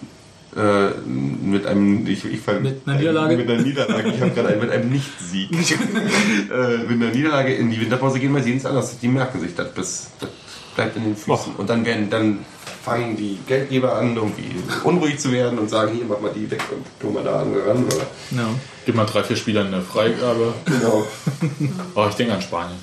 Äh, 0.55 0.89
mit 1.07 1.65
einem 1.65 2.07
ich, 2.07 2.25
ich 2.25 2.39
fand, 2.39 2.63
Mit 2.63 2.81
einer 2.87 2.97
Niederlage? 2.97 3.37
Mit 3.37 3.49
einer 3.49 3.61
Niederlage. 3.61 4.09
Ich 4.09 4.21
habe 4.21 4.31
gerade 4.31 4.47
einen, 4.49 4.61
mit 4.61 4.71
einem 4.71 4.89
Nicht-Sieg. 4.89 5.51
äh, 5.51 6.77
mit 6.77 6.91
einer 6.91 7.11
Niederlage 7.13 7.53
in 7.53 7.69
die 7.69 7.79
Winterpause 7.79 8.19
gehen, 8.19 8.33
weil 8.33 8.43
sie 8.43 8.55
es 8.55 8.65
anders. 8.65 8.97
Die 8.99 9.07
merken 9.07 9.39
sich 9.39 9.53
das 9.55 9.71
bis. 9.73 10.07
Das 10.19 10.29
bleibt 10.75 10.95
in 10.95 11.03
den 11.03 11.15
Füßen. 11.15 11.55
Und 11.55 11.69
dann 11.69 11.85
werden 11.85 12.09
dann 12.09 12.39
fangen 12.87 13.17
die 13.17 13.37
Geldgeber 13.45 13.97
an, 13.97 14.15
irgendwie 14.15 14.55
unruhig 14.85 15.19
zu 15.19 15.29
werden 15.33 15.59
und 15.59 15.69
sagen, 15.69 15.93
hier, 15.93 16.05
mach 16.05 16.21
mal 16.21 16.31
die 16.33 16.49
weg 16.49 16.63
und 16.71 16.85
tu 17.01 17.09
mal 17.09 17.21
da 17.21 17.41
andere 17.41 17.67
ran. 17.67 17.83
Oder? 17.83 18.07
Ja. 18.31 18.47
Gib 18.85 18.95
mal 18.95 19.05
drei, 19.05 19.23
vier 19.23 19.35
Spielern 19.35 19.67
eine 19.67 19.81
Freigabe. 19.81 20.53
Genau. 20.63 21.05
Oh, 21.95 22.05
ich 22.09 22.15
denke 22.15 22.33
an 22.33 22.41
Spanien. 22.41 22.77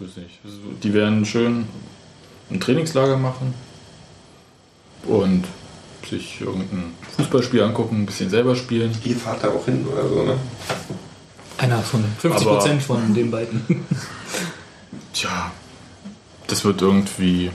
Weiß 0.00 0.16
nicht. 0.16 0.40
Also, 0.44 0.56
Die 0.82 0.94
werden 0.94 1.24
schön 1.24 1.68
ein 2.50 2.58
Trainingslager 2.58 3.16
machen 3.16 3.54
und 5.04 5.44
sich 6.10 6.40
irgendein 6.40 6.92
Fußballspiel 7.16 7.62
angucken, 7.62 8.02
ein 8.02 8.06
bisschen 8.06 8.30
selber 8.30 8.54
spielen. 8.56 8.96
Ihr 9.04 9.16
fahrt 9.16 9.44
da 9.44 9.48
auch 9.48 9.64
hin 9.64 9.86
oder 9.86 10.08
so, 10.08 10.22
ne? 10.24 10.36
Einer 11.58 11.78
von 11.82 12.04
50 12.20 12.46
Aber- 12.46 12.56
Prozent 12.58 12.82
von 12.82 13.14
den 13.14 13.30
beiden. 13.30 13.64
Tja, 15.12 15.50
das 16.46 16.64
wird 16.64 16.80
irgendwie. 16.82 17.50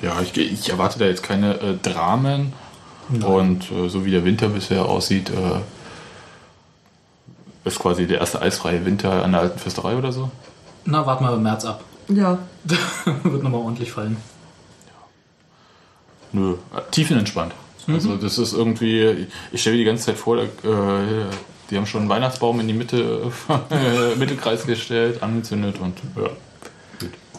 Ja, 0.00 0.20
ich, 0.20 0.36
ich 0.36 0.70
erwarte 0.70 0.98
da 0.98 1.04
jetzt 1.04 1.22
keine 1.22 1.60
äh, 1.60 1.76
Dramen. 1.80 2.52
Nein. 3.08 3.22
Und 3.22 3.70
äh, 3.70 3.88
so 3.88 4.04
wie 4.04 4.10
der 4.10 4.24
Winter 4.24 4.48
bisher 4.48 4.84
aussieht, 4.86 5.30
äh, 5.30 5.60
ist 7.68 7.78
quasi 7.78 8.06
der 8.06 8.18
erste 8.18 8.40
eisfreie 8.42 8.84
Winter 8.84 9.22
an 9.24 9.32
der 9.32 9.42
alten 9.42 9.58
Fürsterei 9.58 9.96
oder 9.96 10.12
so. 10.12 10.30
Na, 10.84 11.06
warten 11.06 11.24
wir 11.24 11.34
im 11.34 11.42
März 11.42 11.64
ab. 11.64 11.84
Ja. 12.08 12.38
Wird 13.22 13.42
nochmal 13.42 13.60
ordentlich 13.60 13.92
fallen. 13.92 14.16
Nö, 16.32 16.54
äh, 16.74 16.80
Also 17.88 18.16
das 18.16 18.38
ist 18.38 18.52
irgendwie, 18.52 19.26
ich 19.50 19.60
stelle 19.60 19.76
mir 19.76 19.80
die 19.80 19.86
ganze 19.86 20.06
Zeit 20.06 20.16
vor, 20.16 20.38
äh, 20.38 20.46
die 21.70 21.76
haben 21.76 21.86
schon 21.86 22.02
einen 22.02 22.10
Weihnachtsbaum 22.10 22.60
in 22.60 22.68
die 22.68 22.74
Mitte, 22.74 23.30
äh, 23.70 24.14
Mittelkreis 24.18 24.66
gestellt, 24.66 25.22
angezündet 25.22 25.76
und 25.80 25.98
ja. 26.16 26.30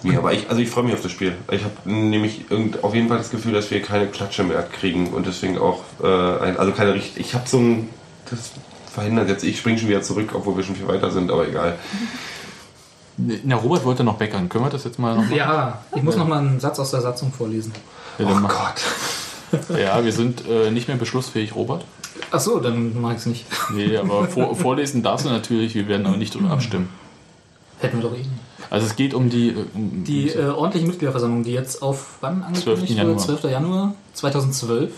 Ja, 0.04 0.18
aber 0.20 0.34
ich, 0.34 0.50
also 0.50 0.62
ich 0.62 0.70
freue 0.70 0.84
mich 0.84 0.94
auf 0.94 1.02
das 1.02 1.14
Spiel. 1.14 1.34
Ich 1.50 1.64
habe 1.64 1.76
nämlich 1.90 2.52
irgend, 2.52 2.84
auf 2.84 2.94
jeden 2.94 3.08
Fall 3.08 3.20
das 3.20 3.30
Gefühl, 3.30 3.54
dass 3.54 3.72
wir 3.72 3.82
keine 3.82 4.08
Klatsche 4.08 4.44
mehr 4.44 4.62
kriegen 4.62 5.08
und 5.14 5.26
deswegen 5.26 5.58
auch, 5.58 5.80
äh, 6.04 6.08
ein, 6.08 6.58
also 6.58 6.74
keine 6.74 6.94
richtig. 6.94 7.26
Ich 7.26 7.34
habe 7.34 7.48
so 7.48 7.58
ein, 7.58 7.90
das 8.30 8.52
verhindert 8.92 9.30
jetzt, 9.30 9.46
ich 9.46 9.60
springe 9.60 9.80
schon 9.80 9.88
wieder 9.88 10.02
zurück, 10.02 10.32
obwohl 10.34 10.58
wir 10.58 10.64
schon 10.64 10.76
viel 10.76 10.90
weiter 10.90 11.10
sind, 11.10 11.32
aber 11.32 11.48
egal. 11.48 11.78
Na, 13.16 13.56
Robert 13.56 13.86
wollte 13.86 14.04
noch 14.04 14.20
meckern. 14.20 14.50
Können 14.50 14.66
wir 14.66 14.70
das 14.72 14.84
jetzt 14.84 15.00
mal 15.00 15.16
noch 15.16 15.24
machen? 15.24 15.36
Ja, 15.36 15.84
ich 15.96 16.04
muss 16.04 16.18
noch 16.18 16.28
mal 16.28 16.40
einen 16.40 16.60
Satz 16.60 16.80
aus 16.80 16.92
der 16.92 17.02
Satzung 17.02 17.32
vorlesen. 17.32 17.72
Ja, 18.18 18.26
Oh 18.28 18.48
Gott. 18.48 18.82
Ja, 19.78 20.04
wir 20.04 20.12
sind 20.12 20.44
äh, 20.48 20.72
nicht 20.72 20.88
mehr 20.88 20.98
beschlussfähig, 20.98 21.56
Robert. 21.56 21.86
Ach 22.32 22.40
so, 22.40 22.60
dann 22.60 23.00
mag 23.00 23.14
ich 23.14 23.20
es 23.20 23.26
nicht. 23.26 23.46
Nee, 23.74 23.96
aber 23.98 24.28
vor, 24.28 24.56
vorlesen 24.56 25.04
darfst 25.04 25.26
du 25.26 25.30
natürlich, 25.30 25.76
wir 25.76 25.88
werden 25.88 26.06
aber 26.06 26.18
nicht 26.18 26.34
drüber 26.34 26.50
abstimmen. 26.52 26.90
Hätten 27.80 27.98
wir 28.02 28.10
doch 28.10 28.16
eh. 28.18 28.24
Also 28.70 28.88
es 28.88 28.96
geht 28.96 29.14
um 29.14 29.30
die... 29.30 29.50
äh, 29.50 29.66
Um 29.76 30.04
Die 30.04 30.30
äh, 30.30 30.46
ordentliche 30.48 30.88
Mitgliederversammlung, 30.88 31.44
die 31.44 31.52
jetzt 31.52 31.82
auf 31.84 32.18
wann 32.22 32.42
angekündigt 32.44 32.88
12. 32.88 32.98
Januar. 32.98 33.16
wurde? 33.16 33.26
12. 33.40 33.44
Januar 33.52 33.94
2012. 34.14 34.92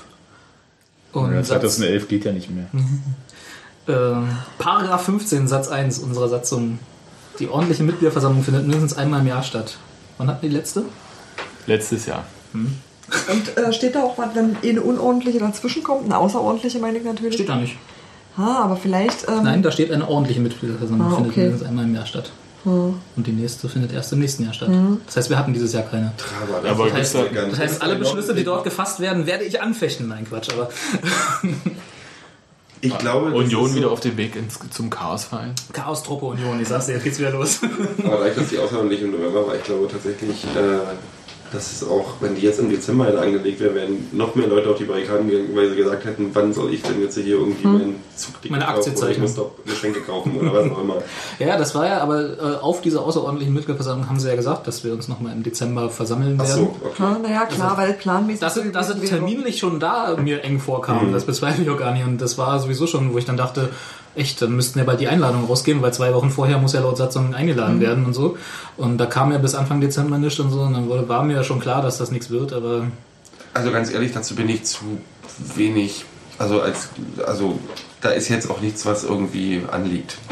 Und 1.14 1.32
Ja, 1.34 1.44
Satz, 1.44 1.62
2011 1.62 2.08
geht 2.08 2.26
ja 2.26 2.32
nicht 2.32 2.50
mehr. 2.50 2.68
ähm, 3.88 4.30
Paragraph 4.58 5.04
15 5.06 5.48
Satz 5.48 5.68
1 5.68 6.00
unserer 6.00 6.30
Satzung. 6.30 6.80
Die 7.40 7.50
ordentliche 7.50 7.84
Mitgliederversammlung 7.84 8.44
findet 8.44 8.64
mindestens 8.64 8.96
einmal 8.98 9.22
im 9.22 9.28
Jahr 9.28 9.44
statt. 9.44 9.78
Wann 10.18 10.28
hatten 10.30 10.48
die 10.48 10.54
letzte? 10.56 10.84
Letztes 11.68 12.06
Jahr. 12.06 12.24
Und 13.32 13.58
äh, 13.58 13.72
steht 13.74 13.96
da 13.96 14.04
auch 14.04 14.18
was, 14.18 14.34
wenn 14.34 14.58
eine 14.64 14.82
unordentliche 14.82 15.40
dazwischen 15.40 15.84
kommt? 15.84 16.06
Eine 16.06 16.18
außerordentliche 16.18 16.80
meine 16.80 16.98
ich 16.98 17.04
natürlich. 17.04 17.36
Steht 17.36 17.50
da 17.50 17.56
nicht. 17.56 17.78
Ha, 18.38 18.64
aber 18.64 18.76
vielleicht. 18.76 19.28
Ähm, 19.30 19.44
Nein, 19.44 19.62
da 19.64 19.72
steht 19.72 19.92
eine 19.92 20.08
ordentliche 20.08 20.42
Mitgliederversammlung. 20.42 21.08
Ah, 21.12 21.16
findet 21.16 21.32
okay. 21.32 21.42
mindestens 21.44 21.70
einmal 21.70 21.86
im 21.86 21.96
Jahr 21.96 22.06
statt. 22.06 22.32
hm. 22.64 22.96
Und 23.16 23.28
die 23.28 23.32
nächste 23.32 23.70
findet 23.70 23.94
erst 23.94 24.12
im 24.12 24.20
nächsten 24.20 24.44
Jahr 24.44 24.54
statt. 24.54 24.70
Mhm. 24.70 25.02
Das 25.06 25.18
heißt, 25.18 25.30
wir 25.30 25.38
hatten 25.38 25.54
dieses 25.54 25.72
Jahr 25.72 25.84
keine. 25.84 26.12
Aber 26.68 26.86
das, 26.86 26.94
heißt, 26.94 27.14
gibt's 27.16 27.34
da- 27.34 27.46
das 27.50 27.60
heißt, 27.60 27.82
alle 27.82 27.96
Beschlüsse, 27.96 28.34
die 28.34 28.44
dort 28.44 28.64
gefasst 28.64 29.00
werden, 29.00 29.26
werde 29.26 29.44
ich 29.46 29.62
anfechten. 29.62 30.08
Nein, 30.08 30.26
Quatsch. 30.28 30.50
Aber 30.52 30.70
Ich 32.82 32.96
glaube, 33.00 33.32
das 33.32 33.40
Union 33.40 33.66
ist 33.66 33.72
so- 33.72 33.78
wieder 33.78 33.92
auf 33.92 34.00
dem 34.02 34.18
Weg 34.18 34.36
ins, 34.36 34.60
zum 34.70 34.90
Chaosverein. 34.90 35.54
Chaos-Truppe 35.74 36.26
Union, 36.26 36.60
ich 36.62 36.68
sag's 36.68 36.86
dir, 36.88 36.94
jetzt 36.94 37.04
geht's 37.04 37.18
wieder 37.20 37.32
los. 37.32 37.60
Aber 38.04 38.18
dadurch, 38.18 38.36
dass 38.36 38.50
die 38.50 38.60
außerordentlich 38.60 39.02
im 39.02 39.12
November 39.12 39.48
war, 39.48 39.56
ich 39.56 39.64
glaube 39.64 39.88
tatsächlich, 39.88 40.44
äh, 40.56 40.80
dass 41.56 41.72
es 41.72 41.88
auch, 41.88 42.14
wenn 42.20 42.36
die 42.36 42.42
jetzt 42.42 42.60
im 42.60 42.70
Dezember 42.70 43.08
eine 43.08 43.20
angelegt 43.20 43.60
wäre, 43.60 43.74
wären 43.74 44.08
noch 44.12 44.36
mehr 44.36 44.48
Leute 44.48 44.70
auf 44.70 44.78
die 44.78 44.84
Barrikaden 44.84 45.28
gegangen, 45.30 45.50
weil 45.56 45.70
sie 45.70 45.76
gesagt 45.76 46.06
hätten, 46.06 46.30
wann 46.34 46.54
soll 46.54 46.74
ich 46.74 46.82
denn 46.84 47.02
jetzt 47.02 47.16
hier 47.16 47.36
irgendwie 47.38 47.64
Hm. 47.64 47.74
meinen 47.74 47.96
Zugticket 48.16 48.52
Meine 48.52 48.68
Aktie 48.68 48.92
kaufen 48.92 48.98
oder 48.98 49.10
ich 49.10 49.16
zeichnen. 49.18 49.22
muss 49.24 49.36
doch 49.36 49.52
Geschenke 49.66 50.02
kaufen 50.02 50.38
oder 50.40 50.54
was 50.54 50.72
auch 50.72 50.82
immer. 50.82 50.96
Ja, 51.40 51.58
das 51.58 51.74
war 51.76 51.88
ja, 51.88 52.00
aber 52.02 52.22
äh, 52.22 52.56
auf 52.62 52.82
dieser 52.82 53.02
außerordentlichen 53.04 53.54
Mitgliederversammlung 53.54 54.08
haben 54.08 54.20
sie 54.20 54.28
ja 54.30 54.36
gesagt, 54.36 54.68
dass 54.68 54.84
wir 54.84 54.94
uns 54.94 55.08
nochmal 55.08 55.34
im 55.34 55.44
Dezember 55.44 55.90
versammeln 55.90 56.38
Ach 56.42 56.48
werden. 56.48 56.68
so, 56.82 56.88
okay. 56.88 56.94
Ha, 57.04 57.18
naja, 57.22 57.46
klar, 57.46 57.78
weil 57.78 57.94
planmäßig. 57.94 58.42
Dass, 58.42 58.58
es- 58.58 58.72
dass 58.72 58.90
es 58.90 59.10
terminlich 59.10 59.58
schon 59.60 59.80
da 59.80 60.16
mir 60.22 60.44
eng 60.44 60.60
vorkam, 60.60 61.08
Mhm. 61.08 61.14
das 61.14 61.26
bezweifle 61.26 61.64
ich 61.64 61.70
auch 61.70 61.78
gar 61.78 61.92
nicht. 61.94 62.06
Und 62.06 62.20
das 62.22 62.38
war 62.38 62.60
sowieso 62.60 62.88
schon, 62.88 63.14
wo 63.14 63.18
ich 63.18 63.26
dann 63.26 63.38
dachte, 63.38 63.70
echt, 64.16 64.42
dann 64.42 64.56
müssten 64.56 64.80
ja 64.80 64.86
bald 64.86 65.00
die 65.00 65.08
Einladungen 65.08 65.46
rausgehen, 65.48 65.82
weil 65.82 65.94
zwei 65.94 66.14
Wochen 66.14 66.30
vorher 66.32 66.58
muss 66.58 66.74
ja 66.74 66.80
laut 66.82 66.98
Satzung 66.98 67.34
eingeladen 67.34 67.78
Mhm. 67.78 67.82
werden 67.82 68.06
und 68.06 68.14
so. 68.14 68.38
Und 68.78 68.98
da 68.98 69.06
kam 69.06 69.32
ja 69.32 69.38
bis 69.38 69.56
Anfang 69.56 69.82
Dezember 69.82 70.18
nichts 70.18 70.40
und 70.40 70.52
so. 70.52 70.62
Und 70.62 70.74
dann 70.74 71.08
war 71.10 71.24
mir 71.24 71.34
ja 71.34 71.44
schon 71.44 71.60
klar, 71.60 71.82
dass 71.82 71.98
das 71.98 72.12
nichts 72.12 72.30
wird, 72.30 72.54
aber 72.54 72.88
Also 73.54 73.72
ganz 73.72 73.92
ehrlich, 73.92 74.12
dazu 74.14 74.36
bin 74.36 74.50
ich 74.50 74.64
zu 74.66 74.84
wenig. 75.56 76.06
Also 76.38 76.62
als 76.62 76.90
also 77.26 77.58
da 78.06 78.12
ist 78.12 78.30
jetzt 78.30 78.50
auch 78.50 78.62
nichts, 78.62 78.86
was 78.86 79.04
irgendwie 79.04 79.62
anliegt. 79.72 80.18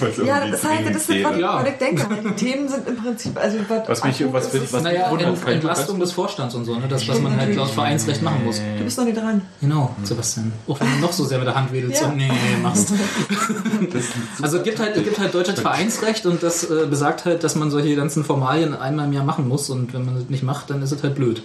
Was 0.00 0.16
Ja, 0.16 0.24
irgendwie 0.38 0.50
das 0.50 0.64
heißt, 0.64 0.94
das 0.94 1.06
dringend 1.06 1.24
was, 1.26 1.36
wäre. 1.38 1.54
was 1.54 1.68
ich 1.68 1.74
denke. 1.78 2.06
Die 2.24 2.44
Themen 2.44 2.68
sind 2.68 2.88
im 2.88 2.96
Prinzip, 2.96 3.36
also 3.40 3.56
was, 3.68 3.88
Was 3.88 4.04
mich- 4.04 4.20
akut 4.22 4.32
was 4.32 4.52
ist- 4.54 4.72
was- 4.72 4.82
naja, 4.82 5.10
Ent, 5.16 5.46
Entlastung 5.46 6.00
des 6.00 6.10
Vorstands 6.12 6.54
und 6.56 6.64
so, 6.64 6.74
ne? 6.74 6.82
das, 6.88 7.06
was 7.06 7.20
man 7.20 7.36
halt 7.36 7.54
laut 7.54 7.70
Vereinsrecht 7.70 8.20
machen 8.22 8.44
muss. 8.44 8.60
Du 8.78 8.82
bist 8.84 8.98
noch 8.98 9.04
nicht 9.04 9.16
dran. 9.16 9.42
Genau, 9.60 9.94
Sebastian. 10.02 10.52
Auch 10.66 10.80
wenn 10.80 10.88
du 10.94 10.98
noch 11.00 11.12
so 11.12 11.24
sehr 11.24 11.38
mit 11.38 11.46
der 11.46 11.54
Hand 11.54 11.72
wedelst 11.72 12.02
Ja. 12.02 12.08
und 12.08 12.16
nee, 12.16 12.30
machst. 12.62 12.92
Also 14.42 14.58
es 14.58 14.62
gibt 14.64 14.80
halt, 14.80 14.96
es 14.96 15.04
gibt 15.04 15.18
halt 15.18 15.34
deutsches 15.34 15.60
Vereinsrecht 15.60 16.26
und 16.26 16.42
das 16.42 16.64
äh, 16.64 16.86
besagt 16.88 17.24
halt, 17.24 17.44
dass 17.44 17.54
man 17.54 17.70
solche 17.70 17.94
ganzen 17.94 18.24
Formalien 18.24 18.74
einmal 18.74 19.06
im 19.06 19.12
Jahr 19.12 19.24
machen 19.24 19.46
muss 19.48 19.70
und 19.70 19.92
wenn 19.94 20.04
man 20.04 20.14
das 20.16 20.24
nicht 20.28 20.42
macht, 20.42 20.70
dann 20.70 20.82
ist 20.82 20.92
es 20.92 21.02
halt 21.02 21.14
blöd. 21.14 21.42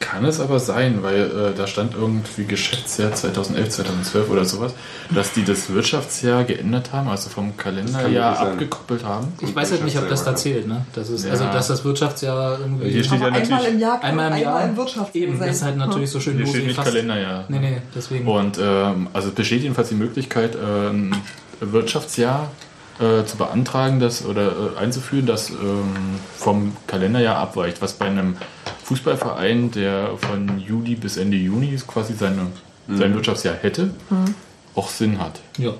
Kann 0.00 0.24
es 0.26 0.38
aber 0.38 0.58
sein, 0.60 1.02
weil 1.02 1.22
äh, 1.54 1.56
da 1.56 1.66
stand 1.66 1.94
irgendwie 1.94 2.44
Geschäftsjahr 2.44 3.12
2011, 3.14 3.70
2012 3.70 4.28
oder 4.30 4.44
sowas, 4.44 4.74
dass 5.14 5.32
die 5.32 5.44
das 5.44 5.70
Wirtschaftsjahr 5.72 6.44
geändert 6.44 6.92
haben, 6.92 7.08
also 7.08 7.30
vom 7.30 7.56
Kalenderjahr 7.56 8.38
abgekoppelt 8.38 9.02
haben. 9.04 9.32
Ich 9.40 9.54
weiß 9.54 9.70
halt 9.70 9.84
nicht, 9.84 9.96
ob 9.98 10.08
das 10.08 10.24
da 10.24 10.36
zählt, 10.36 10.66
ne? 10.68 10.84
Das 10.94 11.08
ist, 11.08 11.24
Ja. 11.24 11.30
Also 11.32 11.44
dass 11.44 11.68
das 11.68 11.84
Wirtschaftsjahr 11.84 12.58
irgendwie 12.60 12.90
Hier 12.90 13.04
steht 13.04 13.20
ja 13.20 13.26
einmal 13.26 13.40
natürlich- 13.40 13.68
im 13.68 13.78
Jahr 13.78 14.02
Einmal 14.02 14.26
im 14.28 14.32
einmal 14.34 14.40
Jahr. 14.42 14.64
im 14.68 14.76
Wirtschaftsjahr 14.76 15.24
eben, 15.24 15.38
das 15.38 15.48
ist 15.56 15.62
halt 15.62 15.76
natürlich 15.78 16.10
so 16.10 16.20
schön 16.20 16.36
Hier 16.36 16.46
steht 16.48 16.66
nicht. 16.66 16.82
Kalenderjahr. 16.82 17.44
Nee, 17.48 17.58
nee, 17.60 17.82
deswegen. 17.94 18.28
Und 18.28 18.58
ähm, 18.60 19.08
also 19.12 19.28
es 19.28 19.34
besteht 19.34 19.62
jedenfalls 19.62 19.88
die 19.88 19.94
Möglichkeit, 19.94 20.54
äh, 20.54 20.90
ein 20.90 21.16
Wirtschaftsjahr 21.60 22.50
äh, 23.00 23.24
zu 23.24 23.36
beantragen, 23.36 24.00
das 24.00 24.24
oder 24.24 24.48
äh, 24.76 24.78
einzuführen, 24.78 25.26
das 25.26 25.50
ähm, 25.50 25.56
vom 26.36 26.76
Kalenderjahr 26.86 27.38
abweicht, 27.38 27.80
was 27.80 27.94
bei 27.94 28.06
einem 28.06 28.36
Fußballverein, 28.84 29.70
der 29.70 30.10
von 30.18 30.58
Juli 30.58 30.94
bis 30.94 31.16
Ende 31.16 31.36
Juni 31.36 31.76
quasi 31.86 32.14
seine, 32.14 32.46
sein 32.88 33.14
Wirtschaftsjahr 33.14 33.54
hätte, 33.60 33.90
Mhm. 34.10 34.34
auch 34.74 34.88
Sinn 34.88 35.18
hat. 35.18 35.40
Ja. 35.58 35.72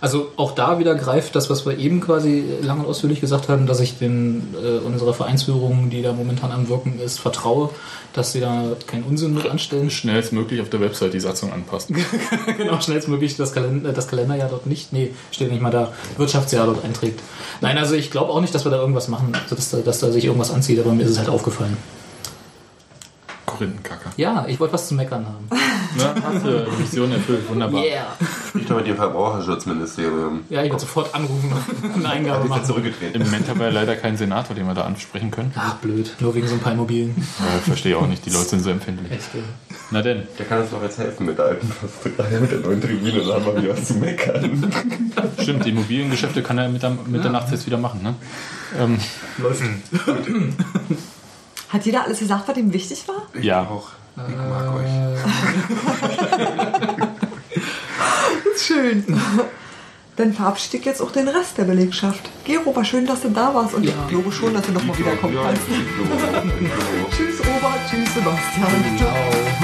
Also 0.00 0.32
auch 0.36 0.52
da 0.52 0.78
wieder 0.78 0.94
greift 0.96 1.34
das, 1.34 1.48
was 1.48 1.64
wir 1.64 1.78
eben 1.78 2.00
quasi 2.02 2.44
lang 2.60 2.80
und 2.80 2.86
ausführlich 2.86 3.22
gesagt 3.22 3.48
haben, 3.48 3.66
dass 3.66 3.80
ich 3.80 3.96
den, 3.96 4.54
äh, 4.62 4.84
unserer 4.84 5.14
Vereinsführung, 5.14 5.88
die 5.88 6.02
da 6.02 6.12
momentan 6.12 6.52
am 6.52 6.68
Wirken 6.68 7.00
ist, 7.00 7.18
vertraue, 7.20 7.70
dass 8.12 8.32
sie 8.32 8.40
da 8.40 8.64
keinen 8.86 9.04
Unsinn 9.04 9.32
mit 9.32 9.46
anstellen. 9.48 9.88
Schnellstmöglich 9.90 10.60
auf 10.60 10.68
der 10.68 10.80
Website 10.80 11.14
die 11.14 11.20
Satzung 11.20 11.54
anpassen. 11.54 11.96
genau, 12.58 12.78
schnellstmöglich 12.82 13.36
das, 13.38 13.54
Kalender, 13.54 13.92
das 13.92 14.06
Kalenderjahr 14.06 14.50
dort 14.50 14.66
nicht, 14.66 14.92
nee, 14.92 15.12
steht 15.30 15.50
nicht 15.50 15.62
mal 15.62 15.70
da, 15.70 15.92
Wirtschaftsjahr 16.18 16.66
dort 16.66 16.84
einträgt. 16.84 17.20
Nein, 17.62 17.78
also 17.78 17.94
ich 17.94 18.10
glaube 18.10 18.30
auch 18.30 18.42
nicht, 18.42 18.54
dass 18.54 18.64
wir 18.66 18.70
da 18.70 18.80
irgendwas 18.80 19.08
machen, 19.08 19.32
also 19.42 19.54
dass, 19.54 19.70
da, 19.70 19.78
dass 19.78 20.00
da 20.00 20.10
sich 20.10 20.26
irgendwas 20.26 20.50
anzieht, 20.50 20.80
aber 20.80 20.92
mir 20.92 21.04
ist 21.04 21.12
es 21.12 21.18
halt 21.18 21.30
aufgefallen. 21.30 21.78
Korinthenkacker. 23.54 24.12
Ja, 24.16 24.44
ich 24.48 24.58
wollte 24.60 24.74
was 24.74 24.88
zu 24.88 24.94
meckern 24.94 25.26
haben. 25.26 25.48
Na, 25.96 26.14
hast 26.22 26.44
du 26.44 26.64
die 26.64 26.82
Mission 26.82 27.12
erfüllt, 27.12 27.48
wunderbar. 27.48 27.82
Yeah. 27.82 28.06
Ich 28.54 28.68
mit 28.68 28.86
dem 28.86 28.96
Verbraucherschutzministerium. 28.96 30.44
Ja, 30.50 30.62
ich 30.62 30.70
werde 30.70 30.80
sofort 30.80 31.14
anrufen 31.14 31.52
und 31.82 31.94
eine 31.94 32.08
Eingabe 32.08 32.42
ja 32.42 32.48
machen. 32.48 32.64
zurückgetreten. 32.64 33.20
Im 33.20 33.26
Moment 33.26 33.48
haben 33.48 33.60
wir 33.60 33.70
leider 33.70 33.96
keinen 33.96 34.16
Senator, 34.16 34.56
den 34.56 34.66
wir 34.66 34.74
da 34.74 34.82
ansprechen 34.82 35.30
können. 35.30 35.52
Ach, 35.56 35.74
blöd, 35.76 36.14
nur 36.20 36.34
wegen 36.34 36.46
so 36.46 36.54
ein 36.54 36.60
paar 36.60 36.72
Immobilien. 36.72 37.14
Ja, 37.38 37.58
verstehe 37.60 37.96
auch 37.96 38.06
nicht, 38.06 38.26
die 38.26 38.30
Leute 38.30 38.48
sind 38.48 38.62
so 38.62 38.70
empfindlich. 38.70 39.12
Echt, 39.12 39.34
ey. 39.34 39.42
Na 39.90 40.02
denn. 40.02 40.26
Der 40.38 40.46
kann 40.46 40.60
uns 40.60 40.70
doch 40.70 40.82
jetzt 40.82 40.98
helfen 40.98 41.26
mit 41.26 41.38
der 41.38 41.44
alten 41.46 41.70
mit 42.40 42.50
der 42.50 42.60
neuen 42.60 42.80
Tribüne, 42.80 43.24
da 43.24 43.34
haben 43.34 43.46
wir 43.46 43.62
wieder 43.62 43.72
was 43.72 43.84
zu 43.84 43.94
meckern. 43.94 44.72
Stimmt, 45.40 45.64
die 45.64 45.70
Immobiliengeschäfte 45.70 46.42
kann 46.42 46.58
er 46.58 46.68
mit 46.68 46.82
der, 46.82 46.90
mit 46.90 47.22
der 47.22 47.30
Nacht 47.30 47.50
jetzt 47.50 47.66
wieder 47.66 47.78
machen, 47.78 48.02
ne? 48.02 48.14
Ähm, 48.78 48.98
Läuft. 49.38 49.62
Hat 51.68 51.84
jeder 51.86 52.04
alles 52.04 52.18
gesagt, 52.20 52.46
was 52.48 52.56
ihm 52.56 52.72
wichtig 52.72 53.06
war? 53.08 53.22
ja. 53.40 53.62
Auch. 53.62 53.88
Ich 54.16 54.36
mag 54.36 54.74
euch. 54.76 54.88
Das 58.44 58.60
ist 58.60 58.66
schön. 58.66 59.04
Dann 60.16 60.32
verabschiede 60.32 60.76
ich 60.76 60.84
jetzt 60.84 61.02
auch 61.02 61.10
den 61.10 61.26
Rest 61.26 61.58
der 61.58 61.64
Belegschaft. 61.64 62.30
Gero, 62.44 62.74
war 62.76 62.84
schön, 62.84 63.04
dass 63.04 63.22
du 63.22 63.30
da 63.30 63.52
warst 63.52 63.74
und 63.74 63.84
ich 63.84 63.92
glaube 64.08 64.30
schon, 64.30 64.54
dass 64.54 64.64
du 64.64 64.70
noch 64.72 64.84
mal 64.84 64.96
wiederkommen 64.96 65.36
kannst. 65.42 65.62
tschüss 67.16 67.40
Robert, 67.40 67.80
tschüss 67.90 68.14
Sebastian. 68.14 68.96
Ciao. 68.96 69.63